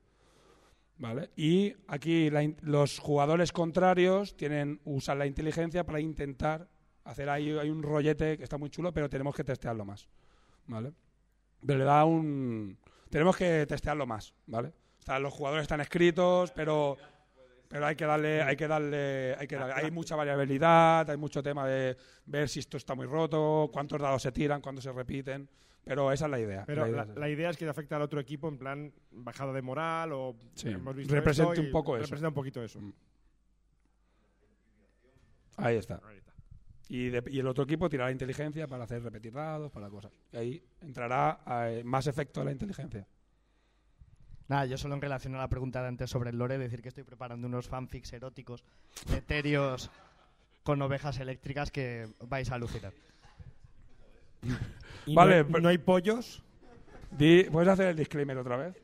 ¿Vale? 0.97 1.31
Y 1.35 1.73
aquí 1.87 2.29
la 2.29 2.47
los 2.61 2.99
jugadores 2.99 3.51
contrarios 3.51 4.37
tienen, 4.37 4.81
usan 4.83 5.17
la 5.17 5.25
inteligencia 5.25 5.83
para 5.83 5.99
intentar 5.99 6.69
Hacer 7.03 7.29
ahí 7.29 7.57
hay 7.57 7.69
un 7.69 7.81
rollete 7.81 8.37
que 8.37 8.43
está 8.43 8.57
muy 8.57 8.69
chulo, 8.69 8.93
pero 8.93 9.09
tenemos 9.09 9.35
que 9.35 9.43
testearlo 9.43 9.83
más, 9.85 10.07
¿vale? 10.67 10.93
Pero 11.65 11.79
le 11.79 11.85
da 11.85 12.05
un... 12.05 12.77
Tenemos 13.09 13.35
que 13.35 13.65
testearlo 13.65 14.05
más, 14.05 14.33
¿vale? 14.45 14.71
O 15.01 15.03
sea, 15.03 15.19
los 15.19 15.33
jugadores 15.33 15.63
están 15.63 15.81
escritos, 15.81 16.51
pero 16.51 16.97
pero 17.67 17.85
hay 17.87 17.95
que 17.95 18.05
darle 18.05 18.41
hay 18.41 18.55
que 18.57 18.67
darle 18.67 19.35
hay 19.39 19.47
que 19.47 19.55
darle- 19.57 19.73
hay 19.73 19.91
mucha 19.91 20.15
variabilidad 20.17 21.09
hay 21.09 21.15
mucho 21.17 21.41
tema 21.41 21.65
de 21.65 21.95
ver 22.25 22.49
si 22.49 22.59
esto 22.59 22.75
está 22.75 22.95
muy 22.95 23.05
roto 23.07 23.69
cuántos 23.71 23.99
dados 24.01 24.21
se 24.21 24.31
tiran 24.33 24.59
cuántos 24.59 24.83
se 24.83 24.91
repiten 24.91 25.47
pero 25.83 26.11
esa 26.11 26.25
es 26.25 26.31
la 26.31 26.39
idea 26.41 26.63
Pero 26.67 26.85
idea 26.85 26.97
la, 26.97 27.03
es 27.03 27.09
esa. 27.11 27.19
la 27.21 27.29
idea 27.29 27.49
es 27.49 27.55
que 27.57 27.69
afecta 27.69 27.95
al 27.95 28.01
otro 28.01 28.19
equipo 28.19 28.49
en 28.49 28.57
plan 28.57 28.93
bajada 29.11 29.53
de 29.53 29.61
moral 29.61 30.11
o 30.11 30.35
Sí, 30.53 30.67
hemos 30.67 30.93
visto 30.93 31.15
represente 31.15 31.53
esto 31.53 31.61
un 31.65 31.71
poco 31.71 31.95
eso. 31.95 32.03
representa 32.03 32.27
un 32.27 32.33
poquito 32.33 32.61
eso. 32.61 32.81
Mm. 32.81 32.93
ahí 35.57 35.77
está 35.77 36.01
Ahí 36.05 36.17
está. 36.17 36.33
y, 36.89 37.09
de- 37.09 37.23
y 37.31 37.39
el 37.39 37.47
otro 37.47 37.63
equipo 37.63 37.89
tirará 37.89 38.11
inteligencia 38.11 38.67
para 38.67 38.83
hacer 38.83 39.01
repetir 39.01 39.31
dados 39.33 39.71
para 39.71 39.89
cosas 39.89 40.11
y 40.33 40.37
ahí 40.37 40.63
entrará 40.81 41.39
eh, 41.69 41.83
más 41.85 42.05
efecto 42.07 42.41
de 42.41 42.45
la 42.47 42.51
inteligencia 42.51 43.07
Nada, 44.51 44.65
yo 44.65 44.77
solo 44.77 44.95
en 44.95 45.01
relación 45.01 45.33
a 45.35 45.37
la 45.37 45.47
pregunta 45.47 45.81
de 45.81 45.87
antes 45.87 46.09
sobre 46.09 46.29
el 46.31 46.37
lore, 46.37 46.57
decir 46.57 46.81
que 46.81 46.89
estoy 46.89 47.05
preparando 47.05 47.47
unos 47.47 47.69
fanfics 47.69 48.11
eróticos 48.11 48.65
de 49.09 49.19
etéreos 49.19 49.89
con 50.63 50.81
ovejas 50.81 51.17
eléctricas 51.21 51.71
que 51.71 52.09
vais 52.27 52.51
a 52.51 52.55
alucinar. 52.55 52.91
Y 55.05 55.15
Vale, 55.15 55.31
no, 55.31 55.37
hay- 55.37 55.43
pero- 55.45 55.59
no 55.61 55.69
hay 55.69 55.77
pollos. 55.77 56.43
Di- 57.11 57.45
puedes 57.45 57.69
hacer 57.69 57.87
el 57.87 57.95
disclaimer 57.95 58.37
otra 58.37 58.57
vez 58.57 58.75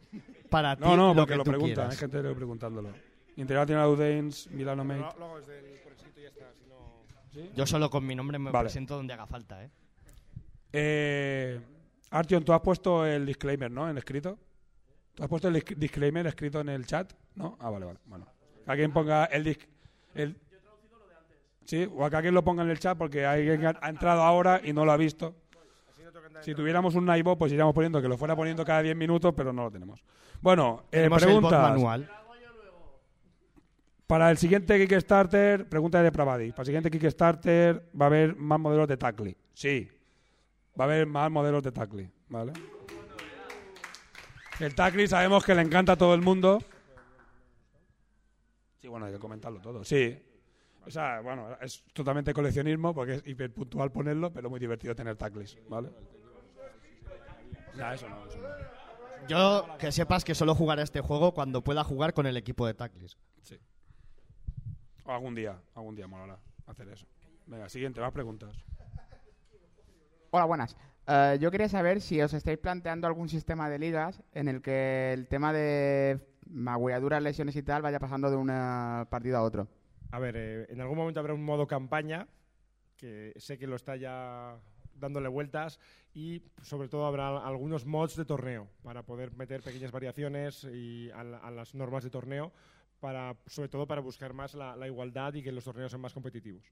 Para 0.49 0.77
ti, 0.77 0.83
no 0.83 0.95
no 0.95 1.07
lo 1.09 1.15
porque 1.15 1.33
que 1.33 1.37
lo 1.37 1.43
tú 1.43 1.49
preguntan 1.51 1.75
quieras. 1.75 1.91
hay 1.93 1.97
gente 1.99 2.17
que 2.17 2.23
lo 2.23 2.35
preguntándolo 2.35 2.89
International 3.35 3.83
Audains 3.83 4.49
Milano 4.51 4.85
Mate 4.85 4.99
Lo, 5.01 5.15
lo 5.19 5.25
hago 5.25 5.37
desde 5.39 5.59
el 5.59 5.65
y 5.65 6.21
ya 6.21 6.27
está. 6.29 6.45
si 6.53 6.69
no- 6.69 7.53
Yo 7.55 7.65
solo 7.65 7.89
con 7.89 8.05
mi 8.05 8.15
nombre 8.15 8.39
me 8.39 8.51
Vale. 8.51 8.63
presento 8.65 8.95
donde 8.95 9.13
haga 9.13 9.25
falta, 9.27 9.65
¿eh? 9.65 9.69
Eh, 10.71 11.59
Artion, 12.11 12.43
tú 12.45 12.53
has 12.53 12.61
puesto 12.61 13.05
el 13.05 13.25
disclaimer, 13.25 13.69
¿no? 13.69 13.89
En 13.89 13.97
escrito. 13.97 14.37
¿Tú 15.17 15.23
has 15.23 15.29
puesto 15.29 15.47
el 15.47 15.55
disc- 15.55 15.75
disclaimer 15.75 16.27
escrito 16.27 16.59
en 16.61 16.69
el 16.69 16.85
chat? 16.85 17.11
¿No? 17.33 17.57
Ah, 17.59 17.71
vale, 17.71 17.87
vale. 17.87 17.97
Bueno. 18.05 18.27
Que 18.63 18.69
alguien 18.71 18.93
ponga 18.93 19.25
el 19.25 19.43
disc. 19.43 19.61
El... 20.13 20.37
Sí, 21.65 21.89
o 21.91 22.05
a 22.05 22.09
que 22.11 22.17
alguien 22.17 22.35
lo 22.35 22.43
ponga 22.43 22.61
en 22.61 22.69
el 22.69 22.77
chat 22.77 22.95
porque 22.95 23.25
alguien 23.25 23.65
ha 23.81 23.89
entrado 23.89 24.21
ahora 24.21 24.61
y 24.63 24.73
no 24.73 24.85
lo 24.85 24.91
ha 24.91 24.97
visto. 24.97 25.35
Si 26.41 26.53
tuviéramos 26.53 26.93
un 26.93 27.05
Naibo, 27.05 27.35
pues 27.35 27.51
iríamos 27.51 27.73
poniendo 27.73 27.99
que 27.99 28.07
lo 28.07 28.15
fuera 28.15 28.35
poniendo 28.35 28.63
cada 28.63 28.83
10 28.83 28.95
minutos, 28.95 29.33
pero 29.35 29.51
no 29.51 29.63
lo 29.63 29.71
tenemos. 29.71 30.03
Bueno, 30.39 30.83
eh, 30.91 31.09
preguntas. 31.09 31.51
manual. 31.71 32.07
Para 34.05 34.29
el 34.29 34.37
siguiente 34.37 34.77
Kickstarter, 34.87 35.67
pregunta 35.67 36.01
de 36.03 36.11
Pravadi. 36.11 36.51
Para 36.51 36.61
el 36.61 36.65
siguiente 36.67 36.91
Kickstarter, 36.91 37.89
¿va 37.99 38.05
a 38.05 38.07
haber 38.07 38.35
más 38.35 38.59
modelos 38.59 38.87
de 38.87 38.97
Tackly? 38.97 39.35
Sí. 39.53 39.89
Va 40.79 40.85
a 40.85 40.87
haber 40.87 41.07
más 41.07 41.29
modelos 41.31 41.63
de 41.63 41.71
Tackly, 41.71 42.07
¿vale? 42.29 42.53
El 44.59 44.73
Tackly 44.73 45.07
sabemos 45.07 45.43
que 45.43 45.53
le 45.53 45.61
encanta 45.61 45.93
a 45.93 45.95
todo 45.97 46.13
el 46.15 46.21
mundo. 46.21 46.59
Sí, 48.77 48.87
bueno, 48.87 49.05
hay 49.05 49.13
que 49.13 49.19
comentarlo 49.19 49.59
todo. 49.61 49.83
Sí. 49.83 50.19
O 50.85 50.89
sea, 50.89 51.19
bueno, 51.21 51.55
es 51.61 51.83
totalmente 51.93 52.33
coleccionismo 52.33 52.93
porque 52.93 53.15
es 53.15 53.27
hiperpuntual 53.27 53.91
ponerlo, 53.91 54.31
pero 54.31 54.49
muy 54.49 54.59
divertido 54.59 54.95
tener 54.95 55.15
Tacklis, 55.15 55.57
¿vale? 55.67 55.89
Ya, 57.75 57.93
eso 57.93 58.09
no, 58.09 58.25
eso 58.25 58.39
no. 58.39 58.47
Yo 59.27 59.67
que 59.77 59.91
sepas 59.91 60.23
que 60.23 60.33
solo 60.33 60.55
jugaré 60.55 60.83
este 60.83 61.01
juego 61.01 61.33
cuando 61.33 61.63
pueda 61.63 61.83
jugar 61.83 62.13
con 62.13 62.25
el 62.25 62.37
equipo 62.37 62.65
de 62.65 62.73
Taclis. 62.73 63.17
Sí. 63.41 63.59
O 65.03 65.11
algún 65.11 65.35
día, 65.35 65.61
algún 65.75 65.95
día 65.95 66.07
molará 66.07 66.39
hacer 66.65 66.87
eso. 66.89 67.05
Venga, 67.45 67.69
siguiente, 67.69 68.01
más 68.01 68.11
preguntas. 68.11 68.55
Hola, 70.31 70.45
buenas. 70.45 70.75
Eh, 71.07 71.37
yo 71.39 71.51
quería 71.51 71.69
saber 71.69 72.01
si 72.01 72.21
os 72.21 72.33
estáis 72.33 72.57
planteando 72.57 73.07
algún 73.07 73.29
sistema 73.29 73.69
de 73.69 73.79
ligas 73.79 74.21
en 74.33 74.49
el 74.49 74.61
que 74.61 75.13
el 75.13 75.27
tema 75.27 75.53
de 75.53 76.19
magulladuras, 76.49 77.23
lesiones 77.23 77.55
y 77.55 77.63
tal 77.63 77.81
vaya 77.81 77.99
pasando 77.99 78.29
de 78.29 78.35
una 78.35 79.07
partida 79.09 79.37
a 79.37 79.43
otro. 79.43 79.67
A 80.11 80.19
ver, 80.19 80.35
eh, 80.37 80.67
en 80.69 80.81
algún 80.81 80.97
momento 80.97 81.19
habrá 81.19 81.33
un 81.33 81.43
modo 81.43 81.65
campaña, 81.65 82.27
que 82.97 83.33
sé 83.37 83.57
que 83.57 83.67
lo 83.67 83.75
está 83.75 83.95
ya 83.95 84.57
dándole 84.95 85.29
vueltas, 85.29 85.79
y 86.13 86.43
sobre 86.61 86.89
todo 86.89 87.05
habrá 87.05 87.37
algunos 87.37 87.85
mods 87.85 88.15
de 88.15 88.25
torneo 88.25 88.67
para 88.83 89.03
poder 89.03 89.33
meter 89.35 89.61
pequeñas 89.61 89.91
variaciones 89.91 90.63
y 90.65 91.09
a, 91.11 91.21
a 91.21 91.51
las 91.51 91.73
normas 91.73 92.03
de 92.03 92.09
torneo, 92.09 92.51
para, 92.99 93.35
sobre 93.45 93.69
todo 93.69 93.87
para 93.87 94.01
buscar 94.01 94.33
más 94.33 94.55
la, 94.55 94.75
la 94.75 94.87
igualdad 94.87 95.33
y 95.35 95.43
que 95.43 95.51
los 95.51 95.63
torneos 95.63 95.91
sean 95.91 96.01
más 96.01 96.13
competitivos. 96.13 96.65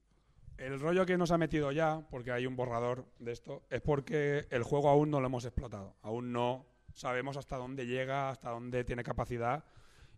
El 0.57 0.79
rollo 0.79 1.05
que 1.05 1.17
nos 1.17 1.31
ha 1.31 1.37
metido 1.37 1.71
ya, 1.71 2.01
porque 2.09 2.31
hay 2.31 2.45
un 2.45 2.55
borrador 2.55 3.05
de 3.19 3.33
esto, 3.33 3.63
es 3.69 3.81
porque 3.81 4.47
el 4.49 4.63
juego 4.63 4.89
aún 4.89 5.11
no 5.11 5.19
lo 5.19 5.27
hemos 5.27 5.43
explotado. 5.43 5.95
Aún 6.01 6.31
no 6.31 6.65
sabemos 6.93 7.35
hasta 7.35 7.57
dónde 7.57 7.85
llega, 7.85 8.29
hasta 8.29 8.51
dónde 8.51 8.83
tiene 8.85 9.03
capacidad. 9.03 9.65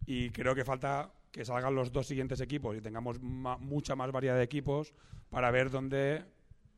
Y 0.05 0.29
creo 0.29 0.53
que 0.53 0.63
falta 0.63 1.11
que 1.31 1.43
salgan 1.43 1.75
los 1.75 1.91
dos 1.91 2.07
siguientes 2.07 2.39
equipos 2.39 2.77
y 2.77 2.81
tengamos 2.81 3.19
mucha 3.19 3.95
más 3.95 4.11
variedad 4.11 4.35
de 4.35 4.43
equipos 4.43 4.93
para 5.29 5.51
ver 5.51 5.69
dónde, 5.69 6.23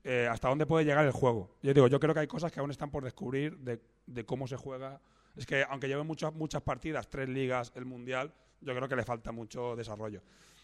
eh, 0.03 0.27
hasta 0.31 0.49
dónde 0.49 0.65
puede 0.65 0.85
llegar 0.85 1.05
el 1.05 1.11
juego. 1.11 1.57
Yo 1.61 1.73
digo, 1.73 1.87
yo 1.87 1.99
creo 1.99 2.13
que 2.13 2.21
hay 2.21 2.27
cosas 2.27 2.51
que 2.51 2.59
aún 2.59 2.71
están 2.71 2.89
por 2.89 3.03
descubrir 3.03 3.57
de, 3.57 4.25
cómo 4.25 4.47
se 4.47 4.55
juega. 4.55 5.01
Es 5.35 5.45
que 5.45 5.63
aunque 5.69 5.87
lleve 5.87 6.03
muchas, 6.03 6.33
muchas 6.33 6.61
partidas, 6.61 7.09
tres 7.09 7.29
ligas, 7.29 7.71
el 7.75 7.85
mundial, 7.85 8.33
yo 8.61 8.75
creo 8.75 8.87
que 8.87 8.95
le 8.95 9.03
falta 9.03 9.31
mucho 9.31 9.75
desarrollo. 9.75 10.21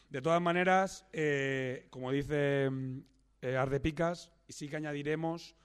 De 0.10 0.22
todas 0.22 0.42
maneras, 0.42 1.08
eh, 1.12 1.88
como 1.90 2.12
dice 2.12 2.70
mm, 2.70 3.00
eh, 3.42 3.58
Arde 3.58 3.80
Picas, 3.80 4.32
sí 4.48 4.68
que 4.68 4.78
añadiremos 4.78 5.56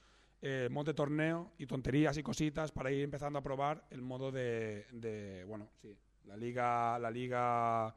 eh, 0.43 0.68
mod 0.70 0.86
de 0.86 0.95
torneo 0.95 1.53
y 1.59 1.66
tonterías 1.66 2.16
y 2.16 2.22
cositas 2.22 2.72
para 2.72 2.91
ir 2.91 3.03
empezando 3.03 3.38
a 3.38 3.43
probar 3.43 3.84
el 3.91 4.01
modo 4.01 4.32
de, 4.32 4.86
de, 4.91 5.45
bueno, 5.45 5.68
sí, 5.82 5.95
la 6.24 6.36
liga, 6.36 6.99
la 6.99 7.11
liga, 7.11 7.95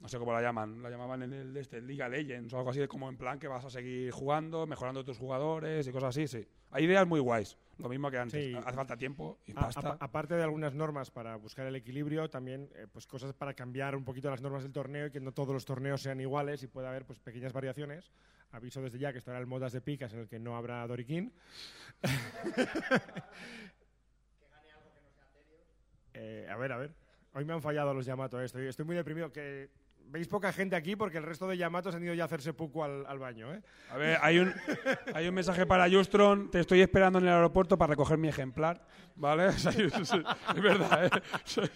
no 0.00 0.08
sé 0.08 0.18
cómo 0.18 0.32
la 0.32 0.40
llaman, 0.40 0.82
la 0.82 0.90
llamaban 0.90 1.24
en 1.24 1.32
el 1.32 1.56
este, 1.56 1.80
Liga 1.80 2.08
Legends 2.08 2.52
o 2.52 2.58
algo 2.58 2.70
así, 2.70 2.86
como 2.86 3.08
en 3.08 3.16
plan 3.16 3.40
que 3.40 3.48
vas 3.48 3.64
a 3.64 3.70
seguir 3.70 4.12
jugando, 4.12 4.66
mejorando 4.68 5.04
tus 5.04 5.18
jugadores 5.18 5.86
y 5.86 5.90
cosas 5.90 6.10
así, 6.10 6.28
sí. 6.28 6.46
Hay 6.70 6.84
ideas 6.84 7.06
muy 7.08 7.18
guays, 7.18 7.58
lo 7.78 7.88
mismo 7.88 8.10
que 8.10 8.18
antes. 8.18 8.44
Sí. 8.44 8.54
Hace 8.54 8.76
falta 8.76 8.96
tiempo 8.96 9.38
y 9.46 9.52
pasta. 9.52 9.96
aparte 10.00 10.34
de 10.34 10.42
algunas 10.42 10.74
normas 10.74 11.10
para 11.10 11.36
buscar 11.36 11.66
el 11.66 11.76
equilibrio, 11.76 12.28
también 12.30 12.68
eh, 12.74 12.86
pues 12.90 13.06
cosas 13.06 13.32
para 13.32 13.54
cambiar 13.54 13.96
un 13.96 14.04
poquito 14.04 14.30
las 14.30 14.40
normas 14.40 14.62
del 14.62 14.72
torneo 14.72 15.06
y 15.06 15.10
que 15.10 15.20
no 15.20 15.32
todos 15.32 15.52
los 15.54 15.64
torneos 15.64 16.00
sean 16.02 16.20
iguales 16.20 16.62
y 16.62 16.66
pueda 16.66 16.88
haber 16.88 17.04
pues 17.04 17.18
pequeñas 17.18 17.52
variaciones. 17.52 18.10
Aviso 18.52 18.80
desde 18.80 18.98
ya 18.98 19.12
que 19.12 19.18
estará 19.18 19.38
el 19.38 19.46
modas 19.46 19.72
de 19.72 19.80
picas 19.80 20.12
en 20.12 20.20
el 20.20 20.28
que 20.28 20.38
no 20.38 20.56
habrá 20.56 20.86
Doriquín. 20.86 21.32
Eh, 26.16 26.46
a 26.48 26.56
ver, 26.56 26.70
a 26.70 26.76
ver. 26.76 26.94
Hoy 27.32 27.44
me 27.44 27.54
han 27.54 27.60
fallado 27.60 27.92
los 27.92 28.06
Yamato. 28.06 28.40
eh. 28.40 28.44
Estoy, 28.44 28.68
estoy 28.68 28.84
muy 28.84 28.94
deprimido. 28.94 29.32
Que 29.32 29.68
veis 30.08 30.28
poca 30.28 30.52
gente 30.52 30.76
aquí 30.76 30.96
porque 30.96 31.18
el 31.18 31.24
resto 31.24 31.46
de 31.48 31.56
Yamatos 31.56 31.94
han 31.94 32.04
ido 32.04 32.14
ya 32.14 32.22
a 32.24 32.26
hacerse 32.26 32.52
poco 32.52 32.84
al, 32.84 33.04
al 33.06 33.18
baño. 33.18 33.52
¿eh? 33.52 33.62
A 33.90 33.96
ver, 33.96 34.18
hay 34.22 34.38
un, 34.38 34.54
hay 35.14 35.26
un 35.28 35.34
mensaje 35.34 35.66
para 35.66 35.90
Justron. 35.90 36.50
Te 36.50 36.60
estoy 36.60 36.80
esperando 36.82 37.18
en 37.18 37.26
el 37.26 37.32
aeropuerto 37.32 37.76
para 37.78 37.90
recoger 37.90 38.18
mi 38.18 38.28
ejemplar. 38.28 38.80
¿Vale? 39.16 39.46
O 39.48 39.52
sea, 39.52 39.72
es, 39.72 39.94
es- 39.94 40.12
es 40.12 40.62
verdad, 40.62 41.06
¿eh? 41.06 41.10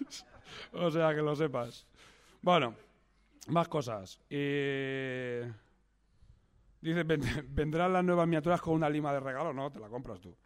O 0.73 0.91
sea, 0.91 1.15
que 1.15 1.21
lo 1.23 1.37
sepas. 1.37 1.87
Bueno, 2.41 2.75
más 3.49 3.69
cosas. 3.69 4.19
Y... 4.31 5.41
Dice, 6.81 7.03
"Ven- 7.05 7.23
¿vendrán 7.51 7.93
las 7.93 8.05
nuevas 8.05 8.27
miniaturas 8.27 8.61
con 8.61 8.75
una 8.75 8.89
lima 8.89 9.13
de 9.13 9.21
regalo? 9.21 9.53
No, 9.53 9.71
te 9.71 9.81
la 9.81 9.89
compras 9.89 10.21
tú. 10.21 10.35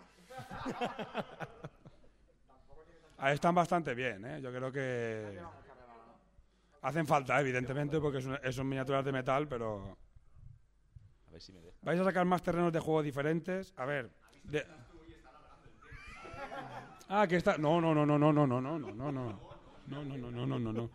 Ah, 3.18 3.32
Están 3.32 3.54
bastante 3.54 3.94
bien, 3.94 4.24
¿eh? 4.24 4.40
Yo 4.42 4.50
creo 4.52 4.72
que... 4.72 5.38
Hacen 6.82 7.06
falta, 7.06 7.40
evidentemente, 7.40 8.00
porque 8.00 8.20
son, 8.20 8.38
son 8.50 8.68
miniaturas 8.68 9.04
de 9.04 9.12
metal, 9.12 9.46
pero... 9.48 9.96
A 11.28 11.30
ver 11.32 11.40
si 11.40 11.52
me 11.52 11.60
deja. 11.60 11.76
¿Vais 11.82 11.98
a 12.00 12.04
sacar 12.04 12.26
más 12.26 12.42
terrenos 12.42 12.72
de 12.72 12.80
juego 12.80 13.02
diferentes? 13.02 13.72
A 13.76 13.84
ver. 13.86 14.10
de- 14.44 14.66
Ah, 17.08 17.26
que 17.28 17.36
está. 17.36 17.58
No, 17.58 17.80
no, 17.80 17.94
no, 17.94 18.06
no, 18.06 18.18
no, 18.18 18.32
no, 18.32 18.46
no, 18.46 18.60
no, 18.60 18.78
no, 18.78 18.92
no, 18.92 19.12
no. 19.12 19.40
No, 19.86 20.04
no, 20.04 20.16
no, 20.16 20.30
no, 20.30 20.46
no, 20.46 20.58
no, 20.58 20.72
no. 20.72 20.90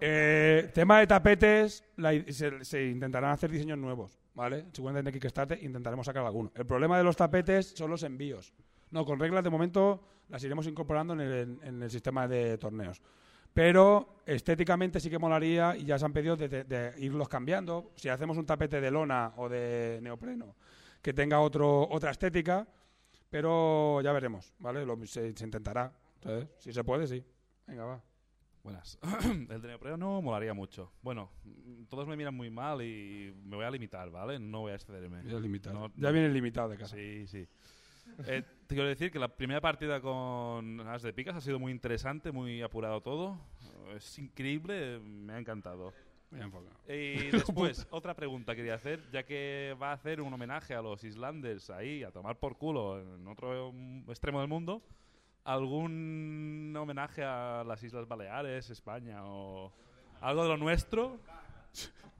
Eh, 0.00 0.70
tema 0.74 0.98
de 0.98 1.06
tapetes, 1.06 1.84
la 1.96 2.12
se, 2.32 2.64
se 2.64 2.86
intentarán 2.88 3.30
hacer 3.30 3.50
diseños 3.50 3.78
nuevos, 3.78 4.18
¿vale? 4.34 4.66
Seguramente 4.72 5.10
en 5.10 5.14
Kickstarter 5.14 5.62
intentaremos 5.62 6.04
sacar 6.04 6.24
alguno. 6.26 6.50
El 6.54 6.66
problema 6.66 6.98
de 6.98 7.04
los 7.04 7.16
tapetes 7.16 7.68
son 7.76 7.90
los 7.90 8.02
envíos. 8.02 8.52
No, 8.90 9.04
con 9.04 9.18
reglas 9.18 9.44
de 9.44 9.50
momento 9.50 10.02
las 10.28 10.42
iremos 10.42 10.66
incorporando 10.66 11.14
en 11.14 11.20
el, 11.20 11.58
en 11.62 11.82
el 11.82 11.90
sistema 11.90 12.26
de 12.26 12.58
torneos. 12.58 13.00
Pero 13.54 14.16
estéticamente 14.26 14.98
sí 15.00 15.10
que 15.10 15.18
molaría 15.18 15.76
y 15.76 15.84
ya 15.84 15.98
se 15.98 16.04
han 16.04 16.12
pedido 16.12 16.36
de, 16.36 16.48
de- 16.48 16.64
de 16.64 16.94
irlos 16.98 17.28
cambiando. 17.28 17.92
Si 17.96 18.08
hacemos 18.08 18.36
un 18.38 18.46
tapete 18.46 18.80
de 18.80 18.90
lona 18.90 19.32
o 19.36 19.48
de 19.48 19.98
neopreno 20.02 20.56
que 21.02 21.12
tenga 21.12 21.40
otro, 21.40 21.88
otra 21.90 22.10
estética, 22.12 22.66
pero 23.28 24.00
ya 24.02 24.12
veremos, 24.12 24.52
¿vale? 24.58 24.84
Lo- 24.86 24.96
se, 25.06 25.36
se 25.36 25.44
intentará. 25.44 25.92
¿sabes? 26.22 26.48
Si 26.58 26.72
se 26.72 26.84
puede, 26.84 27.06
sí. 27.06 27.24
Venga, 27.66 27.84
va. 27.84 28.02
Buenas. 28.62 28.96
el 29.50 29.60
de 29.60 29.68
neopreno 29.68 30.22
molaría 30.22 30.54
mucho. 30.54 30.92
Bueno, 31.02 31.30
todos 31.88 32.06
me 32.06 32.16
miran 32.16 32.34
muy 32.34 32.48
mal 32.48 32.80
y 32.80 33.34
me 33.44 33.56
voy 33.56 33.64
a 33.64 33.70
limitar, 33.70 34.08
¿vale? 34.10 34.38
No 34.38 34.60
voy 34.60 34.72
a 34.72 34.76
excederme. 34.76 35.22
Ya, 35.24 35.38
limitado. 35.40 35.74
No- 35.88 35.92
ya 35.96 36.10
viene 36.12 36.28
limitado 36.28 36.68
de 36.68 36.76
casa. 36.78 36.94
Sí, 36.96 37.26
sí. 37.26 37.48
Eh, 38.26 38.42
te 38.66 38.74
quiero 38.74 38.88
decir 38.88 39.10
que 39.10 39.18
la 39.18 39.28
primera 39.28 39.60
partida 39.60 40.00
con 40.00 40.80
As 40.80 41.02
de 41.02 41.12
Picas 41.12 41.36
ha 41.36 41.40
sido 41.40 41.58
muy 41.58 41.72
interesante, 41.72 42.32
muy 42.32 42.62
apurado 42.62 43.00
todo. 43.00 43.38
Es 43.94 44.18
increíble, 44.18 44.98
me 45.00 45.34
ha 45.34 45.38
encantado. 45.38 45.92
Bien. 46.30 46.50
Y 46.88 47.30
después, 47.30 47.86
otra 47.90 48.14
pregunta 48.14 48.54
quería 48.54 48.74
hacer, 48.74 49.02
ya 49.12 49.22
que 49.22 49.76
va 49.80 49.90
a 49.90 49.94
hacer 49.94 50.20
un 50.20 50.32
homenaje 50.32 50.74
a 50.74 50.80
los 50.80 51.04
Islanders 51.04 51.68
ahí, 51.68 52.02
a 52.02 52.10
tomar 52.10 52.38
por 52.38 52.56
culo 52.56 53.00
en 53.00 53.26
otro 53.28 53.72
extremo 54.08 54.40
del 54.40 54.48
mundo. 54.48 54.82
¿Algún 55.44 56.74
homenaje 56.76 57.22
a 57.24 57.64
las 57.66 57.82
Islas 57.82 58.06
Baleares, 58.06 58.70
España 58.70 59.24
o 59.24 59.72
algo 60.20 60.44
de 60.44 60.48
lo 60.48 60.56
nuestro? 60.56 61.18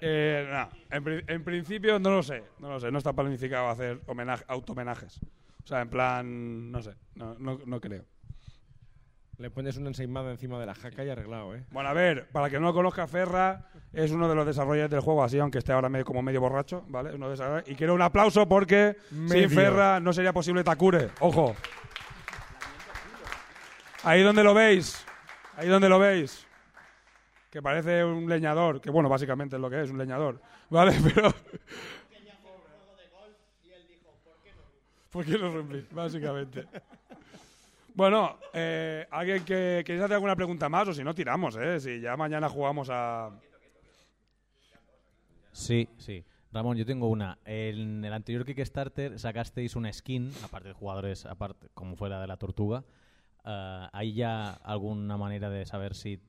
Eh, 0.00 0.48
no, 0.50 0.68
en, 0.96 1.04
pri- 1.04 1.24
en 1.26 1.44
principio 1.44 1.98
no 1.98 2.10
lo 2.10 2.22
sé, 2.22 2.42
no 2.58 2.68
lo 2.70 2.80
sé, 2.80 2.90
no 2.90 2.98
está 2.98 3.12
planificado 3.12 3.68
hacer 3.68 4.00
homenaje, 4.06 4.44
auto-homenajes. 4.48 5.20
O 5.62 5.66
sea, 5.66 5.82
en 5.82 5.90
plan, 5.90 6.72
no 6.72 6.82
sé, 6.82 6.94
no, 7.14 7.34
no, 7.38 7.58
no 7.66 7.80
creo. 7.80 8.04
Le 9.36 9.50
pones 9.50 9.76
una 9.78 9.88
ensaimada 9.88 10.30
encima 10.30 10.58
de 10.60 10.66
la 10.66 10.74
jaca 10.74 11.02
y 11.04 11.08
arreglado, 11.08 11.54
¿eh? 11.54 11.64
Bueno, 11.70 11.88
a 11.88 11.92
ver, 11.94 12.28
para 12.30 12.50
que 12.50 12.58
no 12.60 12.66
lo 12.66 12.74
conozca, 12.74 13.06
Ferra 13.06 13.70
es 13.92 14.10
uno 14.10 14.28
de 14.28 14.34
los 14.34 14.44
desarrolladores 14.46 14.90
del 14.90 15.00
juego, 15.00 15.24
así, 15.24 15.38
aunque 15.38 15.58
esté 15.58 15.72
ahora 15.72 15.88
medio, 15.88 16.04
como 16.04 16.22
medio 16.22 16.40
borracho, 16.42 16.84
¿vale? 16.88 17.14
Uno 17.14 17.28
de 17.28 17.34
esos- 17.34 17.68
y 17.68 17.74
quiero 17.74 17.94
un 17.94 18.02
aplauso 18.02 18.46
porque 18.48 18.96
Medio. 19.10 19.48
sin 19.48 19.56
Ferra 19.58 19.98
no 20.00 20.12
sería 20.12 20.32
posible 20.34 20.62
Takure. 20.64 21.08
Ojo. 21.20 21.56
Ahí 24.02 24.22
donde 24.22 24.42
lo 24.44 24.54
veis, 24.54 25.04
ahí 25.56 25.68
donde 25.68 25.88
lo 25.88 25.98
veis, 25.98 26.46
que 27.50 27.60
parece 27.60 28.04
un 28.04 28.28
leñador, 28.28 28.80
que 28.80 28.90
bueno, 28.90 29.08
básicamente 29.08 29.56
es 29.56 29.62
lo 29.62 29.68
que 29.68 29.82
es, 29.82 29.90
un 29.90 29.98
leñador, 29.98 30.40
¿vale? 30.70 30.92
Pero... 31.14 31.34
¿Por 35.10 35.24
qué 35.24 35.32
no 35.32 35.52
rompí? 35.52 35.84
Básicamente. 35.90 36.66
Bueno, 37.92 38.38
eh, 38.54 39.04
¿alguien 39.10 39.44
que 39.44 39.82
queréis 39.84 40.04
hacer 40.04 40.14
alguna 40.14 40.36
pregunta 40.36 40.68
más 40.68 40.88
o 40.88 40.94
si 40.94 41.02
no 41.02 41.12
tiramos, 41.12 41.56
eh? 41.56 41.80
Si 41.80 42.00
ya 42.00 42.16
mañana 42.16 42.48
jugamos 42.48 42.88
a 42.88 43.30
Sí, 45.52 45.88
sí. 45.98 46.24
Ramón, 46.52 46.76
yo 46.76 46.86
tengo 46.86 47.08
una. 47.08 47.38
En 47.44 48.04
el 48.04 48.12
anterior 48.12 48.44
Kickstarter 48.44 49.18
sacasteis 49.18 49.76
una 49.76 49.92
skin, 49.92 50.32
aparte 50.42 50.68
de 50.68 50.74
jugadores, 50.74 51.26
aparte 51.26 51.68
como 51.74 51.96
fuera 51.96 52.20
de 52.20 52.26
la 52.26 52.36
tortuga. 52.38 52.84
Eh, 53.44 53.86
¿Hay 53.92 54.14
ya 54.14 54.52
alguna 54.52 55.16
manera 55.16 55.50
de 55.50 55.66
saber 55.66 55.94
si 55.94 56.20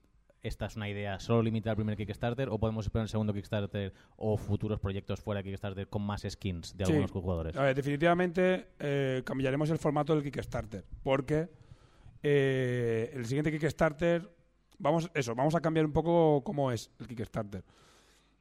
esta 0.42 0.66
es 0.66 0.76
una 0.76 0.90
idea 0.90 1.20
solo 1.20 1.44
limitada 1.44 1.72
al 1.72 1.76
primer 1.78 1.96
Kickstarter 1.96 2.50
o 2.50 2.58
podemos 2.60 2.86
esperar 2.86 3.04
el 3.04 3.10
segundo 3.10 3.34
Kickstarter 3.34 3.94
o 4.18 4.38
futuros 4.38 4.80
proyectos 4.80 5.20
fuera 5.20 5.40
de 5.40 5.44
Kickstarter 5.50 5.88
con 5.88 6.02
más 6.02 6.26
skins 6.28 6.76
de 6.76 6.86
Sí. 6.86 6.92
algunos 6.94 7.12
jugadores? 7.12 7.56
A 7.58 7.64
ver, 7.64 7.76
definitivamente 7.76 8.70
eh, 8.80 9.22
cambiaremos 9.26 9.70
el 9.70 9.78
formato 9.78 10.14
del 10.16 10.24
Kickstarter, 10.24 10.84
porque 11.04 11.48
eh, 12.24 13.12
el 13.14 13.26
siguiente 13.26 13.52
Kickstarter, 13.52 14.30
vamos, 14.80 15.10
eso, 15.14 15.36
vamos 15.36 15.56
a 15.56 15.62
cambiar 15.62 15.86
un 15.86 15.94
poco 15.94 16.44
cómo 16.44 16.72
es 16.72 16.92
el 17.00 17.08
Kickstarter. 17.08 17.64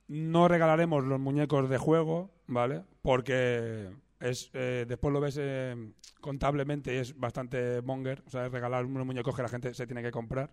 No 0.09 0.49
regalaremos 0.49 1.05
los 1.05 1.21
muñecos 1.21 1.69
de 1.69 1.79
juego, 1.79 2.31
¿vale? 2.47 2.83
Porque 3.03 3.91
es 4.19 4.51
eh, 4.55 4.85
después 4.89 5.13
lo 5.13 5.21
ves 5.21 5.37
eh, 5.41 5.93
contablemente 6.21 6.95
y 6.95 6.99
es 6.99 7.19
bastante 7.19 7.81
monger, 7.83 8.23
o 8.27 8.31
sea, 8.31 8.47
es 8.47 8.53
regalar 8.53 8.85
unos 8.87 9.07
muñecos 9.07 9.35
que 9.37 9.43
la 9.43 9.49
gente 9.49 9.73
se 9.73 9.87
tiene 9.87 10.03
que 10.03 10.11
comprar. 10.11 10.51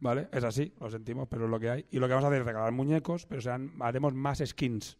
¿Vale? 0.00 0.28
Es 0.32 0.44
así, 0.44 0.72
lo 0.80 0.90
sentimos, 0.90 1.28
pero 1.28 1.44
es 1.44 1.50
lo 1.50 1.60
que 1.60 1.70
hay. 1.70 1.86
Y 1.90 1.98
lo 1.98 2.06
que 2.06 2.14
vamos 2.14 2.24
a 2.24 2.28
hacer 2.28 2.40
es 2.40 2.46
regalar 2.46 2.72
muñecos, 2.72 3.26
pero 3.26 3.40
serán, 3.40 3.72
haremos 3.80 4.14
más 4.14 4.42
skins 4.44 4.98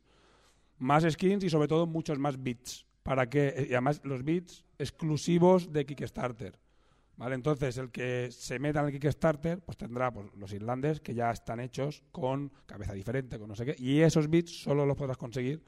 más 0.80 1.04
skins 1.08 1.44
y 1.44 1.50
sobre 1.50 1.68
todo 1.68 1.86
muchos 1.86 2.18
más 2.18 2.42
bits 2.42 2.86
para 3.02 3.28
que 3.28 3.66
y 3.68 3.72
además 3.72 4.00
los 4.02 4.24
bits 4.24 4.64
exclusivos 4.78 5.72
de 5.72 5.84
Kickstarter 5.84 6.58
vale 7.16 7.34
entonces 7.34 7.76
el 7.76 7.90
que 7.90 8.30
se 8.30 8.58
meta 8.58 8.80
en 8.80 8.86
el 8.86 8.92
Kickstarter 8.92 9.60
pues 9.60 9.76
tendrá 9.76 10.10
pues, 10.10 10.34
los 10.36 10.52
irlandes 10.52 11.00
que 11.00 11.14
ya 11.14 11.30
están 11.30 11.60
hechos 11.60 12.02
con 12.10 12.50
cabeza 12.64 12.94
diferente 12.94 13.38
con 13.38 13.48
no 13.48 13.54
sé 13.54 13.66
qué 13.66 13.76
y 13.78 14.00
esos 14.00 14.28
bits 14.28 14.62
solo 14.62 14.86
los 14.86 14.96
podrás 14.96 15.18
conseguir 15.18 15.62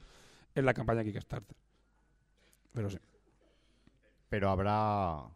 en 0.54 0.64
la 0.64 0.72
campaña 0.72 1.04
Kickstarter 1.04 1.56
pero 2.72 2.88
sí 2.88 2.98
Pero 4.30 4.48
habrá 4.48 5.28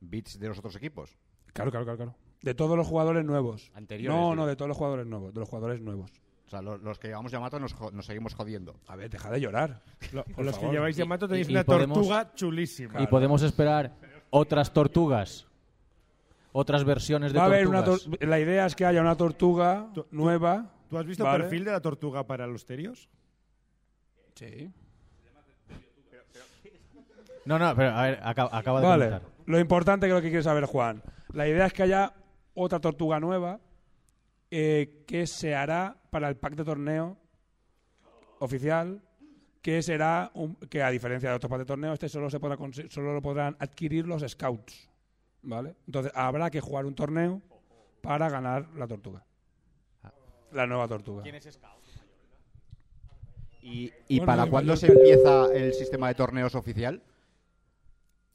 bits 0.00 0.38
de 0.38 0.48
los 0.48 0.58
otros 0.58 0.76
equipos. 0.76 1.16
claro 1.54 1.70
claro 1.70 1.86
claro 1.86 1.96
claro 1.96 2.23
de 2.42 2.54
todos 2.54 2.76
los 2.76 2.86
jugadores 2.86 3.24
nuevos 3.24 3.70
Anteriores, 3.74 4.18
no 4.20 4.34
no 4.34 4.46
de 4.46 4.56
todos 4.56 4.68
los 4.68 4.76
jugadores 4.76 5.06
nuevos 5.06 5.32
de 5.34 5.40
los 5.40 5.48
jugadores 5.48 5.80
nuevos 5.80 6.10
O 6.46 6.50
sea, 6.50 6.60
lo- 6.62 6.76
los 6.78 6.98
que 6.98 7.08
llevamos 7.08 7.32
Yamato 7.32 7.58
nos, 7.58 7.72
jo- 7.72 7.90
nos 7.90 8.06
seguimos 8.06 8.34
jodiendo. 8.34 8.74
a 8.86 8.96
ver 8.96 9.08
deja 9.10 9.30
de 9.30 9.40
llorar 9.40 9.82
Lo- 10.12 10.24
Por 10.24 10.44
los 10.44 10.54
que 10.54 10.60
favor. 10.60 10.74
lleváis 10.74 10.96
Yamato 10.96 11.26
tenéis 11.28 11.48
y- 11.48 11.52
y 11.52 11.54
una 11.54 11.64
podemos- 11.64 11.94
tortuga 11.98 12.34
chulísima. 12.34 13.02
¿Y 13.02 13.06
podemos 13.06 13.42
esperar 13.42 13.92
otras 14.30 14.72
tortugas? 14.72 15.46
¿Otras 16.52 16.84
versiones 16.84 17.32
de 17.32 17.38
va 17.38 17.44
a 17.44 17.48
haber 17.48 17.66
una 17.66 17.82
tortugas? 17.84 18.18
tor- 18.20 18.28
la 18.28 18.38
idea 18.38 18.66
es 18.66 18.76
que 18.76 18.84
haya 18.86 19.00
una 19.00 19.16
tortuga 19.16 19.88
Tú- 19.94 20.02
tú- 20.02 20.08
nueva 20.12 20.70
¿Tú 20.88 20.98
has 20.98 21.06
visto 21.06 21.24
Vale. 21.24 21.40
perfil 21.44 21.64
de 21.64 21.72
la 21.72 21.80
tortuga 21.80 22.24
para 22.24 22.46
los 22.46 22.64
terios? 22.66 23.08
sí 24.34 24.70
No, 27.44 27.58
no, 27.58 27.74
pero 27.76 27.90
a 27.90 28.02
ver, 28.04 28.20
acaba, 28.22 28.56
acaba 28.56 28.80
de 28.80 28.86
Vale. 28.86 29.04
comentar. 29.06 29.30
Lo 29.46 29.58
importante 29.60 30.06
que 30.06 30.10
es 30.12 30.14
lo 30.16 30.22
que 30.22 30.28
quiere 30.28 30.42
saber 30.42 30.64
Juan. 30.64 31.02
La 31.32 31.46
idea 31.46 31.66
es 31.66 31.72
que 31.74 31.82
haya 31.82 32.12
otra 32.54 32.80
tortuga 32.80 33.20
nueva 33.20 33.60
eh, 34.50 35.04
que 35.06 35.26
se 35.26 35.54
hará 35.54 35.96
para 36.10 36.28
el 36.28 36.36
pack 36.36 36.54
de 36.54 36.64
torneo 36.64 37.16
oficial, 38.38 39.02
que 39.62 39.82
será 39.82 40.30
un- 40.34 40.56
que 40.56 40.82
a 40.82 40.90
diferencia 40.90 41.30
de 41.30 41.36
otros 41.36 41.50
packs 41.50 41.60
de 41.60 41.64
torneo, 41.66 41.92
este 41.92 42.08
solo 42.08 42.30
se 42.30 42.38
podrá 42.38 42.56
solo 42.90 43.14
lo 43.14 43.22
podrán 43.22 43.56
adquirir 43.58 44.06
los 44.06 44.22
scouts, 44.22 44.88
¿vale? 45.42 45.74
Entonces 45.86 46.12
habrá 46.14 46.50
que 46.50 46.60
jugar 46.60 46.86
un 46.86 46.94
torneo 46.94 47.40
para 48.02 48.28
ganar 48.28 48.68
la 48.76 48.86
tortuga. 48.86 49.24
La 50.52 50.66
nueva 50.66 50.86
tortuga. 50.86 51.22
¿Y, 53.62 53.90
y 54.08 54.18
Bueno, 54.18 54.26
para 54.32 54.50
cuándo 54.50 54.76
se 54.76 54.88
empieza 54.88 55.46
el 55.54 55.72
sistema 55.72 56.08
de 56.08 56.14
torneos 56.14 56.54
oficial? 56.54 57.02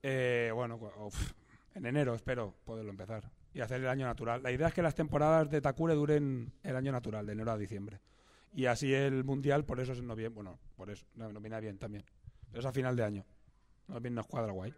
Eh, 0.01 0.51
bueno, 0.53 0.79
uf, 1.05 1.33
en 1.75 1.85
enero 1.85 2.15
espero 2.15 2.55
poderlo 2.65 2.89
empezar 2.89 3.23
y 3.53 3.61
hacer 3.61 3.81
el 3.81 3.87
año 3.87 4.05
natural. 4.05 4.43
La 4.43 4.51
idea 4.51 4.67
es 4.67 4.73
que 4.73 4.81
las 4.81 4.95
temporadas 4.95 5.49
de 5.49 5.61
Takure 5.61 5.95
duren 5.95 6.51
el 6.63 6.75
año 6.75 6.91
natural, 6.91 7.25
de 7.25 7.33
enero 7.33 7.51
a 7.51 7.57
diciembre. 7.57 7.99
Y 8.53 8.65
así 8.65 8.93
el 8.93 9.23
mundial, 9.23 9.65
por 9.65 9.79
eso 9.79 9.93
es 9.93 9.99
en 9.99 10.07
noviembre. 10.07 10.43
Bueno, 10.43 10.59
por 10.75 10.89
eso, 10.89 11.05
no, 11.15 11.29
viene 11.39 11.59
bien 11.61 11.77
también. 11.77 12.03
Pero 12.49 12.59
es 12.59 12.65
a 12.65 12.71
final 12.71 12.95
de 12.95 13.03
año. 13.03 13.25
Nos 13.87 14.01
viene, 14.01 14.15
nos 14.15 14.27
cuadra 14.27 14.51
guay. 14.51 14.73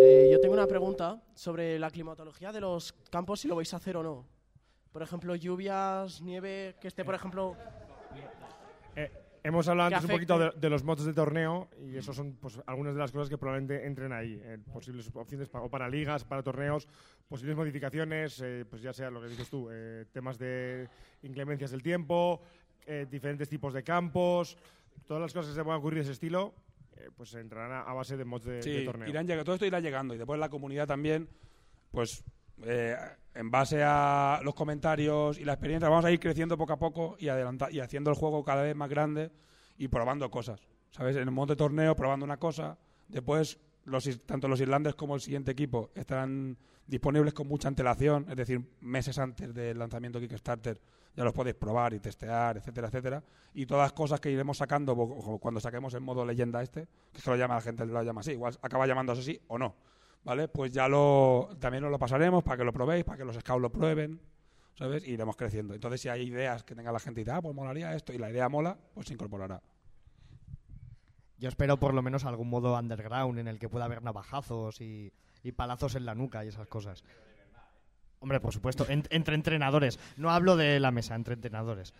Eh, 0.00 0.28
yo 0.32 0.40
tengo 0.40 0.54
una 0.54 0.66
pregunta 0.66 1.22
sobre 1.34 1.78
la 1.78 1.90
climatología 1.90 2.52
de 2.52 2.60
los 2.60 2.92
campos, 3.10 3.40
si 3.40 3.48
lo 3.48 3.56
vais 3.56 3.72
a 3.72 3.76
hacer 3.76 3.96
o 3.96 4.02
no. 4.02 4.26
Por 4.92 5.02
ejemplo, 5.02 5.34
lluvias, 5.34 6.20
nieve, 6.22 6.76
que 6.80 6.88
esté, 6.88 7.04
por 7.04 7.14
ejemplo... 7.14 7.56
Eh, 8.94 9.25
hemos 9.46 9.68
hablado 9.68 9.88
antes 9.94 10.04
un 10.04 10.10
poquito 10.16 10.38
de, 10.38 10.50
de 10.58 10.70
los 10.70 10.82
mods 10.84 11.04
de 11.04 11.12
torneo 11.14 11.68
y 11.80 11.96
eso 11.96 12.12
son 12.12 12.34
pues, 12.40 12.58
algunas 12.66 12.94
de 12.94 13.00
las 13.00 13.12
cosas 13.12 13.28
que 13.28 13.38
probablemente 13.38 13.86
entren 13.86 14.12
ahí. 14.12 14.40
eh, 14.42 14.58
posibles 14.72 15.10
opciones 15.14 15.48
pa- 15.48 15.60
o 15.62 15.68
para 15.70 15.88
ligas, 15.88 16.24
para 16.24 16.42
torneos, 16.42 16.86
posibles 17.28 17.56
modificaciones, 17.56 18.40
eh, 18.44 18.64
pues 18.68 18.82
ya 18.82 18.92
sea 18.92 19.10
lo 19.10 19.20
que 19.20 19.28
dices 19.28 19.48
tú, 19.48 19.68
eh, 19.70 20.06
temas 20.12 20.38
de 20.38 20.88
inclemencias 21.22 21.70
del 21.70 21.82
tiempo, 21.82 22.40
eh, 22.86 23.06
diferentes 23.10 23.48
tipos 23.48 23.72
de 23.74 23.82
campos, 23.82 24.56
todas 25.06 25.20
las 25.22 25.32
cosas 25.32 25.50
que 25.52 25.56
se 25.56 25.64
puedan 25.64 25.78
ocurrir 25.80 25.98
de 25.98 26.02
ese 26.04 26.12
estilo, 26.12 26.54
eh, 26.96 27.10
pues 27.16 27.34
entrarán 27.34 27.72
a, 27.72 27.80
a 27.82 27.92
base 27.94 28.16
de 28.16 28.24
mods 28.24 28.44
de, 28.44 28.52
de 28.54 28.62
Sí, 28.62 28.84
torneo. 28.84 29.08
irán 29.08 29.26
llegando, 29.26 29.44
todo 29.44 29.54
esto 29.56 29.66
irá 29.66 29.80
llegando. 29.80 30.14
Y 30.14 30.18
después 30.18 30.38
la 30.40 30.48
comunidad 30.48 30.86
también, 30.86 31.28
pues 31.90 32.24
eh, 32.62 32.96
en 33.34 33.50
base 33.50 33.82
a 33.82 34.40
los 34.42 34.54
comentarios 34.54 35.38
y 35.38 35.44
la 35.44 35.52
experiencia, 35.52 35.88
vamos 35.88 36.04
a 36.04 36.10
ir 36.10 36.18
creciendo 36.18 36.56
poco 36.56 36.72
a 36.72 36.78
poco 36.78 37.16
y, 37.18 37.26
y 37.26 37.80
haciendo 37.80 38.10
el 38.10 38.16
juego 38.16 38.44
cada 38.44 38.62
vez 38.62 38.74
más 38.74 38.88
grande 38.88 39.30
y 39.76 39.88
probando 39.88 40.30
cosas. 40.30 40.60
¿Sabes? 40.90 41.16
En 41.16 41.22
el 41.22 41.30
modo 41.30 41.48
de 41.48 41.56
torneo, 41.56 41.94
probando 41.94 42.24
una 42.24 42.38
cosa. 42.38 42.78
Después, 43.08 43.58
los, 43.84 44.08
tanto 44.24 44.48
los 44.48 44.60
irlandes 44.60 44.94
como 44.94 45.14
el 45.14 45.20
siguiente 45.20 45.52
equipo 45.52 45.90
estarán 45.94 46.56
disponibles 46.86 47.34
con 47.34 47.48
mucha 47.48 47.68
antelación, 47.68 48.26
es 48.30 48.36
decir, 48.36 48.60
meses 48.80 49.18
antes 49.18 49.52
del 49.52 49.78
lanzamiento 49.78 50.18
de 50.18 50.28
Kickstarter. 50.28 50.80
Ya 51.14 51.24
los 51.24 51.32
podéis 51.32 51.56
probar 51.56 51.94
y 51.94 52.00
testear, 52.00 52.58
etcétera, 52.58 52.88
etcétera. 52.88 53.24
Y 53.54 53.64
todas 53.66 53.92
cosas 53.92 54.20
que 54.20 54.30
iremos 54.30 54.58
sacando 54.58 54.94
cuando 55.40 55.60
saquemos 55.60 55.94
el 55.94 56.02
modo 56.02 56.24
leyenda 56.24 56.62
este, 56.62 56.86
que 57.10 57.18
es 57.18 57.24
que 57.24 57.30
lo 57.30 57.36
llama 57.36 57.54
la 57.54 57.62
gente, 57.62 57.86
lo 57.86 58.02
llama 58.02 58.20
así, 58.20 58.32
igual 58.32 58.56
acaba 58.60 58.86
llamándose 58.86 59.22
así 59.22 59.40
o 59.48 59.58
no. 59.58 59.74
¿Vale? 60.26 60.48
Pues 60.48 60.72
ya 60.72 60.88
lo 60.88 61.48
también 61.60 61.84
os 61.84 61.90
lo 61.90 61.98
pasaremos 61.98 62.42
para 62.42 62.56
que 62.58 62.64
lo 62.64 62.72
probéis, 62.72 63.04
para 63.04 63.16
que 63.16 63.24
los 63.24 63.36
scouts 63.36 63.62
lo 63.62 63.70
prueben, 63.70 64.20
¿sabes? 64.74 65.06
Y 65.06 65.12
iremos 65.12 65.36
creciendo. 65.36 65.72
Entonces, 65.72 66.00
si 66.00 66.08
hay 66.08 66.22
ideas 66.22 66.64
que 66.64 66.74
tenga 66.74 66.90
la 66.90 66.98
gente 66.98 67.20
y 67.20 67.24
dice, 67.24 67.30
ah, 67.36 67.40
pues 67.40 67.54
molaría 67.54 67.94
esto, 67.94 68.12
y 68.12 68.18
la 68.18 68.28
idea 68.28 68.48
mola, 68.48 68.76
pues 68.92 69.06
se 69.06 69.14
incorporará. 69.14 69.62
Yo 71.38 71.48
espero 71.48 71.78
por 71.78 71.94
lo 71.94 72.02
menos 72.02 72.24
algún 72.24 72.50
modo 72.50 72.76
underground 72.76 73.38
en 73.38 73.46
el 73.46 73.58
que 73.60 73.68
pueda 73.68 73.84
haber 73.84 74.02
navajazos 74.02 74.80
y, 74.80 75.12
y 75.44 75.52
palazos 75.52 75.94
en 75.94 76.04
la 76.06 76.14
nuca 76.16 76.44
y 76.44 76.48
esas 76.48 76.66
cosas. 76.66 77.04
Hombre, 78.18 78.40
por 78.40 78.52
supuesto, 78.52 78.84
en- 78.88 79.04
entre 79.10 79.36
entrenadores. 79.36 80.00
No 80.16 80.30
hablo 80.30 80.56
de 80.56 80.80
la 80.80 80.90
mesa, 80.90 81.14
entre 81.14 81.34
entrenadores. 81.34 81.94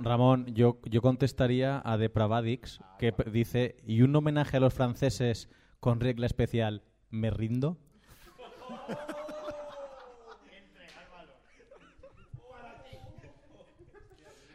Ramón, 0.00 0.46
yo, 0.54 0.78
yo 0.84 1.02
contestaría 1.02 1.82
a 1.84 1.96
Depravadix, 1.98 2.80
que 2.98 3.12
dice, 3.30 3.76
¿y 3.86 4.02
un 4.02 4.16
homenaje 4.16 4.56
a 4.56 4.60
los 4.60 4.72
franceses 4.74 5.48
con 5.84 6.00
regla 6.00 6.24
especial, 6.24 6.82
me 7.10 7.28
rindo? 7.28 7.76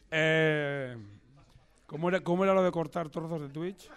Eh, 0.10 0.97
¿cómo, 1.85 2.10
era, 2.10 2.22
¿Cómo 2.22 2.43
era 2.45 2.56
lo 2.56 2.64
de 2.64 2.72
cortar 2.72 3.10
trozos 3.10 3.41
de 3.41 3.49
Twitch? 3.49 3.91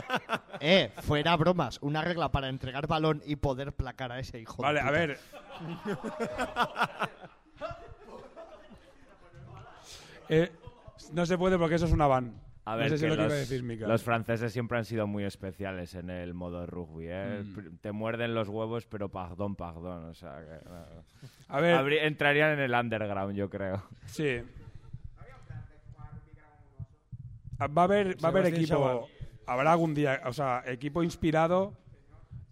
Eh, 0.60 0.90
fuera 1.02 1.36
bromas. 1.36 1.78
Una 1.82 2.00
regla 2.00 2.32
para 2.32 2.48
entregar 2.48 2.86
balón 2.86 3.22
y 3.26 3.36
poder 3.36 3.74
placar 3.74 4.10
a 4.10 4.18
ese 4.18 4.40
hijo 4.40 4.56
de 4.56 4.62
Vale, 4.62 4.80
a 4.80 4.90
ver. 4.90 5.18
Eh, 10.30 10.52
no 11.12 11.24
se 11.26 11.36
puede 11.38 11.58
porque 11.58 11.74
eso 11.74 11.84
es 11.86 11.92
una 11.92 12.06
van. 12.06 12.47
A 12.68 12.76
ver, 12.76 12.90
no 12.90 12.92
sé 12.98 12.98
si 12.98 13.06
que 13.06 13.12
es 13.12 13.16
lo 13.16 13.16
que 13.16 13.22
los, 13.22 13.32
iba 13.32 13.34
a 13.34 13.40
decir 13.40 13.62
Mika. 13.62 13.86
los 13.86 14.02
franceses 14.02 14.52
siempre 14.52 14.76
han 14.76 14.84
sido 14.84 15.06
muy 15.06 15.24
especiales 15.24 15.94
en 15.94 16.10
el 16.10 16.34
modo 16.34 16.66
rugby. 16.66 17.06
¿eh? 17.08 17.42
Mm. 17.42 17.78
Te 17.80 17.92
muerden 17.92 18.34
los 18.34 18.50
huevos, 18.50 18.84
pero 18.84 19.08
pardon, 19.08 19.56
pardon. 19.56 20.04
O 20.04 20.14
sea, 20.14 20.38
que, 20.40 20.68
no. 20.68 20.84
A 21.48 21.60
ver. 21.62 21.92
Entrarían 22.04 22.52
en 22.52 22.60
el 22.60 22.74
underground, 22.74 23.34
yo 23.34 23.48
creo. 23.48 23.84
Sí. 24.04 24.42
Va 27.58 27.82
a 27.82 27.84
haber, 27.84 28.22
va 28.22 28.28
a 28.28 28.32
haber 28.32 28.46
equipo. 28.46 29.08
Habrá 29.46 29.72
algún 29.72 29.94
día, 29.94 30.20
o 30.26 30.34
sea, 30.34 30.62
equipo 30.66 31.02
inspirado 31.02 31.72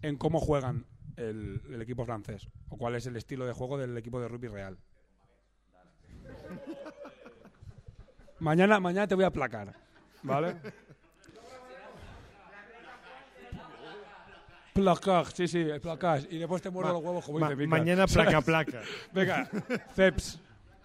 en 0.01 0.17
cómo 0.17 0.39
juegan 0.39 0.87
el, 1.15 1.61
el 1.69 1.79
equipo 1.79 2.05
francés. 2.05 2.49
O 2.69 2.77
cuál 2.77 2.95
es 2.95 3.05
el 3.05 3.15
estilo 3.17 3.45
de 3.45 3.53
juego 3.53 3.77
del 3.77 3.95
equipo 3.95 4.19
de 4.19 4.29
rugby 4.29 4.47
real. 4.47 4.79
mañana, 8.39 8.79
mañana 8.79 9.07
te 9.07 9.13
voy 9.13 9.25
a 9.25 9.31
placar. 9.31 9.86
¿Vale? 10.27 10.55
Placar, 14.73 15.25
sí, 15.31 15.47
sí, 15.47 15.59
el 15.59 15.81
placar. 15.81 16.21
Y 16.29 16.37
después 16.37 16.61
te 16.61 16.69
muerdo 16.69 16.89
Ma- 16.89 16.93
los 16.99 17.03
huevos 17.03 17.25
como 17.25 17.39
ma- 17.39 17.49
dice 17.49 17.57
Mika. 17.65 17.77
mañana 17.77 18.05
placa, 18.13 18.41
placa. 18.41 18.81
Venga, 19.11 19.49
Ceps. 19.95 20.39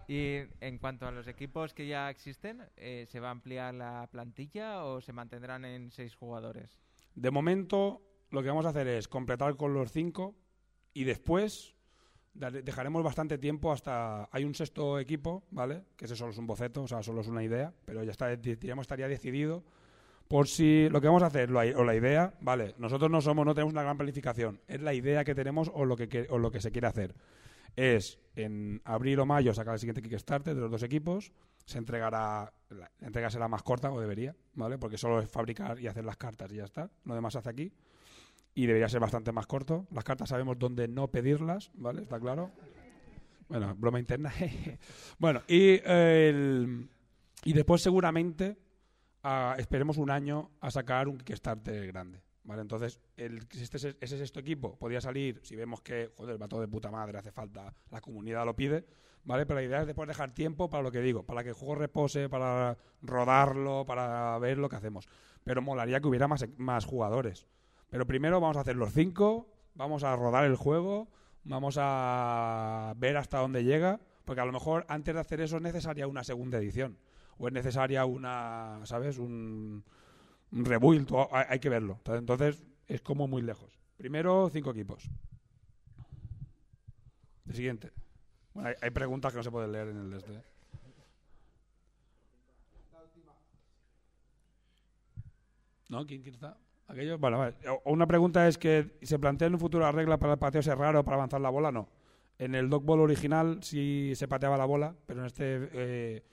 Y 0.09 0.39
en 0.61 0.79
cuanto 0.79 1.07
a 1.07 1.11
los 1.11 1.27
equipos 1.29 1.75
que 1.75 1.87
ya 1.87 2.09
existen, 2.11 2.63
eh, 2.77 3.07
¿se 3.11 3.21
va 3.21 3.29
a 3.29 3.31
ampliar 3.33 3.75
la 3.75 4.09
plantilla 4.11 4.85
o 4.85 5.01
se 5.01 5.13
mantendrán 5.13 5.65
en 5.65 5.91
seis 5.91 6.15
jugadores? 6.15 6.81
De 7.15 7.31
momento, 7.31 8.01
lo 8.31 8.43
que 8.43 8.49
vamos 8.49 8.65
a 8.67 8.71
hacer 8.71 8.89
es 8.89 9.09
completar 9.09 9.57
con 9.57 9.75
los 9.75 9.93
cinco 9.93 10.35
y 10.95 11.05
después 11.05 11.75
dejaremos 12.35 13.03
bastante 13.03 13.39
tiempo 13.39 13.73
hasta. 13.73 14.29
Hay 14.33 14.45
un 14.45 14.55
sexto 14.55 14.99
equipo, 14.99 15.45
¿vale? 15.51 15.85
Que 15.97 16.07
ese 16.07 16.17
solo 16.17 16.31
es 16.33 16.39
un 16.39 16.47
boceto, 16.47 16.83
o 16.83 16.89
sea, 16.89 17.03
solo 17.03 17.21
es 17.21 17.29
una 17.29 17.43
idea, 17.43 17.73
pero 17.85 18.03
ya 18.03 18.11
está, 18.13 18.29
di- 18.37 18.57
diríamos, 18.57 18.85
estaría 18.85 19.09
decidido. 19.09 19.63
Por 20.29 20.49
si 20.49 20.89
lo 20.89 21.01
que 21.01 21.09
vamos 21.09 21.23
a 21.23 21.27
hacer, 21.27 21.51
lo 21.51 21.61
o 21.61 21.85
la 21.85 21.95
idea, 21.95 22.33
vale, 22.41 22.75
nosotros 22.79 23.11
no 23.11 23.21
somos, 23.21 23.45
no 23.45 23.55
tenemos 23.55 23.75
una 23.75 23.83
gran 23.83 23.99
planificación, 23.99 24.61
es 24.67 24.81
la 24.81 24.95
idea 24.95 25.25
que 25.25 25.35
tenemos 25.35 25.71
o 25.75 25.85
lo 25.85 25.95
que, 25.95 26.27
o 26.31 26.39
lo 26.39 26.51
que 26.51 26.61
se 26.61 26.71
quiere 26.71 26.87
hacer. 26.87 27.15
Es 27.77 28.19
en 28.35 28.81
abril 28.85 29.21
o 29.21 29.27
mayo 29.27 29.53
sacar 29.53 29.75
el 29.75 29.81
siguiente 29.81 30.01
Kickstarter 30.01 30.55
de 30.55 30.61
los 30.61 30.71
dos 30.71 30.83
equipos, 30.83 31.33
se 31.67 31.77
entregará, 31.79 32.51
la 32.71 32.91
entrega 33.01 33.29
será 33.29 33.47
más 33.47 33.63
corta, 33.63 33.93
o 33.93 34.01
debería, 34.01 34.35
¿vale? 34.55 34.79
Porque 34.79 34.97
solo 34.97 35.21
es 35.21 35.29
fabricar 35.31 35.79
y 35.79 35.87
hacer 35.87 36.05
las 36.05 36.17
cartas 36.17 36.51
y 36.51 36.57
ya 36.57 36.65
está, 36.65 36.91
lo 37.05 37.15
demás 37.15 37.35
se 37.35 37.39
hace 37.41 37.51
aquí. 37.51 37.73
Y 38.55 38.67
debería 38.67 38.89
ser 38.89 39.01
bastante 39.01 39.33
más 39.33 39.47
corto. 39.47 39.87
Las 39.91 40.05
cartas 40.05 40.29
sabemos 40.29 40.59
dónde 40.59 40.87
no 40.89 41.09
pedirlas, 41.09 41.71
¿vale? 41.75 42.03
¿Está 42.03 42.21
claro? 42.21 42.51
Bueno, 43.49 43.75
broma 43.77 43.99
interna. 43.99 44.33
bueno, 45.19 45.43
y, 45.49 45.81
el- 45.85 46.89
y 47.45 47.53
después 47.53 47.83
seguramente 47.83 48.57
ah, 49.23 49.55
esperemos 49.59 49.97
un 49.99 50.11
año 50.11 50.51
a 50.61 50.71
sacar 50.71 51.09
un 51.09 51.19
Kickstarter 51.19 51.87
grande. 51.87 52.21
¿Vale? 52.45 52.63
Entonces, 52.63 52.99
este, 53.17 53.77
es- 53.77 53.97
ese 54.01 54.19
sexto 54.19 54.41
equipo 54.41 54.77
podría 54.77 55.01
salir, 55.01 55.41
si 55.45 55.55
vemos 55.55 55.81
que, 55.81 56.11
joder, 56.17 56.43
va 56.43 56.49
todo 56.49 56.61
de 56.61 56.67
puta 56.67 56.91
madre, 56.91 57.17
hace 57.19 57.31
falta, 57.31 57.73
la 57.91 58.01
comunidad 58.01 58.45
lo 58.45 58.57
pide, 58.57 58.85
¿vale? 59.23 59.47
Pero 59.47 59.61
la 59.61 59.65
idea 59.65 59.81
es 59.83 59.87
después 59.87 60.09
dejar 60.09 60.35
tiempo 60.35 60.69
para 60.69 60.83
lo 60.83 60.91
que 60.91 60.99
digo, 61.01 61.23
para 61.25 61.45
que 61.45 61.51
el 61.51 61.55
juego 61.55 61.77
repose, 61.77 62.29
para 62.29 62.77
rodarlo, 63.01 63.85
para 63.87 64.37
ver 64.41 64.59
lo 64.59 64.69
que 64.69 64.75
hacemos. 64.75 65.09
Pero 65.45 65.63
molaría 65.63 66.01
que 66.01 66.09
hubiera 66.09 66.27
más, 66.27 66.45
más 66.57 66.85
jugadores. 66.85 67.47
Pero 67.93 68.07
primero 68.07 68.41
vamos 68.41 68.57
a 68.57 68.61
hacer 68.61 68.77
los 68.77 68.91
cinco, 68.91 69.47
vamos 69.75 70.03
a 70.03 70.17
rodar 70.17 70.47
el 70.47 70.57
juego, 70.57 71.11
vamos 71.45 71.77
a 71.79 72.95
ver 72.97 73.19
hasta 73.19 73.37
dónde 73.37 73.65
llega, 73.65 74.01
porque 74.25 74.41
a 74.41 74.47
lo 74.47 74.53
mejor 74.53 74.87
antes 74.89 75.13
de 75.13 75.21
hacer 75.21 75.43
eso 75.43 75.57
es 75.57 75.63
necesaria 75.63 76.07
una 76.07 76.25
segunda 76.25 76.57
edición, 76.57 76.97
o 77.37 77.49
es 77.49 77.53
necesaria 77.53 78.07
una, 78.07 78.81
¿sabes? 78.85 79.19
Un, 79.19 79.85
un 80.53 80.65
rebuild, 80.65 81.07
hay, 81.33 81.59
que 81.59 81.69
verlo. 81.69 82.01
Entonces 82.07 82.65
es 82.87 83.03
como 83.03 83.29
muy 83.29 83.43
lejos. 83.43 83.79
Primero 83.99 84.49
cinco 84.51 84.71
equipos. 84.71 85.11
El 87.47 87.55
siguiente. 87.55 87.93
Bueno, 88.55 88.71
hay, 88.71 88.75
hay 88.81 88.91
preguntas 88.91 89.33
que 89.35 89.37
no 89.37 89.43
se 89.43 89.51
pueden 89.51 89.71
leer 89.71 89.89
en 89.89 89.99
el 89.99 90.11
de 90.11 90.17
este. 90.17 90.33
¿eh? 90.33 90.43
¿No? 95.91 96.07
¿Quién, 96.07 96.23
quién 96.23 96.37
está? 96.37 96.57
¿Aquello? 96.89 97.19
Bueno, 97.19 97.39
vale. 97.39 97.55
Una 97.85 98.07
pregunta 98.07 98.47
es 98.49 98.59
que 98.59 98.99
se 99.03 99.19
plantea 99.19 99.49
en 99.49 99.55
un 99.55 99.61
futuro 99.61 99.85
la 99.85 99.93
regla 99.93 100.19
para 100.19 100.35
el 100.35 100.39
pateo 100.39 100.63
ser 100.63 100.79
raro 100.79 101.05
para 101.05 101.17
avanzar 101.17 101.41
la 101.41 101.51
bola, 101.51 101.73
no. 101.73 101.89
En 102.39 102.55
el 102.55 102.69
dog 102.69 102.85
ball 102.85 103.01
original 103.01 103.63
sí 103.63 104.13
se 104.15 104.29
pateaba 104.29 104.57
la 104.57 104.65
bola, 104.65 104.95
pero 105.07 105.21
en 105.21 105.27
este 105.27 105.69
eh, 105.73 106.25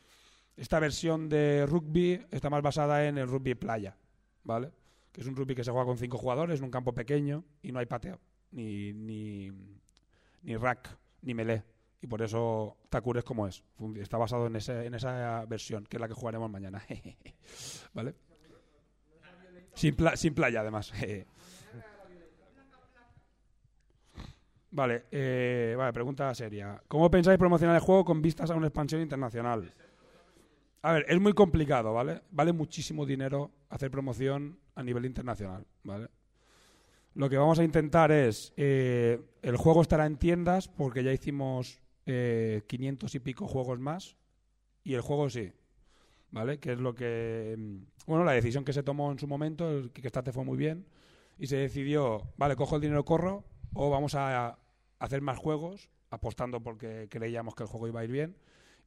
esta 0.58 0.80
versión 0.80 1.30
de 1.30 1.66
rugby 1.66 2.26
está 2.32 2.50
más 2.50 2.62
basada 2.62 3.08
en 3.08 3.18
el 3.18 3.28
rugby 3.28 3.56
playa, 3.56 3.96
¿vale? 4.44 4.72
Que 5.12 5.22
es 5.22 5.28
un 5.28 5.36
rugby 5.36 5.56
que 5.56 5.64
se 5.64 5.72
juega 5.72 5.86
con 5.86 5.98
cinco 5.98 6.18
jugadores 6.18 6.60
en 6.60 6.66
un 6.66 6.72
campo 6.72 6.94
pequeño 6.94 7.46
y 7.62 7.72
no 7.72 7.80
hay 7.80 7.86
pateo, 7.86 8.20
ni 8.52 8.92
ni, 8.94 9.52
ni 10.42 10.58
rack, 10.58 10.98
ni 11.22 11.34
melee. 11.34 11.64
Y 12.02 12.08
por 12.08 12.22
eso 12.22 12.78
Takur 12.90 13.18
es 13.18 13.24
como 13.24 13.48
es. 13.48 13.64
Está 13.98 14.18
basado 14.18 14.48
en, 14.48 14.56
ese, 14.56 14.86
en 14.86 14.94
esa 14.94 15.46
versión, 15.46 15.86
que 15.86 15.98
es 15.98 16.02
la 16.02 16.08
que 16.08 16.14
jugaremos 16.14 16.50
mañana. 16.50 16.82
¿Vale? 17.94 18.16
Sin, 19.80 19.96
pla- 19.96 20.18
sin 20.18 20.34
playa, 20.34 20.60
además. 20.60 20.92
vale, 24.72 25.06
eh, 25.10 25.74
vale, 25.78 25.94
pregunta 25.94 26.36
seria. 26.36 26.84
¿Cómo 26.90 27.10
pensáis 27.10 27.40
promocionar 27.40 27.78
el 27.78 27.82
juego 27.82 28.04
con 28.04 28.22
vistas 28.22 28.52
a 28.52 28.56
una 28.56 28.68
expansión 28.68 29.02
internacional? 29.02 29.74
A 30.82 30.92
ver, 30.92 31.06
es 31.08 31.18
muy 31.22 31.32
complicado, 31.32 31.94
¿vale? 31.94 32.24
Vale 32.32 32.52
muchísimo 32.52 33.06
dinero 33.06 33.52
hacer 33.70 33.90
promoción 33.90 34.60
a 34.76 34.84
nivel 34.84 35.06
internacional, 35.06 35.66
¿vale? 35.84 36.10
Lo 37.14 37.30
que 37.30 37.38
vamos 37.38 37.60
a 37.60 37.64
intentar 37.64 38.12
es, 38.12 38.52
eh, 38.58 39.22
el 39.42 39.56
juego 39.56 39.82
estará 39.82 40.06
en 40.06 40.18
tiendas 40.18 40.68
porque 40.68 41.06
ya 41.06 41.14
hicimos 41.14 41.80
eh, 42.06 42.64
500 42.68 43.16
y 43.16 43.20
pico 43.20 43.48
juegos 43.48 43.80
más 43.80 44.18
y 44.84 44.96
el 44.96 45.02
juego 45.02 45.30
sí, 45.30 45.54
¿vale? 46.32 46.60
Que 46.60 46.74
es 46.74 46.80
lo 46.80 46.94
que, 46.96 47.56
mm, 47.58 47.78
bueno, 48.08 48.24
la 48.24 48.32
decisión 48.34 48.64
que 48.66 48.74
se 48.74 48.84
tomó 48.84 49.12
en 49.12 49.20
su 49.20 49.28
momento, 49.28 49.70
el 49.70 49.92
Kickstarter 49.92 50.34
fue 50.34 50.44
muy 50.46 50.58
bien 50.58 50.86
y 51.38 51.48
se 51.48 51.58
decidió, 51.58 52.24
vale, 52.38 52.56
cojo 52.56 52.76
el 52.76 52.82
dinero, 52.82 53.06
corro 53.06 53.44
o 53.74 53.90
vamos 53.90 54.16
a 54.16 54.58
hacer 55.00 55.22
más 55.22 55.38
juegos 55.38 55.90
apostando 56.10 56.62
porque 56.62 57.08
creíamos 57.10 57.56
que 57.56 57.64
el 57.64 57.70
juego 57.70 57.88
iba 57.88 58.00
a 58.02 58.04
ir 58.04 58.12
bien 58.12 58.36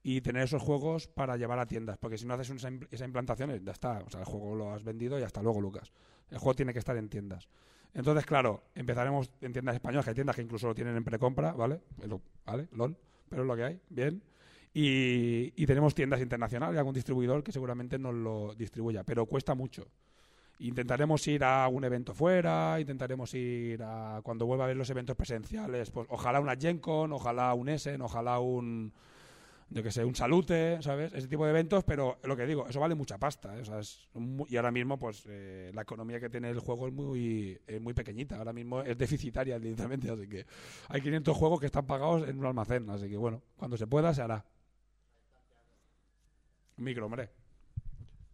y 0.03 0.21
tener 0.21 0.43
esos 0.43 0.61
juegos 0.61 1.07
para 1.07 1.37
llevar 1.37 1.61
a 1.61 1.67
tiendas, 1.67 1.97
porque 1.99 2.19
si 2.19 2.27
no 2.27 2.35
haces 2.35 2.51
esa, 2.51 2.69
impl- 2.69 2.89
esa 2.91 3.05
implantación, 3.05 3.51
eh, 3.53 3.61
ya 3.65 3.71
está, 3.71 4.03
o 4.05 4.11
sea, 4.11 4.21
el 4.21 4.27
juego 4.27 4.57
lo 4.57 4.73
has 4.73 4.83
vendido 4.83 5.19
y 5.19 5.23
hasta 5.23 5.41
luego, 5.43 5.61
Lucas. 5.61 5.93
El 6.29 6.39
juego 6.39 6.55
tiene 6.57 6.73
que 6.73 6.81
estar 6.81 6.97
en 6.97 7.09
tiendas. 7.09 7.49
Entonces, 7.95 8.27
claro, 8.27 8.65
empezaremos 8.75 9.31
en 9.41 9.53
tiendas 9.53 9.77
españolas, 9.77 10.05
que 10.05 10.11
hay 10.11 10.15
tiendas 10.15 10.35
que 10.35 10.43
incluso 10.43 10.67
lo 10.67 10.75
tienen 10.75 10.97
en 10.97 11.05
precompra, 11.05 11.53
¿vale? 11.53 11.81
¿Vale? 12.45 12.69
LOL, 12.73 12.97
pero 13.29 13.43
es 13.43 13.47
lo 13.49 13.55
que 13.55 13.63
hay, 13.65 13.81
bien. 13.91 14.23
Y, 14.75 15.67
tenemos 15.67 15.95
tiendas 15.95 16.21
internacionales, 16.21 16.79
algún 16.79 16.95
distribuidor 16.95 17.43
que 17.43 17.53
seguramente 17.53 17.99
nos 17.99 18.15
lo 18.15 18.55
distribuya, 18.55 19.05
pero 19.05 19.27
cuesta 19.27 19.55
mucho. 19.55 19.87
Intentaremos 20.61 21.27
ir 21.27 21.45
a 21.45 21.67
un 21.69 21.85
evento 21.85 22.15
fuera, 22.15 22.79
intentaremos 22.81 23.35
ir 23.35 23.83
a 23.83 24.21
cuando 24.23 24.47
vuelva 24.47 24.65
a 24.65 24.69
ver 24.69 24.77
los 24.77 24.89
eventos 24.91 25.17
presenciales, 25.17 25.91
pues 25.91 26.07
ojalá 26.11 26.41
una 26.41 26.57
Gen 26.57 26.79
Con, 26.79 27.13
ojalá 27.13 27.53
un 27.55 27.69
Essen, 27.69 28.01
ojalá 28.01 28.39
un 28.39 28.93
yo 29.71 29.83
que 29.83 29.91
sé, 29.91 30.05
un 30.05 30.15
salute, 30.15 30.83
¿sabes? 30.83 31.13
Ese 31.15 31.29
tipo 31.29 31.45
de 31.45 31.51
eventos, 31.51 31.83
pero 31.85 32.19
lo 32.25 32.37
que 32.37 32.47
digo, 32.47 32.69
eso 32.69 32.79
vale 32.79 32.95
mucha 32.95 33.19
pasta, 33.19 33.57
¿eh? 33.57 33.63
O 33.63 33.65
sea, 33.65 33.79
es 33.79 34.07
mu- 34.15 34.45
y 34.49 34.57
ahora 34.57 34.71
mismo, 34.71 34.99
pues, 34.99 35.25
eh, 35.29 35.71
la 35.75 35.83
economía 35.83 36.21
que 36.21 36.29
tiene 36.29 36.51
el 36.51 36.59
juego 36.61 36.89
es 36.89 36.93
muy, 36.93 37.59
es 37.67 37.81
muy 37.81 37.95
pequeñita, 37.95 38.37
ahora 38.37 38.53
mismo 38.53 38.83
es 38.83 38.99
deficitaria, 38.99 39.59
literalmente, 39.59 40.11
así 40.11 40.29
que 40.29 40.45
hay 40.89 41.01
500 41.01 41.37
juegos 41.37 41.59
que 41.61 41.67
están 41.67 41.87
pagados 41.87 42.29
en 42.29 42.39
un 42.39 42.47
almacén, 42.47 42.89
así 42.91 43.09
que 43.09 43.17
bueno, 43.17 43.43
cuando 43.57 43.77
se 43.79 43.87
pueda 43.87 44.13
se 44.13 44.21
hará. 44.23 44.45
Micro, 46.83 47.07
hombre. 47.07 47.31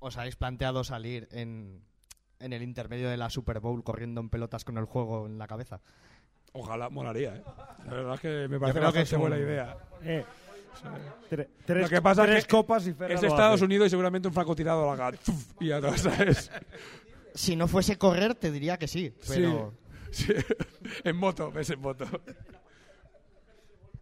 ¿Os 0.00 0.16
habéis 0.16 0.36
planteado 0.36 0.84
salir 0.84 1.28
en, 1.32 1.82
en 2.38 2.52
el 2.52 2.62
intermedio 2.62 3.08
de 3.10 3.16
la 3.16 3.30
Super 3.30 3.60
Bowl 3.60 3.82
corriendo 3.82 4.20
en 4.20 4.28
pelotas 4.30 4.64
con 4.64 4.78
el 4.78 4.84
juego 4.84 5.26
en 5.26 5.38
la 5.38 5.46
cabeza? 5.46 5.80
Ojalá, 6.52 6.88
molaría, 6.88 7.36
¿eh? 7.36 7.42
La 7.84 7.92
verdad 7.92 8.14
es 8.14 8.20
que 8.20 8.48
me 8.48 8.58
parece 8.58 8.80
que 8.92 9.00
es 9.02 9.12
un- 9.12 9.20
buena 9.20 9.36
idea. 9.38 9.76
Eh, 10.02 10.24
tre- 11.30 11.48
tres, 11.66 11.82
Lo 11.82 11.88
que 11.88 12.00
pasa 12.02 12.22
tres 12.24 12.38
es 12.38 12.44
que 12.46 12.50
copas 12.50 12.86
y 12.86 12.92
Ferran 12.94 13.16
es 13.18 13.22
Estados. 13.22 13.60
Unidos 13.62 13.88
y 13.88 13.90
seguramente 13.90 14.28
un 14.28 14.34
haga. 14.90 15.12
¡tuf! 15.12 15.52
y 15.60 15.68
ya 15.68 15.80
todo, 15.80 15.96
¿sabes? 15.98 16.50
Si 17.34 17.54
no 17.56 17.68
fuese 17.68 17.98
correr, 17.98 18.34
te 18.34 18.50
diría 18.50 18.78
que 18.78 18.88
sí, 18.88 19.12
pero 19.28 19.74
Sí, 20.10 20.26
sí. 20.26 20.32
en 21.04 21.16
moto, 21.16 21.50
ves 21.52 21.70
en 21.70 21.80
moto. 21.80 22.06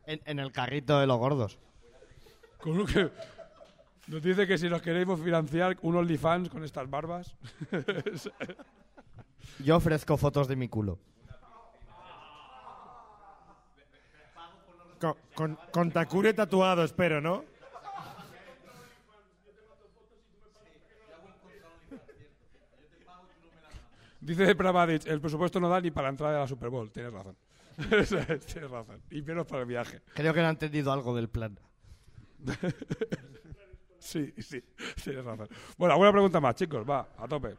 en, 0.07 0.21
en 0.25 0.39
el 0.39 0.53
carrito 0.53 1.01
de 1.01 1.07
los 1.07 1.19
gordos. 1.19 1.59
Con 2.61 2.79
lo 2.79 2.87
que 2.87 3.11
nos 4.07 4.23
dice 4.23 4.47
que 4.47 4.57
si 4.59 4.69
nos 4.69 4.83
queremos 4.83 5.21
financiar 5.21 5.77
un 5.83 5.97
OnlyFans 5.97 6.49
con 6.49 6.65
estas 6.65 6.89
barbas. 6.89 7.37
Yo 9.65 9.77
ofrezco 9.77 10.17
fotos 10.17 10.49
de 10.49 10.57
mi 10.57 10.69
culo. 10.69 10.99
Con, 15.01 15.15
con, 15.35 15.59
con 15.71 15.91
Takure 15.91 16.33
tatuado, 16.33 16.83
espero, 16.85 17.21
¿no? 17.21 17.45
Dice 24.21 24.57
Pravadic, 24.57 25.07
el 25.07 25.21
presupuesto 25.21 25.61
no 25.61 25.69
da 25.69 25.81
ni 25.81 25.93
para 25.93 26.09
la 26.09 26.11
entrada 26.11 26.33
de 26.35 26.41
la 26.41 26.49
Super 26.49 26.69
Bowl. 26.69 26.91
Tienes 26.91 27.13
razón. 27.13 27.37
Tienes 27.77 28.71
razón. 28.71 29.01
Y 29.11 29.23
menos 29.23 29.47
para 29.47 29.63
el 29.63 29.69
viaje. 29.69 30.01
Creo 30.15 30.35
que 30.35 30.41
no 30.41 30.47
han 30.47 30.55
entendido 30.55 30.93
algo 30.93 31.15
del 31.15 31.29
plan. 31.29 31.59
Sí, 34.07 34.33
sí, 34.39 34.63
tienes 35.03 35.25
razón. 35.25 35.49
Bueno, 35.77 35.95
alguna 35.95 36.13
pregunta 36.13 36.41
más, 36.41 36.55
chicos. 36.55 36.89
Va, 36.89 37.09
a 37.19 37.27
tope. 37.27 37.57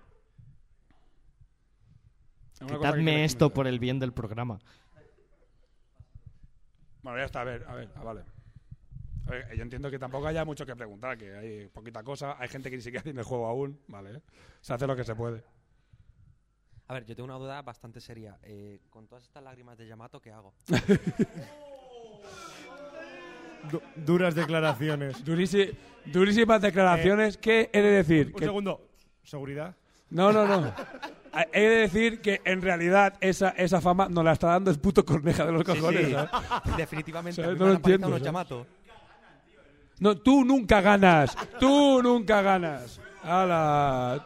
¿Alguna 2.59 2.77
cosa 2.77 2.91
que 2.93 2.99
Quitadme 2.99 3.25
esto 3.25 3.53
por 3.53 3.67
el 3.67 3.79
bien 3.79 3.99
del 3.99 4.13
programa. 4.13 4.57
Bueno, 7.01 7.19
ya 7.19 7.25
está, 7.25 7.41
a 7.41 7.43
ver, 7.43 7.65
a 7.67 7.75
ver, 7.75 7.91
ah, 7.95 8.03
vale. 8.03 8.23
A 9.25 9.31
ver, 9.31 9.57
yo 9.57 9.61
entiendo 9.61 9.91
que 9.91 9.99
tampoco 9.99 10.27
haya 10.27 10.45
mucho 10.45 10.65
que 10.65 10.75
preguntar, 10.75 11.17
que 11.17 11.35
hay 11.35 11.67
poquita 11.67 12.01
cosa. 12.01 12.37
Hay 12.39 12.47
gente 12.47 12.69
que 12.69 12.77
ni 12.77 12.81
siquiera 12.81 13.03
tiene 13.03 13.19
el 13.19 13.25
juego 13.25 13.47
aún, 13.47 13.81
¿vale? 13.87 14.21
Se 14.61 14.73
hace 14.73 14.87
lo 14.87 14.95
que 14.95 15.03
se 15.03 15.15
puede. 15.15 15.43
A 16.87 16.93
ver, 16.93 17.05
yo 17.05 17.13
tengo 17.13 17.25
una 17.25 17.37
duda 17.37 17.61
bastante 17.61 17.99
seria. 17.99 18.39
Eh, 18.41 18.79
con 18.89 19.05
todas 19.05 19.25
estas 19.25 19.43
lágrimas 19.43 19.77
de 19.77 19.85
Yamato, 19.85 20.21
¿qué 20.21 20.31
hago? 20.31 20.53
Du- 23.71 23.81
duras 23.95 24.35
declaraciones. 24.35 25.23
Durísi- 25.25 25.73
durísimas 26.05 26.61
declaraciones. 26.61 27.37
¿Qué 27.37 27.69
he 27.73 27.81
de 27.81 27.91
decir? 27.91 28.27
Un 28.27 28.33
Que- 28.39 28.45
segundo. 28.45 28.81
¿Seguridad? 29.23 29.75
No, 30.09 30.31
no, 30.31 30.45
no. 30.47 30.73
He 31.51 31.61
de 31.61 31.75
decir 31.77 32.21
que 32.21 32.41
en 32.45 32.61
realidad 32.61 33.15
esa, 33.19 33.49
esa 33.49 33.81
fama 33.81 34.07
nos 34.09 34.23
la 34.23 34.31
está 34.31 34.47
dando 34.47 34.71
el 34.71 34.79
puto 34.79 35.03
corneja 35.05 35.45
de 35.45 35.51
los 35.51 35.61
Sí, 35.61 35.65
cojones. 35.65 36.05
sí. 36.07 36.13
¿sabes? 36.13 36.31
Definitivamente, 36.77 37.35
¿Sabes? 37.43 37.49
a 37.49 37.53
mí 37.53 37.59
No 37.59 37.65
lo 37.67 37.73
entiendo. 37.73 38.07
los 38.09 38.17
¿sabes? 38.19 38.25
Yamato. 38.25 38.67
No, 39.99 40.15
tú 40.17 40.45
nunca 40.45 40.79
ganas. 40.81 41.35
Tú 41.59 42.01
nunca 42.01 42.41
ganas. 42.41 43.01
¡Hala! 43.23 44.25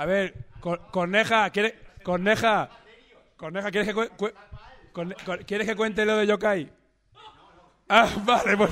A 0.00 0.06
ver, 0.06 0.46
Cor- 0.60 0.80
Corneja, 0.90 1.50
¿quiere, 1.50 1.78
Corneja, 2.02 2.70
Corneja, 3.36 3.70
¿quieres 3.70 3.86
que, 3.94 4.10
Cor- 4.94 5.44
¿quieres 5.44 5.66
que 5.68 5.76
cuente 5.76 6.06
lo 6.06 6.16
de 6.16 6.26
Yokai? 6.26 6.72
Ah, 7.86 8.08
vale, 8.24 8.56
pues, 8.56 8.70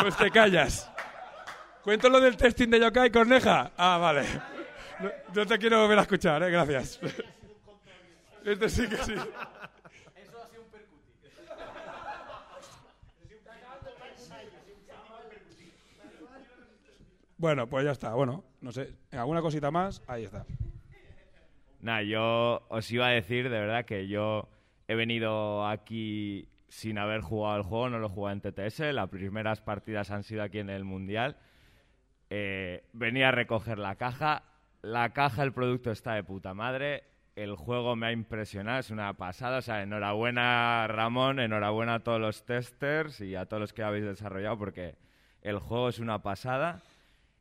pues 0.00 0.16
te 0.16 0.28
callas. 0.32 0.90
¿Cuento 1.84 2.08
lo 2.08 2.18
del 2.20 2.36
testing 2.36 2.68
de 2.68 2.80
Yokai, 2.80 3.12
Corneja? 3.12 3.70
Ah, 3.76 3.96
vale. 3.98 4.24
No, 4.98 5.10
no 5.36 5.46
te 5.46 5.56
quiero 5.56 5.82
volver 5.82 6.00
a 6.00 6.02
escuchar, 6.02 6.42
eh, 6.42 6.50
gracias. 6.50 6.98
Este 8.44 8.68
sí 8.68 8.88
que 8.88 8.96
sí. 9.04 9.14
Bueno, 17.38 17.66
pues 17.68 17.84
ya 17.84 17.92
está. 17.92 18.14
Bueno, 18.14 18.44
no 18.60 18.72
sé. 18.72 18.94
¿Alguna 19.12 19.42
cosita 19.42 19.70
más? 19.70 20.02
Ahí 20.06 20.24
está. 20.24 20.46
Nah, 21.80 22.00
yo 22.00 22.66
os 22.68 22.90
iba 22.90 23.06
a 23.06 23.10
decir 23.10 23.50
de 23.50 23.60
verdad 23.60 23.84
que 23.84 24.08
yo 24.08 24.48
he 24.88 24.94
venido 24.94 25.66
aquí 25.66 26.48
sin 26.68 26.98
haber 26.98 27.20
jugado 27.20 27.56
el 27.56 27.62
juego, 27.62 27.90
no 27.90 27.98
lo 27.98 28.06
he 28.06 28.10
jugado 28.10 28.32
en 28.32 28.40
TTS. 28.40 28.80
Las 28.92 29.08
primeras 29.08 29.60
partidas 29.60 30.10
han 30.10 30.22
sido 30.22 30.42
aquí 30.42 30.58
en 30.58 30.70
el 30.70 30.84
Mundial. 30.84 31.36
Eh, 32.30 32.84
venía 32.92 33.28
a 33.28 33.32
recoger 33.32 33.78
la 33.78 33.96
caja. 33.96 34.42
La 34.82 35.12
caja, 35.12 35.42
el 35.42 35.52
producto 35.52 35.90
está 35.90 36.14
de 36.14 36.24
puta 36.24 36.54
madre. 36.54 37.04
El 37.34 37.54
juego 37.54 37.96
me 37.96 38.06
ha 38.06 38.12
impresionado, 38.12 38.78
es 38.78 38.90
una 38.90 39.12
pasada. 39.14 39.58
O 39.58 39.62
sea, 39.62 39.82
enhorabuena 39.82 40.86
Ramón, 40.88 41.38
enhorabuena 41.38 41.94
a 41.96 42.00
todos 42.00 42.20
los 42.20 42.46
testers 42.46 43.20
y 43.20 43.36
a 43.36 43.44
todos 43.46 43.60
los 43.60 43.72
que 43.74 43.82
habéis 43.82 44.06
desarrollado 44.06 44.58
porque 44.58 44.96
el 45.42 45.58
juego 45.58 45.90
es 45.90 45.98
una 45.98 46.22
pasada. 46.22 46.82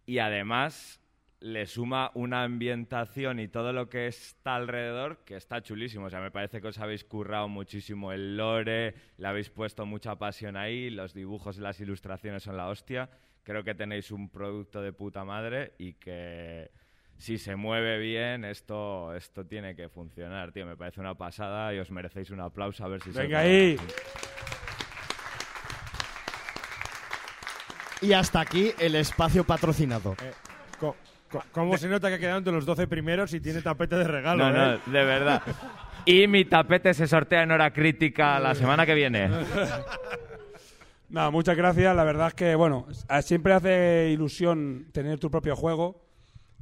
Y 0.06 0.20
además 0.20 1.02
le 1.40 1.66
suma 1.68 2.12
una 2.16 2.44
ambientación 2.44 3.40
y 3.40 3.48
todo 3.48 3.72
lo 3.72 3.90
que 3.90 4.08
está 4.08 4.56
alrededor 4.56 5.24
que 5.26 5.36
está 5.36 5.62
chulísimo. 5.62 6.06
O 6.06 6.10
sea, 6.10 6.20
me 6.20 6.32
parece 6.32 6.62
que 6.62 6.68
os 6.68 6.80
habéis 6.80 7.04
currado 7.04 7.48
muchísimo 7.48 8.12
el 8.12 8.38
lore, 8.38 8.96
le 9.18 9.28
habéis 9.28 9.50
puesto 9.50 9.86
mucha 9.86 10.16
pasión 10.16 10.58
ahí, 10.58 10.90
los 10.90 11.14
dibujos 11.14 11.58
y 11.58 11.62
las 11.62 11.80
ilustraciones 11.80 12.44
son 12.44 12.58
la 12.58 12.68
hostia. 12.68 13.10
Creo 13.44 13.64
que 13.64 13.76
tenéis 13.76 14.12
un 14.12 14.30
producto 14.30 14.82
de 14.82 14.92
puta 14.92 15.24
madre 15.24 15.74
y 15.78 15.94
que 15.94 16.72
si 17.18 17.38
se 17.38 17.56
mueve 17.56 18.00
bien, 18.00 18.44
esto, 18.44 19.14
esto 19.16 19.46
tiene 19.46 19.76
que 19.76 19.88
funcionar, 19.88 20.52
tío. 20.52 20.66
Me 20.66 20.76
parece 20.76 21.00
una 21.00 21.16
pasada 21.16 21.74
y 21.74 21.80
os 21.80 21.92
merecéis 21.92 22.32
un 22.32 22.40
aplauso 22.40 22.84
a 22.84 22.88
ver 22.88 23.02
si 23.02 23.12
se 23.12 23.22
Venga 23.22 23.40
ahí. 23.40 23.78
Y 28.02 28.14
hasta 28.14 28.40
aquí 28.42 28.72
el 28.80 28.96
espacio 28.96 29.44
patrocinado. 29.44 30.16
Eh, 30.22 30.32
Co- 30.80 30.96
co- 31.32 31.44
¿Cómo 31.52 31.78
se 31.78 31.88
nota 31.88 32.10
que 32.10 32.16
ha 32.16 32.20
quedado 32.20 32.38
entre 32.40 32.54
los 32.54 32.66
12 32.66 32.88
primeros 32.88 33.34
y 33.34 33.40
tiene 33.40 33.62
tapete 33.62 33.96
de 33.96 34.04
regalo? 34.06 34.44
No, 34.44 34.52
no, 34.52 34.74
eh? 34.76 34.80
de 34.86 35.04
verdad. 35.06 35.42
Y 36.06 36.28
mi 36.28 36.46
tapete 36.46 36.94
se 36.94 37.08
sortea 37.08 37.44
en 37.44 37.52
hora 37.52 37.72
crítica 37.72 38.40
la 38.40 38.54
semana 38.54 38.86
que 38.86 38.94
viene. 38.94 39.30
Nada, 41.10 41.30
muchas 41.32 41.56
gracias. 41.56 41.96
La 41.96 42.04
verdad 42.04 42.28
es 42.28 42.34
que, 42.34 42.56
bueno, 42.56 42.88
siempre 43.22 43.54
hace 43.54 44.10
ilusión 44.12 44.88
tener 44.92 45.20
tu 45.20 45.32
propio 45.32 45.56
juego. 45.56 46.02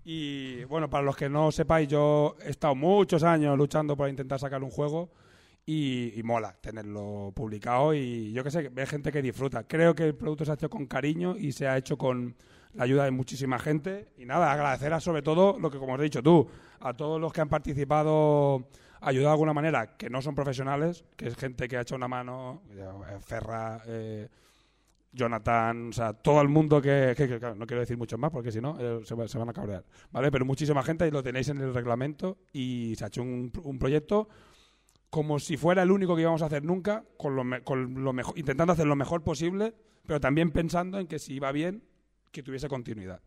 Y, 0.05 0.63
bueno, 0.65 0.89
para 0.89 1.03
los 1.03 1.15
que 1.15 1.29
no 1.29 1.51
sepáis, 1.51 1.87
yo 1.87 2.35
he 2.45 2.49
estado 2.49 2.75
muchos 2.75 3.23
años 3.23 3.57
luchando 3.57 3.95
por 3.95 4.09
intentar 4.09 4.39
sacar 4.39 4.61
un 4.61 4.69
juego. 4.69 5.09
Y, 5.65 6.21
mola 6.23 6.55
tenerlo 6.59 7.31
publicado. 7.35 7.93
Y 7.93 8.31
yo 8.33 8.43
que 8.43 8.51
sé, 8.51 8.69
ve 8.69 8.85
gente 8.85 9.11
que 9.11 9.21
disfruta. 9.21 9.63
Creo 9.63 9.95
que 9.95 10.05
el 10.05 10.15
producto 10.15 10.45
se 10.45 10.51
ha 10.51 10.55
hecho 10.55 10.69
con 10.69 10.87
cariño 10.87 11.37
y 11.37 11.51
se 11.51 11.67
ha 11.67 11.77
hecho 11.77 11.97
con 11.97 12.35
la 12.73 12.83
ayuda 12.83 13.05
de 13.05 13.11
muchísima 13.11 13.59
gente. 13.59 14.09
Y 14.17 14.25
nada, 14.25 14.51
agradecer 14.51 14.93
a 14.93 14.99
sobre 14.99 15.21
todo 15.21 15.57
lo 15.59 15.71
que, 15.71 15.77
como 15.77 15.95
has 15.95 16.01
dicho 16.01 16.21
tú, 16.21 16.47
a 16.79 16.93
todos 16.93 17.19
los 17.19 17.31
que 17.31 17.41
han 17.41 17.49
participado, 17.49 18.67
ayudado 19.01 19.29
de 19.29 19.33
alguna 19.33 19.53
manera, 19.53 19.95
que 19.95 20.09
no 20.09 20.21
son 20.21 20.35
profesionales, 20.35 21.05
que 21.15 21.27
es 21.27 21.35
gente 21.35 21.67
que 21.67 21.77
ha 21.77 21.81
hecho 21.81 21.95
una 21.95 22.07
mano, 22.07 22.63
eh, 22.71 23.17
Ferra, 23.21 23.81
eh, 23.85 24.27
Jonathan, 25.13 25.89
o 25.89 25.93
sea, 25.93 26.13
todo 26.13 26.41
el 26.41 26.49
mundo 26.49 26.81
que, 26.81 27.15
no 27.55 27.67
quiero 27.67 27.81
decir 27.81 27.97
muchos 27.97 28.19
más 28.19 28.31
porque 28.31 28.51
si 28.51 28.59
no 28.59 28.75
eh, 28.79 29.01
se, 29.05 29.27
se 29.27 29.37
van 29.37 29.49
a 29.49 29.53
cabrear, 29.53 29.85
¿vale? 30.11 30.31
Pero 30.31 30.43
muchísima 30.43 30.81
gente 30.81 31.07
y 31.07 31.11
lo 31.11 31.21
tenéis 31.21 31.49
en 31.49 31.59
el 31.59 31.73
reglamento 31.73 32.39
y 32.51 32.95
se 32.97 33.03
ha 33.03 33.07
hecho 33.07 33.21
un, 33.21 33.51
un 33.63 33.77
proyecto 33.77 34.27
como 35.13 35.37
si 35.37 35.57
fuera 35.57 35.83
el 35.83 35.91
único 35.91 36.15
que 36.15 36.23
íbamos 36.23 36.41
a 36.41 36.47
hacer 36.47 36.63
nunca, 36.63 37.03
intentando 38.35 38.73
hacer 38.73 38.87
lo 38.87 38.95
mejor 38.95 39.23
posible, 39.23 39.75
pero 40.07 40.19
también 40.19 40.49
pensando 40.49 40.97
en 40.97 41.05
que 41.05 41.19
si 41.19 41.35
iba 41.35 41.51
bien, 41.51 41.83
que 42.31 42.41
tuviese 42.41 42.67
continuidad. 42.67 43.21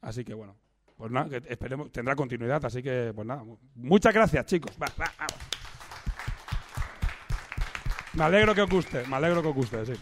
Así 0.00 0.24
que 0.24 0.32
bueno, 0.32 0.54
pues 0.96 1.10
nada, 1.10 1.28
que 1.40 1.52
esperemos, 1.52 1.90
tendrá 1.90 2.14
continuidad, 2.14 2.64
así 2.64 2.84
que 2.84 3.10
pues 3.12 3.26
nada, 3.26 3.42
mu- 3.42 3.58
muchas 3.74 4.14
gracias 4.14 4.46
chicos. 4.46 4.70
Me 8.12 8.22
alegro 8.22 8.54
que 8.54 8.62
os 8.62 8.70
guste, 8.70 9.04
me 9.08 9.16
alegro 9.16 9.42
que 9.42 9.48
os 9.48 9.54
guste, 9.56 9.86
sí. 9.86 9.94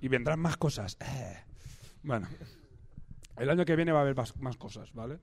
Y 0.00 0.08
vendrán 0.08 0.40
más 0.40 0.56
cosas. 0.56 0.96
Eh. 1.00 1.38
Bueno, 2.02 2.26
el 3.36 3.48
año 3.48 3.64
que 3.64 3.76
viene 3.76 3.92
va 3.92 4.00
a 4.00 4.02
haber 4.02 4.16
más 4.40 4.56
cosas, 4.56 4.92
¿vale? 4.92 5.20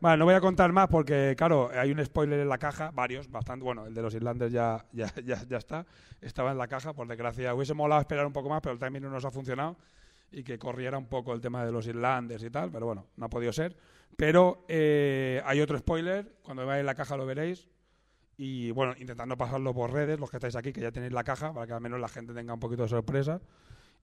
Vale, 0.00 0.16
no 0.16 0.24
voy 0.24 0.34
a 0.34 0.40
contar 0.40 0.72
más 0.72 0.88
porque, 0.88 1.34
claro, 1.36 1.70
hay 1.74 1.90
un 1.92 2.02
spoiler 2.02 2.40
en 2.40 2.48
la 2.48 2.56
caja, 2.56 2.90
varios, 2.90 3.30
bastante. 3.30 3.64
Bueno, 3.64 3.86
el 3.86 3.92
de 3.92 4.00
los 4.00 4.14
Islanders 4.14 4.50
ya, 4.50 4.86
ya, 4.92 5.12
ya, 5.24 5.44
ya 5.46 5.58
está. 5.58 5.86
Estaba 6.22 6.52
en 6.52 6.58
la 6.58 6.68
caja, 6.68 6.94
por 6.94 7.06
desgracia. 7.06 7.54
Hubiese 7.54 7.74
molado 7.74 8.00
esperar 8.00 8.26
un 8.26 8.32
poco 8.32 8.48
más, 8.48 8.62
pero 8.62 8.72
el 8.72 8.78
timing 8.78 9.02
no 9.02 9.10
nos 9.10 9.26
ha 9.26 9.30
funcionado 9.30 9.76
y 10.32 10.42
que 10.42 10.58
corriera 10.58 10.96
un 10.96 11.06
poco 11.06 11.34
el 11.34 11.40
tema 11.40 11.66
de 11.66 11.72
los 11.72 11.86
Islanders 11.86 12.42
y 12.44 12.50
tal, 12.50 12.70
pero 12.70 12.86
bueno, 12.86 13.08
no 13.16 13.26
ha 13.26 13.28
podido 13.28 13.52
ser. 13.52 13.76
Pero 14.16 14.64
eh, 14.68 15.42
hay 15.44 15.60
otro 15.60 15.76
spoiler, 15.76 16.36
cuando 16.42 16.66
veáis 16.66 16.84
la 16.84 16.94
caja 16.94 17.16
lo 17.16 17.26
veréis. 17.26 17.68
Y 18.38 18.70
bueno, 18.70 18.94
intentando 18.98 19.36
pasarlo 19.36 19.74
por 19.74 19.92
redes, 19.92 20.18
los 20.18 20.30
que 20.30 20.38
estáis 20.38 20.56
aquí, 20.56 20.72
que 20.72 20.80
ya 20.80 20.92
tenéis 20.92 21.12
la 21.12 21.24
caja, 21.24 21.52
para 21.52 21.66
que 21.66 21.74
al 21.74 21.80
menos 21.82 22.00
la 22.00 22.08
gente 22.08 22.32
tenga 22.32 22.54
un 22.54 22.60
poquito 22.60 22.84
de 22.84 22.88
sorpresa 22.88 23.40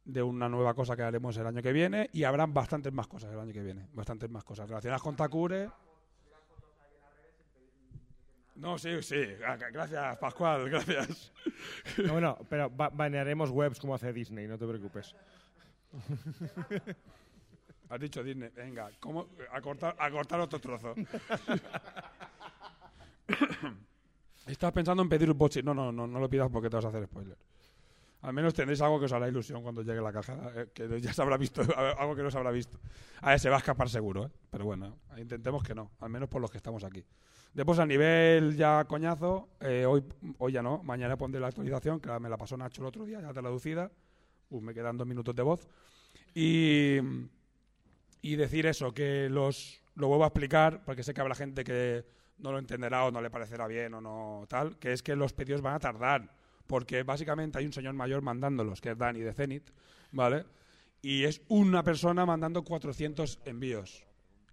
de 0.06 0.24
una 0.24 0.48
nueva 0.48 0.74
cosa 0.74 0.95
que 0.95 1.03
haremos 1.03 1.36
el 1.38 1.48
año 1.48 1.61
que 1.61 1.74
viene. 1.74 2.10
Y 2.14 2.24
habrán 2.24 2.53
bastantes 2.53 2.94
más 2.94 3.07
cosas 3.07 3.34
el 3.34 3.40
año 3.40 3.52
que 3.52 3.64
viene. 3.64 3.88
Bastantes 3.94 4.30
más 4.30 4.44
cosas 4.44 4.68
relacionadas 4.69 5.02
con 5.02 5.15
Takure. 5.15 5.69
No, 8.57 8.77
sí, 8.77 9.01
sí. 9.03 9.23
Ah, 9.45 9.55
Gracias, 9.71 10.17
Pascual, 10.17 10.69
gracias. 10.69 11.31
No, 12.03 12.13
bueno, 12.13 12.38
pero 12.49 12.69
ba- 12.69 12.89
banearemos 12.89 13.49
webs 13.51 13.79
como 13.79 13.93
hace 13.95 14.11
Disney, 14.11 14.47
no 14.47 14.57
te 14.57 14.67
preocupes. 14.67 15.15
Has 17.89 17.99
dicho 17.99 18.23
Disney. 18.23 18.49
Venga, 18.55 18.89
¿cómo? 18.99 19.27
A 19.51 19.61
cortar, 19.61 19.95
a 19.97 20.09
cortar 20.11 20.39
otro 20.41 20.59
trozo. 20.59 20.95
Estás 24.47 24.71
pensando 24.71 25.03
en 25.03 25.09
pedir 25.09 25.29
un 25.29 25.38
bochi. 25.38 25.61
No, 25.61 25.73
no, 25.73 25.91
no, 25.91 26.07
no 26.07 26.19
lo 26.19 26.29
pidas 26.29 26.49
porque 26.51 26.69
te 26.69 26.75
vas 26.77 26.85
a 26.85 26.89
hacer 26.89 27.05
spoiler. 27.05 27.38
Al 28.21 28.34
menos 28.34 28.53
tendréis 28.53 28.81
algo 28.81 28.99
que 28.99 29.05
os 29.05 29.11
hará 29.13 29.27
ilusión 29.27 29.61
cuando 29.61 29.84
llegue 29.84 30.01
la 30.01 30.11
caja, 30.11 30.35
eh, 30.55 30.67
que 30.73 30.99
ya 30.99 31.13
se 31.13 31.21
habrá 31.21 31.38
visto, 31.38 31.61
algo 31.99 32.15
que 32.15 32.23
no 32.23 32.31
se 32.31 32.38
habrá 32.38 32.49
visto. 32.51 32.79
A 33.21 33.29
ver, 33.29 33.39
se 33.39 33.49
va 33.49 33.57
a 33.57 33.59
escapar 33.59 33.89
seguro, 33.89 34.25
¿eh? 34.25 34.29
pero 34.49 34.65
bueno, 34.65 34.97
intentemos 35.17 35.63
que 35.63 35.75
no, 35.75 35.91
al 35.99 36.09
menos 36.09 36.27
por 36.27 36.41
los 36.41 36.49
que 36.49 36.57
estamos 36.57 36.84
aquí. 36.84 37.05
Después, 37.57 37.79
a 37.79 37.88
nivel 37.88 38.55
ya 38.55 38.85
coñazo, 38.85 39.49
eh, 39.61 39.84
hoy, 39.84 40.03
hoy 40.38 40.51
ya 40.51 40.61
no, 40.61 40.84
mañana 40.84 41.17
pondré 41.17 41.41
la 41.41 41.47
actualización, 41.47 41.99
que 41.99 42.07
me 42.19 42.29
la 42.29 42.38
pasó 42.38 42.55
Nacho 42.55 42.84
el 42.84 42.88
otro 42.88 43.03
día, 43.03 43.19
ya 43.19 43.34
traducida. 43.34 43.89
Me 44.51 44.75
quedan 44.75 44.95
dos 44.95 45.07
minutos 45.07 45.35
de 45.35 45.41
voz. 45.41 45.67
Y, 46.35 46.99
y 48.21 48.35
decir 48.35 48.67
eso, 48.67 48.93
que 48.93 49.27
los 49.27 49.81
lo 49.95 50.07
vuelvo 50.07 50.25
a 50.25 50.27
explicar, 50.27 50.85
porque 50.85 51.01
sé 51.01 51.15
que 51.15 51.21
habrá 51.21 51.34
gente 51.34 51.63
que 51.63 52.05
no 52.38 52.51
lo 52.51 52.59
entenderá 52.59 53.05
o 53.05 53.11
no 53.11 53.21
le 53.21 53.31
parecerá 53.31 53.65
bien 53.65 53.95
o 53.95 54.01
no 54.01 54.45
tal, 54.47 54.77
que 54.77 54.93
es 54.93 55.01
que 55.01 55.15
los 55.15 55.34
pedidos 55.34 55.61
van 55.61 55.73
a 55.73 55.79
tardar, 55.79 56.29
porque 56.67 57.01
básicamente 57.01 57.57
hay 57.57 57.65
un 57.65 57.73
señor 57.73 57.95
mayor 57.95 58.21
mandándolos, 58.21 58.81
que 58.81 58.91
es 58.91 58.97
Dani 58.99 59.21
de 59.21 59.34
Zenit, 59.34 59.71
¿vale? 60.11 60.45
Y 61.01 61.23
es 61.23 61.41
una 61.47 61.81
persona 61.81 62.23
mandando 62.23 62.63
400 62.63 63.39
envíos. 63.45 64.06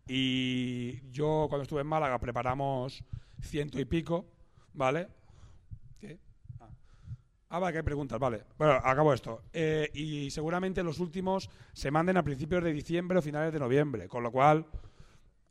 Y 0.07 1.11
yo 1.11 1.47
cuando 1.49 1.63
estuve 1.63 1.81
en 1.81 1.87
Málaga 1.87 2.19
preparamos 2.19 3.03
ciento 3.41 3.81
y 3.81 3.85
pico, 3.85 4.27
¿vale? 4.73 5.09
¿Qué? 5.99 6.19
Ah. 6.61 6.69
Ah, 7.49 7.59
vale, 7.59 7.73
que 7.73 7.79
hay 7.79 7.85
preguntas, 7.85 8.19
vale. 8.19 8.43
Bueno, 8.59 8.75
acabo 8.75 9.13
esto. 9.13 9.43
Eh, 9.53 9.91
y 9.95 10.31
seguramente 10.31 10.83
los 10.83 10.99
últimos 11.01 11.49
se 11.73 11.91
manden 11.91 12.17
a 12.17 12.23
principios 12.23 12.63
de 12.63 12.73
diciembre 12.73 13.19
o 13.19 13.23
finales 13.23 13.53
de 13.53 13.59
noviembre, 13.59 14.09
con 14.09 14.23
lo 14.23 14.31
cual 14.31 14.67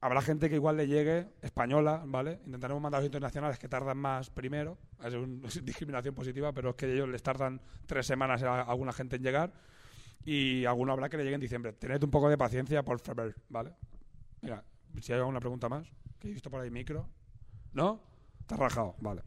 habrá 0.01 0.21
gente 0.21 0.49
que 0.49 0.55
igual 0.55 0.75
le 0.75 0.85
llegue, 0.85 1.30
española, 1.41 2.03
¿vale? 2.05 2.41
Intentaremos 2.45 2.84
mandar 2.84 2.99
los 2.99 3.05
internacionales 3.05 3.57
que 3.57 3.69
tardan 3.69 3.97
más 3.97 4.30
primero, 4.30 4.77
es 5.03 5.13
una 5.13 5.47
discriminación 5.63 6.13
positiva, 6.13 6.51
pero 6.51 6.71
es 6.71 6.75
que 6.75 6.93
ellos 6.93 7.07
les 7.07 7.23
tardan 7.23 7.61
tres 7.85 8.05
semanas 8.05 8.43
a 8.43 8.63
alguna 8.63 8.91
gente 8.91 9.15
en 9.15 9.23
llegar 9.23 9.53
y 10.25 10.65
alguno 10.65 10.91
habrá 10.91 11.09
que 11.09 11.17
le 11.17 11.23
llegue 11.23 11.35
en 11.35 11.41
diciembre. 11.41 11.73
Tened 11.73 12.03
un 12.03 12.11
poco 12.11 12.30
de 12.30 12.38
paciencia, 12.38 12.84
por 12.84 12.99
favor, 12.99 13.34
¿vale? 13.49 13.71
Mira, 14.44 14.61
si 14.99 15.14
hay 15.14 15.20
alguna 15.20 15.40
pregunta 15.40 15.70
más, 15.70 15.88
que 16.20 16.28
he 16.28 16.32
visto 16.32 16.52
por 16.52 16.60
ahí 16.60 16.70
micro. 16.70 17.10
¿No? 17.72 18.03
Has 18.49 18.60
rajado, 18.60 18.95
vale. 18.99 19.22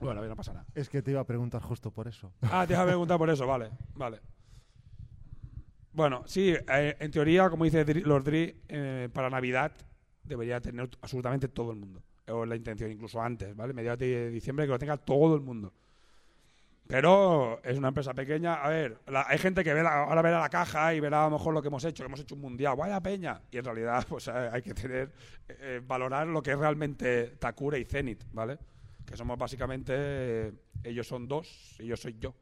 Bueno, 0.00 0.24
no 0.24 0.36
pasa 0.36 0.52
nada. 0.52 0.66
Es 0.74 0.88
que 0.88 1.02
te 1.02 1.10
iba 1.10 1.20
a 1.20 1.26
preguntar 1.26 1.60
justo 1.60 1.90
por 1.90 2.06
eso. 2.06 2.32
Ah, 2.42 2.64
te 2.66 2.74
iba 2.74 2.82
a 2.82 2.86
preguntar 2.86 3.18
por 3.18 3.28
eso, 3.28 3.46
vale, 3.46 3.70
vale. 3.94 4.20
Bueno, 5.92 6.22
sí, 6.26 6.54
eh, 6.54 6.96
en 7.00 7.10
teoría, 7.10 7.50
como 7.50 7.64
dice 7.64 7.84
Lord 8.02 8.24
Dri, 8.24 8.62
eh, 8.68 9.08
para 9.12 9.28
Navidad 9.28 9.72
debería 10.22 10.60
tener 10.60 10.88
absolutamente 11.00 11.48
todo 11.48 11.72
el 11.72 11.78
mundo. 11.78 12.02
O 12.28 12.46
la 12.46 12.54
intención, 12.54 12.92
incluso 12.92 13.20
antes, 13.20 13.56
¿vale? 13.56 13.72
Mediados 13.72 13.98
de 13.98 14.30
diciembre 14.30 14.66
que 14.66 14.72
lo 14.72 14.78
tenga 14.78 14.98
todo 14.98 15.34
el 15.34 15.40
mundo. 15.40 15.72
Pero 16.88 17.60
es 17.62 17.76
una 17.76 17.88
empresa 17.88 18.14
pequeña. 18.14 18.54
A 18.54 18.68
ver, 18.70 18.98
la- 19.06 19.26
hay 19.28 19.36
gente 19.38 19.62
que 19.62 19.74
ve 19.74 19.82
la- 19.82 20.04
ahora 20.04 20.22
verá 20.22 20.40
la 20.40 20.48
caja 20.48 20.94
y 20.94 21.00
verá 21.00 21.22
a 21.26 21.28
lo 21.28 21.36
mejor 21.36 21.52
lo 21.52 21.60
que 21.60 21.68
hemos 21.68 21.84
hecho, 21.84 22.02
que 22.02 22.06
hemos 22.06 22.20
hecho 22.20 22.34
un 22.34 22.40
mundial, 22.40 22.76
vaya 22.76 22.98
peña. 23.00 23.42
Y 23.50 23.58
en 23.58 23.64
realidad, 23.66 24.06
pues 24.08 24.26
eh, 24.28 24.32
hay 24.50 24.62
que 24.62 24.72
tener, 24.72 25.12
eh, 25.48 25.82
valorar 25.86 26.26
lo 26.26 26.42
que 26.42 26.52
es 26.52 26.58
realmente 26.58 27.36
Takure 27.38 27.78
y 27.78 27.84
Zenit, 27.84 28.24
¿vale? 28.32 28.58
Que 29.04 29.16
somos 29.18 29.36
básicamente, 29.38 29.92
eh, 29.94 30.52
ellos 30.82 31.06
son 31.06 31.28
dos 31.28 31.76
y 31.78 31.86
yo 31.86 31.96
soy 31.96 32.16
yo. 32.18 32.34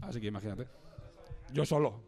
Así 0.00 0.20
que 0.20 0.28
imagínate. 0.28 0.68
Yo 1.52 1.64
solo. 1.66 2.00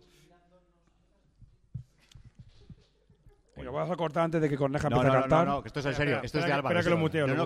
Venga, 3.57 3.71
vas 3.73 3.91
a 3.91 3.97
cortar 3.97 4.25
antes 4.25 4.41
de 4.41 4.49
que 4.49 4.57
Corneja 4.57 4.89
No, 4.89 4.97
empiece 4.97 5.09
no, 5.09 5.13
a 5.13 5.17
no, 5.17 5.23
cantar. 5.23 5.47
no, 5.47 5.55
no, 5.57 5.63
que 5.63 5.69
esto 5.69 5.81
es 5.81 5.87
en 5.87 5.95
serio. 5.95 6.21
Esto 6.23 6.39
es 6.39 6.45
de 6.47 6.53
Álvaro. 6.53 6.69
espera 6.79 6.83
que 6.85 6.91
lo 6.91 6.97
muteo, 7.01 7.27
no, 7.27 7.33
no, 7.35 7.39
lo 7.41 7.45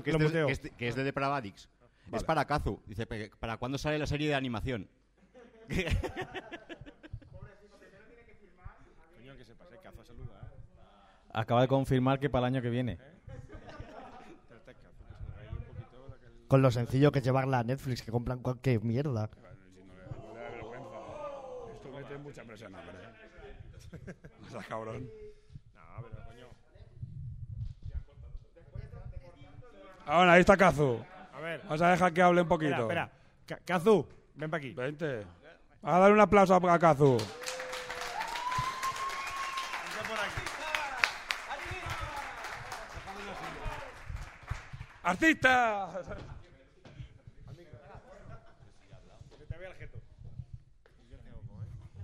es 0.49 0.61
que 0.77 0.89
es 0.89 0.95
de 0.95 1.03
Depravadix. 1.03 1.69
Vale. 2.15 2.20
Es 2.20 2.24
para 2.24 2.45
Kazu. 2.45 2.81
Dice, 2.86 3.07
"Pe- 3.07 3.31
¿para 3.41 3.57
cuándo 3.57 3.77
sale 3.78 3.99
la 3.99 4.07
serie 4.07 4.28
de 4.28 4.35
animación? 4.35 4.89
Coño, 9.16 9.36
que 9.36 9.45
se 9.45 9.55
pase 9.55 9.78
cazo, 9.78 10.05
saluda, 10.05 10.41
¿eh? 10.45 10.81
Acaba 11.32 11.62
de 11.62 11.69
confirmar 11.69 12.19
que 12.20 12.31
para 12.31 12.47
el 12.47 12.55
año 12.55 12.62
que 12.62 12.70
viene. 12.70 12.99
Con 16.49 16.62
lo 16.62 16.70
sencillo 16.70 17.11
que 17.11 17.19
es 17.20 17.24
llevarla 17.24 17.59
a 17.61 17.65
Netflix, 17.65 18.03
que 18.03 18.12
compran 18.12 18.39
cualquier 18.41 18.82
mierda. 18.85 19.28
Esto 21.74 21.89
mete 21.93 22.19
mucha 22.19 22.45
presión, 22.45 22.74
hombre. 22.74 22.95
O 24.47 24.51
sea, 24.51 24.62
cabrón. 24.62 25.09
No, 25.74 26.05
pero 26.11 26.24
coño. 26.27 26.47
Ahora, 30.07 30.32
ahí 30.35 30.41
está 30.41 30.57
Kazu. 30.57 30.99
Ver. 31.45 31.61
Vamos 31.65 31.83
a 31.83 31.91
dejar 31.91 32.12
que 32.12 32.23
hable 32.23 32.41
un 32.41 32.49
poquito. 32.49 32.73
Espera, 32.73 33.05
espera. 33.05 33.11
Ka- 33.47 33.61
Kazu, 33.66 34.07
ven 34.35 34.51
para 34.51 34.59
aquí. 34.59 34.73
Vente. 34.73 35.27
A 35.83 35.99
dar 35.99 36.11
un 36.12 36.21
aplauso 36.21 36.55
a 36.55 36.79
Kazu. 36.79 37.19
¡Artista! 45.03 45.91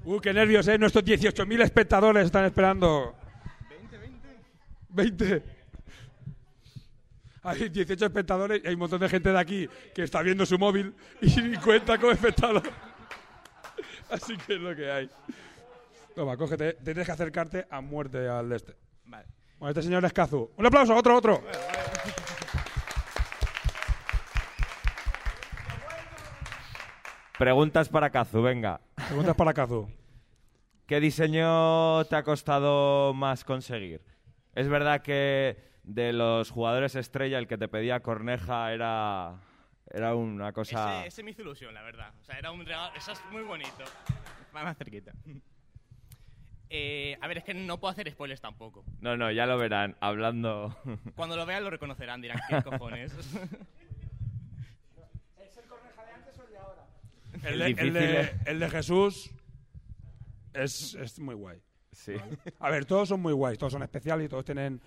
Uh, 0.04 0.18
qué 0.20 0.32
nervios, 0.32 0.66
¿eh? 0.68 0.78
Nuestros 0.78 1.04
18.000 1.04 1.62
espectadores 1.62 2.26
están 2.26 2.44
esperando. 2.44 3.14
20, 3.68 3.98
20. 4.90 5.59
Hay 7.42 7.70
18 7.70 8.04
espectadores 8.04 8.60
y 8.62 8.68
hay 8.68 8.74
un 8.74 8.80
montón 8.80 9.00
de 9.00 9.08
gente 9.08 9.30
de 9.30 9.38
aquí 9.38 9.68
que 9.94 10.02
está 10.02 10.20
viendo 10.22 10.44
su 10.44 10.58
móvil 10.58 10.94
y 11.22 11.56
cuenta 11.56 11.96
como 11.98 12.12
espectador. 12.12 12.62
Así 14.10 14.36
que 14.36 14.54
es 14.54 14.60
lo 14.60 14.76
que 14.76 14.90
hay. 14.90 15.10
Toma, 16.14 16.36
cógete. 16.36 16.74
Tienes 16.84 17.06
que 17.06 17.12
acercarte 17.12 17.66
a 17.70 17.80
muerte 17.80 18.28
al 18.28 18.48
de 18.48 18.56
este. 18.56 18.76
Vale. 19.06 19.26
Bueno, 19.58 19.70
este 19.70 19.82
señor 19.82 20.04
es 20.04 20.12
Kazu. 20.12 20.50
¡Un 20.56 20.66
aplauso! 20.66 20.94
¡Otro, 20.94 21.16
otro! 21.16 21.42
Preguntas 27.38 27.88
para 27.88 28.10
Kazu, 28.10 28.42
venga. 28.42 28.80
Preguntas 29.08 29.34
para 29.34 29.54
Kazu. 29.54 29.88
¿Qué 30.86 31.00
diseño 31.00 32.04
te 32.04 32.16
ha 32.16 32.22
costado 32.22 33.14
más 33.14 33.44
conseguir? 33.44 34.02
Es 34.54 34.68
verdad 34.68 35.00
que 35.00 35.69
de 35.94 36.12
los 36.12 36.50
jugadores 36.50 36.94
estrella 36.94 37.38
el 37.38 37.48
que 37.48 37.58
te 37.58 37.66
pedía 37.68 38.00
Corneja 38.00 38.72
era, 38.72 39.40
era 39.92 40.14
una 40.14 40.52
cosa... 40.52 41.00
Ese, 41.00 41.08
ese 41.08 41.22
me 41.24 41.32
hizo 41.32 41.42
ilusión, 41.42 41.74
la 41.74 41.82
verdad. 41.82 42.12
O 42.20 42.24
sea, 42.24 42.38
era 42.38 42.52
un 42.52 42.64
regalo. 42.64 42.94
Eso 42.96 43.10
es 43.12 43.20
muy 43.32 43.42
bonito. 43.42 43.84
Va 44.54 44.62
más 44.64 44.76
cerquita. 44.78 45.12
Eh, 46.68 47.18
a 47.20 47.26
ver, 47.26 47.38
es 47.38 47.44
que 47.44 47.54
no 47.54 47.80
puedo 47.80 47.90
hacer 47.90 48.08
spoilers 48.10 48.40
tampoco. 48.40 48.84
No, 49.00 49.16
no, 49.16 49.32
ya 49.32 49.46
lo 49.46 49.58
verán, 49.58 49.96
hablando... 50.00 50.76
Cuando 51.16 51.36
lo 51.36 51.44
vean 51.44 51.64
lo 51.64 51.70
reconocerán, 51.70 52.20
dirán, 52.20 52.38
¿qué 52.48 52.62
cojones? 52.70 53.12
¿Es 53.12 53.34
el 55.56 55.64
Corneja 55.64 56.04
de 56.04 56.12
antes 56.12 56.38
o 56.38 56.44
el 56.44 56.50
de 56.50 56.58
ahora? 56.58 56.86
El 57.42 57.58
de, 57.58 57.66
el 57.82 57.92
de- 57.92 58.20
es- 58.20 58.32
el 58.46 58.60
de 58.60 58.70
Jesús 58.70 59.30
es, 60.52 60.94
es 60.94 61.18
muy 61.18 61.34
guay. 61.34 61.60
Sí. 62.00 62.14
A 62.58 62.70
ver, 62.70 62.86
todos 62.86 63.08
son 63.08 63.20
muy 63.20 63.32
guays, 63.32 63.58
todos 63.58 63.72
son 63.74 63.82
especiales 63.82 64.26
y 64.26 64.28
todos 64.28 64.44
tienen... 64.44 64.80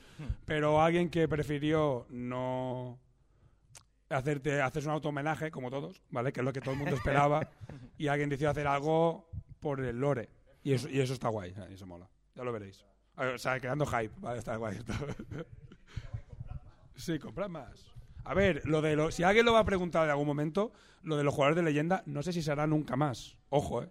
Pero 0.46 0.82
alguien 0.82 1.10
que 1.10 1.28
prefirió 1.28 2.08
no 2.10 3.00
hacerte 4.10 4.62
haces 4.62 4.86
un 4.86 4.92
auto 4.92 5.10
homenaje 5.10 5.52
como 5.52 5.70
todos, 5.70 6.02
¿vale? 6.10 6.32
Que 6.32 6.42
es 6.42 6.46
lo 6.46 6.54
que 6.54 6.62
todo 6.62 6.72
el 6.72 6.80
mundo 6.80 6.96
esperaba 6.96 7.50
y 7.98 8.08
alguien 8.08 8.30
decidió 8.30 8.50
hacer 8.50 8.68
algo 8.68 9.30
por 9.60 9.80
el 9.82 10.00
lore 10.00 10.30
y 10.64 10.74
eso 10.74 10.90
y 10.90 11.00
eso 11.00 11.14
está 11.14 11.30
guay, 11.30 11.52
eh, 11.52 11.68
eso 11.72 11.86
mola. 11.86 12.10
Ya 12.36 12.44
lo 12.44 12.52
veréis. 12.52 12.86
O 13.16 13.38
sea, 13.38 13.60
creando 13.60 13.86
hype, 13.86 14.14
vale, 14.18 14.40
está 14.40 14.56
guay 14.56 14.78
esto. 14.78 14.94
Sí, 16.96 17.18
comprad 17.18 17.50
más. 17.50 17.92
A 18.24 18.36
ver, 18.36 18.62
lo 18.66 18.82
de 18.82 18.96
lo, 18.96 19.12
si 19.12 19.24
alguien 19.24 19.46
lo 19.46 19.54
va 19.54 19.60
a 19.60 19.66
preguntar 19.66 20.06
en 20.06 20.12
algún 20.12 20.28
momento, 20.28 20.72
lo 21.02 21.18
de 21.18 21.24
los 21.24 21.34
jugadores 21.34 21.56
de 21.58 21.64
leyenda, 21.64 22.04
no 22.06 22.22
sé 22.22 22.32
si 22.32 22.42
se 22.42 22.52
hará 22.52 22.68
nunca 22.68 22.96
más. 22.96 23.36
Ojo, 23.50 23.82
eh. 23.82 23.90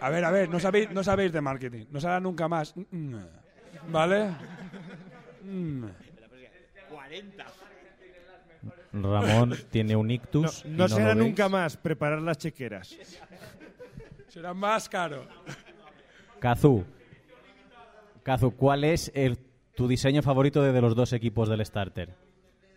A 0.00 0.10
ver, 0.10 0.24
a 0.24 0.30
ver, 0.30 0.48
no 0.48 0.58
sabéis, 0.58 0.90
no 0.90 1.04
sabéis 1.04 1.32
de 1.32 1.40
marketing. 1.40 1.86
No 1.90 2.00
se 2.00 2.06
hará 2.08 2.20
nunca 2.20 2.48
más. 2.48 2.74
Mm, 2.76 2.82
mm. 3.14 3.26
¿Vale? 3.90 4.30
Mm. 5.44 5.84
40. 6.90 7.44
Ramón 8.94 9.54
tiene 9.70 9.96
un 9.96 10.10
ictus. 10.10 10.64
y 10.64 10.68
No 10.68 10.84
lo 10.84 10.88
será 10.88 11.14
veis. 11.14 11.18
nunca 11.26 11.48
más 11.48 11.76
preparar 11.76 12.20
las 12.20 12.38
chequeras. 12.38 12.96
Será 14.28 14.52
más 14.54 14.88
caro. 14.88 15.26
Kazu. 16.40 16.84
Kazu, 18.22 18.50
¿cuál 18.56 18.84
es 18.84 19.10
el- 19.14 19.38
tu 19.74 19.88
diseño 19.88 20.22
favorito 20.22 20.62
de, 20.62 20.72
de 20.72 20.80
los 20.80 20.94
dos 20.94 21.12
equipos 21.12 21.48
del 21.48 21.64
starter? 21.64 22.14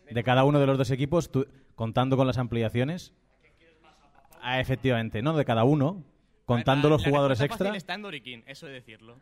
De 0.09 0.23
cada 0.23 0.43
uno 0.43 0.59
de 0.59 0.67
los 0.67 0.77
dos 0.77 0.91
equipos, 0.91 1.29
tú- 1.31 1.47
contando 1.75 2.15
con 2.17 2.27
las 2.27 2.37
ampliaciones. 2.37 3.13
Ah, 4.47 4.59
efectivamente, 4.59 5.23
no, 5.23 5.35
de 5.35 5.43
cada 5.43 5.63
uno, 5.63 6.03
contando 6.45 6.87
La- 6.87 6.95
los 6.95 7.03
jugadores 7.03 7.41
extra. 7.41 7.57
fácil 7.69 7.75
está 7.75 7.95
en 7.95 8.03
Doriquín, 8.03 8.43
eso 8.45 8.67
de 8.67 8.73
decirlo. 8.73 9.19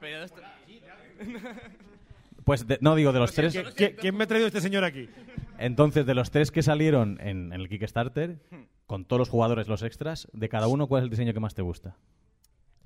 Pero 0.00 0.24
esto... 0.24 0.40
Pues 2.44 2.66
de- 2.66 2.78
no 2.80 2.96
digo 2.96 3.12
de 3.12 3.18
los 3.20 3.32
tres. 3.34 3.52
¿Qué- 3.52 3.64
qué- 3.76 3.94
¿Quién 3.94 4.16
me 4.16 4.24
ha 4.24 4.26
traído 4.26 4.46
este 4.48 4.60
señor 4.62 4.82
aquí? 4.82 5.08
Entonces, 5.58 6.06
de 6.06 6.14
los 6.14 6.30
tres 6.30 6.50
que 6.50 6.62
salieron 6.62 7.18
en, 7.20 7.52
en 7.52 7.60
el 7.60 7.68
Kickstarter, 7.68 8.38
con 8.86 9.04
todos 9.04 9.18
los 9.20 9.28
jugadores, 9.28 9.68
los 9.68 9.82
extras, 9.82 10.26
de 10.32 10.48
cada 10.48 10.66
uno, 10.66 10.86
¿cuál 10.88 11.02
es 11.02 11.04
el 11.04 11.10
diseño 11.10 11.32
que 11.34 11.38
más 11.40 11.54
te 11.54 11.62
gusta? 11.62 11.96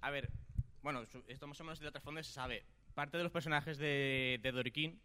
A 0.02 0.10
ver, 0.10 0.28
bueno, 0.82 1.06
su- 1.06 1.22
esto 1.28 1.46
más 1.46 1.58
o 1.60 1.64
menos 1.64 1.78
de 1.78 1.90
trasfondo 1.90 2.22
se 2.22 2.32
sabe. 2.32 2.64
Parte 2.94 3.16
de 3.16 3.22
los 3.22 3.32
personajes 3.32 3.78
de, 3.78 4.38
de 4.42 4.52
Doriquín 4.52 5.00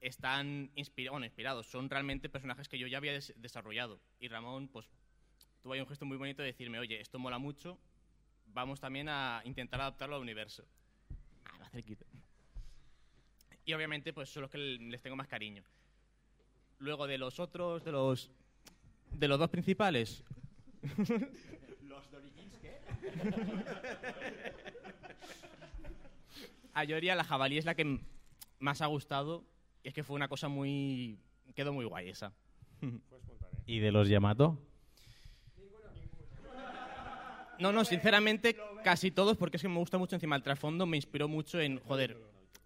están 0.00 0.70
inspira- 0.76 1.10
bueno, 1.10 1.24
inspirados, 1.26 1.66
son 1.66 1.88
realmente 1.90 2.28
personajes 2.28 2.68
que 2.68 2.78
yo 2.78 2.86
ya 2.86 2.98
había 2.98 3.12
des- 3.14 3.34
desarrollado. 3.38 3.98
Y 4.20 4.28
Ramón, 4.28 4.68
pues, 4.68 4.86
tuvo 5.66 5.72
ahí 5.72 5.80
un 5.80 5.88
gesto 5.88 6.06
muy 6.06 6.16
bonito 6.16 6.42
de 6.42 6.46
decirme, 6.46 6.78
oye, 6.78 7.00
esto 7.00 7.18
mola 7.18 7.38
mucho, 7.38 7.76
vamos 8.54 8.78
también 8.78 9.08
a 9.08 9.42
intentar 9.44 9.80
adaptarlo 9.80 10.14
al 10.14 10.22
universo. 10.22 10.64
Ah, 11.44 11.58
más 11.58 11.72
cerquita. 11.72 12.06
Y 13.64 13.72
obviamente, 13.72 14.12
pues 14.12 14.28
son 14.30 14.42
los 14.42 14.50
que 14.52 14.58
les 14.58 15.02
tengo 15.02 15.16
más 15.16 15.26
cariño. 15.26 15.64
Luego 16.78 17.08
de 17.08 17.18
los 17.18 17.40
otros, 17.40 17.84
de 17.84 17.90
los, 17.90 18.30
de 19.10 19.26
los 19.26 19.40
dos 19.40 19.50
principales. 19.50 20.22
¿Los 21.82 22.10
Dorikins 22.12 22.58
qué? 22.62 22.78
A 26.74 26.84
Yoria 26.84 27.16
la 27.16 27.24
jabalí 27.24 27.58
es 27.58 27.64
la 27.64 27.74
que 27.74 27.98
más 28.60 28.82
ha 28.82 28.86
gustado. 28.86 29.42
Y 29.82 29.88
es 29.88 29.94
que 29.94 30.04
fue 30.04 30.14
una 30.14 30.28
cosa 30.28 30.46
muy... 30.46 31.18
Quedó 31.56 31.72
muy 31.72 31.86
guay 31.86 32.10
esa. 32.10 32.32
¿Y 33.66 33.80
de 33.80 33.90
los 33.90 34.08
Yamato? 34.08 34.60
No, 37.58 37.72
no, 37.72 37.84
sinceramente 37.84 38.56
casi 38.84 39.10
todos 39.10 39.36
porque 39.36 39.56
es 39.56 39.62
que 39.62 39.68
me 39.68 39.78
gusta 39.78 39.98
mucho 39.98 40.16
encima 40.16 40.36
el 40.36 40.42
trasfondo, 40.42 40.86
me 40.86 40.96
inspiró 40.96 41.28
mucho 41.28 41.60
en, 41.60 41.78
joder, 41.80 42.16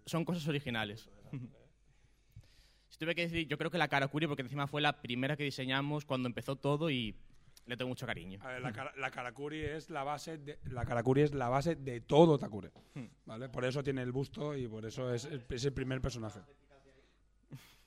son 0.05 0.25
cosas 0.25 0.47
originales. 0.47 1.09
si 2.89 2.97
tuve 2.97 3.15
que 3.15 3.21
decir, 3.23 3.47
yo 3.47 3.57
creo 3.57 3.71
que 3.71 3.77
la 3.77 3.87
Karakuri 3.87 4.27
porque 4.27 4.41
encima 4.43 4.67
fue 4.67 4.81
la 4.81 5.01
primera 5.01 5.35
que 5.37 5.43
diseñamos 5.43 6.05
cuando 6.05 6.27
empezó 6.27 6.55
todo 6.55 6.89
y 6.89 7.15
le 7.65 7.77
tengo 7.77 7.89
mucho 7.89 8.05
cariño. 8.05 8.39
A 8.43 8.47
ver, 8.49 8.61
la, 8.61 8.71
cara- 8.73 8.93
la 8.97 9.11
Karakuri 9.11 9.61
es 9.61 9.89
la 9.89 10.03
base 10.03 10.37
de, 10.37 10.59
la 10.65 10.83
Karakuri 10.85 11.21
es 11.21 11.33
la 11.33 11.47
base 11.47 11.75
de 11.75 12.01
todo 12.01 12.37
Takure. 12.37 12.71
¿Vale? 13.25 13.49
Por 13.49 13.63
eso 13.65 13.83
tiene 13.83 14.01
el 14.01 14.11
busto 14.11 14.55
y 14.57 14.67
por 14.67 14.85
eso 14.85 15.13
es, 15.13 15.25
es 15.25 15.65
el 15.65 15.73
primer 15.73 16.01
personaje. 16.01 16.39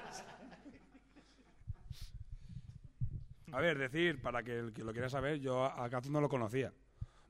A 3.56 3.62
ver, 3.62 3.78
decir, 3.78 4.22
para 4.22 4.44
que 4.44 4.60
el 4.60 4.74
que 4.74 4.84
lo 4.84 4.92
quiera 4.92 5.10
saber, 5.10 5.40
yo 5.40 5.64
a 5.64 5.90
Kazu 5.90 6.12
no 6.12 6.20
lo 6.20 6.28
conocía, 6.28 6.74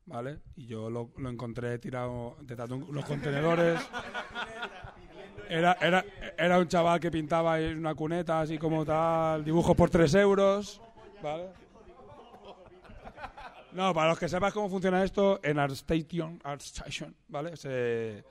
¿vale? 0.07 0.39
Y 0.55 0.65
yo 0.65 0.89
lo, 0.89 1.11
lo 1.17 1.29
encontré 1.29 1.77
tirado 1.77 2.35
detrás 2.41 2.67
de 2.67 2.73
unos 2.73 3.05
contenedores. 3.05 3.79
Era, 5.47 5.73
era, 5.79 6.03
era 6.35 6.57
un 6.57 6.67
chaval 6.67 6.99
que 6.99 7.11
pintaba 7.11 7.59
en 7.59 7.77
una 7.77 7.93
cuneta, 7.93 8.41
así 8.41 8.57
como 8.57 8.83
tal, 8.83 9.45
dibujos 9.45 9.75
por 9.75 9.91
3 9.91 10.15
euros, 10.15 10.81
¿vale? 11.21 11.49
No, 13.73 13.93
para 13.93 14.09
los 14.09 14.17
que 14.17 14.27
sepas 14.27 14.51
cómo 14.51 14.67
funciona 14.67 15.03
esto, 15.03 15.39
en 15.43 15.59
ArtStation, 15.59 16.41
ArtStation 16.43 17.15
¿vale? 17.27 17.55
Se, 17.55 18.25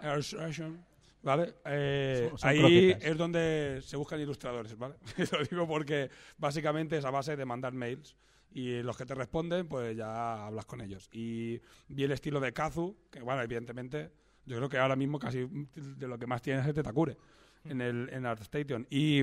ArtStation, 0.00 0.84
¿vale? 1.22 1.54
Eh, 1.64 2.26
Son- 2.30 2.38
son 2.38 2.50
ahí 2.50 2.58
croquetas. 2.58 3.04
es 3.04 3.16
donde 3.18 3.80
se 3.82 3.96
buscan 3.96 4.20
ilustradores, 4.20 4.76
¿vale? 4.78 4.94
Lo 5.32 5.44
digo 5.44 5.66
porque 5.66 6.10
básicamente 6.38 6.96
es 6.98 7.04
a 7.04 7.10
base 7.10 7.36
de 7.36 7.44
mandar 7.44 7.72
mails 7.72 8.16
y 8.50 8.82
los 8.82 8.96
que 8.96 9.04
te 9.04 9.14
responden, 9.14 9.68
pues 9.68 9.96
ya 9.96 10.46
hablas 10.46 10.64
con 10.64 10.80
ellos. 10.80 11.08
Y 11.12 11.60
vi 11.88 12.04
el 12.04 12.12
estilo 12.12 12.40
de 12.40 12.52
Kazu, 12.52 12.96
que 13.10 13.20
bueno, 13.20 13.42
evidentemente, 13.42 14.10
yo 14.46 14.56
creo 14.56 14.68
que 14.68 14.78
ahora 14.78 14.96
mismo 14.96 15.18
casi 15.18 15.46
de 15.74 16.08
lo 16.08 16.18
que 16.18 16.26
más 16.26 16.40
tienes 16.40 16.66
es 16.66 16.74
de 16.74 16.82
Takure 16.82 17.16
en 17.64 17.80
el 17.82 18.08
en 18.10 18.24
ArtStation. 18.24 18.86
Y, 18.88 19.22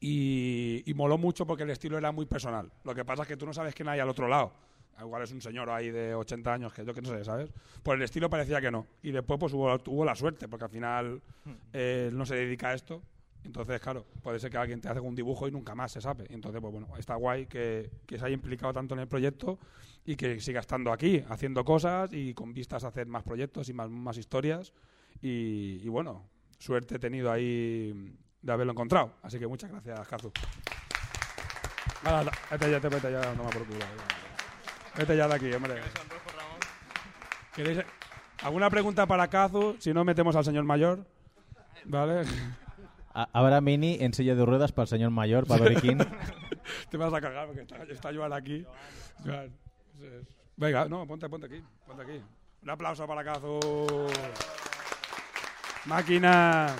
y, 0.00 0.82
y 0.84 0.94
moló 0.94 1.16
mucho 1.18 1.46
porque 1.46 1.62
el 1.62 1.70
estilo 1.70 1.96
era 1.96 2.12
muy 2.12 2.26
personal. 2.26 2.70
Lo 2.84 2.94
que 2.94 3.04
pasa 3.04 3.22
es 3.22 3.28
que 3.28 3.36
tú 3.36 3.46
no 3.46 3.52
sabes 3.54 3.74
quién 3.74 3.88
hay 3.88 4.00
al 4.00 4.08
otro 4.08 4.28
lado. 4.28 4.52
Igual 5.00 5.22
es 5.22 5.32
un 5.32 5.40
señor 5.40 5.68
ahí 5.70 5.90
de 5.90 6.14
80 6.14 6.52
años 6.52 6.72
que 6.72 6.84
yo 6.84 6.94
que 6.94 7.02
no 7.02 7.08
sé, 7.08 7.24
¿sabes? 7.24 7.50
Por 7.82 7.96
el 7.96 8.02
estilo 8.02 8.30
parecía 8.30 8.60
que 8.60 8.70
no. 8.70 8.86
Y 9.02 9.10
después 9.10 9.38
pues 9.38 9.52
hubo, 9.52 9.74
hubo 9.86 10.04
la 10.04 10.14
suerte, 10.14 10.48
porque 10.48 10.64
al 10.64 10.70
final 10.70 11.22
eh, 11.72 12.06
él 12.08 12.16
no 12.16 12.24
se 12.26 12.36
dedica 12.36 12.68
a 12.68 12.74
esto. 12.74 13.02
Entonces, 13.44 13.78
claro, 13.80 14.06
puede 14.22 14.38
ser 14.38 14.50
que 14.50 14.56
alguien 14.56 14.80
te 14.80 14.88
hace 14.88 15.00
un 15.00 15.14
dibujo 15.14 15.46
y 15.46 15.50
nunca 15.50 15.74
más 15.74 15.92
se 15.92 16.00
sabe. 16.00 16.24
Entonces, 16.30 16.60
pues 16.60 16.72
bueno, 16.72 16.88
está 16.96 17.14
guay 17.16 17.46
que, 17.46 17.90
que 18.06 18.18
se 18.18 18.24
haya 18.24 18.34
implicado 18.34 18.72
tanto 18.72 18.94
en 18.94 19.00
el 19.00 19.08
proyecto 19.08 19.58
y 20.06 20.16
que 20.16 20.40
siga 20.40 20.60
estando 20.60 20.92
aquí, 20.92 21.22
haciendo 21.28 21.64
cosas 21.64 22.10
y 22.12 22.32
con 22.32 22.54
vistas 22.54 22.84
a 22.84 22.88
hacer 22.88 23.06
más 23.06 23.22
proyectos 23.22 23.68
y 23.68 23.74
más, 23.74 23.90
más 23.90 24.16
historias. 24.16 24.72
Y, 25.20 25.80
y 25.82 25.88
bueno, 25.88 26.26
suerte 26.58 26.96
he 26.96 26.98
tenido 26.98 27.30
ahí 27.30 28.16
de 28.40 28.52
haberlo 28.52 28.72
encontrado. 28.72 29.14
Así 29.22 29.38
que 29.38 29.46
muchas 29.46 29.70
gracias, 29.70 30.08
Kazu. 30.08 30.32
Nada, 32.02 32.30
vete 32.50 32.70
ya, 32.70 32.80
te 32.80 32.88
vete 32.88 33.10
ya, 33.10 33.34
no 33.34 33.44
me 33.44 33.50
por 33.50 33.66
culo. 33.66 34.23
Vete 34.96 35.16
ya 35.16 35.28
de 35.28 35.34
aquí, 35.34 35.52
hombre. 35.52 35.80
¿Queréis 37.54 37.80
alguna 38.42 38.70
pregunta 38.70 39.06
para 39.06 39.28
Kazu? 39.28 39.76
Si 39.78 39.92
no, 39.92 40.04
metemos 40.04 40.36
al 40.36 40.44
señor 40.44 40.64
mayor. 40.64 41.04
¿Vale? 41.84 42.24
Habrá 43.12 43.60
mini 43.60 43.98
en 44.00 44.12
silla 44.12 44.34
de 44.34 44.44
ruedas 44.44 44.72
para 44.72 44.84
el 44.84 44.88
señor 44.88 45.10
mayor, 45.10 45.46
para 45.46 45.64
Doriquín. 45.64 45.98
Te 46.90 46.96
vas 46.96 47.12
a 47.12 47.20
cagar 47.20 47.46
porque 47.46 47.62
está, 47.62 47.82
está 47.84 48.14
Joan 48.14 48.32
aquí. 48.32 48.64
Joan, 49.24 49.52
Venga, 50.56 50.88
no, 50.88 51.06
ponte, 51.06 51.28
ponte 51.28 51.46
aquí. 51.46 51.62
Ponte 51.86 52.02
aquí. 52.02 52.22
Un 52.62 52.70
aplauso 52.70 53.06
para 53.06 53.24
Kazu. 53.24 53.60
Máquina. 55.86 56.74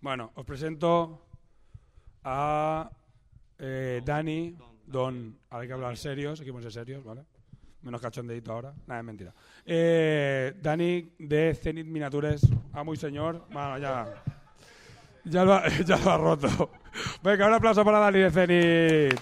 Bueno, 0.00 0.30
os 0.34 0.44
presento 0.44 1.26
a 2.22 2.90
eh, 3.58 4.02
Dani, 4.04 4.56
Don. 4.86 5.38
Ahora 5.50 5.62
hay 5.62 5.68
que 5.68 5.74
hablar 5.74 5.96
serios, 5.96 6.40
hay 6.40 6.46
que 6.46 6.52
ponerse 6.52 6.78
serios, 6.78 7.04
¿vale? 7.04 7.24
Menos 7.82 8.00
cachondeito 8.00 8.52
ahora. 8.52 8.74
Nada, 8.86 9.00
es 9.00 9.06
mentira. 9.06 9.34
Eh, 9.64 10.54
Dani 10.60 11.12
de 11.18 11.54
Zenith 11.54 11.86
Miniatures. 11.86 12.42
Amo 12.72 12.94
y 12.94 12.96
señor. 12.96 13.46
Bueno, 13.50 13.78
ya. 13.78 14.22
Ya 15.24 15.44
lo, 15.44 15.54
ha, 15.54 15.68
ya 15.84 15.96
lo 15.98 16.10
ha 16.10 16.16
roto. 16.16 16.70
Venga, 17.22 17.46
un 17.46 17.54
aplauso 17.54 17.84
para 17.84 17.98
Dani 17.98 18.18
de 18.18 18.30
Zenith. 18.30 19.20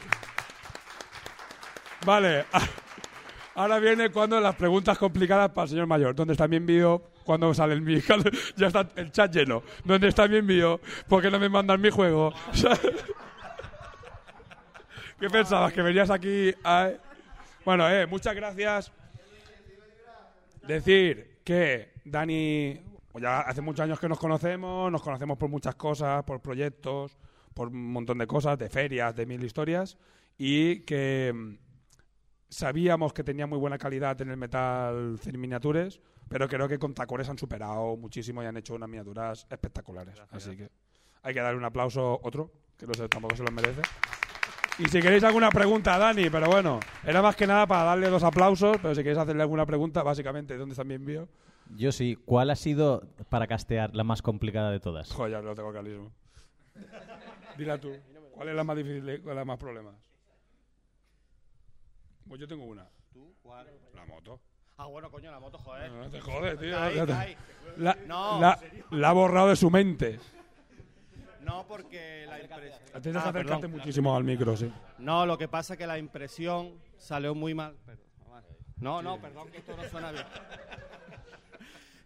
Vale. 2.04 2.44
Ahora 3.56 3.78
viene 3.78 4.10
cuando 4.10 4.40
las 4.40 4.56
preguntas 4.56 4.98
complicadas 4.98 5.50
para 5.50 5.64
el 5.64 5.68
señor 5.70 5.86
mayor. 5.86 6.14
¿Dónde 6.14 6.32
está 6.32 6.48
mi 6.48 6.56
envío? 6.56 7.02
¿Cuándo 7.24 7.54
sale 7.54 7.74
el 7.74 7.82
mío? 7.82 8.00
Ya 8.56 8.66
está 8.66 8.88
el 8.96 9.12
chat 9.12 9.32
lleno. 9.32 9.62
¿Dónde 9.84 10.08
está 10.08 10.26
mi 10.26 10.36
envío? 10.36 10.80
¿Por 11.08 11.22
qué 11.22 11.30
no 11.30 11.38
me 11.38 11.48
mandan 11.48 11.80
mi 11.80 11.90
juego? 11.90 12.32
¿Qué 15.18 15.30
pensabas? 15.30 15.72
¿Que 15.72 15.82
venías 15.82 16.10
aquí 16.10 16.52
a... 16.64 16.90
Bueno, 17.64 17.88
eh, 17.88 18.06
muchas 18.06 18.34
gracias. 18.34 18.92
Decir 20.66 21.40
que 21.44 21.92
Dani, 22.04 22.80
pues 23.12 23.22
ya 23.22 23.40
hace 23.40 23.60
muchos 23.60 23.84
años 23.84 24.00
que 24.00 24.08
nos 24.08 24.18
conocemos, 24.18 24.90
nos 24.90 25.02
conocemos 25.02 25.38
por 25.38 25.48
muchas 25.48 25.74
cosas, 25.76 26.24
por 26.24 26.40
proyectos, 26.40 27.16
por 27.54 27.68
un 27.68 27.92
montón 27.92 28.18
de 28.18 28.26
cosas, 28.26 28.58
de 28.58 28.68
ferias, 28.68 29.14
de 29.14 29.26
mil 29.26 29.42
historias, 29.44 29.96
y 30.36 30.80
que 30.80 31.32
mm, 31.34 31.54
sabíamos 32.48 33.12
que 33.12 33.22
tenía 33.22 33.46
muy 33.46 33.58
buena 33.58 33.78
calidad 33.78 34.20
en 34.20 34.30
el 34.30 34.36
metal 34.36 35.18
en 35.24 35.40
miniatures, 35.40 36.00
pero 36.28 36.48
creo 36.48 36.66
que 36.68 36.78
con 36.78 36.94
Tacores 36.94 37.28
han 37.28 37.38
superado 37.38 37.96
muchísimo 37.96 38.42
y 38.42 38.46
han 38.46 38.56
hecho 38.56 38.74
unas 38.74 38.88
miniaturas 38.88 39.46
espectaculares. 39.50 40.20
Así 40.30 40.56
que 40.56 40.70
hay 41.22 41.34
que 41.34 41.40
darle 41.40 41.58
un 41.58 41.64
aplauso 41.64 42.20
otro, 42.22 42.50
que 42.76 42.86
no 42.86 42.94
sé, 42.94 43.08
tampoco 43.08 43.36
se 43.36 43.44
lo 43.44 43.52
merece. 43.52 43.82
Y 44.78 44.88
si 44.88 45.00
queréis 45.00 45.22
alguna 45.22 45.50
pregunta 45.50 45.94
a 45.94 45.98
Dani, 45.98 46.30
pero 46.30 46.48
bueno, 46.48 46.80
era 47.04 47.22
más 47.22 47.36
que 47.36 47.46
nada 47.46 47.66
para 47.66 47.84
darle 47.84 48.08
dos 48.10 48.24
aplausos, 48.24 48.76
pero 48.82 48.94
si 48.94 49.02
queréis 49.02 49.18
hacerle 49.18 49.42
alguna 49.42 49.64
pregunta, 49.66 50.02
básicamente, 50.02 50.56
¿dónde 50.56 50.72
está 50.72 50.82
mi 50.82 50.94
envío? 50.94 51.28
Yo 51.76 51.92
sí. 51.92 52.16
¿Cuál 52.24 52.50
ha 52.50 52.56
sido, 52.56 53.06
para 53.28 53.46
castear, 53.46 53.94
la 53.94 54.02
más 54.04 54.20
complicada 54.20 54.70
de 54.70 54.80
todas? 54.80 55.10
Joder, 55.12 55.42
lo 55.44 55.54
tengo 55.54 55.70
clarísimo. 55.70 56.10
Dila 57.56 57.78
tú, 57.78 57.92
¿cuál 58.32 58.48
es 58.48 58.54
la 58.56 58.64
más 58.64 58.76
difícil, 58.76 59.02
cuál 59.22 59.36
es 59.36 59.36
la 59.36 59.44
más 59.44 59.58
problemas? 59.58 59.94
Pues 62.28 62.40
yo 62.40 62.48
tengo 62.48 62.64
una. 62.64 62.88
¿Tú? 63.12 63.32
¿Cuál? 63.42 63.66
La 63.94 64.04
moto. 64.06 64.40
Ah, 64.76 64.86
bueno, 64.86 65.08
coño, 65.08 65.30
la 65.30 65.38
moto, 65.38 65.56
joder. 65.58 65.92
No 65.92 66.10
te 66.10 66.20
jodes, 66.20 66.58
tío. 66.58 66.72
Caí, 66.76 66.96
Ya 66.96 67.06
te- 67.06 67.12
caí. 67.12 67.36
La, 67.76 67.96
No, 68.08 68.40
la 68.90 69.08
ha 69.08 69.12
borrado 69.12 69.48
de 69.50 69.56
su 69.56 69.70
mente. 69.70 70.18
No, 71.44 71.66
porque 71.66 72.24
la 72.26 72.40
impresión. 72.40 73.02
Tienes 73.02 73.22
que 73.22 73.28
acercarte 73.28 73.68
muchísimo 73.68 74.16
al 74.16 74.24
micro, 74.24 74.56
sí. 74.56 74.70
No, 74.98 75.26
lo 75.26 75.36
que 75.38 75.48
pasa 75.48 75.74
es 75.74 75.78
que 75.78 75.86
la 75.86 75.98
impresión 75.98 76.78
salió 76.96 77.34
muy 77.34 77.54
mal. 77.54 77.76
No, 78.78 79.00
no, 79.02 79.20
perdón, 79.20 79.50
que 79.50 79.58
esto 79.58 79.76
no 79.76 79.84
suena 79.88 80.10
bien. 80.12 80.24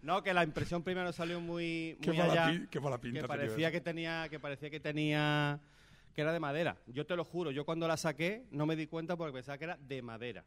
No, 0.02 0.22
que 0.22 0.32
la 0.32 0.44
impresión 0.44 0.82
primero 0.82 1.12
salió 1.12 1.40
muy, 1.40 1.98
Qué 2.00 2.08
muy 2.10 2.18
mala 2.18 2.32
allá. 2.32 2.52
pi- 2.60 2.66
qué 2.68 2.80
mala 2.80 3.00
pinta 3.00 3.20
que 3.20 3.26
parecía 3.28 3.70
que 3.72 3.80
tenía, 3.80 4.28
que 4.28 4.38
parecía 4.38 4.70
que 4.70 4.78
tenía, 4.80 5.60
que 6.14 6.20
era 6.22 6.32
de 6.32 6.38
madera. 6.40 6.76
Yo 6.86 7.04
te 7.04 7.16
lo 7.16 7.24
juro, 7.24 7.50
yo 7.50 7.64
cuando 7.64 7.88
la 7.88 7.96
saqué 7.96 8.46
no 8.50 8.64
me 8.64 8.76
di 8.76 8.86
cuenta 8.86 9.16
porque 9.16 9.32
pensaba 9.32 9.58
que 9.58 9.64
era 9.64 9.76
de 9.76 10.00
madera. 10.02 10.44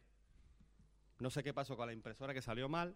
No 1.20 1.30
sé 1.30 1.44
qué 1.44 1.54
pasó 1.54 1.76
con 1.76 1.86
la 1.88 1.94
impresora 1.94 2.34
que 2.34 2.42
salió 2.42 2.70
mal 2.70 2.96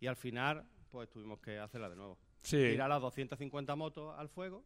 y 0.00 0.06
al 0.06 0.16
final 0.16 0.64
pues 0.90 1.10
tuvimos 1.10 1.40
que 1.40 1.58
hacerla 1.58 1.88
de 1.90 1.96
nuevo. 1.96 2.18
Sí. 2.42 2.56
Tirar 2.56 2.88
las 2.88 3.00
250 3.02 3.76
motos 3.76 4.14
al 4.18 4.28
fuego 4.30 4.64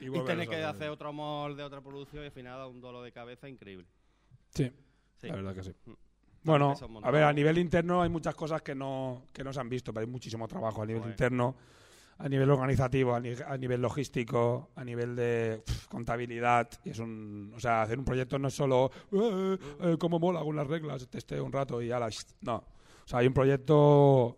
Y 0.00 0.06
y, 0.08 0.24
tener 0.24 0.48
que 0.48 0.62
hacer 0.62 0.88
otro 0.90 1.12
molde, 1.12 1.62
otra 1.62 1.80
producción 1.80 2.22
y 2.22 2.26
al 2.26 2.32
final 2.32 2.58
da 2.58 2.66
un 2.66 2.80
dolor 2.80 3.04
de 3.04 3.12
cabeza 3.12 3.48
increíble. 3.48 3.86
Sí, 4.54 4.70
Sí. 5.16 5.28
la 5.28 5.36
verdad 5.36 5.54
que 5.54 5.62
sí. 5.64 5.72
Mm. 5.86 5.92
Bueno, 6.42 6.74
a 7.02 7.10
ver, 7.10 7.24
a 7.24 7.32
nivel 7.32 7.58
interno 7.58 8.02
hay 8.02 8.08
muchas 8.08 8.34
cosas 8.36 8.62
que 8.62 8.74
no, 8.74 9.24
que 9.32 9.42
no 9.42 9.52
se 9.52 9.58
han 9.60 9.68
visto, 9.68 9.92
pero 9.92 10.06
hay 10.06 10.10
muchísimo 10.12 10.46
trabajo 10.46 10.82
a 10.82 10.86
nivel 10.86 11.02
interno, 11.08 11.56
a 12.18 12.28
nivel 12.28 12.48
organizativo, 12.50 13.14
a, 13.16 13.20
ni- 13.20 13.32
a 13.44 13.56
nivel 13.58 13.82
logístico, 13.82 14.70
a 14.76 14.84
nivel 14.84 15.16
de 15.16 15.62
contabilidad. 15.88 16.68
Y 16.84 16.90
es 16.90 16.98
un, 17.00 17.52
o 17.56 17.58
sea, 17.58 17.82
hacer 17.82 17.98
un 17.98 18.04
proyecto 18.04 18.38
no 18.38 18.46
es 18.46 18.54
solo 18.54 18.90
eh, 19.12 19.58
eh, 19.80 19.96
cómo 19.98 20.20
mola 20.20 20.40
con 20.44 20.54
las 20.54 20.66
reglas, 20.68 21.08
testeo 21.08 21.44
un 21.44 21.52
rato 21.52 21.82
y 21.82 21.90
ala, 21.90 22.08
shht, 22.10 22.28
no. 22.42 22.56
O 22.58 23.08
sea, 23.08 23.18
hay 23.18 23.26
un 23.26 23.34
proyecto 23.34 24.36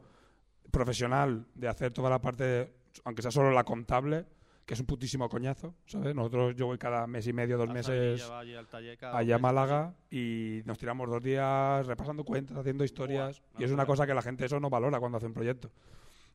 profesional 0.71 1.47
de 1.55 1.69
hacer 1.69 1.93
toda 1.93 2.09
la 2.11 2.21
parte, 2.21 2.73
aunque 3.05 3.21
sea 3.23 3.31
solo 3.31 3.51
la 3.51 3.65
contable, 3.65 4.25
que 4.69 4.75
es 4.75 4.81
un 4.81 4.87
putísimo 4.87 5.31
coñazo, 5.31 5.75
¿sabes? 5.87 6.15
Nosotros, 6.15 6.55
yo 6.55 6.67
voy 6.67 6.77
cada 6.77 7.07
mes 7.07 7.27
y 7.27 7.33
medio, 7.33 7.57
dos 7.57 7.71
Hasta 7.71 7.91
meses 7.91 8.31
allí, 8.31 8.55
allí 8.55 8.99
allá 9.01 9.37
a 9.37 9.39
Málaga 9.39 9.95
y 10.11 10.61
nos 10.67 10.77
tiramos 10.77 11.09
dos 11.09 11.23
días 11.23 11.87
repasando 11.87 12.23
cuentas, 12.23 12.55
haciendo 12.59 12.85
historias 12.85 13.43
y 13.59 13.65
es 13.65 13.71
una 13.71 13.87
cosa 13.87 14.07
que 14.07 14.13
la 14.13 14.21
gente 14.21 14.45
eso 14.45 14.61
no 14.61 14.69
valora 14.69 15.01
cuando 15.01 15.17
hace 15.17 15.27
un 15.27 15.33
proyecto. 15.33 15.71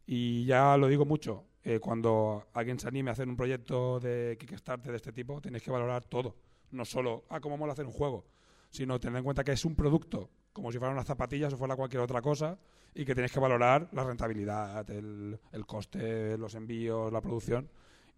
Y 0.07 0.45
ya 0.45 0.76
lo 0.77 0.88
digo 0.88 1.05
mucho, 1.05 1.45
eh, 1.64 1.80
cuando 1.80 2.47
alguien 2.53 2.80
se 2.80 2.88
anime 2.88 3.11
a 3.11 3.14
hacer 3.14 3.30
un 3.30 3.35
proyecto 3.35 3.99
de 3.99 4.35
Kickstarter 4.39 4.89
de 4.89 4.97
este 4.97 5.14
tipo, 5.14 5.39
tenéis 5.39 5.61
que 5.61 5.69
valorar 5.69 6.03
todo. 6.05 6.35
No 6.72 6.85
solo, 6.85 7.26
ah, 7.30 7.39
cómo 7.39 7.55
mola 7.55 7.73
hacer 7.73 7.85
un 7.85 7.93
juego, 7.93 8.26
sino 8.72 8.99
tener 8.99 9.19
en 9.19 9.26
cuenta 9.26 9.43
que 9.43 9.51
es 9.51 9.64
un 9.64 9.76
producto, 9.76 10.31
como 10.53 10.72
si 10.72 10.80
fueran 10.80 10.95
unas 10.95 11.05
zapatillas 11.05 11.53
o 11.53 11.57
fuera 11.57 11.76
cualquier 11.76 12.01
otra 12.01 12.23
cosa, 12.23 12.57
y 12.95 13.05
que 13.05 13.14
tenéis 13.14 13.31
que 13.31 13.39
valorar 13.39 13.89
la 13.91 14.03
rentabilidad, 14.03 14.89
el, 14.89 15.39
el 15.51 15.65
coste, 15.68 16.35
los 16.35 16.55
envíos, 16.55 17.14
la 17.14 17.22
producción. 17.22 17.69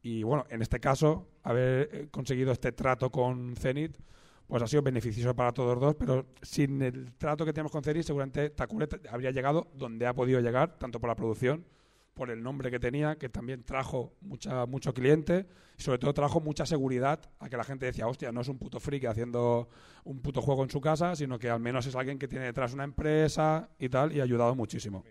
Y 0.06 0.22
bueno, 0.22 0.46
en 0.52 0.62
este 0.62 0.80
caso, 0.80 1.30
haber 1.42 1.90
eh, 1.92 2.08
conseguido 2.12 2.52
este 2.52 2.72
trato 2.72 3.10
con 3.10 3.56
Zenit, 3.56 3.98
pues 4.46 4.62
ha 4.62 4.68
sido 4.68 4.84
beneficioso 4.84 5.36
para 5.36 5.52
todos 5.52 5.80
dos, 5.80 5.96
pero 5.96 6.28
sin 6.44 6.80
el 6.84 7.12
trato 7.14 7.44
que 7.44 7.52
tenemos 7.52 7.72
con 7.72 7.84
Zenit, 7.84 8.04
seguramente 8.04 8.52
Takure 8.52 8.88
habría 9.10 9.32
llegado 9.32 9.72
donde 9.74 10.06
ha 10.06 10.14
podido 10.14 10.40
llegar, 10.42 10.78
tanto 10.78 11.00
por 11.00 11.08
la 11.10 11.16
producción, 11.16 11.66
por 12.14 12.30
el 12.30 12.44
nombre 12.44 12.70
que 12.70 12.80
tenía, 12.80 13.16
que 13.16 13.30
también 13.30 13.64
trajo 13.64 14.14
mucha, 14.22 14.68
mucho 14.68 14.94
cliente, 14.94 15.48
y 15.76 15.82
sobre 15.82 15.98
todo 15.98 16.14
trajo 16.14 16.40
mucha 16.40 16.68
seguridad 16.68 17.20
a 17.40 17.50
que 17.50 17.58
la 17.58 17.64
gente 17.64 17.88
decía, 17.88 18.06
hostia, 18.06 18.32
no 18.32 18.42
es 18.42 18.48
un 18.48 18.60
puto 18.60 18.80
friki 18.80 19.08
haciendo 19.08 19.70
un 20.04 20.20
puto 20.20 20.40
juego 20.40 20.62
en 20.62 20.70
su 20.70 20.82
casa, 20.82 21.16
sino 21.16 21.40
que 21.40 21.50
al 21.50 21.60
menos 21.60 21.88
es 21.88 21.96
alguien 21.96 22.20
que 22.20 22.28
tiene 22.28 22.46
detrás 22.46 22.76
una 22.76 22.84
empresa 22.84 23.72
y 23.80 23.90
tal, 23.90 24.16
y 24.16 24.20
ha 24.20 24.24
ayudado 24.24 24.54
muchísimo. 24.54 25.04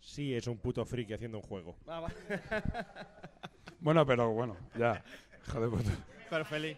Sí, 0.00 0.34
es 0.34 0.46
un 0.46 0.58
puto 0.58 0.84
friki 0.84 1.14
haciendo 1.14 1.38
un 1.38 1.44
juego. 1.44 1.76
Bueno, 3.80 4.04
pero 4.06 4.30
bueno, 4.30 4.56
ya. 4.76 5.02
Hijo 5.48 5.60
de 5.60 5.68
puta. 5.68 5.90
Pero 6.28 6.44
feliz. 6.44 6.76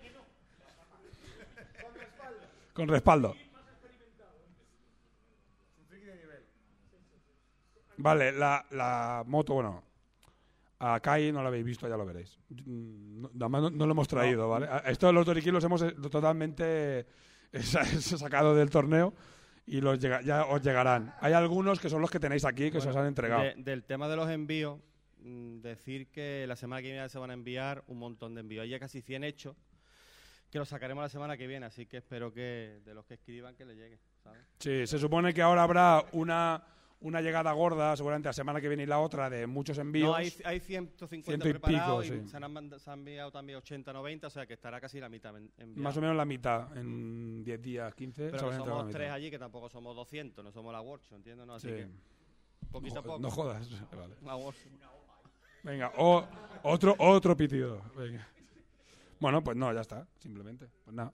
Con 2.73 2.89
respaldo. 2.89 3.35
Vale, 7.99 8.33
la, 8.33 8.65
la 8.71 9.23
moto, 9.27 9.55
bueno, 9.55 9.83
a 10.81 10.99
Kai 11.01 11.31
no 11.31 11.43
la 11.43 11.49
habéis 11.49 11.65
visto, 11.65 11.89
ya 11.89 11.97
lo 11.97 12.07
veréis. 12.07 12.39
No- 12.67 13.31
no, 13.49 13.71
no 13.71 13.87
lo 13.87 13.93
hemos 13.93 14.09
traído. 14.09 14.49
¿vale? 14.49 14.67
A- 14.67 14.79
Esto 14.79 15.07
de 15.07 15.13
los 15.13 15.27
Toriquín 15.27 15.53
los 15.53 15.63
hemos 15.65 15.83
eh, 15.83 15.93
totalmente 16.11 17.01
eh, 17.53 17.63
sa- 17.63 17.85
sacado 17.85 18.55
del 18.55 18.71
torneo 18.71 19.13
y 19.67 19.81
los 19.81 20.01
llega- 20.01 20.23
ya 20.23 20.47
os 20.47 20.63
llegarán. 20.63 21.15
Hay 21.21 21.35
algunos 21.35 21.79
que 21.79 21.89
son 21.91 22.01
los 22.01 22.11
que 22.11 22.19
tenéis 22.19 22.45
aquí, 22.45 22.71
que 22.71 22.81
se 22.81 22.89
os 22.89 22.97
han 22.97 23.07
entregado. 23.07 23.43
de- 23.43 23.55
del 23.57 23.85
tema 23.85 24.09
de 24.09 24.17
los 24.17 24.29
envíos, 24.31 24.81
decir 25.25 26.09
que 26.09 26.45
la 26.47 26.57
semana 26.57 26.83
que 26.83 26.91
viene 26.93 27.09
se 27.09 27.19
van 27.19 27.31
a 27.31 27.35
enviar 27.35 27.85
un 27.87 27.99
montón 27.99 28.35
de 28.35 28.41
envíos. 28.41 28.63
Hay 28.65 28.71
ya 28.71 28.79
casi 28.79 29.01
100 29.03 29.25
hechos 29.25 29.57
que 30.51 30.59
los 30.59 30.69
sacaremos 30.69 31.03
la 31.03 31.09
semana 31.09 31.37
que 31.37 31.47
viene, 31.47 31.67
así 31.67 31.87
que 31.87 31.99
espero 31.99 32.33
que 32.33 32.81
de 32.85 32.95
los 32.95 33.07
que 33.07 33.15
escriban 33.15 33.55
que 33.57 33.65
les 33.65 33.77
llegue, 33.77 33.99
¿sabes? 34.23 34.41
Sí, 34.59 34.87
se 34.87 34.99
supone 34.99 35.33
que 35.33 35.41
ahora 35.41 35.63
habrá 35.63 36.05
una, 36.13 36.63
una 37.01 37.23
llegada 37.23 37.51
gorda, 37.53 37.97
seguramente 37.97 38.29
la 38.29 38.33
semana 38.35 38.61
que 38.61 38.69
viene 38.69 38.83
y 38.83 38.87
la 38.87 38.99
otra, 39.01 39.31
de 39.31 39.47
muchos 39.47 39.79
envíos. 39.79 40.11
No, 40.11 40.15
hay, 40.15 40.31
hay 40.45 40.61
150 40.61 41.25
Ciento 41.27 41.49
y 41.49 41.53
preparados 41.53 42.05
pico, 42.05 42.15
y 42.17 42.21
sí. 42.21 42.29
se, 42.29 42.37
han 42.37 42.53
manda- 42.53 42.79
se 42.79 42.91
han 42.91 42.99
enviado 42.99 43.31
también 43.33 43.57
80, 43.61 43.95
90, 43.95 44.27
o 44.27 44.31
sea 44.31 44.47
que 44.47 44.53
estará 44.53 44.79
casi 44.79 45.01
la 45.01 45.09
mitad 45.09 45.35
enviado. 45.37 45.73
Más 45.83 45.97
o 45.97 46.01
menos 46.03 46.17
la 46.17 46.27
mitad, 46.27 46.77
en 46.77 47.43
10 47.43 47.63
días, 47.63 47.95
15. 47.95 48.29
Pero 48.31 48.51
que 48.51 48.57
somos 48.57 48.91
tres 48.91 49.11
allí, 49.11 49.31
que 49.31 49.39
tampoco 49.39 49.71
somos 49.71 49.97
200, 49.97 50.45
no 50.45 50.53
somos 50.53 50.71
la 50.71 50.83
workshop, 50.83 51.17
¿entiendes? 51.17 51.47
No, 51.47 51.55
así 51.55 51.69
Sí. 51.69 51.75
que 51.77 51.87
poquito 52.71 52.99
a 52.99 53.03
No 53.03 53.03
jo- 53.03 53.09
poco. 53.09 53.21
no 53.21 53.31
jodas, 53.31 53.71
vale. 53.97 54.17
La 54.23 54.37
workshop. 54.37 54.71
Venga, 55.63 55.93
o, 55.97 56.25
otro, 56.65 56.95
otro 56.99 57.37
pitido. 57.37 57.81
Venga. 57.97 58.27
Bueno, 59.21 59.43
pues 59.45 59.57
no, 59.57 59.73
ya 59.73 59.81
está, 59.81 60.07
simplemente. 60.19 60.67
Pues 60.85 60.95
nada. 60.95 61.13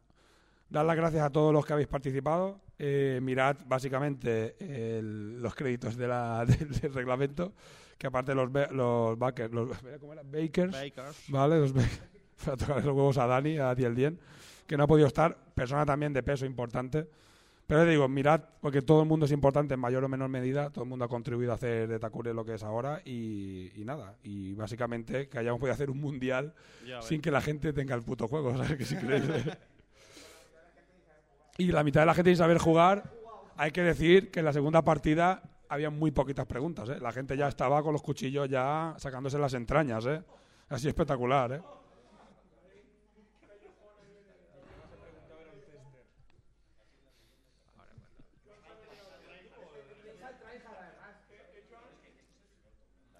Dar 0.70 0.85
las 0.85 0.97
gracias 0.97 1.23
a 1.25 1.31
todos 1.31 1.53
los 1.53 1.65
que 1.65 1.73
habéis 1.73 1.89
participado. 1.89 2.61
Eh, 2.79 3.19
mirad 3.23 3.57
básicamente 3.66 4.55
el- 4.61 5.43
los 5.43 5.55
créditos 5.55 5.97
de 5.97 6.09
la, 6.09 6.45
del, 6.47 6.70
del 6.70 6.95
reglamento, 6.95 7.53
que 7.99 8.07
aparte 8.07 8.35
los, 8.35 8.51
los, 8.70 9.19
backers, 9.19 9.53
los 9.53 9.70
¿cómo 10.01 10.12
era? 10.12 10.23
bakers, 10.23 10.73
Bakers. 10.73 11.25
¿vale? 11.29 11.59
Los 11.59 11.73
para 12.45 12.57
tocar 12.57 12.77
los 12.85 12.87
huevos 12.95 13.19
a 13.19 13.27
Dani, 13.27 13.59
a 13.59 13.75
Diel 13.75 13.95
Dien, 13.95 14.19
que 14.66 14.77
no 14.77 14.85
ha 14.85 14.87
podido 14.87 15.09
estar, 15.09 15.37
persona 15.55 15.85
también 15.85 16.12
de 16.12 16.23
peso 16.23 16.47
importante. 16.47 17.09
Pero 17.69 17.85
digo, 17.85 18.09
mirad, 18.09 18.40
porque 18.62 18.81
todo 18.81 19.03
el 19.03 19.09
mundo 19.09 19.27
es 19.27 19.32
importante 19.32 19.74
en 19.74 19.81
mayor 19.81 20.03
o 20.03 20.09
menor 20.09 20.31
medida, 20.31 20.70
todo 20.70 20.85
el 20.85 20.89
mundo 20.89 21.05
ha 21.05 21.09
contribuido 21.09 21.53
a 21.53 21.57
hacer 21.57 21.86
de 21.86 21.99
Takure 21.99 22.32
lo 22.32 22.43
que 22.43 22.55
es 22.55 22.62
ahora 22.62 23.03
y, 23.05 23.70
y 23.77 23.85
nada. 23.85 24.16
Y 24.23 24.55
básicamente 24.55 25.28
que 25.28 25.39
hayamos 25.39 25.61
podido 25.61 25.74
hacer 25.74 25.90
un 25.90 26.01
mundial 26.01 26.55
Ya 26.86 27.03
sin 27.03 27.20
que 27.20 27.31
la 27.31 27.43
gente 27.43 27.74
tenga 27.74 27.95
el 27.95 28.03
puto 28.03 28.27
juego, 28.27 28.53
¿sabes? 28.57 28.74
Que 28.78 28.85
es 28.85 28.93
increíble. 28.93 29.59
y 31.59 31.66
la 31.66 31.85
mitad 31.85 32.01
de 32.01 32.07
la 32.07 32.15
gente 32.15 32.31
sin 32.31 32.39
saber 32.39 32.57
jugar, 32.57 33.12
hay 33.59 33.70
que 33.70 33.82
decir 33.82 34.31
que 34.31 34.39
en 34.39 34.47
la 34.47 34.55
segunda 34.55 34.81
partida 34.81 35.43
había 35.69 35.90
muy 35.90 36.11
poquitas 36.11 36.47
preguntas, 36.47 36.89
¿eh? 36.89 36.99
La 36.99 37.12
gente 37.12 37.36
ya 37.36 37.49
estaba 37.49 37.82
con 37.82 37.93
los 37.93 38.01
cuchillos 38.01 38.49
ya 38.49 38.95
sacándose 38.97 39.39
las 39.39 39.53
entrañas, 39.53 40.07
¿eh? 40.07 40.23
Así 40.70 40.89
espectacular, 40.89 41.53
¿eh? 41.53 41.61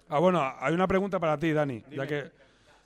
Ah, 0.09 0.17
bueno, 0.17 0.41
hay 0.59 0.73
una 0.73 0.87
pregunta 0.87 1.19
para 1.19 1.37
ti, 1.37 1.53
Dani. 1.53 1.83
Ya 1.91 2.07
que 2.07 2.31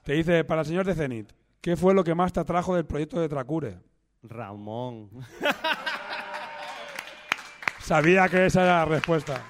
te 0.03 0.13
dice, 0.13 0.43
para 0.43 0.61
el 0.61 0.67
señor 0.67 0.85
de 0.85 0.93
Zenit, 0.93 1.31
¿qué 1.61 1.77
fue 1.77 1.93
lo 1.93 2.03
que 2.03 2.13
más 2.13 2.33
te 2.33 2.41
atrajo 2.41 2.75
del 2.75 2.85
proyecto 2.85 3.21
de 3.21 3.29
Tracure? 3.29 3.77
Ramón. 4.23 5.09
Sabía 7.79 8.27
que 8.27 8.45
esa 8.45 8.63
era 8.63 8.79
la 8.79 8.85
respuesta. 8.85 9.41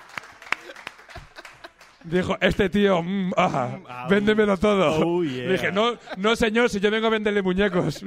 Dijo, 2.03 2.37
este 2.41 2.69
tío, 2.69 3.01
mm, 3.01 3.31
ah, 3.37 3.79
ah, 3.87 4.07
véndemelo 4.09 4.57
todo. 4.57 5.07
oh, 5.07 5.23
yeah. 5.23 5.51
Dije, 5.51 5.71
no, 5.71 5.97
no 6.17 6.35
señor, 6.35 6.69
si 6.69 6.79
yo 6.79 6.91
vengo 6.91 7.07
a 7.07 7.11
venderle 7.11 7.41
muñecos. 7.41 8.03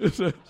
Eso 0.00 0.26
es. 0.28 0.34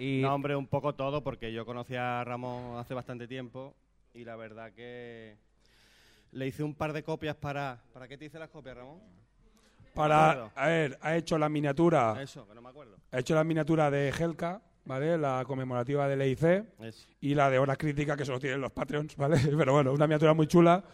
No, 0.00 0.32
hombre, 0.32 0.54
un 0.54 0.68
poco 0.68 0.94
todo, 0.94 1.24
porque 1.24 1.52
yo 1.52 1.66
conocí 1.66 1.96
a 1.96 2.22
Ramón 2.22 2.78
hace 2.78 2.94
bastante 2.94 3.26
tiempo 3.26 3.74
y 4.14 4.24
la 4.24 4.36
verdad 4.36 4.70
que 4.72 5.36
le 6.32 6.46
hice 6.46 6.62
un 6.62 6.74
par 6.74 6.92
de 6.92 7.02
copias 7.02 7.36
para... 7.36 7.82
¿Para 7.92 8.06
qué 8.08 8.16
te 8.18 8.26
hice 8.26 8.38
las 8.38 8.48
copias, 8.50 8.76
Ramón? 8.76 9.00
Para, 9.94 10.50
a 10.54 10.66
ver, 10.68 10.98
ha 11.00 11.16
hecho 11.16 11.38
la 11.38 11.48
miniatura. 11.48 12.22
Eso, 12.22 12.46
que 12.46 12.54
no 12.54 12.62
me 12.62 12.68
acuerdo. 12.68 12.96
Ha 13.10 13.18
hecho 13.18 13.34
la 13.34 13.42
miniatura 13.42 13.90
de 13.90 14.10
Helka, 14.10 14.62
¿vale? 14.84 15.18
La 15.18 15.42
conmemorativa 15.46 16.06
del 16.06 16.20
EIC. 16.22 16.42
Eso. 16.80 17.08
Y 17.20 17.34
la 17.34 17.50
de 17.50 17.58
hora 17.58 17.74
crítica, 17.76 18.16
que 18.16 18.24
solo 18.24 18.38
tienen 18.38 18.60
los 18.60 18.70
Patreons, 18.70 19.16
¿vale? 19.16 19.38
Pero 19.58 19.72
bueno, 19.72 19.92
una 19.92 20.06
miniatura 20.06 20.34
muy 20.34 20.46
chula 20.46 20.84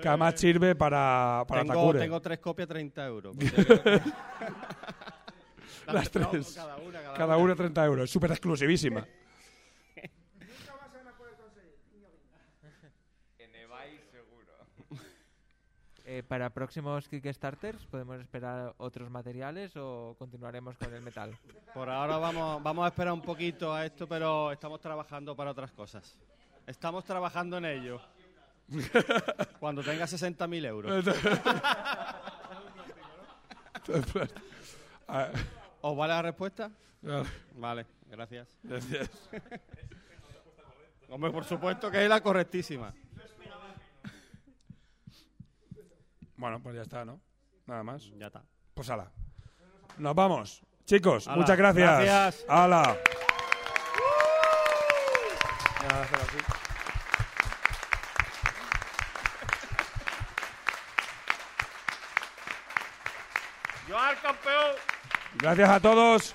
que 0.00 0.08
además 0.08 0.34
sirve 0.38 0.74
para, 0.74 1.44
para 1.46 1.62
tengo, 1.62 1.74
Takure. 1.74 1.98
tengo 2.00 2.20
tres 2.20 2.38
copias, 2.38 2.66
30 2.68 3.06
euros. 3.06 3.36
Las 5.86 6.10
tres. 6.10 6.54
cada 6.54 6.76
una, 6.78 7.02
cada 7.02 7.14
Cada 7.16 7.36
una. 7.36 7.44
una 7.44 7.54
30 7.56 7.84
euros. 7.84 8.10
Súper 8.10 8.30
exclusivísima. 8.30 9.06
En 13.38 13.54
eBay 13.54 14.00
seguro. 14.10 14.52
Eh, 16.22 16.24
para 16.28 16.50
próximos 16.50 17.08
Kickstarters, 17.08 17.86
¿podemos 17.86 18.20
esperar 18.20 18.74
otros 18.78 19.10
materiales 19.10 19.72
o 19.76 20.14
continuaremos 20.18 20.76
con 20.78 20.94
el 20.94 21.02
metal? 21.02 21.36
Por 21.74 21.88
ahora 21.90 22.18
vamos, 22.18 22.62
vamos 22.62 22.84
a 22.84 22.88
esperar 22.88 23.12
un 23.12 23.22
poquito 23.22 23.74
a 23.74 23.84
esto, 23.84 24.06
pero 24.08 24.52
estamos 24.52 24.80
trabajando 24.80 25.34
para 25.34 25.50
otras 25.50 25.72
cosas. 25.72 26.18
Estamos 26.66 27.04
trabajando 27.04 27.58
en 27.58 27.64
ello. 27.64 28.00
Cuando 29.58 29.82
tenga 29.82 30.04
60.000 30.04 30.66
euros. 30.66 31.04
¿Os 35.80 35.96
vale 35.96 36.12
la 36.12 36.22
respuesta? 36.22 36.70
Vale. 37.02 37.28
Vale, 37.56 37.86
gracias. 38.10 38.48
Gracias. 38.62 39.10
Hombre, 41.08 41.30
por 41.30 41.44
supuesto 41.44 41.90
que 41.90 42.02
es 42.04 42.08
la 42.08 42.22
correctísima. 42.22 42.94
Bueno, 46.42 46.60
pues 46.60 46.74
ya 46.74 46.82
está, 46.82 47.04
¿no? 47.04 47.20
Nada 47.66 47.84
más. 47.84 48.10
Ya 48.16 48.26
está. 48.26 48.42
Pues 48.74 48.90
ala. 48.90 49.12
Nos 49.96 50.12
vamos. 50.12 50.60
Chicos, 50.86 51.28
muchas 51.28 51.56
gracias. 51.56 52.04
gracias. 52.04 52.44
Ala. 52.48 52.96
¡Yo 63.88 63.96
al 63.96 64.20
campeón! 64.20 64.74
Gracias 65.34 65.70
a 65.70 65.78
todos. 65.78 66.34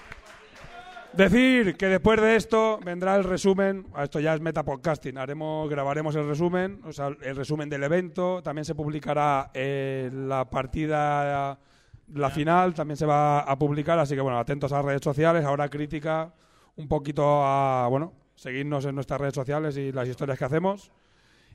Decir 1.14 1.78
que 1.78 1.88
después 1.88 2.22
de 2.22 2.36
esto 2.36 2.80
vendrá 2.84 3.16
el 3.16 3.24
resumen. 3.24 3.88
Esto 4.02 4.20
ya 4.20 4.34
es 4.36 4.42
metapodcasting. 4.42 5.18
Haremos, 5.18 5.70
grabaremos 5.70 6.16
el 6.16 6.28
resumen, 6.28 6.82
o 6.86 6.94
sea, 6.94 7.08
el 7.08 7.36
resumen 7.36 7.70
del 7.70 7.84
evento. 7.84 8.42
También 8.44 8.66
se 8.66 8.76
publicará 8.76 9.50
eh, 9.54 10.12
la 10.14 10.50
partida, 10.50 11.58
la 12.14 12.30
final. 12.30 12.74
También 12.74 12.98
se 12.98 13.06
va 13.06 13.40
a 13.40 13.58
publicar. 13.58 13.98
Así 14.00 14.16
que 14.16 14.22
bueno, 14.22 14.38
atentos 14.38 14.72
a 14.72 14.78
las 14.78 14.86
redes 14.86 15.02
sociales. 15.04 15.44
Ahora 15.44 15.70
crítica 15.70 16.34
un 16.76 16.88
poquito 16.88 17.44
a 17.44 17.88
bueno, 17.90 18.14
seguirnos 18.36 18.86
en 18.86 18.96
nuestras 18.96 19.20
redes 19.20 19.34
sociales 19.34 19.76
y 19.78 19.92
las 19.92 20.08
historias 20.08 20.38
que 20.38 20.46
hacemos. 20.46 20.92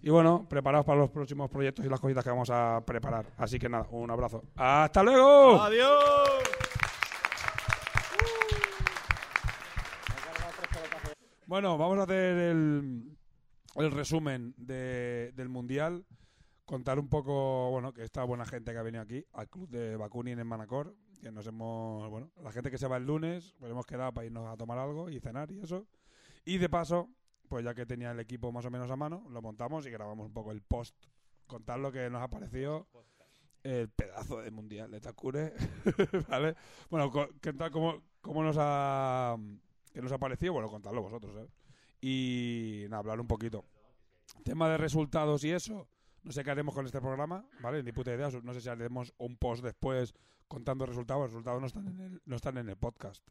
Y 0.03 0.11
bueno, 0.11 0.47
preparados 0.49 0.85
para 0.85 0.99
los 0.99 1.11
próximos 1.11 1.49
proyectos 1.49 1.87
y 1.87 1.89
las 1.89 2.01
cositas 2.01 2.25
que 2.25 2.31
vamos 2.31 2.51
a 2.51 2.83
preparar. 2.85 3.27
Así 3.39 3.59
que 3.59 3.69
nada, 3.69 3.87
un 3.93 4.11
abrazo. 4.11 4.43
¡Hasta 4.57 5.03
luego! 5.05 5.63
¡Adiós! 5.63 6.92
Bueno, 11.53 11.77
vamos 11.77 11.99
a 11.99 12.05
hacer 12.05 12.39
el, 12.39 13.15
resumen 13.91 14.55
de- 14.57 15.33
del 15.37 15.51
Mundial. 15.51 16.07
Contar 16.65 16.99
un 16.99 17.11
poco, 17.11 17.71
bueno, 17.71 17.93
que 17.93 18.05
esta 18.05 18.25
buena 18.25 18.47
gente 18.47 18.73
que 18.73 18.79
ha 18.79 18.83
venido 18.83 19.03
aquí, 19.03 19.27
al 19.35 19.51
club 19.51 19.69
de 19.69 19.99
Bakunin 19.99 20.39
en 20.39 20.47
Manacor, 20.47 20.97
que 21.21 21.31
nos 21.31 21.47
hemos, 21.47 22.09
bueno, 22.09 22.31
la 22.43 22.53
gente 22.53 22.71
que 22.71 22.79
se 22.79 22.89
va 22.89 22.97
el 22.97 23.05
lunes, 23.05 23.55
pues 23.59 23.71
hemos 23.71 23.85
quedado 23.85 24.15
para 24.15 24.25
irnos 24.25 24.49
a 24.49 24.57
tomar 24.57 24.79
algo 24.79 25.11
y 25.11 25.21
cenar 25.21 25.53
y 25.53 25.61
eso. 25.61 25.87
Y 26.47 26.57
de 26.57 26.71
paso, 26.71 27.11
pues 27.51 27.63
ya 27.63 27.75
que 27.75 27.85
tenía 27.85 28.13
el 28.13 28.21
equipo 28.21 28.51
más 28.51 28.65
o 28.65 28.71
menos 28.71 28.91
a 28.91 28.97
mano, 28.97 29.27
lo 29.29 29.43
montamos 29.43 29.85
y 29.85 29.91
grabamos 29.91 30.29
un 30.29 30.33
poco 30.33 30.53
el 30.53 30.63
post. 30.63 30.97
Contar 31.47 31.81
lo 31.81 31.93
que 31.93 32.09
nos 32.09 32.23
ha 32.23 32.29
parecido 32.29 32.89
el 33.63 33.91
pedazo 33.91 34.41
de 34.41 34.51
Mundial 34.51 34.91
de 34.91 35.03
Takure, 35.03 35.53
¿vale? 36.31 36.57
Bueno, 36.89 37.13
¿qué 37.43 37.53
tal, 37.53 37.71
cómo, 37.71 38.03
cómo 38.23 38.43
nos 38.43 38.57
ha... 38.59 39.37
¿Qué 39.93 40.01
nos 40.03 40.13
ha 40.13 40.19
parecido? 40.19 40.53
Bueno, 40.55 40.69
contadlo 40.69 41.03
vosotros, 41.03 41.37
¿eh? 41.37 41.49
Y 42.01 42.85
nada, 42.89 42.99
hablar 43.01 43.21
un 43.21 43.27
poquito. 43.27 43.65
Tema 44.45 44.69
de 44.69 44.77
resultados 44.79 45.45
y 45.45 45.51
eso. 45.53 45.87
No 46.25 46.33
sé 46.33 46.43
qué 46.45 46.51
haremos 46.51 46.75
con 46.75 46.87
este 46.87 47.01
programa, 47.01 47.45
¿vale? 47.61 47.83
Ni 47.83 47.93
puta 47.93 48.13
idea. 48.15 48.29
No 48.43 48.55
sé 48.55 48.61
si 48.61 48.69
haremos 48.69 49.13
un 49.19 49.37
post 49.37 49.63
después 49.65 50.15
contando 50.49 50.87
resultados. 50.87 51.23
Los 51.23 51.31
resultados 51.33 51.61
no 51.61 51.67
están 51.67 51.89
en 51.89 52.01
el, 52.01 52.23
no 52.25 52.37
están 52.37 52.59
en 52.59 52.69
el 52.69 52.77
podcast. 52.77 53.23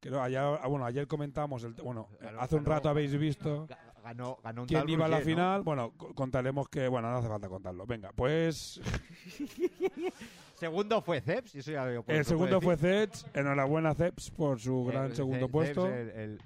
Creo, 0.00 0.22
ayer, 0.22 0.38
ah, 0.38 0.66
bueno, 0.68 0.84
ayer 0.84 1.08
comentamos, 1.08 1.64
el, 1.64 1.72
bueno, 1.74 2.08
Ganó- 2.20 2.40
hace 2.40 2.54
un 2.54 2.62
ganó- 2.64 2.74
rato 2.76 2.88
habéis 2.88 3.16
visto 3.18 3.66
Ga- 3.66 3.78
ganó- 4.04 4.38
ganó 4.44 4.62
un 4.62 4.68
quién 4.68 4.80
tal 4.82 4.90
iba 4.90 5.06
a 5.06 5.08
la 5.08 5.16
Roger, 5.18 5.26
¿no? 5.32 5.36
final. 5.36 5.62
Bueno, 5.64 5.92
co- 5.96 6.14
contaremos 6.14 6.68
que, 6.68 6.86
bueno, 6.86 7.10
no 7.10 7.16
hace 7.18 7.26
falta 7.28 7.48
contarlo. 7.48 7.84
Venga, 7.84 8.12
pues 8.14 8.80
Segundo 10.58 11.00
fue 11.02 11.20
Ceps, 11.20 11.54
y 11.54 11.58
eso 11.60 11.70
ya 11.72 11.84
lo 11.86 12.02
puedo- 12.02 12.16
el 12.18 12.24
lo 12.24 12.28
segundo 12.28 12.60
fue. 12.60 12.76
Ceps. 12.76 13.26
Enhorabuena, 13.34 13.94
Ceps, 13.94 14.30
por 14.32 14.58
su 14.60 14.84
gran 14.84 15.06
El 15.06 15.16
segundo 15.16 15.48
puesto. 15.48 15.86
El- 15.86 16.10
el- 16.10 16.42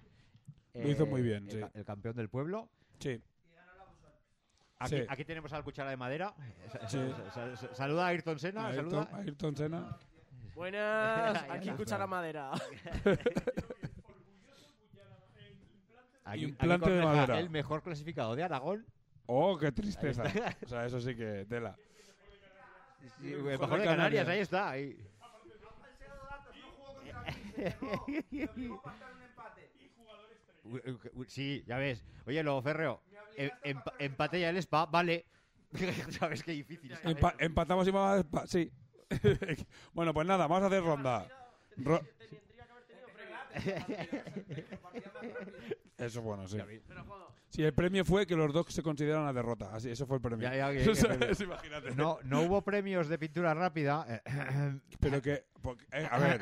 Lo 0.75 0.89
hizo 0.89 1.05
eh, 1.05 1.07
muy 1.07 1.23
bien, 1.23 1.45
el, 1.47 1.51
sí. 1.51 1.61
el 1.75 1.85
campeón 1.85 2.15
del 2.17 2.29
pueblo. 2.29 2.69
Sí. 2.99 3.21
Aquí, 4.79 4.97
Sí. 4.97 5.05
aquí 5.09 5.25
tenemos 5.25 5.53
a 5.53 5.59
la 5.59 5.63
cuchara 5.63 5.91
de 5.91 5.97
madera. 5.97 6.35
Sí. 6.89 6.99
Saluda 7.73 8.05
a 8.07 8.09
Ayrton 8.09 8.39
Senna. 8.39 8.67
Ayrton, 8.67 8.91
saluda. 8.91 9.09
Ayrton 9.19 9.57
Senna. 9.57 9.97
Buenas, 10.55 11.45
aquí 11.49 11.71
cuchara 11.71 12.07
madera. 12.07 12.51
Aquí- 16.25 16.45
Implante 16.45 16.87
aquí 16.87 16.95
de 16.97 17.03
madera. 17.05 17.39
El 17.39 17.51
mejor 17.51 17.83
clasificado 17.83 18.37
de 18.37 18.43
Aragón. 18.45 18.87
Oh, 19.27 19.57
qué 19.59 19.73
tristeza. 19.73 20.25
O 20.65 20.69
sea, 20.69 20.85
eso 20.87 21.01
sí 21.01 21.15
que 21.17 21.47
tela. 21.49 21.77
Sí, 23.21 23.33
el 23.33 23.43
mejor 23.43 23.79
de 23.79 23.85
Canarias, 23.85 24.29
ahí 24.29 24.41
está. 24.41 24.71
ahí. 24.71 24.97
Uy, 30.65 31.27
Sí, 31.29 31.65
ya 31.67 31.79
ves. 31.79 32.05
Oye, 32.27 32.43
luego 32.43 32.63
Ferreo, 32.63 33.03
em- 33.37 33.51
empa- 33.65 33.95
empate 33.99 34.41
ya 34.41 34.51
el 34.51 34.57
spa, 34.59 34.87
vale. 34.87 35.27
Sabes 36.19 36.43
qué 36.43 36.53
difícil. 36.53 36.93
es. 36.93 37.05
Empa- 37.05 37.35
empatamos 37.39 37.87
y 37.89 37.91
vamos 37.91 38.13
a 38.13 38.23
despa- 38.25 38.47
Sí. 38.47 38.71
bueno, 39.93 40.15
pues 40.15 40.27
nada, 40.27 40.47
vamos 40.47 40.63
a 40.65 40.67
hacer 40.67 40.83
ronda. 40.83 41.29
Ro- 41.77 42.01
Eso 46.05 46.23
bueno, 46.23 46.47
sí. 46.49 46.59
Sí, 47.49 47.63
el 47.63 47.75
premio 47.75 48.05
fue 48.05 48.27
que 48.27 48.35
los 48.35 48.53
dos 48.53 48.67
se 48.71 48.83
consideran 48.83 49.23
una 49.23 49.33
derrota. 49.33 49.75
Así, 49.75 49.91
eso 49.91 50.07
fue 50.07 50.17
el 50.17 50.23
premio. 50.23 50.49
Ya, 50.51 50.57
ya, 50.57 50.73
es- 51.31 51.41
imagínate. 51.41 51.95
No, 51.95 52.19
no 52.25 52.43
hubo 52.43 52.63
premios 52.63 53.09
de 53.09 53.19
pintura 53.19 53.53
rápida. 53.55 54.23
Pero 55.01 55.21
que, 55.21 55.45
porque, 55.61 55.85
eh, 55.93 56.09
a 56.11 56.19
ver, 56.19 56.41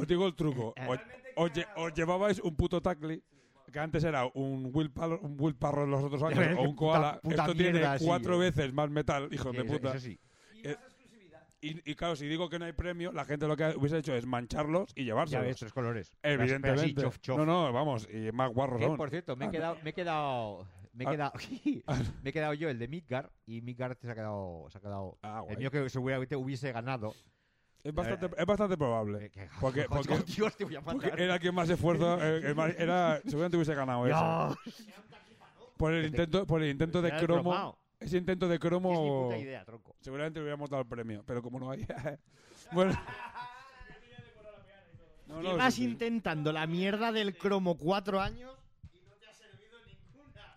os 0.00 0.06
digo 0.06 0.26
el 0.26 0.34
truco. 0.34 0.74
Os, 0.88 0.98
os 1.36 1.50
lle- 1.52 1.66
os 1.76 1.92
llevabais 1.94 2.38
un 2.40 2.54
puto 2.54 2.82
tackle 2.82 3.22
que 3.72 3.78
antes 3.80 4.04
era 4.04 4.26
un 4.34 4.70
Will, 4.74 4.90
Pal- 4.90 5.18
un 5.22 5.34
Will 5.40 5.54
Parro 5.54 5.84
en 5.84 5.90
los 5.92 6.04
otros 6.04 6.22
años 6.24 6.36
o 6.58 6.62
un 6.62 6.76
koala. 6.76 7.18
puta 7.22 7.34
Esto 7.46 7.54
mierda, 7.54 7.80
tiene 7.80 7.98
sí. 7.98 8.04
cuatro 8.04 8.36
veces 8.38 8.70
más 8.74 8.90
metal, 8.90 9.28
hijos 9.32 9.50
Sí, 9.52 9.56
de 9.56 9.64
eso- 9.64 9.72
puta. 9.72 9.88
eso 9.92 10.00
sí. 10.00 10.20
Eh, 11.62 11.80
y, 11.84 11.90
y 11.92 11.94
claro, 11.94 12.16
si 12.16 12.26
digo 12.26 12.48
que 12.50 12.58
no 12.58 12.64
hay 12.64 12.72
premio, 12.72 13.12
la 13.12 13.24
gente 13.24 13.46
lo 13.46 13.56
que 13.56 13.74
hubiese 13.76 13.98
hecho 13.98 14.14
es 14.14 14.26
mancharlos 14.26 14.92
y 14.96 15.04
llevárselos. 15.04 15.42
Ya 15.44 15.48
ves, 15.48 15.56
tres 15.58 15.72
colores. 15.72 16.10
Así, 16.22 16.34
Evidentemente. 16.34 17.00
chof, 17.00 17.18
chof. 17.20 17.38
No, 17.38 17.46
no, 17.46 17.72
vamos, 17.72 18.08
y 18.12 18.30
más 18.32 18.52
guarros 18.52 18.80
Que, 18.80 18.88
por 18.88 19.10
cierto, 19.10 19.36
me 19.36 19.44
he 19.46 19.48
Ah, 19.48 19.50
quedado, 19.52 19.78
me 19.82 19.90
he 19.90 19.92
quedado, 19.94 20.66
me 20.92 21.04
he 21.04 21.06
Ah. 21.06 21.10
quedado, 21.10 21.32
me 22.22 22.30
he 22.30 22.32
quedado 22.32 22.54
yo 22.54 22.68
el 22.68 22.78
de 22.78 22.88
Midgar 22.88 23.30
y 23.46 23.60
Midgar 23.62 23.96
se 24.00 24.10
ha 24.10 24.14
quedado, 24.14 24.66
se 24.70 24.78
ha 24.78 24.80
quedado. 24.80 25.18
el 25.48 25.56
mío 25.58 25.70
que 25.70 25.88
seguramente 25.88 26.36
hubiese 26.36 26.72
ganado. 26.72 27.14
Es 27.84 27.92
bastante, 27.92 28.28
es 28.36 28.46
bastante 28.46 28.76
probable. 28.76 29.30
Porque, 29.60 29.86
porque, 29.88 30.16
Dios, 30.26 30.56
te 30.56 30.64
voy 30.64 30.76
a 30.76 30.80
matar. 30.80 31.00
porque 31.10 31.22
era 31.22 31.38
quien 31.38 31.54
más 31.54 31.68
esfuerzo. 31.68 32.16
eh, 32.22 32.36
el 32.50 32.58
era, 32.78 33.20
seguramente 33.22 33.56
hubiese 33.56 33.74
ganado 33.74 34.06
eso. 34.06 34.56
Por 35.76 35.92
el 35.92 36.06
intento, 36.06 36.46
por 36.46 36.62
el 36.62 36.70
intento 36.70 37.02
de 37.02 37.10
cromo. 37.16 37.76
Ese 38.02 38.16
intento 38.18 38.48
de 38.48 38.58
cromo. 38.58 38.92
Es 38.92 39.00
mi 39.00 39.08
puta 39.08 39.38
idea, 39.38 39.64
tronco. 39.64 39.94
Seguramente 40.00 40.38
le 40.40 40.44
hubiéramos 40.44 40.68
dado 40.70 40.82
el 40.82 40.88
premio, 40.88 41.22
pero 41.26 41.42
como 41.42 41.58
no 41.60 41.70
hay. 41.70 41.86
bueno. 42.72 42.92
No, 45.26 45.40
no, 45.40 45.52
Llevas 45.52 45.72
sí, 45.72 45.82
sí. 45.84 45.88
intentando 45.90 46.52
la 46.52 46.66
mierda 46.66 47.10
del 47.10 47.34
cromo 47.38 47.78
cuatro 47.78 48.20
años. 48.20 48.52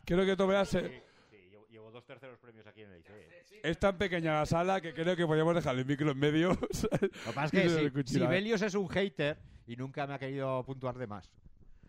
Creo 0.04 0.26
que 0.26 0.36
Tobeas 0.36 0.68
se- 0.68 1.02
Sí, 1.32 1.38
llevo, 1.50 1.66
llevo 1.70 1.92
dos 1.92 2.06
terceros 2.06 2.38
premios 2.40 2.68
aquí 2.68 2.82
en 2.82 2.92
el 2.92 3.00
ICE. 3.00 3.62
es 3.64 3.80
tan 3.80 3.98
pequeña 3.98 4.34
la 4.40 4.46
sala 4.46 4.82
que 4.82 4.94
creo 4.94 5.16
que 5.16 5.26
podríamos 5.26 5.56
dejar 5.56 5.78
el 5.78 5.86
micro 5.86 6.12
en 6.12 6.20
medio. 6.20 6.50
Lo 6.50 6.58
que 7.00 7.10
pasa 7.34 7.58
es 7.58 7.92
que 7.94 8.04
si, 8.06 8.16
Sibelius 8.16 8.62
es 8.64 8.76
un 8.76 8.90
hater 8.90 9.38
y 9.66 9.78
nunca 9.78 10.06
me 10.06 10.16
ha 10.16 10.20
querido 10.20 10.62
puntuar 10.66 10.98
de 10.98 11.08
más. 11.08 11.32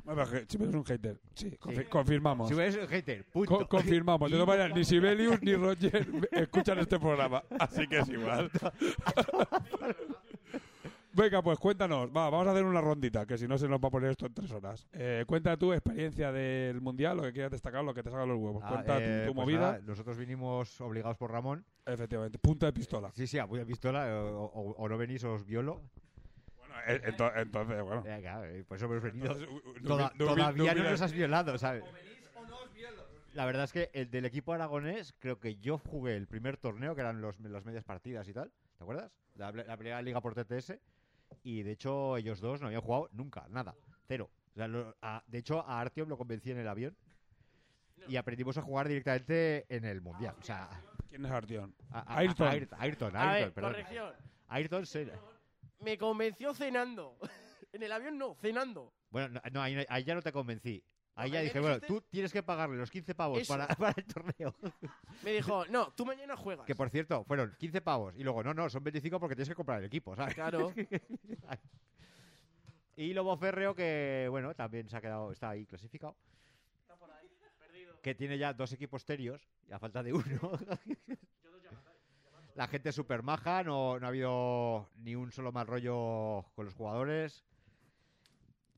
Bueno, 0.06 0.22
pero 0.24 0.40
que 0.46 0.46
Sibelius 0.50 0.74
es 0.74 0.78
un 0.78 0.84
hater. 0.84 1.20
Sí, 1.34 1.50
confi- 1.60 1.76
Sí. 1.78 1.84
confirmamos. 1.90 2.48
Sibelius 2.48 2.76
es 2.76 2.82
un 2.84 2.88
hater, 2.88 3.24
punto. 3.24 3.58
Co- 3.58 3.68
confirmamos. 3.68 4.30
De 4.30 4.36
todas 4.36 4.48
maneras, 4.48 4.74
ni 4.76 4.84
Sibelius 4.84 5.42
ni 5.42 5.54
Roger 5.56 6.06
escuchan 6.32 6.78
este 6.78 6.98
programa. 6.98 7.42
Así 7.58 7.86
que 7.88 7.98
es 7.98 8.08
igual. 8.08 8.50
Venga, 11.12 11.40
pues 11.42 11.58
cuéntanos. 11.58 12.10
Va, 12.10 12.28
vamos 12.28 12.46
a 12.46 12.50
hacer 12.50 12.64
una 12.64 12.82
rondita, 12.82 13.24
que 13.24 13.38
si 13.38 13.48
no 13.48 13.56
se 13.56 13.66
nos 13.66 13.80
va 13.82 13.88
a 13.88 13.90
poner 13.90 14.10
esto 14.10 14.26
en 14.26 14.34
tres 14.34 14.50
horas. 14.52 14.86
Eh, 14.92 15.24
cuenta 15.26 15.56
tu 15.56 15.72
experiencia 15.72 16.30
del 16.30 16.78
mundial, 16.82 17.16
lo 17.16 17.22
que 17.22 17.32
quieras 17.32 17.50
destacar, 17.52 17.82
lo 17.82 17.94
que 17.94 18.02
te 18.02 18.10
salga 18.10 18.26
los 18.26 18.36
huevos. 18.38 18.62
Ah, 18.62 18.68
cuenta 18.68 18.96
tu- 18.98 19.02
eh, 19.02 19.24
tu, 19.26 19.34
pues 19.34 19.44
movida. 19.46 19.60
nada, 19.60 19.80
nosotros 19.86 20.18
vinimos 20.18 20.78
obligados 20.82 21.16
por 21.16 21.32
Ramón. 21.32 21.64
Efectivamente, 21.86 22.38
punta 22.38 22.66
de 22.66 22.74
pistola. 22.74 23.10
Sí, 23.14 23.26
sí, 23.26 23.38
a 23.38 23.46
punta 23.46 23.60
de 23.60 23.66
pistola. 23.66 24.06
O, 24.14 24.44
o- 24.44 24.74
o 24.76 24.88
no 24.90 24.98
venís, 24.98 25.24
os 25.24 25.46
violo. 25.46 25.80
Eh, 26.86 27.00
ento- 27.04 27.32
entonces, 27.36 27.82
bueno. 27.82 28.02
Claro, 28.02 28.64
por 28.66 28.76
eso 28.76 28.86
hemos 28.86 29.02
venido. 29.02 29.26
Entonces, 29.32 29.48
no 29.82 29.88
Toda- 29.88 30.12
no 30.16 30.24
todavía 30.34 30.74
no 30.74 30.82
no, 30.84 30.90
nos 30.90 31.00
has 31.02 31.12
violado, 31.12 31.58
¿sabes? 31.58 31.84
La 33.34 33.44
verdad 33.44 33.64
es 33.64 33.72
que 33.72 33.90
el 33.92 34.10
del 34.10 34.24
equipo 34.24 34.52
aragonés, 34.54 35.14
creo 35.18 35.38
que 35.38 35.56
yo 35.56 35.76
jugué 35.78 36.16
el 36.16 36.26
primer 36.26 36.56
torneo, 36.56 36.94
que 36.94 37.02
eran 37.02 37.20
los, 37.20 37.38
las 37.40 37.64
medias 37.66 37.84
partidas 37.84 38.26
y 38.28 38.32
tal. 38.32 38.50
¿Te 38.78 38.84
acuerdas? 38.84 39.12
La, 39.34 39.52
la 39.52 39.76
primera 39.76 40.00
liga 40.00 40.20
por 40.22 40.34
TTS. 40.34 40.78
Y 41.42 41.62
de 41.62 41.72
hecho, 41.72 42.16
ellos 42.16 42.40
dos 42.40 42.60
no 42.60 42.68
habían 42.68 42.80
jugado 42.80 43.10
nunca, 43.12 43.46
nada, 43.50 43.74
cero. 44.08 44.30
O 44.52 44.54
sea, 44.54 44.68
lo- 44.68 44.96
a- 45.02 45.22
de 45.26 45.38
hecho, 45.38 45.60
a 45.68 45.80
Artyom 45.80 46.08
lo 46.08 46.16
convencí 46.16 46.50
en 46.50 46.58
el 46.58 46.68
avión. 46.68 46.96
Y 48.08 48.16
aprendimos 48.16 48.56
a 48.56 48.62
jugar 48.62 48.88
directamente 48.88 49.66
en 49.68 49.84
el 49.84 50.00
mundial. 50.00 50.34
O 50.38 50.42
sea, 50.42 50.68
¿Quién 51.08 51.24
es 51.26 51.30
Artyom? 51.30 51.72
a- 51.90 51.98
a- 51.98 52.02
a- 52.14 52.18
Ayrton. 52.18 52.48
Ayrton, 52.48 52.78
Ayrton, 52.80 53.16
A 53.16 53.20
ver, 53.20 53.28
Ayrton, 53.34 53.52
perdón. 53.52 53.72
corrección. 53.72 54.12
Ayrton 54.48 54.86
se- 54.86 55.12
Me 55.80 55.98
convenció 55.98 56.54
cenando. 56.54 57.18
en 57.72 57.82
el 57.82 57.92
avión 57.92 58.18
no, 58.18 58.34
cenando. 58.36 58.92
Bueno, 59.10 59.28
no, 59.28 59.40
no, 59.52 59.62
ahí, 59.62 59.84
ahí 59.88 60.04
ya 60.04 60.14
no 60.14 60.22
te 60.22 60.32
convencí. 60.32 60.82
Ahí 61.14 61.30
ya 61.30 61.38
ahí 61.38 61.46
dije, 61.46 61.60
bueno, 61.60 61.76
dijiste- 61.76 61.86
tú 61.86 62.00
tienes 62.10 62.30
que 62.30 62.42
pagarle 62.42 62.76
los 62.76 62.90
15 62.90 63.14
pavos 63.14 63.40
Eso. 63.40 63.54
para, 63.54 63.68
para 63.76 63.94
el 63.96 64.06
torneo. 64.06 64.54
Me 65.22 65.32
dijo, 65.32 65.64
no, 65.66 65.92
tú 65.92 66.04
mañana 66.04 66.36
juegas. 66.36 66.66
Que 66.66 66.74
por 66.74 66.90
cierto, 66.90 67.24
fueron 67.24 67.54
15 67.58 67.80
pavos. 67.80 68.14
Y 68.16 68.22
luego, 68.22 68.42
no, 68.42 68.52
no, 68.52 68.68
son 68.68 68.84
25 68.84 69.18
porque 69.18 69.34
tienes 69.34 69.48
que 69.48 69.54
comprar 69.54 69.78
el 69.78 69.86
equipo, 69.86 70.14
¿sabes? 70.14 70.34
Claro. 70.34 70.74
y 72.96 73.14
Lobo 73.14 73.36
Férreo, 73.38 73.74
que 73.74 74.26
bueno, 74.30 74.54
también 74.54 74.88
se 74.88 74.96
ha 74.96 75.00
quedado, 75.00 75.32
está 75.32 75.50
ahí 75.50 75.66
clasificado. 75.66 76.16
Que 78.02 78.14
tiene 78.14 78.38
ya 78.38 78.52
dos 78.52 78.72
equipos 78.72 79.04
terios, 79.04 79.48
y 79.68 79.72
a 79.72 79.78
falta 79.78 80.02
de 80.02 80.12
uno. 80.12 80.58
La 82.56 82.66
gente 82.68 82.88
es 82.88 82.94
súper 82.94 83.22
maja, 83.22 83.62
no, 83.62 83.98
no 84.00 84.06
ha 84.06 84.08
habido 84.08 84.88
ni 84.96 85.14
un 85.14 85.30
solo 85.30 85.52
mal 85.52 85.66
rollo 85.66 86.46
con 86.54 86.64
los 86.64 86.74
jugadores. 86.74 87.44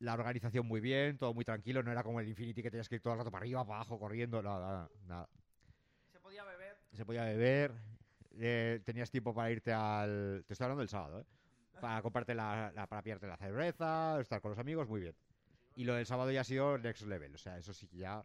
La 0.00 0.14
organización 0.14 0.66
muy 0.66 0.80
bien, 0.80 1.16
todo 1.16 1.32
muy 1.32 1.44
tranquilo, 1.44 1.80
no 1.84 1.92
era 1.92 2.02
como 2.02 2.18
el 2.18 2.26
Infinity 2.28 2.60
que 2.60 2.72
tenías 2.72 2.88
que 2.88 2.96
ir 2.96 3.00
todo 3.00 3.12
el 3.12 3.20
rato 3.20 3.30
para 3.30 3.42
arriba, 3.42 3.64
para 3.64 3.76
abajo, 3.76 3.98
corriendo, 4.00 4.42
nada, 4.42 4.58
nada. 4.60 4.90
nada. 5.06 5.28
Se 6.10 6.18
podía 6.18 6.42
beber. 6.42 6.76
Se 6.92 7.06
podía 7.06 7.22
beber, 7.24 7.72
eh, 8.40 8.80
tenías 8.84 9.12
tiempo 9.12 9.32
para 9.32 9.52
irte 9.52 9.72
al... 9.72 10.42
Te 10.48 10.54
estoy 10.54 10.64
hablando 10.64 10.80
del 10.80 10.88
sábado, 10.88 11.20
¿eh? 11.20 11.24
Para 11.80 12.02
comprarte 12.02 12.34
la, 12.34 12.72
la- 12.74 12.88
para 12.88 13.02
pillarte 13.02 13.28
la 13.28 13.36
cerveza, 13.36 14.20
estar 14.20 14.40
con 14.40 14.50
los 14.50 14.58
amigos, 14.58 14.88
muy 14.88 15.02
bien. 15.02 15.14
Y 15.76 15.84
lo 15.84 15.94
del 15.94 16.04
sábado 16.06 16.32
ya 16.32 16.40
ha 16.40 16.44
sido 16.44 16.76
next 16.78 17.06
level, 17.06 17.32
o 17.32 17.38
sea, 17.38 17.56
eso 17.58 17.72
sí 17.72 17.86
que 17.86 17.98
ya... 17.98 18.24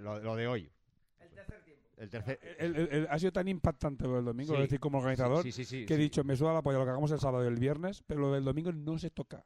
Lo, 0.00 0.20
lo 0.20 0.36
de 0.36 0.46
hoy. 0.46 0.70
El 1.18 1.30
tercer. 1.30 1.63
El 1.96 2.10
tercer... 2.10 2.40
El- 2.58 2.74
el- 2.76 2.88
el- 2.90 3.06
ha 3.08 3.18
sido 3.18 3.32
tan 3.32 3.46
impactante 3.46 4.04
lo 4.04 4.16
del 4.16 4.24
domingo, 4.24 4.52
Sí. 4.54 4.56
es 4.62 4.68
decir, 4.68 4.80
como 4.80 4.98
organizador, 4.98 5.42
Sí, 5.44 5.52
sí, 5.52 5.64
sí, 5.64 5.86
que 5.86 5.94
he 5.94 5.96
dicho, 5.96 6.24
me 6.24 6.34
suda 6.36 6.52
la 6.52 6.60
polla 6.62 6.78
lo 6.78 6.84
que 6.84 6.90
hagamos 6.90 7.10
el 7.12 7.20
sábado 7.20 7.44
y 7.44 7.46
el 7.48 7.56
viernes, 7.56 8.02
pero 8.06 8.20
lo 8.20 8.32
del 8.32 8.44
domingo 8.44 8.72
no 8.72 8.98
se 8.98 9.10
toca. 9.10 9.44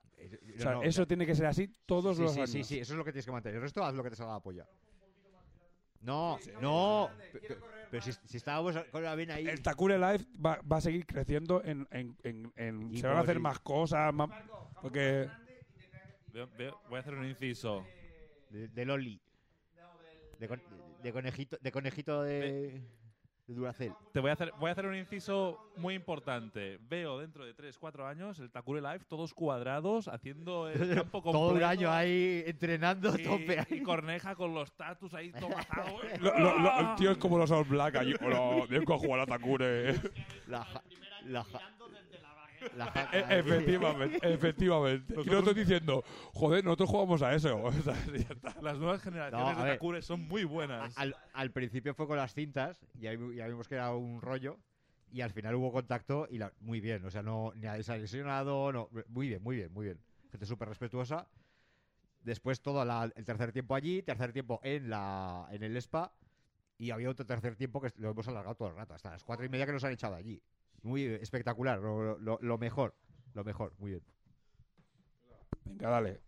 O 0.57 0.59
sea, 0.61 0.73
no, 0.73 0.83
eso 0.83 1.03
ya- 1.03 1.07
tiene 1.07 1.27
que 1.27 1.35
ser 1.35 1.47
así 1.47 1.70
todos 1.85 2.16
sí, 2.16 2.23
los 2.23 2.33
sí, 2.33 2.39
años. 2.41 2.51
Sí, 2.51 2.65
sí, 2.65 2.79
eso 2.79 2.95
es 2.95 2.99
lo 2.99 3.05
que 3.05 3.12
tienes 3.12 3.27
que 3.27 3.33
mantener. 3.33 3.57
El 3.57 3.62
resto 3.62 3.85
haz 3.85 3.95
lo 3.95 4.03
que 4.03 4.11
te 4.11 4.16
salga 4.16 4.33
la 4.33 4.41
polla. 4.41 4.66
No, 6.01 6.39
no. 6.62 7.11
pe- 7.33 7.41
pe- 7.41 7.59
Pero 7.91 8.03
si, 8.03 8.12
si 8.12 8.37
estábamos 8.37 8.77
con 8.93 9.03
la 9.03 9.15
vena 9.15 9.35
ahí... 9.35 9.47
El 9.49 9.61
Takure 9.62 9.99
Live 9.99 10.27
va, 10.45 10.61
va 10.61 10.77
a 10.77 10.81
seguir 10.81 11.05
creciendo 11.07 11.62
en... 11.65 11.87
en, 11.91 12.16
en- 12.23 12.53
en- 12.57 12.93
Y 12.95 12.99
se 12.99 13.07
van 13.09 13.16
a 13.16 13.20
hacer 13.20 13.37
si- 13.37 13.43
más 13.43 13.59
cosas, 13.61 14.15
más... 14.15 14.31
Porque... 14.81 15.29
Voy 16.89 16.97
a 16.97 17.01
hacer 17.01 17.15
un 17.15 17.27
inciso. 17.27 17.85
De, 18.51 18.69
de 18.69 18.85
Loli. 18.85 19.20
De, 20.39 20.49
de 21.03 21.12
conejito, 21.12 21.57
de 21.61 21.73
conejito 21.73 22.23
de, 22.23 22.83
de 23.47 23.55
Duracell. 23.55 23.93
Te 24.12 24.20
voy 24.20 24.31
a 24.31 24.33
hacer, 24.35 24.53
voy 24.59 24.69
a 24.69 24.73
hacer 24.73 24.87
un 24.87 24.95
inciso 24.95 25.70
muy 25.77 25.95
importante. 25.95 26.79
Veo 26.89 27.19
dentro 27.19 27.45
de 27.47 27.55
3, 27.55 27.79
4 27.79 28.07
años 28.07 28.39
el 28.41 28.51
Takure 28.51 28.81
Live 28.81 29.01
todos 29.09 29.33
cuadrados 29.33 30.09
haciendo 30.09 30.69
el 30.69 30.79
campo 30.97 31.23
completo. 31.23 31.33
Todo 31.47 31.55
un 31.55 31.62
año 31.62 31.91
ahí 31.91 32.43
entrenando 32.47 33.15
y, 33.19 33.23
tope. 33.23 33.66
y 33.70 33.83
Corneja 33.83 34.35
con 34.35 34.53
los 34.55 34.73
tatus 34.77 35.15
ahí 35.15 35.33
todo 35.39 35.49
matado. 35.51 36.03
¿eh? 36.03 36.19
Lo- 36.20 36.39
lo- 36.39 36.59
lo- 36.59 36.81
el 36.81 36.95
tío 36.97 37.11
es 37.12 37.19
como 37.19 37.39
los 37.39 37.51
All 37.51 37.65
Black 37.65 37.97
allí. 37.97 38.15
Hola, 38.20 38.66
vengo 38.69 38.95
a 38.95 38.99
jugar 38.99 39.20
a 39.20 39.27
Takure. 39.27 39.95
La, 40.47 40.65
ja- 40.65 40.83
la, 41.25 41.45
ja- 41.45 41.61
la 42.77 43.09
E- 43.13 43.39
efectivamente, 43.39 44.19
efectivamente. 44.23 45.15
Y 45.15 45.25
nosotros 45.27 45.55
diciendo, 45.57 46.05
joder, 46.33 46.65
nosotros 46.65 46.89
jugamos 46.91 47.23
a 47.23 47.35
eso. 47.35 47.57
O 47.63 47.73
sea, 47.73 47.95
ya 48.07 48.21
está. 48.35 48.55
Las 48.63 48.79
nuevas 48.79 48.99
No, 49.05 49.11
generaciones 49.11 49.59
a 49.59 49.65
de. 49.65 49.73
Takure 49.73 50.03
son 50.03 50.21
muy 50.29 50.45
buenas. 50.45 50.97
Al, 50.99 51.15
al 51.33 51.51
principio 51.53 51.95
fue 51.95 52.07
con 52.07 52.17
las 52.17 52.35
cintas 52.35 52.81
y 53.01 53.07
ahí 53.07 53.19
ya 53.37 53.47
vimos 53.47 53.69
que 53.69 53.75
era 53.77 53.95
un 53.95 54.21
rollo 54.21 54.59
y 55.11 55.21
al 55.23 55.31
final 55.33 55.55
hubo 55.55 55.73
contacto 55.73 56.27
y 56.31 56.39
la- 56.39 56.53
muy 56.61 56.81
bien, 56.81 57.05
o 57.05 57.11
sea, 57.11 57.23
no 57.23 57.53
ni 57.57 57.67
ha 57.67 57.77
lesionado, 57.77 58.73
no, 58.73 58.89
muy 59.09 59.29
bien, 59.29 59.43
muy 59.43 59.57
bien, 59.57 59.73
muy 59.73 59.87
bien. 59.87 59.99
Gente 60.31 60.45
súper 60.47 60.69
respetuosa. 60.69 61.27
Después 62.23 62.61
todo 62.61 62.85
la- 62.85 63.11
el 63.15 63.25
tercer 63.25 63.53
tiempo 63.53 63.75
allí, 63.75 64.03
tercer 64.03 64.33
tiempo 64.33 64.61
en 64.63 64.91
la 64.91 65.47
en 65.51 65.63
el 65.63 65.77
spa 65.79 66.13
y 66.77 66.91
había 66.91 67.09
otro 67.11 67.25
tercer 67.25 67.57
tiempo 67.57 67.81
que 67.81 67.91
lo 67.97 68.11
hemos 68.11 68.29
alargado 68.29 68.55
todo 68.55 68.69
el 68.69 68.75
rato, 68.77 68.95
hasta 68.95 69.11
las 69.11 69.25
cuatro 69.25 69.47
y 69.47 69.49
media 69.49 69.67
que 69.67 69.73
nos 69.73 69.83
han 69.85 69.93
echado 69.93 70.15
allí. 70.15 70.41
Muy 70.83 71.05
espectacular, 71.05 71.79
lo, 71.81 72.19
lo- 72.19 72.39
lo 72.41 72.59
mejor, 72.59 72.95
lo 73.35 73.45
mejor, 73.45 73.75
muy 73.79 73.91
bien. 73.93 74.03
Venga, 75.65 75.91
dale. 75.91 76.21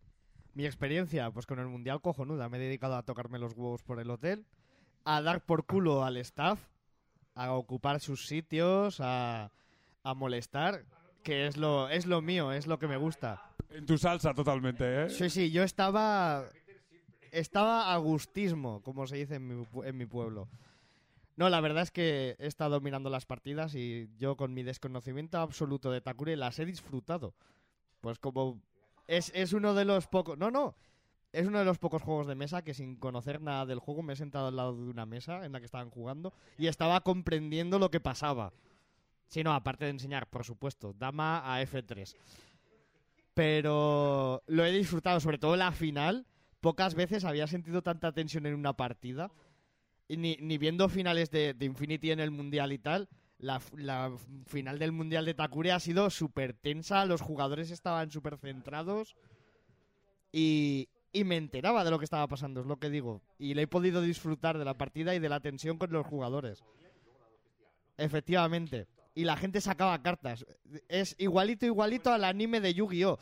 Mi 0.54 0.66
experiencia, 0.66 1.30
pues 1.30 1.46
con 1.46 1.58
el 1.60 1.66
Mundial 1.66 2.00
cojonuda. 2.00 2.48
Me 2.48 2.58
he 2.58 2.60
dedicado 2.60 2.96
a 2.96 3.02
tocarme 3.04 3.38
los 3.38 3.54
huevos 3.54 3.82
por 3.82 4.00
el 4.00 4.10
hotel, 4.10 4.44
a 5.04 5.22
dar 5.22 5.44
por 5.44 5.64
culo 5.64 6.04
al 6.04 6.16
staff, 6.18 6.60
a 7.34 7.52
ocupar 7.52 8.00
sus 8.00 8.26
sitios, 8.26 9.00
a, 9.00 9.50
a 10.02 10.14
molestar, 10.14 10.84
que 11.22 11.46
es 11.46 11.56
lo, 11.56 11.88
es 11.88 12.06
lo 12.06 12.20
mío, 12.20 12.52
es 12.52 12.66
lo 12.66 12.78
que 12.78 12.88
me 12.88 12.96
gusta. 12.96 13.42
En 13.70 13.86
tu 13.86 13.96
salsa 13.96 14.34
totalmente, 14.34 15.04
¿eh? 15.04 15.10
Sí, 15.10 15.30
sí, 15.30 15.50
yo 15.52 15.62
estaba. 15.62 16.48
Estaba 17.30 17.92
a 17.94 17.96
gustismo, 17.98 18.82
como 18.82 19.06
se 19.06 19.16
dice 19.16 19.36
en 19.36 19.46
mi, 19.46 19.64
pu- 19.64 19.86
en 19.86 19.96
mi 19.96 20.04
pueblo. 20.06 20.48
No, 21.40 21.48
la 21.48 21.62
verdad 21.62 21.84
es 21.84 21.90
que 21.90 22.36
he 22.38 22.46
estado 22.46 22.82
mirando 22.82 23.08
las 23.08 23.24
partidas 23.24 23.74
y 23.74 24.10
yo, 24.18 24.36
con 24.36 24.52
mi 24.52 24.62
desconocimiento 24.62 25.38
absoluto 25.38 25.90
de 25.90 26.02
Takure, 26.02 26.36
las 26.36 26.58
he 26.58 26.66
disfrutado. 26.66 27.32
Pues 28.02 28.18
como. 28.18 28.60
Es, 29.06 29.32
es 29.34 29.54
uno 29.54 29.72
de 29.72 29.86
los 29.86 30.06
pocos. 30.06 30.36
No, 30.36 30.50
no. 30.50 30.76
Es 31.32 31.46
uno 31.46 31.60
de 31.60 31.64
los 31.64 31.78
pocos 31.78 32.02
juegos 32.02 32.26
de 32.26 32.34
mesa 32.34 32.60
que 32.60 32.74
sin 32.74 32.94
conocer 32.96 33.40
nada 33.40 33.64
del 33.64 33.78
juego 33.78 34.02
me 34.02 34.12
he 34.12 34.16
sentado 34.16 34.48
al 34.48 34.56
lado 34.56 34.76
de 34.76 34.90
una 34.90 35.06
mesa 35.06 35.46
en 35.46 35.52
la 35.52 35.60
que 35.60 35.64
estaban 35.64 35.88
jugando 35.88 36.34
y 36.58 36.66
estaba 36.66 37.00
comprendiendo 37.00 37.78
lo 37.78 37.90
que 37.90 38.00
pasaba. 38.00 38.52
Sí, 39.28 39.42
no, 39.42 39.54
aparte 39.54 39.86
de 39.86 39.92
enseñar, 39.92 40.28
por 40.28 40.44
supuesto, 40.44 40.92
dama 40.92 41.54
a 41.54 41.62
F3 41.62 42.16
pero 43.32 44.42
lo 44.46 44.66
he 44.66 44.72
disfrutado, 44.72 45.18
sobre 45.20 45.38
todo 45.38 45.56
la 45.56 45.72
final. 45.72 46.26
Pocas 46.60 46.94
veces 46.94 47.24
había 47.24 47.46
sentido 47.46 47.80
tanta 47.80 48.12
tensión 48.12 48.44
en 48.44 48.54
una 48.54 48.74
partida. 48.74 49.30
Ni, 50.16 50.36
ni 50.40 50.58
viendo 50.58 50.88
finales 50.88 51.30
de, 51.30 51.54
de 51.54 51.66
Infinity 51.66 52.10
en 52.10 52.18
el 52.18 52.32
Mundial 52.32 52.72
y 52.72 52.78
tal, 52.78 53.08
la, 53.38 53.60
la 53.76 54.12
final 54.46 54.78
del 54.78 54.90
Mundial 54.90 55.24
de 55.24 55.34
Takure 55.34 55.70
ha 55.70 55.78
sido 55.78 56.10
súper 56.10 56.52
tensa, 56.52 57.06
los 57.06 57.20
jugadores 57.20 57.70
estaban 57.70 58.10
súper 58.10 58.36
centrados 58.36 59.14
y, 60.32 60.88
y 61.12 61.24
me 61.24 61.36
enteraba 61.36 61.84
de 61.84 61.90
lo 61.90 61.98
que 61.98 62.04
estaba 62.04 62.26
pasando, 62.26 62.60
es 62.60 62.66
lo 62.66 62.78
que 62.78 62.90
digo. 62.90 63.22
Y 63.38 63.54
le 63.54 63.62
he 63.62 63.66
podido 63.66 64.00
disfrutar 64.00 64.58
de 64.58 64.64
la 64.64 64.74
partida 64.74 65.14
y 65.14 65.20
de 65.20 65.28
la 65.28 65.40
tensión 65.40 65.78
con 65.78 65.92
los 65.92 66.06
jugadores. 66.06 66.64
Efectivamente. 67.96 68.88
Y 69.14 69.24
la 69.24 69.36
gente 69.36 69.60
sacaba 69.60 70.02
cartas. 70.02 70.44
Es 70.88 71.14
igualito, 71.18 71.66
igualito 71.66 72.12
al 72.12 72.24
anime 72.24 72.60
de 72.60 72.74
Yu-Gi-Oh! 72.74 73.18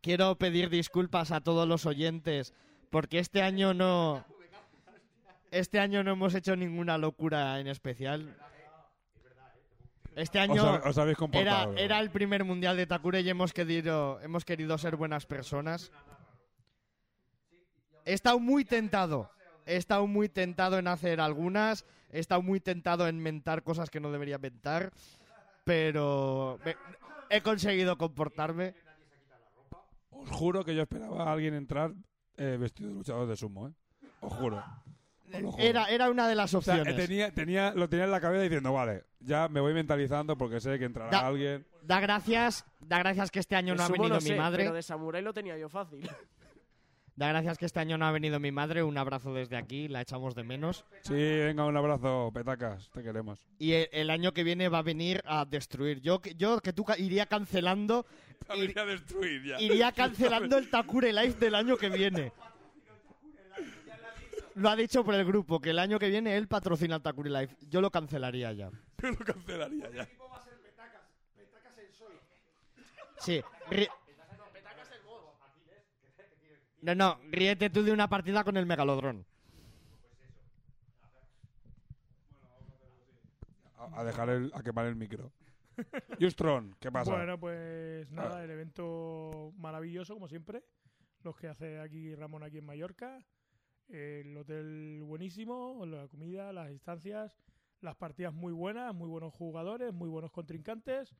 Quiero 0.00 0.36
pedir 0.36 0.70
disculpas 0.70 1.32
a 1.32 1.40
todos 1.40 1.66
los 1.66 1.86
oyentes 1.86 2.54
porque 2.90 3.18
este 3.18 3.42
año 3.42 3.74
no 3.74 4.24
este 5.50 5.80
año 5.80 6.02
no 6.04 6.12
hemos 6.12 6.34
hecho 6.34 6.56
ninguna 6.56 6.98
locura 6.98 7.58
en 7.58 7.66
especial. 7.68 8.36
Este 10.14 10.38
año 10.40 10.54
Os 10.54 10.60
ha- 10.84 10.88
os 10.88 10.98
habéis 10.98 11.16
era, 11.76 12.00
el 12.00 12.10
primer 12.10 12.44
mundial 12.44 12.76
de 12.76 12.86
Takure 12.86 13.20
y 13.20 13.28
hemos 13.30 13.52
querido 13.52 14.20
hemos 14.20 14.44
querido 14.44 14.76
ser 14.78 14.96
buenas 14.96 15.26
personas. 15.26 15.90
He 18.04 18.12
estado 18.14 18.38
muy 18.38 18.64
tentado. 18.64 19.30
He 19.66 19.76
estado 19.76 20.06
muy 20.06 20.28
tentado 20.28 20.78
en 20.78 20.88
hacer 20.88 21.20
algunas. 21.20 21.84
He 22.10 22.20
estado 22.20 22.40
muy 22.42 22.58
tentado 22.60 23.06
en 23.06 23.18
mentar 23.18 23.62
cosas 23.62 23.90
que 23.90 24.00
no 24.00 24.10
debería 24.10 24.38
mentar. 24.38 24.92
Pero 25.64 26.58
me- 26.64 26.76
he 27.30 27.42
conseguido 27.42 27.98
comportarme. 27.98 28.74
Juro 30.38 30.64
que 30.64 30.74
yo 30.74 30.82
esperaba 30.82 31.24
a 31.24 31.32
alguien 31.32 31.54
entrar 31.54 31.92
eh, 32.36 32.56
vestido 32.58 32.88
de 32.90 32.94
luchador 32.94 33.28
de 33.28 33.36
sumo, 33.36 33.68
¿eh? 33.68 33.72
Os 34.20 34.32
juro. 34.32 34.58
Os 35.32 35.40
lo 35.42 35.52
juro. 35.52 35.62
Era, 35.64 35.86
era 35.86 36.10
una 36.10 36.26
de 36.28 36.34
las 36.34 36.54
O 36.54 36.62
sea, 36.62 36.74
opciones. 36.76 36.94
eh, 36.98 37.06
tenía, 37.06 37.34
tenía, 37.34 37.72
lo 37.74 37.88
tenía 37.88 38.04
en 38.06 38.10
la 38.10 38.20
cabeza 38.20 38.42
diciendo, 38.42 38.72
vale, 38.72 39.04
ya 39.20 39.48
me 39.48 39.60
voy 39.60 39.74
mentalizando 39.74 40.38
porque 40.38 40.60
sé 40.60 40.78
que 40.78 40.84
entrará 40.86 41.10
Da- 41.10 41.26
alguien. 41.26 41.66
Da 41.82 42.00
gracias, 42.00 42.64
da 42.80 42.98
gracias 42.98 43.30
que 43.30 43.38
este 43.40 43.56
año 43.56 43.72
De 43.72 43.78
no 43.78 43.82
ha 43.82 43.86
sumo 43.86 43.98
venido 44.02 44.14
no 44.16 44.20
mi 44.22 44.28
sé, 44.28 44.36
madre. 44.36 44.62
Pero 44.64 44.74
de 44.74 44.82
Samurai 44.82 45.22
lo 45.22 45.32
tenía 45.34 45.56
yo 45.58 45.68
fácil. 45.68 46.08
Da 47.18 47.26
gracias 47.30 47.58
que 47.58 47.66
este 47.66 47.80
año 47.80 47.98
no 47.98 48.06
ha 48.06 48.12
venido 48.12 48.38
mi 48.38 48.52
madre. 48.52 48.84
Un 48.84 48.96
abrazo 48.96 49.34
desde 49.34 49.56
aquí, 49.56 49.88
la 49.88 50.02
echamos 50.02 50.36
de 50.36 50.44
menos. 50.44 50.84
Sí, 51.00 51.14
venga, 51.14 51.64
un 51.64 51.76
abrazo, 51.76 52.30
petacas, 52.32 52.88
te 52.90 53.02
queremos. 53.02 53.40
Y 53.58 53.72
el, 53.72 53.88
el 53.90 54.10
año 54.10 54.32
que 54.32 54.44
viene 54.44 54.68
va 54.68 54.78
a 54.78 54.82
venir 54.82 55.20
a 55.26 55.44
destruir. 55.44 56.00
Yo, 56.00 56.22
yo 56.36 56.60
que 56.60 56.72
tú 56.72 56.84
iría 56.96 57.26
cancelando. 57.26 58.06
ir- 58.54 58.78
a 58.78 58.84
destruir 58.84 59.42
ya. 59.42 59.60
iría 59.60 59.90
cancelando 60.02 60.58
el 60.58 60.70
Takure 60.70 61.12
Life 61.12 61.40
del 61.40 61.56
año 61.56 61.76
que 61.76 61.88
viene. 61.88 62.32
Lo 64.54 64.68
ha 64.70 64.76
dicho 64.76 65.04
por 65.04 65.14
el 65.14 65.24
grupo, 65.24 65.60
que 65.60 65.70
el 65.70 65.80
año 65.80 65.98
que 65.98 66.08
viene 66.10 66.36
él 66.36 66.46
patrocina 66.46 66.94
el 66.96 67.02
Takure 67.02 67.30
Life. 67.30 67.56
Yo 67.68 67.80
lo 67.80 67.90
cancelaría 67.90 68.52
ya. 68.52 68.70
Yo 69.02 69.10
lo 69.10 69.16
cancelaría 69.16 69.90
ya. 69.90 70.08
Sí. 73.18 73.42
No, 76.80 76.94
no, 76.94 77.18
ríete 77.30 77.70
tú 77.70 77.82
de 77.82 77.92
una 77.92 78.08
partida 78.08 78.44
con 78.44 78.56
el 78.56 78.66
Megalodrón. 78.66 79.26
A, 83.76 84.00
a 84.00 84.04
dejar 84.04 84.28
el, 84.30 84.50
a 84.54 84.62
quemar 84.62 84.86
el 84.86 84.96
micro. 84.96 85.32
Justron, 86.20 86.76
¿qué 86.80 86.90
pasa? 86.90 87.12
Bueno, 87.12 87.38
pues 87.38 88.10
nada, 88.10 88.42
el 88.42 88.50
evento 88.50 89.52
maravilloso, 89.56 90.14
como 90.14 90.28
siempre. 90.28 90.64
Los 91.22 91.36
que 91.36 91.48
hace 91.48 91.80
aquí 91.80 92.14
Ramón 92.14 92.42
aquí 92.42 92.58
en 92.58 92.66
Mallorca. 92.66 93.24
El 93.88 94.36
hotel 94.36 95.02
buenísimo, 95.02 95.84
la 95.86 96.08
comida, 96.08 96.52
las 96.52 96.70
instancias, 96.70 97.34
las 97.80 97.96
partidas 97.96 98.34
muy 98.34 98.52
buenas, 98.52 98.94
muy 98.94 99.08
buenos 99.08 99.32
jugadores, 99.32 99.94
muy 99.94 100.08
buenos 100.08 100.30
contrincantes. 100.30 101.16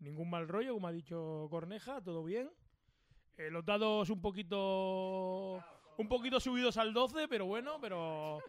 Ningún 0.00 0.28
mal 0.28 0.48
rollo, 0.48 0.74
como 0.74 0.88
ha 0.88 0.92
dicho 0.92 1.46
Corneja, 1.50 2.00
todo 2.00 2.24
bien. 2.24 2.50
Eh, 3.38 3.50
los 3.50 3.64
dados 3.64 4.10
un 4.10 4.20
poquito 4.20 5.64
un 5.96 6.08
poquito 6.08 6.40
subidos 6.40 6.76
al 6.76 6.92
12, 6.92 7.28
pero 7.28 7.46
bueno, 7.46 7.80
pero 7.80 8.42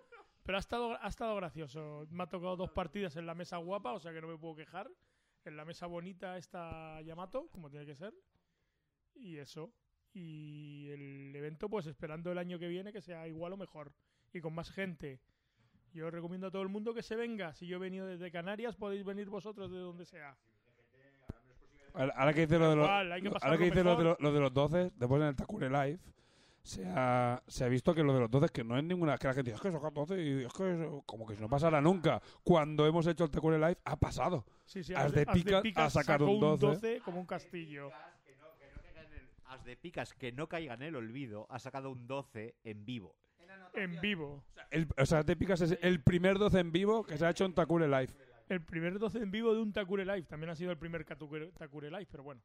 pero 0.43 0.57
ha 0.57 0.59
estado 0.59 0.97
ha 0.99 1.07
estado 1.07 1.35
gracioso. 1.35 2.07
Me 2.09 2.23
ha 2.23 2.27
tocado 2.27 2.57
dos 2.57 2.71
partidas 2.71 3.15
en 3.15 3.27
la 3.27 3.35
mesa 3.35 3.57
guapa, 3.57 3.93
o 3.93 3.99
sea 3.99 4.11
que 4.11 4.19
no 4.19 4.27
me 4.27 4.37
puedo 4.37 4.55
quejar. 4.55 4.89
En 5.45 5.55
la 5.55 5.63
mesa 5.63 5.85
bonita 5.85 6.37
está 6.37 6.99
Yamato, 7.01 7.49
como 7.51 7.69
tiene 7.69 7.85
que 7.85 7.95
ser. 7.95 8.15
Y 9.13 9.37
eso. 9.37 9.71
Y 10.11 10.89
el 10.89 11.35
evento, 11.35 11.69
pues 11.69 11.85
esperando 11.85 12.31
el 12.31 12.39
año 12.39 12.57
que 12.57 12.67
viene 12.67 12.91
que 12.91 13.01
sea 13.01 13.27
igual 13.27 13.53
o 13.53 13.57
mejor. 13.57 13.93
Y 14.33 14.41
con 14.41 14.55
más 14.55 14.71
gente. 14.71 15.21
Yo 15.93 16.09
recomiendo 16.09 16.47
a 16.47 16.51
todo 16.51 16.63
el 16.63 16.69
mundo 16.69 16.95
que 16.95 17.03
se 17.03 17.15
venga. 17.15 17.53
Si 17.53 17.67
yo 17.67 17.77
he 17.77 17.79
venido 17.79 18.07
desde 18.07 18.31
Canarias, 18.31 18.75
podéis 18.75 19.05
venir 19.05 19.29
vosotros 19.29 19.71
de 19.71 19.77
donde 19.77 20.05
sea. 20.05 20.35
Ahora 21.93 22.13
ahora 22.15 22.33
que 22.33 22.41
dice 22.41 22.59
lo 22.59 22.69
de 22.69 22.75
dice 23.65 23.83
lo 23.83 23.95
de, 23.97 24.03
lo, 24.03 24.17
lo 24.19 24.31
de 24.33 24.39
los 24.39 24.53
12, 24.53 24.91
después 24.95 25.21
en 25.21 25.27
el 25.27 25.35
Takure 25.35 25.69
Live, 25.69 25.99
se 26.61 26.85
ha, 26.85 27.41
se 27.47 27.63
ha 27.63 27.67
visto 27.67 27.93
que 27.95 28.03
lo 28.03 28.13
de 28.13 28.19
los 28.21 28.29
12 28.31 28.49
que 28.49 28.63
no 28.63 28.77
es 28.77 28.83
ninguna. 28.83 29.17
que 29.17 29.27
la 29.27 29.33
gente 29.33 29.51
dice, 29.51 29.55
es 29.67 29.73
que 29.73 29.79
son 29.79 29.93
12 29.93 30.21
y 30.21 30.43
es 30.45 30.53
que 30.53 30.73
eso- 30.73 31.03
como 31.05 31.25
que 31.25 31.35
si 31.35 31.41
no 31.41 31.49
pasara 31.49 31.81
nunca. 31.81 32.21
Cuando 32.43 32.85
hemos 32.85 33.07
hecho 33.07 33.23
el 33.23 33.31
Takure 33.31 33.57
Live, 33.57 33.77
ha 33.85 33.95
pasado. 33.95 34.45
Sí, 34.65 34.83
sí, 34.83 34.93
As 34.93 35.11
de 35.13 35.25
Picas 35.25 35.63
ha 35.77 35.89
sacado 35.89 36.27
un 36.27 36.39
12. 36.39 37.01
como 37.03 37.19
un 37.19 37.25
castillo. 37.25 37.89
As 39.47 39.63
de 39.63 39.75
Picas, 39.75 40.13
que 40.13 40.31
no 40.31 40.47
caiga 40.47 40.75
en 40.75 40.83
el 40.83 40.95
olvido, 40.95 41.47
ha 41.49 41.57
sacado 41.59 41.89
un 41.89 42.05
12 42.05 42.55
en 42.63 42.85
vivo. 42.85 43.15
En 43.73 43.99
vivo. 43.99 44.43
El, 44.69 44.87
o 44.97 45.05
sea, 45.05 45.23
te 45.23 45.35
picas 45.35 45.61
es 45.61 45.77
el 45.81 46.01
primer 46.03 46.37
12 46.37 46.59
en 46.59 46.71
vivo 46.71 47.03
que 47.03 47.17
se 47.17 47.25
ha 47.25 47.31
hecho 47.31 47.45
en 47.45 47.53
Takure 47.53 47.87
Live. 47.87 48.09
El 48.49 48.61
primer 48.61 48.97
12 48.99 49.19
en 49.19 49.31
vivo 49.31 49.53
de 49.53 49.61
un 49.61 49.71
Takure 49.71 50.03
Live. 50.05 50.23
También 50.23 50.49
ha 50.49 50.55
sido 50.55 50.71
el 50.71 50.77
primer 50.77 51.05
Takure, 51.05 51.51
Takure 51.51 51.89
Live, 51.89 52.07
pero 52.11 52.23
bueno. 52.23 52.41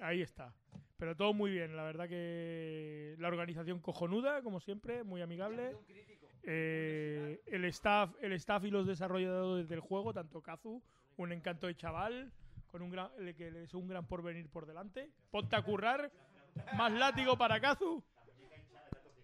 Ahí 0.00 0.20
está. 0.20 0.52
Pero 0.98 1.14
todo 1.16 1.32
muy 1.32 1.50
bien. 1.52 1.76
La 1.76 1.84
verdad 1.84 2.08
que 2.08 3.14
la 3.18 3.28
organización 3.28 3.78
cojonuda, 3.80 4.42
como 4.42 4.60
siempre, 4.60 5.04
muy 5.04 5.22
amigable. 5.22 5.76
Eh, 6.42 7.40
el 7.46 7.64
staff 7.66 8.10
el 8.20 8.32
staff 8.32 8.64
y 8.64 8.70
los 8.70 8.86
desarrolladores 8.86 9.68
del 9.68 9.80
juego, 9.80 10.12
tanto 10.12 10.40
Kazu, 10.42 10.82
un 11.16 11.32
encanto 11.32 11.66
de 11.66 11.74
chaval, 11.76 12.32
con 12.70 12.82
un 12.82 12.90
gran, 12.90 13.08
que 13.36 13.62
es 13.64 13.74
un 13.74 13.88
gran 13.88 14.06
porvenir 14.06 14.48
por 14.48 14.66
delante. 14.66 15.10
Ponte 15.30 15.54
a 15.56 15.62
currar. 15.62 16.10
Más 16.76 16.92
látigo 16.92 17.36
para 17.36 17.60
Kazu. 17.60 18.02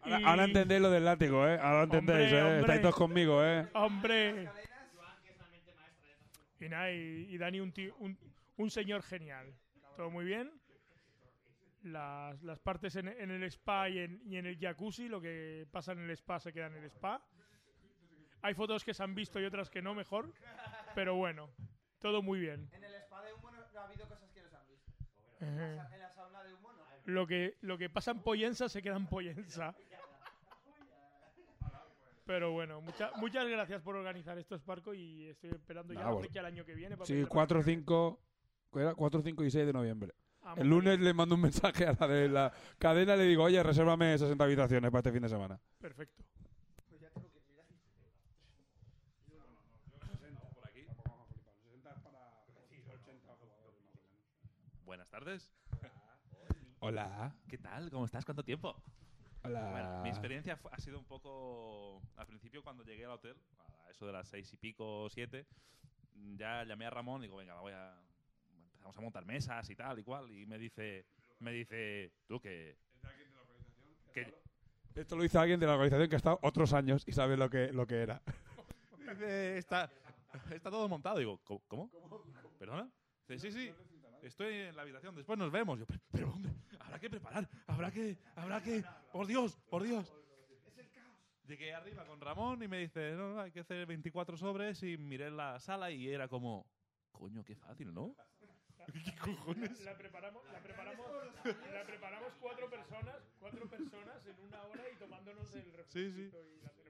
Ahora, 0.03 0.21
Y- 0.21 0.25
ahora 0.25 0.45
entendéis 0.45 0.81
lo 0.83 0.91
del 0.91 1.05
látigo, 1.05 1.47
¿eh? 1.47 1.59
Ahora 1.61 1.79
lo 1.79 1.85
entendéis, 1.85 2.27
Hombre, 2.33 2.39
¿eh? 2.39 2.43
hombre. 2.43 2.61
Estáis 2.61 2.83
todos 2.83 2.97
conmigo, 2.97 3.45
¿eh? 3.45 3.69
Hombre. 3.75 4.49
Y 6.65 6.69
nada, 6.69 6.93
y, 6.93 7.27
y 7.29 7.39
Dani 7.39 7.61
un, 7.61 7.73
tío- 7.73 7.95
un, 7.99 8.17
un 8.57 8.71
señor 8.71 9.03
genial. 9.03 9.53
Todo 9.97 10.11
muy 10.11 10.25
bien. 10.25 10.53
Las, 11.83 12.41
las 12.45 12.61
partes 12.61 12.95
en, 12.95 13.09
en 13.09 13.31
el 13.33 13.43
spa 13.45 13.89
y 13.89 13.99
en, 13.99 14.23
y 14.25 14.37
en 14.37 14.47
el 14.47 14.57
jacuzzi, 14.59 15.09
lo 15.09 15.21
que 15.21 15.67
pasa 15.73 15.93
en 15.93 15.99
el 16.01 16.11
spa 16.13 16.39
se 16.39 16.53
queda 16.53 16.69
en 16.69 16.77
el 16.77 16.85
spa. 16.85 17.21
Hay 18.43 18.55
fotos 18.55 18.85
que 18.85 18.95
se 18.95 19.03
han 19.03 19.15
visto 19.15 19.41
y 19.41 19.45
otras 19.45 19.69
que 19.71 19.83
no, 19.83 19.93
mejor. 19.95 20.33
Pero 20.95 21.17
bueno, 21.17 21.51
todo 21.99 22.23
muy 22.23 22.39
bien. 22.39 22.69
En 22.73 22.85
el 22.85 22.95
spa 22.95 23.23
de 23.25 23.33
humo 23.35 23.51
no, 23.51 23.81
ha 23.81 23.85
habido 23.85 24.09
cosas 24.09 24.31
que 24.31 24.43
no 24.43 24.49
se 24.49 24.57
han 24.57 24.69
visto. 24.69 24.93
En 25.41 25.77
la 25.99 26.11
sauna 26.15 26.45
de 26.45 26.55
humo 26.55 26.73
no. 26.73 26.83
Lo 27.07 27.27
que, 27.27 27.57
lo 27.63 27.77
que 27.77 27.91
pasa 27.91 28.13
en 28.13 28.21
Poyensa 28.23 28.69
se 28.69 28.81
queda 28.83 28.97
en 28.97 29.07
Poyensa. 29.09 29.75
Pero 32.25 32.53
bueno, 32.53 32.81
mucha- 32.81 33.11
muchas 33.17 33.49
gracias 33.49 33.83
por 33.83 33.97
organizar 33.97 34.39
esto, 34.39 34.57
Sparco, 34.57 34.95
y 34.95 35.27
estoy 35.29 35.51
esperando 35.51 35.93
ya 35.93 36.05
la 36.05 36.17
fecha 36.21 36.41
el 36.41 36.47
año 36.47 36.65
que 36.65 36.75
viene. 36.75 36.97
para 36.97 37.07
Sí, 37.07 37.15
meterme 37.15 37.29
4, 37.31 37.63
5, 37.63 38.21
era 38.75 38.95
4, 38.95 39.23
5 39.23 39.45
y 39.45 39.51
6 39.51 39.67
de 39.67 39.73
noviembre. 39.73 40.13
Ah, 40.43 40.55
el 40.57 40.69
lunes 40.69 40.99
le 41.01 41.15
mando 41.15 41.35
un 41.35 41.41
mensaje 41.43 41.87
a 41.87 41.97
la 41.99 42.07
de 42.09 42.29
la 42.29 42.53
cadena 42.79 43.15
y 43.15 43.19
le 43.19 43.25
digo, 43.27 43.45
oye, 43.45 43.63
resérvame 43.63 44.17
60 44.19 44.45
habitaciones 44.45 44.91
para 44.91 45.01
este 45.01 45.13
fin 45.13 45.23
de 45.23 45.29
semana. 45.29 45.61
Perfecto. 45.79 46.23
Buenas 54.85 55.09
tardes. 55.09 55.51
Hola. 56.81 57.35
¿Qué 57.49 57.59
tal? 57.59 57.91
¿Cómo 57.91 58.05
estás? 58.05 58.25
¿Cuánto 58.25 58.43
tiempo? 58.43 58.75
Hola. 59.45 59.71
Bueno, 59.71 60.03
mi 60.03 60.09
experiencia 60.09 60.59
ha 60.71 60.79
sido 60.79 60.99
un 60.99 61.05
poco... 61.05 62.01
Al 62.17 62.27
principio, 62.27 62.63
cuando 62.63 62.85
llegué 62.85 63.05
al 63.05 63.13
hotel, 63.13 63.37
a 63.87 63.91
eso 63.91 64.07
de 64.07 64.13
las 64.13 64.29
seis 64.29 64.53
y 64.53 64.57
pico, 64.57 65.09
siete, 65.11 65.47
ya 66.37 66.65
llamé 66.65 66.87
a 66.87 66.91
Ramón 66.91 67.23
y 67.23 67.25
digo, 67.25 67.39
venga, 67.39 67.61
voy 67.61 67.73
a... 67.73 67.93
Empezamos 68.67 68.97
a 68.97 69.01
montar 69.01 69.25
mesas 69.27 69.69
y 69.69 69.75
tal 69.75 69.99
y 69.99 70.05
cual. 70.05 70.31
Y 70.31 70.47
me 70.47 70.59
dice, 70.59 71.07
me 71.41 71.53
dice, 71.53 72.13
tú 72.27 72.41
que... 72.41 72.77
que 74.13 74.33
Esto 74.95 75.17
lo 75.17 75.25
hizo 75.25 75.41
alguien 75.41 75.59
de 75.59 75.67
la 75.67 75.73
organización 75.73 76.09
que 76.09 76.17
ha 76.17 76.19
estado 76.19 76.39
otros 76.43 76.73
años 76.73 77.03
y 77.07 77.13
sabe 77.13 77.37
lo 77.37 77.51
que, 77.51 77.73
lo 77.73 77.87
que 77.87 78.03
era. 78.03 78.23
Dice, 79.13 79.59
está, 79.59 79.91
está 80.51 80.71
todo 80.71 80.89
montado. 80.89 81.19
Digo, 81.19 81.39
¿cómo? 81.45 81.91
¿Cómo? 81.91 81.91
¿Perdona? 82.59 82.89
Dice, 83.29 83.51
sí, 83.51 83.53
sí, 83.53 83.75
estoy 84.23 84.55
en 84.55 84.77
la 84.77 84.83
habitación, 84.83 85.15
después 85.15 85.39
nos 85.39 85.51
vemos. 85.51 85.79
Yo, 85.79 85.87
¿pero, 85.87 86.01
pero 86.11 86.27
dónde? 86.29 86.51
Habrá 86.81 86.99
que 86.99 87.11
preparar, 87.11 87.49
habrá 87.67 87.91
que, 87.91 88.19
habrá 88.37 88.63
que... 88.63 88.85
Por 89.13 89.27
Dios, 89.27 89.59
por 89.69 89.83
Dios. 89.83 90.13
Llegué 91.47 91.75
arriba 91.75 92.07
con 92.07 92.21
Ramón 92.21 92.63
y 92.63 92.69
me 92.69 92.79
dice, 92.79 93.13
no, 93.13 93.35
no, 93.35 93.41
hay 93.41 93.51
que 93.51 93.61
hacer 93.61 93.85
24 93.87 94.37
sobres 94.37 94.83
y 94.83 94.97
miré 94.97 95.31
la 95.31 95.59
sala 95.59 95.91
y 95.91 96.09
era 96.09 96.29
como, 96.29 96.67
coño, 97.11 97.45
qué 97.45 97.57
fácil, 97.57 97.93
¿no? 97.93 98.15
¿Qué 99.05 99.15
cojones? 99.17 99.81
La 99.81 99.97
preparamos, 99.97 100.45
la 100.53 100.61
preparamos, 100.61 101.07
la 101.45 101.85
preparamos 101.85 102.33
cuatro 102.41 102.71
personas, 102.71 103.17
cuatro 103.39 103.69
personas 103.69 104.27
en 104.27 104.41
una 104.41 104.63
hora 104.65 104.85
y 104.93 104.97
tomándonos 104.97 105.55
el 105.55 105.73
refresco 105.73 105.99
y 105.99 106.61
la 106.61 106.71
cerveza. 106.71 106.82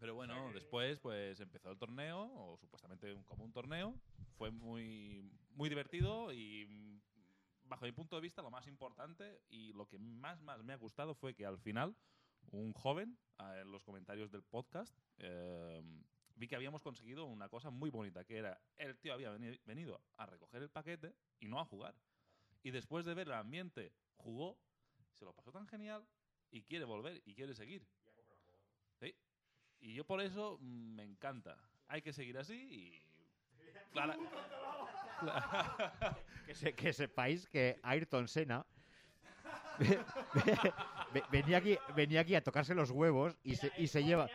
Pero 0.00 0.14
bueno, 0.14 0.34
después 0.54 0.98
pues 0.98 1.38
empezó 1.40 1.70
el 1.70 1.78
torneo, 1.78 2.22
o 2.34 2.56
supuestamente 2.56 3.12
un- 3.12 3.22
como 3.24 3.44
un 3.44 3.52
torneo. 3.52 3.94
Fue 4.36 4.50
muy, 4.50 5.22
muy 5.50 5.68
divertido 5.68 6.32
y 6.32 6.98
bajo 7.64 7.84
mi 7.84 7.92
punto 7.92 8.16
de 8.16 8.22
vista 8.22 8.42
lo 8.42 8.50
más 8.50 8.66
importante 8.66 9.42
y 9.50 9.72
lo 9.74 9.86
que 9.86 9.98
más, 9.98 10.40
más 10.40 10.62
me 10.64 10.72
ha 10.72 10.76
gustado 10.76 11.14
fue 11.14 11.34
que 11.34 11.44
al 11.46 11.58
final 11.58 11.94
un 12.50 12.72
joven, 12.72 13.18
en 13.38 13.70
los 13.70 13.84
comentarios 13.84 14.30
del 14.32 14.42
podcast, 14.42 14.96
eh, 15.18 15.82
vi 16.34 16.48
que 16.48 16.56
habíamos 16.56 16.80
conseguido 16.82 17.26
una 17.26 17.48
cosa 17.50 17.68
muy 17.70 17.90
bonita, 17.90 18.24
que 18.24 18.38
era 18.38 18.58
el 18.78 18.96
tío 18.98 19.12
había 19.12 19.30
veni- 19.36 19.60
venido 19.66 20.00
a 20.16 20.24
recoger 20.26 20.62
el 20.62 20.70
paquete 20.70 21.14
y 21.38 21.48
no 21.48 21.60
a 21.60 21.64
jugar. 21.66 21.94
Y 22.62 22.70
después 22.70 23.04
de 23.04 23.12
ver 23.14 23.28
el 23.28 23.34
ambiente, 23.34 23.92
jugó, 24.16 24.58
se 25.12 25.24
lo 25.26 25.34
pasó 25.34 25.52
tan 25.52 25.68
genial 25.68 26.06
y 26.50 26.62
quiere 26.62 26.86
volver 26.86 27.22
y 27.26 27.34
quiere 27.34 27.54
seguir. 27.54 27.86
Y 29.80 29.94
yo 29.94 30.04
por 30.04 30.20
eso 30.20 30.58
mm, 30.60 30.94
me 30.96 31.04
encanta. 31.04 31.56
Hay 31.88 32.02
que 32.02 32.12
seguir 32.12 32.38
así 32.38 32.54
y... 32.54 33.02
Clara- 33.92 34.16
que, 36.46 36.54
se- 36.54 36.72
que 36.74 36.92
sepáis 36.92 37.46
que 37.48 37.78
Ayrton 37.82 38.28
Senna 38.28 38.64
ve- 39.78 39.98
ve- 41.12 41.22
venía, 41.30 41.58
aquí, 41.58 41.76
venía 41.96 42.20
aquí 42.20 42.34
a 42.34 42.42
tocarse 42.42 42.74
los 42.74 42.90
huevos 42.90 43.36
y 43.42 43.56
se, 43.56 43.72
y 43.78 43.86
se 43.88 44.04
lleva. 44.04 44.28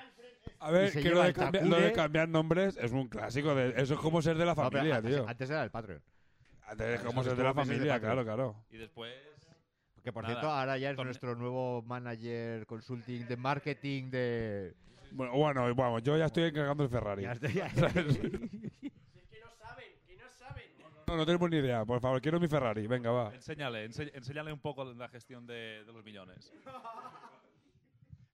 A 0.60 0.72
ver, 0.72 0.92
se 0.92 1.02
que 1.02 1.10
lo 1.10 1.16
lleva 1.16 1.24
de, 1.24 1.30
el 1.30 1.36
cambiar, 1.36 1.66
lo 1.66 1.78
Takure- 1.78 1.82
de 1.84 1.94
cambiar 1.94 2.30
nombres 2.30 2.78
es 2.78 2.92
un 2.92 3.08
clásico. 3.08 3.56
De, 3.56 3.70
eso 3.82 3.94
es 3.96 4.00
como 4.00 4.22
ser 4.22 4.38
de 4.38 4.46
la 4.46 4.54
No, 4.54 4.56
pero 4.56 4.70
familia, 4.72 4.98
antes, 4.98 5.16
tío. 5.16 5.28
Antes 5.28 5.50
era 5.50 5.64
el 5.64 5.72
Patreon. 5.72 6.02
Antes 6.68 6.88
es 6.88 7.02
como 7.02 7.24
ser 7.24 7.36
de 7.36 7.44
la 7.44 7.50
como 7.50 7.62
meses 7.62 7.70
de 7.70 7.76
familia, 7.90 7.94
Patreon. 7.96 8.26
claro, 8.26 8.36
claro. 8.54 8.66
Y 8.72 8.78
después... 8.78 9.14
Que 10.04 10.12
por 10.14 10.24
Nada, 10.24 10.36
cierto, 10.36 10.52
ahora 10.52 10.78
ya 10.78 10.92
es 10.92 10.98
torne- 10.98 11.06
nuestro 11.06 11.36
nuevo 11.36 11.82
manager 11.82 12.66
consulting 12.68 13.28
de 13.28 13.38
marketing 13.38 14.12
de. 14.12 14.76
Bueno, 15.16 15.34
bueno, 15.34 15.74
bueno, 15.76 16.00
yo 16.00 16.18
ya 16.18 16.26
estoy 16.26 16.44
encargando 16.44 16.84
el 16.84 16.90
Ferrari. 16.90 17.24
Ya 17.24 17.32
estoy- 17.34 17.54
ya- 17.54 17.70
¿Sabes? 17.70 18.18
Que 18.18 19.40
no 19.40 19.50
saben, 19.58 19.86
que 20.06 20.18
no 20.18 20.30
saben. 20.30 20.66
No, 21.08 21.16
no 21.18 21.26
tenemos 21.26 21.50
ni 21.50 21.58
idea. 21.58 21.86
Por 21.86 22.02
favor, 22.02 22.22
quiero 22.22 22.40
mi 22.40 22.48
Ferrari. 22.48 22.86
Venga, 22.88 23.12
va. 23.12 23.34
Enséñale, 23.34 23.86
ense- 23.90 24.12
enséñale 24.14 24.52
un 24.52 24.60
poco 24.60 24.84
la 24.84 25.08
gestión 25.08 25.46
de, 25.48 25.84
de 25.86 25.94
los 25.94 26.04
millones. 26.04 26.52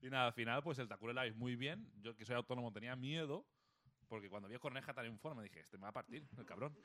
Y 0.04 0.10
nada, 0.10 0.26
al 0.26 0.34
final, 0.34 0.64
pues 0.64 0.80
el 0.80 0.88
Takure 0.88 1.14
Live 1.14 1.34
muy 1.34 1.56
bien. 1.56 1.88
Yo 2.02 2.16
que 2.16 2.26
soy 2.26 2.36
autónomo 2.36 2.74
tenía 2.74 2.96
miedo, 2.96 3.46
porque 4.08 4.32
cuando 4.32 4.50
vi 4.50 4.56
a 4.56 4.60
Corneja 4.60 4.96
tan 4.96 5.06
en 5.06 5.20
forma 5.20 5.44
dije, 5.44 5.60
este 5.60 5.78
me 5.78 5.84
va 5.84 5.90
a 5.90 5.94
partir, 5.94 6.28
el 6.40 6.44
cabrón. 6.44 6.76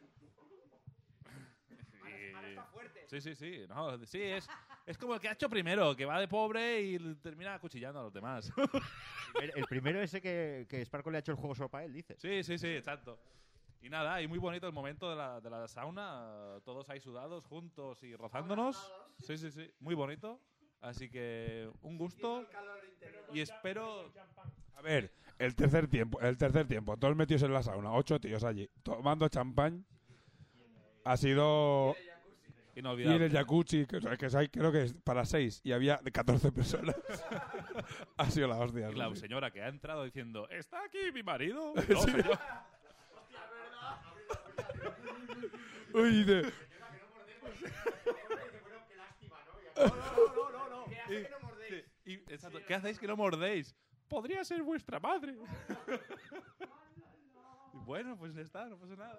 Y- 2.09 2.37
Sí, 3.09 3.21
sí, 3.21 3.35
sí. 3.37 3.65
No, 3.69 4.05
sí, 4.05 4.21
es, 4.21 4.49
es 4.85 4.99
como 4.99 5.15
el 5.15 5.21
que 5.21 5.29
ha 5.29 5.33
hecho 5.33 5.49
primero, 5.49 5.95
que 5.95 6.05
va 6.05 6.19
de 6.19 6.27
pobre 6.27 6.83
y 6.83 6.99
termina 7.17 7.55
acuchillando 7.55 8.01
a 8.01 8.03
los 8.05 8.13
demás. 8.13 8.53
El, 9.41 9.53
el 9.55 9.65
primero 9.67 10.01
ese 10.01 10.21
que, 10.21 10.67
que 10.69 10.85
Sparkle 10.85 11.13
le 11.13 11.19
ha 11.19 11.21
hecho 11.21 11.33
el 11.33 11.39
juego 11.39 11.55
solo 11.55 11.69
para 11.69 11.85
él, 11.85 11.93
dices. 11.93 12.19
Sí, 12.21 12.43
sí, 12.43 12.59
sí, 12.59 12.69
exacto. 12.69 13.19
Y 13.81 13.89
nada, 13.91 14.21
y 14.23 14.27
muy 14.27 14.39
bonito 14.39 14.67
el 14.67 14.73
momento 14.73 15.09
de 15.11 15.17
la, 15.17 15.41
de 15.41 15.51
la 15.51 15.69
sauna, 15.69 16.59
todos 16.65 16.89
ahí 16.91 16.99
sudados, 17.01 17.45
juntos 17.47 18.03
y 18.03 18.17
rozándonos. 18.17 18.93
Sí, 19.21 19.37
sí, 19.39 19.51
sí, 19.53 19.71
muy 19.81 19.95
bonito. 19.95 20.41
Así 20.81 21.09
que 21.09 21.71
un 21.83 21.97
gusto 21.99 22.45
y 23.33 23.41
espero... 23.41 24.13
A 24.75 24.83
ver, 24.83 25.13
el 25.39 25.55
tercer 25.55 25.89
tiempo, 25.89 26.21
el 26.21 26.37
tercer 26.37 26.67
tiempo, 26.67 26.97
todos 26.97 27.17
metidos 27.17 27.43
en 27.45 27.53
la 27.53 27.63
sauna, 27.63 27.93
ocho 27.93 28.21
tíos 28.21 28.43
allí, 28.45 28.69
tomando 28.83 29.29
champán. 29.29 29.87
Ha 31.07 31.17
sido... 31.17 31.95
Y 32.75 32.81
en 32.81 33.23
el 33.23 33.31
jacuzzi, 33.33 33.87
que, 33.87 34.01
que 34.01 34.37
hay, 34.37 34.49
creo 34.49 34.71
que 34.71 34.83
es 34.83 34.93
para 34.93 35.25
seis, 35.25 35.63
y 35.65 35.73
había 35.73 35.99
14 35.99 36.53
personas. 36.53 36.95
ha 38.19 38.31
sido 38.31 38.49
la 38.49 38.59
hostia. 38.59 38.91
Y 38.91 38.95
la 38.97 39.09
sí. 39.11 39.17
señora 39.17 39.51
que 39.51 39.63
ha 39.63 39.69
entrado 39.69 40.05
diciendo, 40.05 40.47
¿está 40.51 40.85
aquí 40.85 40.99
mi 41.15 41.23
marido? 41.23 41.73
No, 41.89 42.03
Sí. 42.03 42.11
señor. 42.11 42.39
Uy, 45.95 46.25
de- 46.25 46.53
Y, 52.05 52.15
exacto, 52.15 52.59
¿Qué 52.67 52.75
hacéis 52.75 52.99
que 52.99 53.07
no 53.07 53.17
mordéis? 53.17 53.75
Podría 54.09 54.45
ser 54.45 54.63
vuestra 54.63 55.01
madre. 55.01 55.37
Bueno, 57.73 58.17
pues 58.17 58.37
está, 58.37 58.67
no 58.67 58.77
pasa 58.79 58.95
nada. 58.97 59.19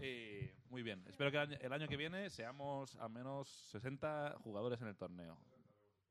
Eh, 0.00 0.54
muy 0.70 0.82
bien, 0.82 1.02
espero 1.08 1.30
que 1.30 1.36
el 1.38 1.42
año, 1.42 1.58
el 1.60 1.72
año 1.72 1.88
que 1.88 1.96
viene 1.96 2.30
seamos 2.30 2.94
al 2.96 3.10
menos 3.10 3.48
60 3.72 4.36
jugadores 4.44 4.80
en 4.80 4.88
el 4.88 4.96
torneo. 4.96 5.38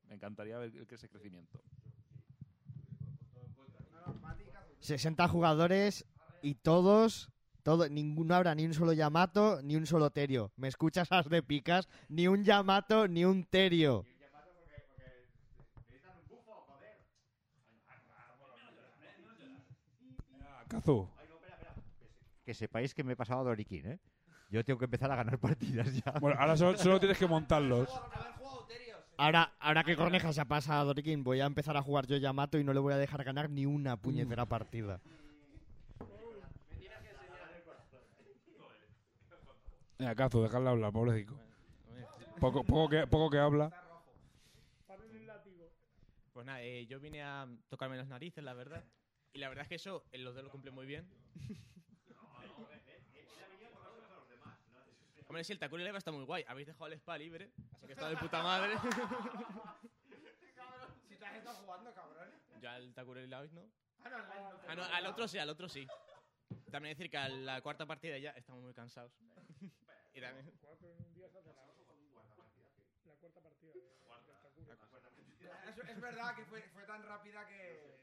Me 0.08 0.14
encantaría 0.14 0.58
ver 0.58 0.72
ese 0.90 1.08
crecimiento. 1.08 1.60
60 4.80 5.28
jugadores 5.28 6.06
y 6.42 6.54
todos, 6.54 7.30
todo, 7.62 7.88
ninguno 7.88 8.34
habrá 8.34 8.54
ni 8.54 8.64
un 8.64 8.74
solo 8.74 8.92
Yamato 8.92 9.60
ni 9.62 9.76
un 9.76 9.86
solo 9.86 10.10
Terio. 10.10 10.52
¿Me 10.56 10.68
escuchas 10.68 11.12
as 11.12 11.28
de 11.28 11.42
picas? 11.42 11.88
Ni 12.08 12.26
un 12.26 12.44
Yamato 12.44 13.08
ni 13.08 13.24
un 13.24 13.44
Terio. 13.44 14.06
Kazu. 20.68 21.17
Que 22.48 22.54
sepáis 22.54 22.94
que 22.94 23.04
me 23.04 23.12
he 23.12 23.16
pasado 23.16 23.40
a 23.40 23.44
Dorikin, 23.44 23.86
¿eh? 23.86 23.98
Yo 24.48 24.64
tengo 24.64 24.78
que 24.78 24.86
empezar 24.86 25.12
a 25.12 25.16
ganar 25.16 25.38
partidas 25.38 25.94
ya. 25.94 26.12
Bueno, 26.18 26.40
ahora 26.40 26.56
solo, 26.56 26.78
solo 26.78 26.98
tienes 26.98 27.18
que 27.18 27.26
montarlos. 27.26 27.90
Ahora, 29.18 29.52
ahora 29.60 29.84
que 29.84 29.94
Corneja 29.94 30.32
se 30.32 30.40
ha 30.40 30.46
pasado 30.46 30.80
a 30.80 30.84
Dorikin, 30.84 31.22
voy 31.22 31.40
a 31.40 31.44
empezar 31.44 31.76
a 31.76 31.82
jugar 31.82 32.06
yo 32.06 32.16
Yamato 32.16 32.58
y 32.58 32.64
no 32.64 32.72
le 32.72 32.80
voy 32.80 32.94
a 32.94 32.96
dejar 32.96 33.22
ganar 33.22 33.50
ni 33.50 33.66
una 33.66 33.98
puñetera 33.98 34.46
partida. 34.46 34.98
Venga, 39.98 40.14
Kazu, 40.14 40.40
dejadle 40.40 40.70
hablar, 40.70 40.90
pobrecito. 40.90 41.38
Poco, 42.40 42.64
poco, 42.64 42.88
que, 42.88 43.06
poco 43.06 43.28
que 43.28 43.38
habla. 43.40 43.70
Pues 46.32 46.46
nada, 46.46 46.62
eh, 46.62 46.86
yo 46.86 46.98
vine 46.98 47.22
a 47.22 47.46
tocarme 47.68 47.98
las 47.98 48.08
narices, 48.08 48.42
la 48.42 48.54
verdad. 48.54 48.82
Y 49.34 49.38
la 49.38 49.50
verdad 49.50 49.64
es 49.64 49.68
que 49.68 49.74
eso, 49.74 50.06
en 50.12 50.24
los 50.24 50.34
dos 50.34 50.44
lo 50.44 50.50
cumple 50.50 50.70
muy 50.70 50.86
bien. 50.86 51.06
Hombre, 55.38 55.44
sí, 55.44 55.52
el 55.52 55.60
Takuri 55.60 55.84
Leva 55.84 55.98
está 55.98 56.10
muy 56.10 56.24
guay. 56.24 56.44
Habéis 56.48 56.66
dejado 56.66 56.88
el 56.88 56.94
spa 56.94 57.16
libre, 57.16 57.52
así 57.72 57.86
que 57.86 57.92
está 57.92 58.08
de 58.08 58.16
puta 58.16 58.42
madre. 58.42 58.74
Si 61.08 61.16
te 61.16 61.24
has 61.24 61.36
estado 61.36 61.56
jugando, 61.58 61.94
cabrón. 61.94 62.28
ya 62.60 62.76
el 62.76 62.92
Takuri 62.92 63.28
Live 63.28 63.50
no. 63.52 63.70
Ah, 64.02 64.08
no, 64.08 64.16
al. 64.16 64.60
Ah, 64.66 64.74
no, 64.74 64.82
al 64.82 65.06
otro 65.06 65.28
sí, 65.28 65.38
al 65.38 65.48
otro 65.48 65.68
sí. 65.68 65.86
También 66.72 66.96
decir 66.96 67.08
que 67.08 67.18
a 67.18 67.28
la 67.28 67.60
cuarta 67.60 67.86
partida 67.86 68.18
ya 68.18 68.30
estamos 68.30 68.64
muy 68.64 68.74
cansados. 68.74 69.12
y 70.12 70.20
también... 70.20 70.44
La 73.06 73.16
cuarta 73.16 73.40
partida. 73.40 73.72
Es, 75.68 75.78
es 75.88 76.00
verdad 76.00 76.34
que 76.34 76.44
fue, 76.46 76.62
fue 76.62 76.82
tan 76.82 77.04
rápida 77.04 77.46
que. 77.46 77.96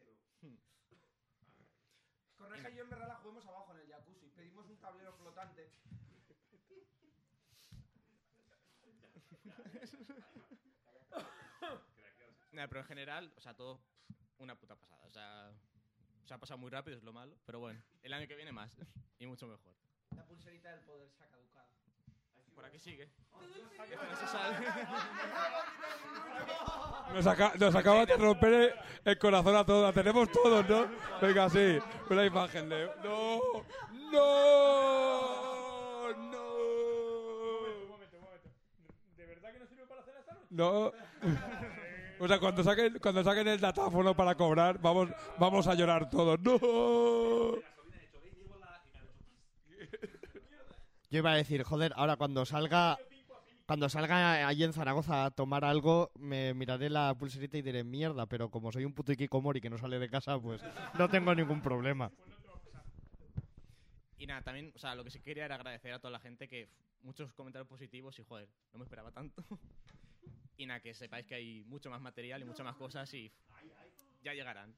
Correja 2.38 2.70
y 2.70 2.76
yo 2.76 2.84
en 2.84 2.90
verdad 2.90 3.10
la 3.10 3.16
jugamos 3.16 3.46
abajo 3.46 3.74
en 3.74 3.82
el 3.82 3.90
jacuzzi. 3.90 4.30
Pedimos 4.30 4.70
un 4.70 4.78
tablero 4.80 5.14
flotante. 5.18 5.70
Pero 12.52 12.80
en 12.80 12.86
general, 12.86 13.32
o 13.36 13.42
sea, 13.42 13.54
todo 13.54 13.80
una 14.40 14.56
puta 14.56 14.76
pasada. 14.76 15.02
O 15.06 15.10
sea, 15.12 15.52
se 16.26 16.34
ha 16.34 16.38
pasado 16.38 16.58
muy 16.58 16.70
rápido, 16.72 16.98
es 16.98 17.04
lo 17.04 17.14
malo. 17.14 17.36
Pero 17.46 17.60
bueno, 17.60 17.82
el 18.04 18.14
año 18.14 18.28
que 18.28 18.36
viene 18.36 18.52
más. 18.52 18.76
y 19.20 19.26
mucho 19.28 19.48
mejor. 19.48 19.74
La 20.16 20.26
pulserita 20.26 20.72
del 20.72 20.82
poder 20.82 21.10
se 21.12 21.24
ha 21.24 21.28
caducado. 21.28 21.68
Por 22.56 22.66
aquí 22.66 22.80
sigue. 22.80 23.10
Nos, 27.14 27.28
aca- 27.28 27.54
nos 27.58 27.76
acaba 27.76 28.06
de 28.06 28.16
romper 28.18 28.54
el, 28.54 28.74
el 29.06 29.18
corazón 29.20 29.56
a 29.56 29.66
todos. 29.66 29.84
La 29.84 29.94
tenemos 29.94 30.30
todos, 30.32 30.68
¿no? 30.68 30.90
Venga, 31.22 31.50
sí. 31.50 31.78
Una 32.10 32.26
imagen 32.26 32.68
de. 32.70 32.90
¡No! 33.04 33.40
¡No! 34.12 36.14
¡No! 36.14 36.46
Un 37.84 37.90
momento, 37.90 38.18
un 38.18 38.24
momento. 38.24 38.50
¿De 39.16 39.26
verdad 39.26 39.54
que 39.54 39.60
no 39.60 39.68
sirve 39.68 39.86
para 39.88 40.02
hacer 40.02 40.16
esta 40.18 40.34
noche? 40.34 40.45
No. 40.56 40.94
O 42.18 42.28
sea, 42.30 42.40
cuando 42.40 42.64
saquen, 42.64 42.98
cuando 43.00 43.24
saquen 43.26 43.50
el 43.50 43.60
datáfono 43.60 44.16
para 44.16 44.36
cobrar, 44.36 44.80
vamos, 44.80 45.10
vamos 45.38 45.68
a 45.68 45.76
llorar 45.76 46.10
todos. 46.10 46.40
¡No! 46.40 47.60
Yo 51.12 51.20
iba 51.20 51.34
a 51.34 51.36
decir, 51.36 51.64
joder, 51.64 51.92
ahora 51.98 52.16
cuando 52.16 52.46
salga 52.46 52.98
cuando 53.66 53.90
salga 53.90 54.48
allí 54.48 54.64
en 54.64 54.72
Zaragoza 54.72 55.26
a 55.26 55.32
tomar 55.32 55.66
algo, 55.66 56.12
me 56.18 56.54
miraré 56.54 56.90
la 56.90 57.14
pulserita 57.16 57.58
y 57.58 57.62
diré 57.62 57.84
mierda, 57.84 58.28
pero 58.28 58.50
como 58.50 58.72
soy 58.72 58.86
un 58.86 58.94
puto 58.94 59.12
Ikikomori 59.12 59.60
que 59.60 59.70
no 59.70 59.78
sale 59.78 60.00
de 60.00 60.10
casa, 60.10 60.40
pues 60.40 60.62
no 60.98 61.10
tengo 61.10 61.36
ningún 61.36 61.62
problema. 61.62 62.12
Y 64.18 64.26
nada, 64.26 64.42
también, 64.42 64.72
o 64.74 64.80
sea, 64.80 64.96
lo 64.96 65.04
que 65.04 65.12
sí 65.12 65.20
quería 65.20 65.46
era 65.46 65.56
agradecer 65.56 65.92
a 65.92 66.00
toda 66.00 66.12
la 66.12 66.20
gente 66.20 66.48
que 66.48 66.70
muchos 67.06 67.32
comentarios 67.34 67.68
positivos 67.68 68.18
y 68.20 68.24
joder, 68.24 68.50
no 68.74 68.80
me 68.80 68.86
esperaba 68.86 69.12
tanto. 69.12 69.44
Y 70.58 70.66
nada, 70.66 70.80
que 70.80 70.94
sepáis 70.94 71.26
que 71.26 71.36
hay 71.36 71.64
mucho 71.66 71.90
más 71.90 72.02
material 72.02 72.42
y 72.42 72.46
muchas 72.46 72.64
más 72.64 72.76
cosas 72.76 73.14
y 73.14 73.32
ya 74.22 74.34
llegarán. 74.34 74.76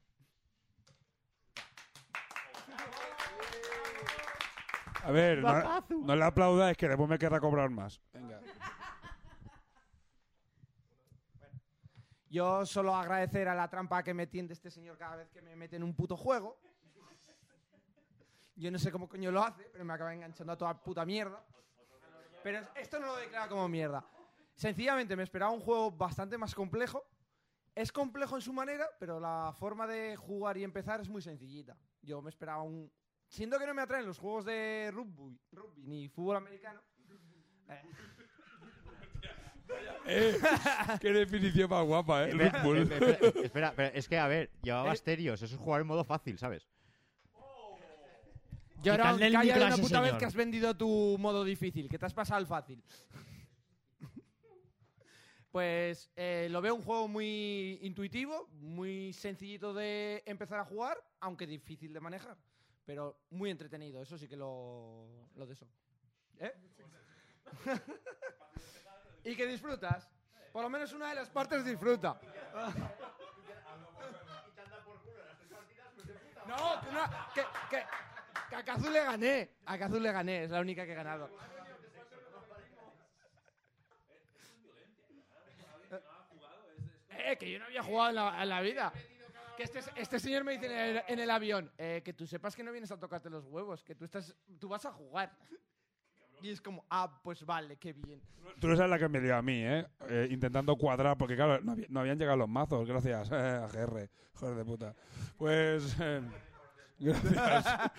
A 5.02 5.10
ver, 5.10 5.38
no, 5.38 5.84
no 5.90 6.16
le 6.16 6.24
aplaudáis 6.24 6.76
que 6.76 6.88
después 6.88 7.08
me 7.08 7.18
querrá 7.18 7.40
cobrar 7.40 7.70
más. 7.70 8.00
Venga. 8.12 8.40
Yo 12.30 12.66
solo 12.66 12.94
agradecer 12.94 13.48
a 13.48 13.54
la 13.54 13.68
trampa 13.68 14.02
que 14.02 14.12
me 14.12 14.26
tiende 14.26 14.52
este 14.52 14.70
señor 14.70 14.98
cada 14.98 15.16
vez 15.16 15.30
que 15.30 15.40
me 15.40 15.56
mete 15.56 15.76
en 15.76 15.82
un 15.82 15.94
puto 15.94 16.16
juego. 16.16 16.60
Yo 18.56 18.70
no 18.70 18.78
sé 18.78 18.90
cómo 18.90 19.08
coño 19.08 19.30
lo 19.30 19.42
hace, 19.42 19.64
pero 19.72 19.84
me 19.84 19.94
acaba 19.94 20.12
enganchando 20.12 20.52
a 20.52 20.58
toda 20.58 20.82
puta 20.82 21.06
mierda. 21.06 21.42
Pero 22.42 22.60
esto 22.74 22.98
no 22.98 23.06
lo 23.06 23.16
declara 23.16 23.48
como 23.48 23.68
mierda. 23.68 24.04
Sencillamente 24.58 25.14
me 25.14 25.22
esperaba 25.22 25.52
un 25.52 25.60
juego 25.60 25.92
bastante 25.92 26.36
más 26.36 26.52
complejo. 26.52 27.04
Es 27.76 27.92
complejo 27.92 28.34
en 28.34 28.42
su 28.42 28.52
manera, 28.52 28.88
pero 28.98 29.20
la 29.20 29.54
forma 29.56 29.86
de 29.86 30.16
jugar 30.16 30.58
y 30.58 30.64
empezar 30.64 31.00
es 31.00 31.08
muy 31.08 31.22
sencillita. 31.22 31.76
Yo 32.02 32.20
me 32.20 32.28
esperaba 32.28 32.62
un... 32.64 32.90
Siendo 33.28 33.56
que 33.56 33.66
no 33.66 33.72
me 33.72 33.82
atraen 33.82 34.04
los 34.04 34.18
juegos 34.18 34.44
de 34.44 34.90
rugby, 34.92 35.38
rugby 35.52 35.86
ni 35.86 36.08
fútbol 36.08 36.38
americano. 36.38 36.82
eh, 37.68 37.82
Eh, 40.06 40.38
qué 41.00 41.12
definición 41.12 41.70
más 41.70 41.84
guapa, 41.86 42.24
¿eh? 42.24 42.30
Espera, 42.30 42.50
Red 42.50 42.62
Bull. 42.64 42.78
espera, 42.78 43.10
espera, 43.10 43.40
espera, 43.44 43.72
pero 43.76 43.94
es 43.94 44.08
que, 44.08 44.18
a 44.18 44.26
ver, 44.26 44.50
llevabas 44.62 45.02
terios, 45.02 45.40
eso 45.40 45.54
es 45.54 45.60
jugar 45.60 45.82
en 45.82 45.86
modo 45.86 46.02
fácil, 46.02 46.36
¿sabes? 46.38 46.66
Yo 48.82 48.94
era 48.94 49.10
el 49.10 49.18
micro 49.38 49.62
a 49.62 49.66
una 49.66 49.68
ese 49.74 49.82
puta 49.82 50.00
vez 50.00 50.08
señor. 50.08 50.18
que 50.18 50.24
has 50.24 50.34
vendido 50.34 50.76
tu 50.76 51.16
modo 51.20 51.44
difícil, 51.44 51.88
que 51.88 51.98
te 51.98 52.06
has 52.06 52.14
pasado 52.14 52.38
al 52.38 52.46
fácil. 52.46 52.82
Pues 55.50 56.10
eh, 56.14 56.48
lo 56.50 56.60
veo 56.60 56.74
un 56.74 56.82
juego 56.82 57.08
muy 57.08 57.78
intuitivo, 57.82 58.48
muy 58.60 59.12
sencillito 59.12 59.72
de 59.72 60.22
empezar 60.26 60.60
a 60.60 60.64
jugar, 60.64 61.02
aunque 61.20 61.46
difícil 61.46 61.92
de 61.92 62.00
manejar. 62.00 62.36
Pero 62.84 63.18
muy 63.30 63.50
entretenido, 63.50 64.02
eso 64.02 64.18
sí 64.18 64.28
que 64.28 64.36
lo, 64.36 65.28
lo 65.34 65.46
de 65.46 65.52
eso. 65.52 65.66
¿Eh? 66.38 66.52
y 69.24 69.36
que 69.36 69.46
disfrutas. 69.46 70.08
Por 70.52 70.62
lo 70.62 70.70
menos 70.70 70.92
una 70.92 71.08
de 71.10 71.14
las 71.14 71.30
partes 71.30 71.64
disfruta. 71.64 72.20
No, 76.48 76.80
que, 77.34 77.42
a 78.56 78.78
le 78.78 79.04
gané. 79.04 79.50
A 79.66 79.76
le 79.76 80.12
gané, 80.12 80.44
es 80.44 80.50
la 80.50 80.60
única 80.60 80.86
que 80.86 80.92
he 80.92 80.94
ganado. 80.94 81.28
Eh, 87.18 87.36
que 87.36 87.50
yo 87.50 87.58
no 87.58 87.66
había 87.66 87.82
jugado 87.82 88.08
en 88.10 88.14
la, 88.16 88.42
en 88.42 88.48
la 88.48 88.60
vida. 88.60 88.92
Que 89.56 89.64
este, 89.64 89.80
este 89.96 90.20
señor 90.20 90.44
me 90.44 90.52
dice 90.52 90.66
en 90.66 90.72
el, 90.96 91.02
en 91.08 91.18
el 91.18 91.30
avión 91.30 91.70
eh, 91.78 92.00
que 92.04 92.12
tú 92.12 92.26
sepas 92.26 92.54
que 92.54 92.62
no 92.62 92.70
vienes 92.70 92.92
a 92.92 92.98
tocarte 92.98 93.28
los 93.28 93.44
huevos, 93.46 93.82
que 93.82 93.94
tú 93.96 94.04
estás, 94.04 94.34
tú 94.60 94.68
vas 94.68 94.84
a 94.86 94.92
jugar. 94.92 95.32
Y 96.40 96.50
es 96.50 96.60
como, 96.60 96.84
ah, 96.90 97.20
pues 97.24 97.44
vale, 97.44 97.76
qué 97.76 97.92
bien. 97.92 98.22
Tú 98.60 98.68
no 98.68 98.76
sabes 98.76 98.90
la 98.90 98.98
que 99.00 99.08
me 99.08 99.20
dio 99.20 99.34
a 99.36 99.42
mí, 99.42 99.60
¿eh? 99.64 99.84
Eh, 100.08 100.28
Intentando 100.30 100.76
cuadrar, 100.76 101.18
porque 101.18 101.34
claro, 101.34 101.60
no, 101.60 101.72
había- 101.72 101.86
no 101.88 101.98
habían 101.98 102.16
llegado 102.18 102.36
los 102.38 102.48
mazos, 102.48 102.86
gracias 102.86 103.32
eh, 103.32 103.34
a 103.34 103.66
GR, 103.66 104.08
joder 104.34 104.56
de 104.56 104.64
puta. 104.64 104.94
Pues, 105.36 105.96
eh, 106.00 106.20
gracias. 107.00 107.90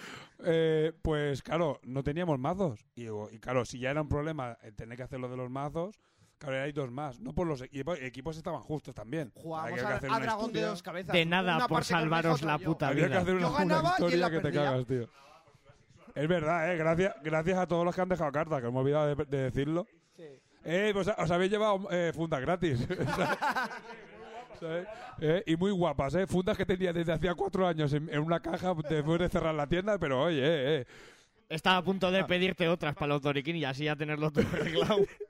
Eh, 0.46 0.94
pues 1.02 1.42
claro, 1.44 1.82
no 1.84 2.02
teníamos 2.04 2.40
mazos. 2.40 2.86
Y, 2.96 3.08
y 3.08 3.40
claro, 3.40 3.66
si 3.66 3.80
ya 3.80 3.92
era 3.92 4.02
un 4.02 4.08
problema 4.10 4.58
el 4.62 4.74
tener 4.76 4.96
que 4.98 5.04
hacer 5.04 5.20
lo 5.20 5.28
de 5.28 5.36
los 5.36 5.50
mazos, 5.50 6.00
claro, 6.40 6.64
hay 6.64 6.72
dos 6.72 6.90
más. 6.92 7.20
No 7.20 7.34
por 7.34 7.46
los 7.46 7.62
equipos, 7.62 8.00
equipos 8.02 8.36
estaban 8.38 8.62
justos 8.62 8.96
también. 8.96 9.32
Jugábamos 9.36 9.84
a- 9.84 9.96
hacer 9.98 10.10
a 10.12 10.20
dragón 10.20 10.52
de 10.52 10.62
dos 10.62 10.82
cabezas. 10.82 11.14
De 11.14 11.26
nada 11.26 11.58
Una 11.58 11.68
por 11.68 11.84
salvaros 11.84 12.42
la 12.42 12.58
yo. 12.58 12.66
puta 12.66 12.88
Había 12.88 13.04
que 13.04 13.10
vida. 13.10 13.20
hacer 13.22 13.36
una, 13.36 13.48
Yo 14.00 14.06
una 14.06 14.16
y 14.16 14.18
la 14.18 14.32
que 14.32 14.40
te 14.40 14.52
cagas, 14.52 14.86
tío. 14.88 15.08
Es 16.16 16.28
verdad, 16.28 16.74
¿eh? 16.74 16.78
Gracias, 16.78 17.16
gracias 17.24 17.58
a 17.60 17.68
todos 17.68 17.86
los 17.86 17.94
que 17.94 18.02
han 18.02 18.10
dejado 18.10 18.32
cartas, 18.32 18.60
que 18.62 18.68
hemos 18.68 18.82
olvidado 18.82 19.16
de, 19.16 19.26
de 19.26 19.38
decirlo. 19.44 19.86
Eh, 20.66 20.90
pues 20.94 21.08
os 21.08 21.32
habéis 21.32 21.52
llevado 21.52 21.88
eh, 21.92 22.12
fundas 22.14 22.42
gratis. 22.42 22.86
¿Sabes? 24.60 24.88
Eh, 25.22 25.44
y 25.46 25.56
muy 25.56 25.72
guapas, 25.72 26.16
¿eh? 26.16 26.28
Fundas 26.28 26.58
que 26.58 26.66
tenía 26.66 26.92
desde 26.92 27.14
hacía 27.14 27.34
cuatro 27.36 27.66
años 27.66 27.94
en, 27.94 28.10
en 28.10 28.20
una 28.20 28.42
caja 28.42 28.74
después 28.90 29.20
de 29.20 29.30
cerrar 29.30 29.56
la 29.56 29.68
tienda, 29.68 29.98
pero 29.98 30.24
oye, 30.24 30.40
eh, 30.42 30.82
eh. 30.82 30.86
Estaba 31.48 31.78
a 31.78 31.84
punto 31.84 32.12
de 32.12 32.24
pedirte 32.26 32.68
otras 32.68 32.94
para 32.96 33.08
los 33.08 33.22
Doriquín 33.22 33.56
y 33.56 33.64
así 33.66 33.86
ya 33.86 33.96
tenerlo 33.96 34.32
todo 34.32 34.46
arreglado. 34.54 34.98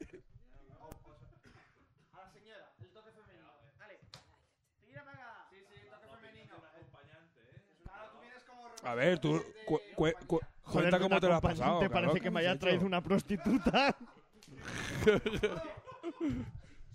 A 8.89 8.95
ver, 8.95 9.19
tú 9.19 9.39
cu- 9.65 9.79
cu- 9.95 10.11
cu- 10.25 10.39
Joder, 10.63 10.89
cuenta 10.89 10.99
cómo 10.99 11.19
te 11.19 11.27
lo 11.27 11.35
has 11.35 11.41
pasado. 11.41 11.79
parece 11.79 11.93
cabrón, 11.93 12.19
que 12.19 12.31
me 12.31 12.39
¿qué 12.41 12.47
has 12.47 12.51
haya 12.51 12.59
traído 12.59 12.85
una 12.85 13.01
prostituta. 13.01 13.95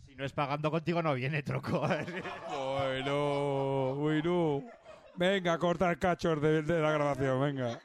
Si 0.06 0.14
no 0.16 0.24
es 0.24 0.32
pagando 0.32 0.70
contigo, 0.70 1.02
no 1.02 1.14
viene, 1.14 1.42
troco. 1.42 1.80
Bueno, 2.50 3.94
bueno. 3.96 4.62
Venga, 5.16 5.56
corta 5.58 5.90
el 5.90 5.98
cachos 5.98 6.40
de, 6.42 6.62
de 6.62 6.80
la 6.80 6.90
grabación, 6.90 7.40
venga. 7.40 7.80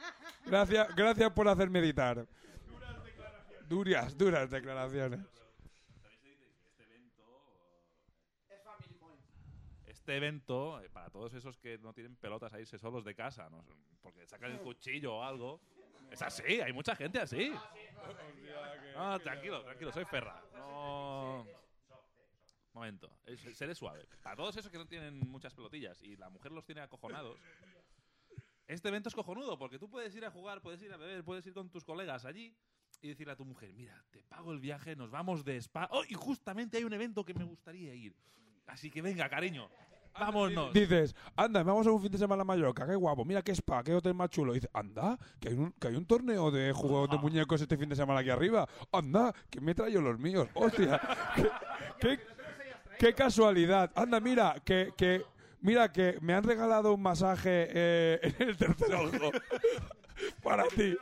Gracias, 0.45 0.95
gracias 0.95 1.31
por 1.31 1.47
hacer 1.47 1.69
meditar. 1.69 2.25
Duras, 3.67 4.17
duras 4.17 4.49
declaraciones. 4.49 5.19
Este 10.09 10.17
evento, 10.17 10.81
eh, 10.81 10.89
para 10.89 11.07
todos 11.11 11.35
esos 11.35 11.55
que 11.59 11.77
no 11.77 11.93
tienen 11.93 12.15
pelotas 12.15 12.51
a 12.51 12.59
irse 12.59 12.79
solos 12.79 13.05
de 13.05 13.13
casa, 13.13 13.47
¿no? 13.47 13.63
porque 14.01 14.25
sacan 14.25 14.53
el 14.53 14.59
cuchillo 14.59 15.17
o 15.17 15.23
algo, 15.23 15.61
es 16.09 16.19
así, 16.23 16.59
hay 16.61 16.73
mucha 16.73 16.95
gente 16.95 17.19
así. 17.19 17.53
No, 18.95 19.19
tranquilo, 19.19 19.61
tranquilo, 19.61 19.91
soy 19.91 20.05
Ferra. 20.05 20.43
No. 20.55 21.45
Momento, 22.73 23.19
seré 23.53 23.75
suave. 23.75 24.07
Para 24.23 24.35
todos 24.35 24.57
esos 24.57 24.71
que 24.71 24.79
no 24.79 24.87
tienen 24.87 25.19
muchas 25.29 25.53
pelotillas 25.53 26.01
y 26.01 26.15
la 26.15 26.31
mujer 26.31 26.53
los 26.53 26.65
tiene 26.65 26.81
acojonados, 26.81 27.39
este 28.65 28.87
evento 28.87 29.09
es 29.09 29.15
cojonudo 29.15 29.59
porque 29.59 29.77
tú 29.77 29.91
puedes 29.91 30.15
ir 30.15 30.25
a 30.25 30.31
jugar, 30.31 30.59
puedes 30.59 30.81
ir 30.81 30.91
a 30.91 30.97
beber, 30.97 31.23
puedes 31.23 31.45
ir 31.45 31.53
con 31.53 31.69
tus 31.69 31.85
colegas 31.85 32.25
allí 32.25 32.57
y 32.99 33.09
decirle 33.09 33.33
a 33.33 33.35
tu 33.35 33.45
mujer, 33.45 33.71
mira, 33.75 34.03
te 34.09 34.23
pago 34.23 34.53
el 34.53 34.59
viaje, 34.59 34.95
nos 34.95 35.11
vamos 35.11 35.45
de 35.45 35.57
spa. 35.57 35.87
Oh, 35.91 36.03
y 36.03 36.15
justamente 36.15 36.77
hay 36.77 36.83
un 36.83 36.93
evento 36.93 37.23
que 37.23 37.35
me 37.35 37.43
gustaría 37.43 37.93
ir. 37.93 38.15
Así 38.65 38.89
que 38.91 39.01
venga, 39.01 39.27
cariño, 39.29 39.69
vámonos. 40.19 40.73
Dices, 40.73 41.15
anda, 41.35 41.63
vamos 41.63 41.87
a 41.87 41.91
un 41.91 42.01
fin 42.01 42.11
de 42.11 42.17
semana 42.17 42.41
a 42.41 42.45
Mallorca, 42.45 42.85
qué 42.85 42.95
guapo, 42.95 43.25
mira 43.25 43.41
qué 43.41 43.51
spa, 43.53 43.83
qué 43.83 43.93
hotel 43.93 44.13
más 44.13 44.29
chulo. 44.29 44.53
Dices, 44.53 44.69
anda, 44.73 45.17
que 45.39 45.49
hay 45.49 45.55
un, 45.55 45.71
que 45.73 45.87
hay 45.87 45.95
un 45.95 46.05
torneo 46.05 46.51
de 46.51 46.71
juegos 46.73 47.09
de 47.09 47.17
muñecos 47.17 47.61
este 47.61 47.77
fin 47.77 47.89
de 47.89 47.95
semana 47.95 48.19
aquí 48.19 48.29
arriba. 48.29 48.67
Anda, 48.91 49.33
que 49.49 49.61
me 49.61 49.71
he 49.71 49.75
traído 49.75 50.01
los 50.01 50.19
míos. 50.19 50.47
Hostia, 50.53 50.99
qué, 51.35 51.49
qué- 51.99 52.19
qué 52.99 53.13
casualidad. 53.13 53.91
Anda, 53.95 54.19
mira, 54.19 54.55
que, 54.65 54.91
que, 54.97 55.23
mira 55.61 55.91
que 55.91 56.17
me 56.21 56.33
han 56.33 56.43
regalado 56.43 56.93
un 56.93 57.01
masaje 57.01 57.67
eh, 57.71 58.19
en 58.39 58.49
el 58.49 58.57
tercer 58.57 58.93
ojo. 58.93 59.31
Para 60.43 60.65
ti. 60.67 60.97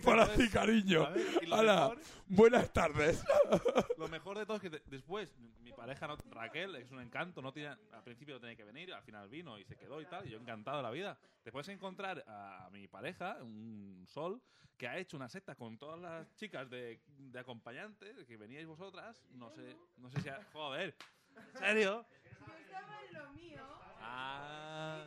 Para 0.00 0.26
puedes- 0.26 0.38
ti, 0.40 0.48
cariño. 0.50 1.08
lo 1.10 1.56
mejor- 1.90 2.00
buenas 2.28 2.72
tardes. 2.72 3.24
Lo 3.98 4.08
mejor 4.08 4.38
de 4.38 4.46
todo 4.46 4.56
es 4.56 4.62
que 4.62 4.70
te- 4.70 4.82
después, 4.86 5.28
mi 5.60 5.72
pareja 5.72 6.06
no- 6.08 6.16
Raquel 6.30 6.74
es 6.76 6.90
un 6.90 7.00
encanto, 7.00 7.40
no 7.42 7.52
tiene, 7.52 7.68
al 7.92 8.02
principio 8.02 8.34
no 8.34 8.40
tenía 8.40 8.56
que 8.56 8.64
venir, 8.64 8.92
al 8.92 9.02
final 9.02 9.28
vino 9.28 9.58
y 9.58 9.64
se 9.64 9.76
quedó 9.76 10.00
y 10.00 10.06
tal, 10.06 10.26
y 10.26 10.30
yo 10.30 10.38
encantado 10.38 10.78
de 10.78 10.82
la 10.82 10.90
vida. 10.90 11.18
Te 11.42 11.52
puedes 11.52 11.68
encontrar 11.68 12.24
a 12.26 12.68
mi 12.72 12.88
pareja, 12.88 13.36
un 13.42 14.04
sol, 14.08 14.40
que 14.76 14.88
ha 14.88 14.96
hecho 14.98 15.16
una 15.16 15.28
secta 15.28 15.54
con 15.54 15.78
todas 15.78 16.00
las 16.00 16.34
chicas 16.34 16.68
de, 16.68 17.00
de 17.18 17.38
acompañantes, 17.38 18.24
que 18.26 18.36
veníais 18.36 18.66
vosotras, 18.66 19.22
no 19.30 19.50
sé, 19.50 19.76
no 19.98 20.10
sé 20.10 20.20
si... 20.20 20.28
ha- 20.28 20.42
joder, 20.52 20.96
¿en 21.36 21.58
serio? 21.58 22.04
Ah... 24.00 25.04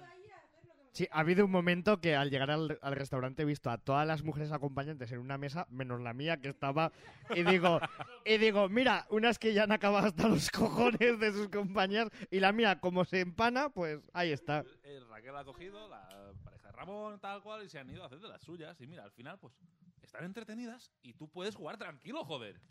Sí, 0.95 1.09
ha 1.11 1.19
habido 1.19 1.43
un 1.43 1.51
momento 1.51 1.99
que 1.99 2.15
al 2.15 2.29
llegar 2.29 2.49
al, 2.49 2.79
al 2.81 2.95
restaurante 2.95 3.41
he 3.41 3.45
visto 3.45 3.69
a 3.69 3.77
todas 3.77 4.07
las 4.07 4.23
mujeres 4.23 4.53
acompañantes 4.53 5.11
en 5.11 5.19
una 5.19 5.37
mesa, 5.37 5.67
menos 5.69 5.99
la 5.99 6.13
mía 6.13 6.37
que 6.39 6.47
estaba, 6.47 6.93
y 7.35 7.43
digo, 7.43 7.81
y 8.23 8.37
digo, 8.37 8.69
mira, 8.69 9.05
unas 9.09 9.37
que 9.37 9.53
ya 9.53 9.63
han 9.63 9.73
acabado 9.73 10.07
hasta 10.07 10.29
los 10.29 10.49
cojones 10.51 11.19
de 11.19 11.33
sus 11.33 11.49
compañeras, 11.49 12.07
y 12.31 12.39
la 12.39 12.53
mía, 12.53 12.79
como 12.79 13.03
se 13.03 13.19
empana, 13.19 13.67
pues 13.67 13.99
ahí 14.13 14.31
está. 14.31 14.63
Eh, 14.83 15.01
Raquel 15.09 15.35
ha 15.35 15.43
cogido 15.43 15.89
la 15.89 16.07
pareja 16.45 16.67
de 16.69 16.71
Ramón, 16.71 17.19
tal 17.19 17.41
cual, 17.41 17.65
y 17.65 17.67
se 17.67 17.77
han 17.77 17.89
ido 17.89 18.01
a 18.01 18.05
hacer 18.05 18.21
de 18.21 18.29
las 18.29 18.41
suyas. 18.41 18.79
Y 18.79 18.87
mira, 18.87 19.03
al 19.03 19.11
final, 19.11 19.37
pues, 19.37 19.53
están 20.01 20.23
entretenidas 20.23 20.93
y 21.01 21.11
tú 21.11 21.27
puedes 21.27 21.55
jugar 21.55 21.75
tranquilo, 21.75 22.23
joder. 22.23 22.61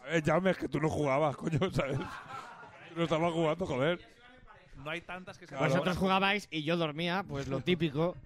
A 0.00 0.04
ver, 0.04 0.22
Jaume, 0.22 0.50
es 0.50 0.58
que 0.58 0.68
tú 0.68 0.78
no 0.78 0.90
jugabas, 0.90 1.38
coño, 1.38 1.70
¿sabes? 1.70 1.98
No 2.94 3.04
estabas 3.04 3.32
jugando, 3.32 3.64
joder. 3.64 4.19
No 4.84 4.90
hay 4.90 5.00
tantas 5.02 5.38
que 5.38 5.46
se 5.46 5.54
Vosotros 5.56 5.96
jugabais 5.96 6.48
y 6.50 6.62
yo 6.62 6.76
dormía, 6.76 7.24
pues 7.28 7.48
lo 7.48 7.60
típico. 7.60 8.16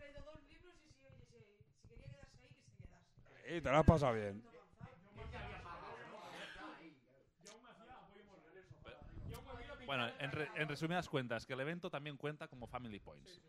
Y 3.49 3.61
te 3.61 3.71
lo 3.71 3.77
has 3.79 3.85
pasado 3.85 4.15
bien. 4.15 4.43
Bueno, 9.87 10.09
en, 10.19 10.33
re- 10.33 10.49
en 10.57 10.69
resumidas 10.69 11.09
cuentas, 11.09 11.45
que 11.47 11.53
el 11.53 11.61
evento 11.61 11.91
también 11.91 12.17
cuenta 12.17 12.49
como 12.49 12.67
Family 12.67 12.99
Points. 13.01 13.41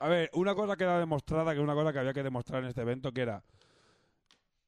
A 0.00 0.08
ver, 0.08 0.28
una 0.34 0.54
cosa 0.54 0.76
que 0.76 0.84
era 0.84 0.98
demostrada, 0.98 1.54
que 1.54 1.60
una 1.60 1.74
cosa 1.74 1.92
que 1.92 1.98
había 2.00 2.12
que 2.12 2.22
demostrar 2.22 2.62
en 2.62 2.68
este 2.68 2.80
evento, 2.82 3.12
que 3.12 3.22
era 3.22 3.42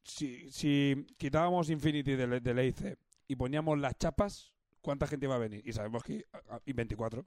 si, 0.05 0.51
si 0.53 1.05
quitábamos 1.19 1.69
Infinity 1.69 2.15
del, 2.15 2.41
del 2.43 2.59
EIC 2.61 2.97
y 3.27 3.35
poníamos 3.37 3.79
las 3.79 3.99
chapas, 3.99 4.53
¿cuánta 4.81 5.07
gente 5.09 5.27
iba 5.27 5.35
a 5.35 5.39
venir? 5.39 5.63
Y 5.67 5.73
sabemos 5.73 6.05
que 6.05 6.25
y 6.65 6.73
24. 6.73 7.27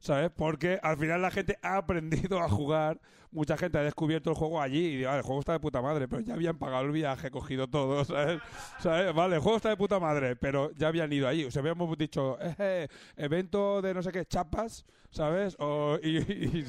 ¿Sabes? 0.00 0.30
Porque 0.30 0.78
al 0.82 0.96
final 0.96 1.22
la 1.22 1.30
gente 1.30 1.58
ha 1.62 1.76
aprendido 1.76 2.38
a 2.40 2.48
jugar, 2.48 3.00
mucha 3.32 3.56
gente 3.56 3.78
ha 3.78 3.82
descubierto 3.82 4.30
el 4.30 4.36
juego 4.36 4.60
allí 4.62 4.78
y 4.78 4.96
digo, 4.98 5.10
"Ah, 5.10 5.16
el 5.16 5.22
juego 5.22 5.40
está 5.40 5.52
de 5.52 5.60
puta 5.60 5.82
madre, 5.82 6.06
pero 6.06 6.22
ya 6.22 6.34
habían 6.34 6.56
pagado 6.56 6.84
el 6.84 6.92
viaje, 6.92 7.30
cogido 7.32 7.66
todo, 7.68 8.04
¿sabes? 8.04 8.40
¿Sabes? 8.78 9.12
Vale, 9.12 9.36
el 9.36 9.40
juego 9.42 9.56
está 9.56 9.70
de 9.70 9.76
puta 9.76 9.98
madre, 9.98 10.36
pero 10.36 10.70
ya 10.76 10.88
habían 10.88 11.12
ido 11.12 11.26
allí. 11.26 11.44
O 11.44 11.50
sea, 11.50 11.60
habíamos 11.60 11.98
dicho, 11.98 12.38
eh, 12.40 12.54
eh, 12.58 12.88
evento 13.16 13.82
de 13.82 13.92
no 13.92 14.02
sé 14.02 14.12
qué, 14.12 14.24
chapas, 14.24 14.84
¿sabes? 15.10 15.56
O, 15.58 15.98
y- 16.02 16.18
y- 16.18 16.64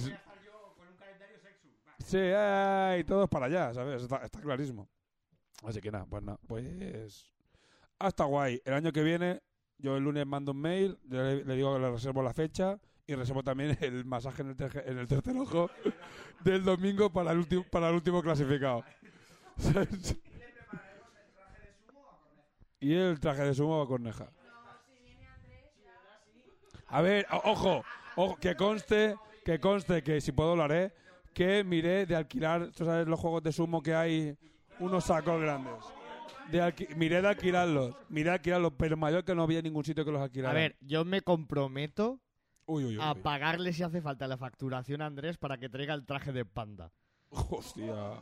Sí, 2.05 2.17
eh, 2.19 2.97
y 3.01 3.03
todos 3.03 3.29
para 3.29 3.45
allá, 3.45 3.73
¿sabes? 3.73 4.01
Está, 4.01 4.17
está 4.25 4.39
clarísimo. 4.41 4.89
Así 5.63 5.79
que 5.81 5.91
nada, 5.91 6.05
pues 6.09 6.23
nada, 6.23 6.39
pues... 6.47 7.29
Hasta 7.99 8.23
guay. 8.23 8.61
El 8.65 8.73
año 8.73 8.91
que 8.91 9.03
viene, 9.03 9.41
yo 9.77 9.97
el 9.97 10.03
lunes 10.03 10.25
mando 10.25 10.53
un 10.53 10.61
mail, 10.61 10.97
le, 11.09 11.43
le 11.43 11.55
digo 11.55 11.73
que 11.75 11.81
le 11.81 11.91
reservo 11.91 12.23
la 12.23 12.33
fecha 12.33 12.79
y 13.09 13.15
reservo 13.15 13.41
también 13.43 13.75
el 13.81 14.05
masaje 14.05 14.43
en 14.43 14.49
el, 14.49 14.55
terje- 14.57 14.83
en 14.85 14.99
el 14.99 15.07
tercer 15.07 15.35
ojo 15.37 15.69
del 16.43 16.63
domingo 16.63 17.11
para 17.11 17.31
el, 17.31 17.39
último 17.39 17.63
para 17.63 17.89
el 17.89 17.95
último 17.95 18.21
clasificado. 18.21 18.83
y 22.79 22.93
el 22.93 23.19
traje 23.19 23.43
de 23.43 23.53
sumo 23.53 23.81
a 23.81 23.87
Corneja. 23.87 24.29
A 26.87 27.01
ver, 27.01 27.25
ojo, 27.43 27.83
ojo, 28.15 28.37
que 28.37 28.55
conste, 28.55 29.15
que 29.45 29.59
conste 29.59 30.01
que 30.03 30.21
si 30.21 30.31
puedo 30.31 30.55
lo 30.55 30.63
haré, 30.63 30.93
que 31.33 31.63
miré 31.63 32.05
de 32.05 32.15
alquilar, 32.15 32.71
tú 32.71 32.85
sabes 32.85 33.07
los 33.07 33.19
juegos 33.19 33.43
de 33.43 33.51
sumo 33.51 33.81
que 33.83 33.93
hay 33.93 34.37
unos 34.79 35.05
sacos 35.05 35.39
grandes. 35.41 35.73
De 36.51 36.73
miré 36.95 37.21
de 37.21 37.27
alquilarlos, 37.27 37.95
miré 38.09 38.29
de 38.31 38.35
alquilarlos, 38.35 38.73
pero 38.77 38.95
en 38.95 38.99
Mallorca 38.99 39.35
no 39.35 39.43
había 39.43 39.61
ningún 39.61 39.83
sitio 39.85 40.03
que 40.03 40.11
los 40.11 40.21
alquilara. 40.21 40.51
A 40.51 40.53
ver, 40.61 40.75
yo 40.81 41.05
me 41.05 41.21
comprometo 41.21 42.19
Uy, 42.71 42.85
uy, 42.85 42.97
uy. 42.97 43.03
a 43.03 43.15
pagarle 43.15 43.73
si 43.73 43.81
hace 43.83 44.01
falta 44.01 44.27
la 44.27 44.37
facturación 44.37 45.01
a 45.01 45.07
Andrés 45.07 45.37
para 45.37 45.57
que 45.57 45.69
traiga 45.69 45.93
el 45.93 46.05
traje 46.05 46.31
de 46.31 46.45
panda. 46.45 46.91
Hostia. 47.29 48.19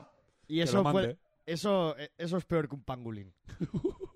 Y 0.47 0.61
eso 0.61 0.81
puede- 0.83 1.17
eso, 1.45 1.97
eh, 1.97 2.11
eso 2.17 2.37
es 2.37 2.45
peor 2.45 2.67
que 2.69 2.75
un 2.75 2.83
pangolín. 2.83 3.33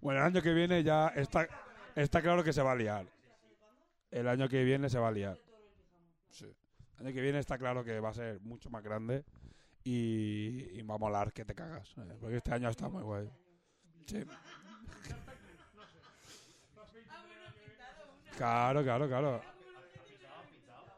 Bueno, 0.00 0.18
el 0.20 0.26
año 0.26 0.42
que 0.42 0.52
viene 0.52 0.82
ya 0.82 1.08
está, 1.08 1.46
está 1.94 2.20
claro 2.22 2.42
que 2.42 2.52
se 2.52 2.60
va 2.62 2.72
a 2.72 2.76
liar. 2.76 3.06
El 4.10 4.26
año 4.26 4.48
que 4.48 4.64
viene 4.64 4.88
se 4.88 4.98
va 4.98 5.08
a 5.08 5.12
liar. 5.12 5.38
Sí. 6.30 6.46
El 6.98 7.06
año 7.06 7.14
que 7.14 7.20
viene 7.20 7.38
está 7.38 7.56
claro 7.56 7.84
que 7.84 8.00
va 8.00 8.08
a 8.10 8.14
ser 8.14 8.40
mucho 8.40 8.68
más 8.68 8.82
grande 8.82 9.24
y, 9.84 10.66
y 10.78 10.82
va 10.82 10.96
a 10.96 10.98
molar 10.98 11.32
que 11.32 11.44
te 11.44 11.54
cagas. 11.54 11.94
eh, 11.98 12.16
Porque 12.20 12.36
este 12.38 12.52
año 12.52 12.68
está 12.68 12.88
muy 12.88 13.02
guay. 13.02 13.30
Sí. 14.06 14.24
Claro, 18.36 18.82
claro, 18.82 19.08
claro. 19.08 19.42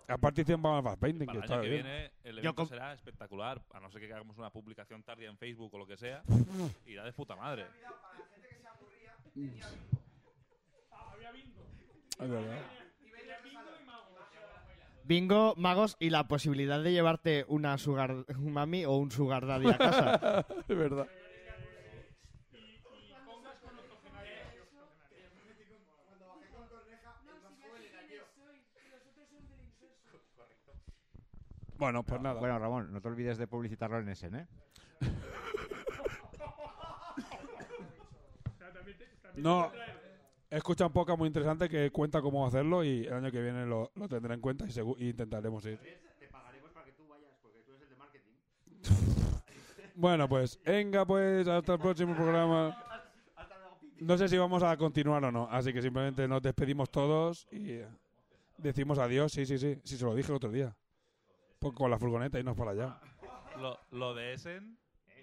A 0.07 0.19
participación 0.19 0.61
para 0.61 0.93
el 0.93 0.99
painting, 0.99 1.27
que 1.27 1.39
Para 1.39 1.39
el 1.39 1.45
está 1.45 1.55
año 1.55 1.63
que 1.63 1.69
bien. 1.71 1.83
viene 1.83 2.11
el 2.25 2.39
evento 2.39 2.67
será 2.67 2.93
espectacular, 2.93 3.63
a 3.73 3.81
no 3.81 3.91
ser 3.91 4.03
que 4.03 4.13
hagamos 4.13 4.37
una 4.37 4.51
publicación 4.51 5.03
tardía 5.03 5.31
en 5.31 5.39
Facebook 5.39 5.73
o 5.75 5.79
lo 5.79 5.87
que 5.87 5.97
sea. 5.97 6.23
Irá 6.87 7.05
de 7.05 7.13
puta 7.13 7.35
madre. 7.37 7.67
Es 12.21 12.31
verdad. 12.31 12.59
Bingo, 15.05 15.55
magos 15.57 15.97
y 15.99 16.11
la 16.11 16.29
posibilidad 16.29 16.83
de 16.83 16.93
llevarte 16.93 17.45
una 17.49 17.77
sugar 17.77 18.25
mami 18.39 18.87
o 18.87 18.93
un 18.93 19.11
sugar 19.11 19.47
daddy 19.47 19.69
a 19.71 19.77
casa. 19.77 20.47
es 20.69 20.77
verdad. 20.77 21.07
Bueno, 31.79 32.03
pues 32.05 32.21
nada. 32.21 32.39
Bueno, 32.41 32.59
Ramón, 32.59 32.93
no 32.93 33.01
te 33.01 33.09
olvides 33.09 33.37
de 33.39 33.47
publicitarlo 33.47 33.99
en 33.99 34.09
Essen, 34.09 34.35
¿eh? 34.37 34.47
No, 39.37 39.73
he 40.51 40.57
escuchado 40.57 40.89
un 40.89 40.93
podcast 40.95 41.19
muy 41.19 41.27
interesante 41.27 41.69
que 41.69 41.91
cuenta 41.91 42.23
cómo 42.23 42.47
hacerlo 42.47 42.85
y 42.85 43.05
el 43.07 43.13
año 43.15 43.31
que 43.33 43.43
viene 43.43 43.67
lo, 43.67 43.91
lo 43.97 44.09
tendré 44.09 44.35
en 44.35 44.41
cuenta 44.41 44.65
y, 44.65 44.69
segu- 44.69 44.95
y 44.99 45.11
intentaremos 45.11 45.65
ir. 45.67 45.79
Te 46.21 46.29
pagaremos 46.29 46.71
para 46.73 46.87
que 46.87 46.93
tú 46.93 47.09
vayas, 47.09 47.31
porque 47.43 47.59
tú 47.63 47.73
eres 47.73 47.83
el 47.83 47.89
de 47.89 47.97
marketing. 47.97 48.33
Bueno, 49.97 50.29
pues 50.29 50.59
venga, 50.65 51.05
pues 51.07 51.47
hasta 51.47 51.75
el 51.75 51.79
próximo 51.79 52.17
programa. 52.17 52.77
No 54.01 54.19
sé 54.19 54.29
si 54.29 54.37
vamos 54.37 54.61
a 54.65 54.77
continuar 54.77 55.25
o 55.25 55.31
no, 55.31 55.49
así 55.51 55.73
que 55.73 55.81
simplemente 55.81 56.27
nos 56.27 56.43
despedimos 56.43 56.91
todos 56.91 57.47
y 57.53 57.81
decimos 58.59 58.99
adiós. 58.99 59.31
Sí, 59.33 59.47
sí, 59.47 59.57
sí, 59.57 59.81
sí, 59.85 59.97
se 59.97 60.05
lo 60.05 60.15
dije 60.17 60.31
el 60.33 60.37
otro 60.37 60.51
día. 60.51 60.75
Pues 61.65 61.75
con 61.77 61.91
la 61.91 61.99
furgoneta 61.99 62.39
y 62.39 62.45
nos 62.45 62.55
para 62.55 62.73
allá. 62.73 63.01
Lo, 63.59 63.79
lo 63.93 64.15
de 64.15 64.35
Essen, 64.35 64.77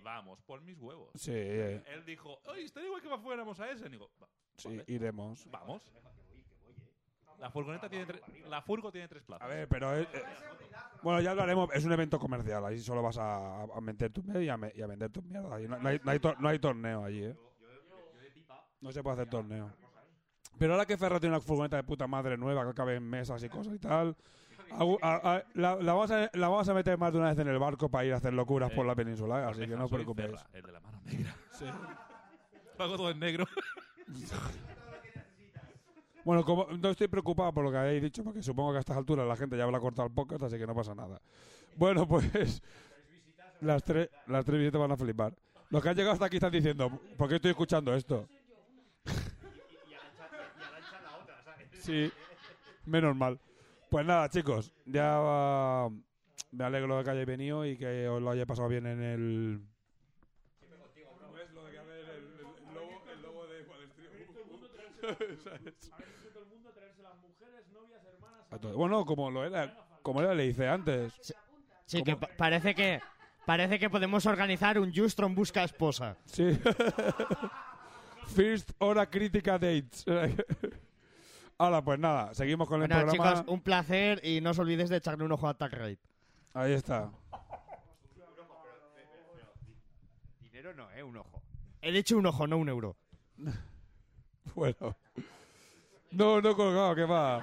vamos, 0.03 0.41
por 0.41 0.59
mis 0.61 0.75
huevos. 0.79 1.11
Sí, 1.13 1.29
eh. 1.35 1.83
Él 1.85 2.03
dijo, 2.03 2.39
oye, 2.45 2.63
estaría 2.63 2.87
igual 2.87 2.99
que 2.99 3.15
fuéramos 3.19 3.59
a 3.59 3.69
Essen. 3.69 3.91
Digo, 3.91 4.09
"Va, 4.19 4.27
Sí, 4.57 4.81
iremos. 4.87 5.47
vamos. 5.51 5.83
La 7.37 7.51
furgoneta 7.51 7.87
tiene 7.87 8.07
tres, 8.07 8.21
la 8.49 8.59
furgo 8.63 8.91
tiene 8.91 9.07
tres 9.07 9.21
plazas. 9.21 9.45
A 9.45 9.47
ver, 9.53 9.67
pero 9.67 9.95
es- 9.95 10.07
eh, 10.15 10.23
bueno, 11.03 11.21
ya 11.21 11.29
hablaremos. 11.29 11.69
Es 11.75 11.85
un 11.85 11.91
evento 11.91 12.17
comercial. 12.17 12.65
Ahí 12.65 12.79
solo 12.79 13.03
vas 13.03 13.19
a, 13.19 13.61
a 13.61 13.79
meter 13.81 14.11
tu 14.11 14.23
mierda 14.23 14.41
y 14.41 14.49
a, 14.49 14.57
me- 14.57 14.71
y 14.75 14.81
a 14.81 14.87
vender 14.87 15.11
tu 15.11 15.21
mierda. 15.21 15.55
Ahí 15.55 15.67
no, 15.67 15.77
no 15.77 15.89
hay, 15.89 16.01
no 16.03 16.09
hay 16.11 16.17
tor- 16.19 16.37
no 16.39 16.49
hay 16.49 16.57
torneo 16.57 17.03
allí, 17.05 17.23
¿eh? 17.25 17.37
No 18.79 18.91
se 18.91 19.03
puede 19.03 19.13
hacer 19.13 19.29
torneo. 19.29 19.71
Pero 20.57 20.73
ahora 20.73 20.87
que 20.87 20.97
Ferro 20.97 21.19
tiene 21.19 21.35
una 21.35 21.41
furgoneta 21.45 21.77
de 21.77 21.83
puta 21.83 22.07
madre 22.07 22.35
nueva 22.35 22.65
que 22.67 22.73
cabe 22.73 22.95
en 22.95 23.03
mesas 23.07 23.43
y 23.43 23.49
cosas 23.49 23.75
y 23.75 23.79
tal, 23.79 24.15
a- 25.01 25.35
a- 25.35 25.43
la, 25.53 25.75
la 25.75 25.93
vamos 25.93 26.11
a, 26.11 26.29
la 26.33 26.47
vamos 26.49 26.67
a 26.69 26.73
meter 26.73 26.97
más 26.97 27.11
de 27.13 27.19
una 27.19 27.29
vez 27.29 27.39
en 27.39 27.47
el 27.47 27.59
barco 27.59 27.89
para 27.89 28.05
ir 28.05 28.13
a 28.13 28.17
hacer 28.17 28.33
locuras 28.33 28.71
por 28.71 28.85
la 28.85 28.95
península, 28.95 29.41
¿eh? 29.41 29.45
así 29.45 29.61
que 29.61 29.75
no 29.75 29.85
os 29.85 29.91
preocupéis. 29.91 30.31
El 30.53 30.61
de 30.63 30.71
la 30.71 30.79
mano 30.79 31.01
negra. 31.05 31.35
Sí. 31.51 31.65
Lo 32.77 32.85
hago 32.85 32.97
todo 32.97 33.11
en 33.11 33.19
negro. 33.19 33.45
Bueno, 36.23 36.45
como 36.45 36.67
no 36.77 36.89
estoy 36.89 37.07
preocupado 37.07 37.51
por 37.51 37.63
lo 37.63 37.71
que 37.71 37.77
habéis 37.77 38.01
dicho, 38.03 38.23
porque 38.23 38.43
supongo 38.43 38.71
que 38.71 38.77
a 38.77 38.79
estas 38.81 38.95
alturas 38.95 39.27
la 39.27 39.35
gente 39.35 39.57
ya 39.57 39.63
habrá 39.63 39.79
cortado 39.79 40.07
el 40.07 40.13
podcast, 40.13 40.43
así 40.43 40.55
que 40.57 40.67
no 40.67 40.75
pasa 40.75 40.93
nada. 40.93 41.19
Bueno, 41.75 42.07
pues 42.07 42.61
las 43.61 43.83
tres, 43.83 44.07
las 44.27 44.45
tres 44.45 44.59
visitas 44.59 44.79
van 44.79 44.91
a 44.91 44.97
flipar. 44.97 45.33
Los 45.71 45.81
que 45.81 45.89
han 45.89 45.95
llegado 45.95 46.13
hasta 46.13 46.25
aquí 46.25 46.35
están 46.35 46.51
diciendo, 46.51 46.91
¿por 47.17 47.27
qué 47.27 47.35
estoy 47.37 47.49
escuchando 47.51 47.91
esto? 47.95 48.27
Sí, 51.79 52.11
menos 52.85 53.15
mal. 53.15 53.39
Pues 53.91 54.05
nada, 54.05 54.29
chicos, 54.29 54.73
ya 54.85 55.19
va- 55.19 55.89
me 56.51 56.63
alegro 56.63 56.97
de 56.97 57.03
que 57.03 57.09
hayáis 57.11 57.27
venido 57.27 57.65
y 57.65 57.77
que 57.77 58.07
os 58.07 58.21
lo 58.21 58.29
hayáis 58.31 58.47
pasado 58.47 58.69
bien 58.69 58.85
en 58.87 59.01
el... 59.03 59.61
Bueno, 68.75 69.05
como 69.05 69.31
lo 69.31 69.45
era, 69.45 69.73
como 70.01 70.21
era, 70.21 70.33
le 70.35 70.47
hice 70.47 70.67
antes. 70.67 71.13
Sí, 71.85 72.03
que 72.03 72.15
pa- 72.15 72.29
parece 72.37 72.75
que 72.75 73.01
parece 73.45 73.79
que 73.79 73.89
podemos 73.89 74.25
organizar 74.25 74.77
un 74.79 74.93
Justron 74.93 75.33
busca 75.33 75.63
esposa. 75.63 76.17
Sí. 76.25 76.57
First 78.35 78.71
hora 78.79 79.09
crítica 79.09 79.53
dates. 79.53 80.05
Ahora, 81.61 81.83
pues 81.83 81.99
nada, 81.99 82.33
seguimos 82.33 82.67
con 82.67 82.81
el 82.81 82.87
Bueno, 82.87 83.05
programa. 83.05 83.33
chicos, 83.35 83.53
un 83.53 83.61
placer 83.61 84.19
y 84.25 84.41
no 84.41 84.49
os 84.49 84.57
olvidéis 84.57 84.89
de 84.89 84.97
echarle 84.97 85.23
un 85.23 85.31
ojo 85.31 85.45
a 85.45 85.51
Attack 85.51 85.73
Raid. 85.73 85.97
Ahí 86.55 86.73
está. 86.73 87.11
Dinero 90.41 90.73
no, 90.73 90.91
¿eh? 90.91 91.03
Un 91.03 91.17
ojo. 91.17 91.39
He 91.83 91.91
dicho 91.91 92.17
un 92.17 92.25
ojo, 92.25 92.47
no 92.47 92.57
un 92.57 92.69
euro. 92.69 92.95
Bueno. 94.55 94.97
No, 96.09 96.41
no 96.41 96.49
he 96.49 96.55
colgado, 96.55 96.95
que 96.95 97.05
va. 97.05 97.41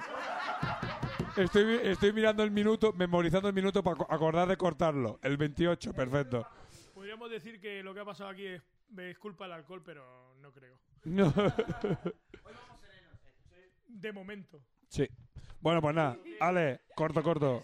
Estoy, 1.37 1.79
estoy 1.83 2.11
mirando 2.11 2.43
el 2.43 2.51
minuto, 2.51 2.91
memorizando 2.91 3.47
el 3.47 3.53
minuto 3.55 3.81
para 3.81 4.03
acordar 4.09 4.49
de 4.49 4.57
cortarlo. 4.57 5.17
El 5.23 5.37
28, 5.37 5.93
perfecto. 5.93 6.45
Podríamos 6.93 7.31
decir 7.31 7.61
que 7.61 7.81
lo 7.81 7.93
que 7.93 8.01
ha 8.01 8.05
pasado 8.05 8.29
aquí 8.29 8.45
es, 8.45 8.61
es 8.97 9.17
culpa 9.17 9.45
del 9.45 9.53
alcohol, 9.53 9.81
pero 9.83 10.35
no 10.41 10.51
creo. 10.51 10.77
No. 11.05 11.33
De 13.89 14.13
momento. 14.13 14.61
Sí. 14.87 15.07
Bueno, 15.59 15.81
pues 15.81 15.93
nada. 15.95 16.17
Ale, 16.39 16.81
corto, 16.95 17.21
corto. 17.23 17.63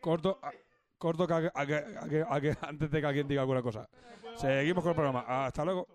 Corto, 0.00 0.38
a- 0.42 0.52
corto 0.98 1.26
que- 1.26 1.34
a 1.34 1.50
a 1.54 2.34
a 2.36 2.40
que- 2.40 2.56
antes 2.60 2.90
de 2.90 3.00
que 3.00 3.06
alguien 3.06 3.26
diga 3.28 3.40
alguna 3.40 3.62
cosa. 3.62 3.88
Seguimos 4.36 4.82
con 4.82 4.90
el 4.90 4.94
programa. 4.96 5.46
Hasta 5.46 5.64
luego. 5.64 5.86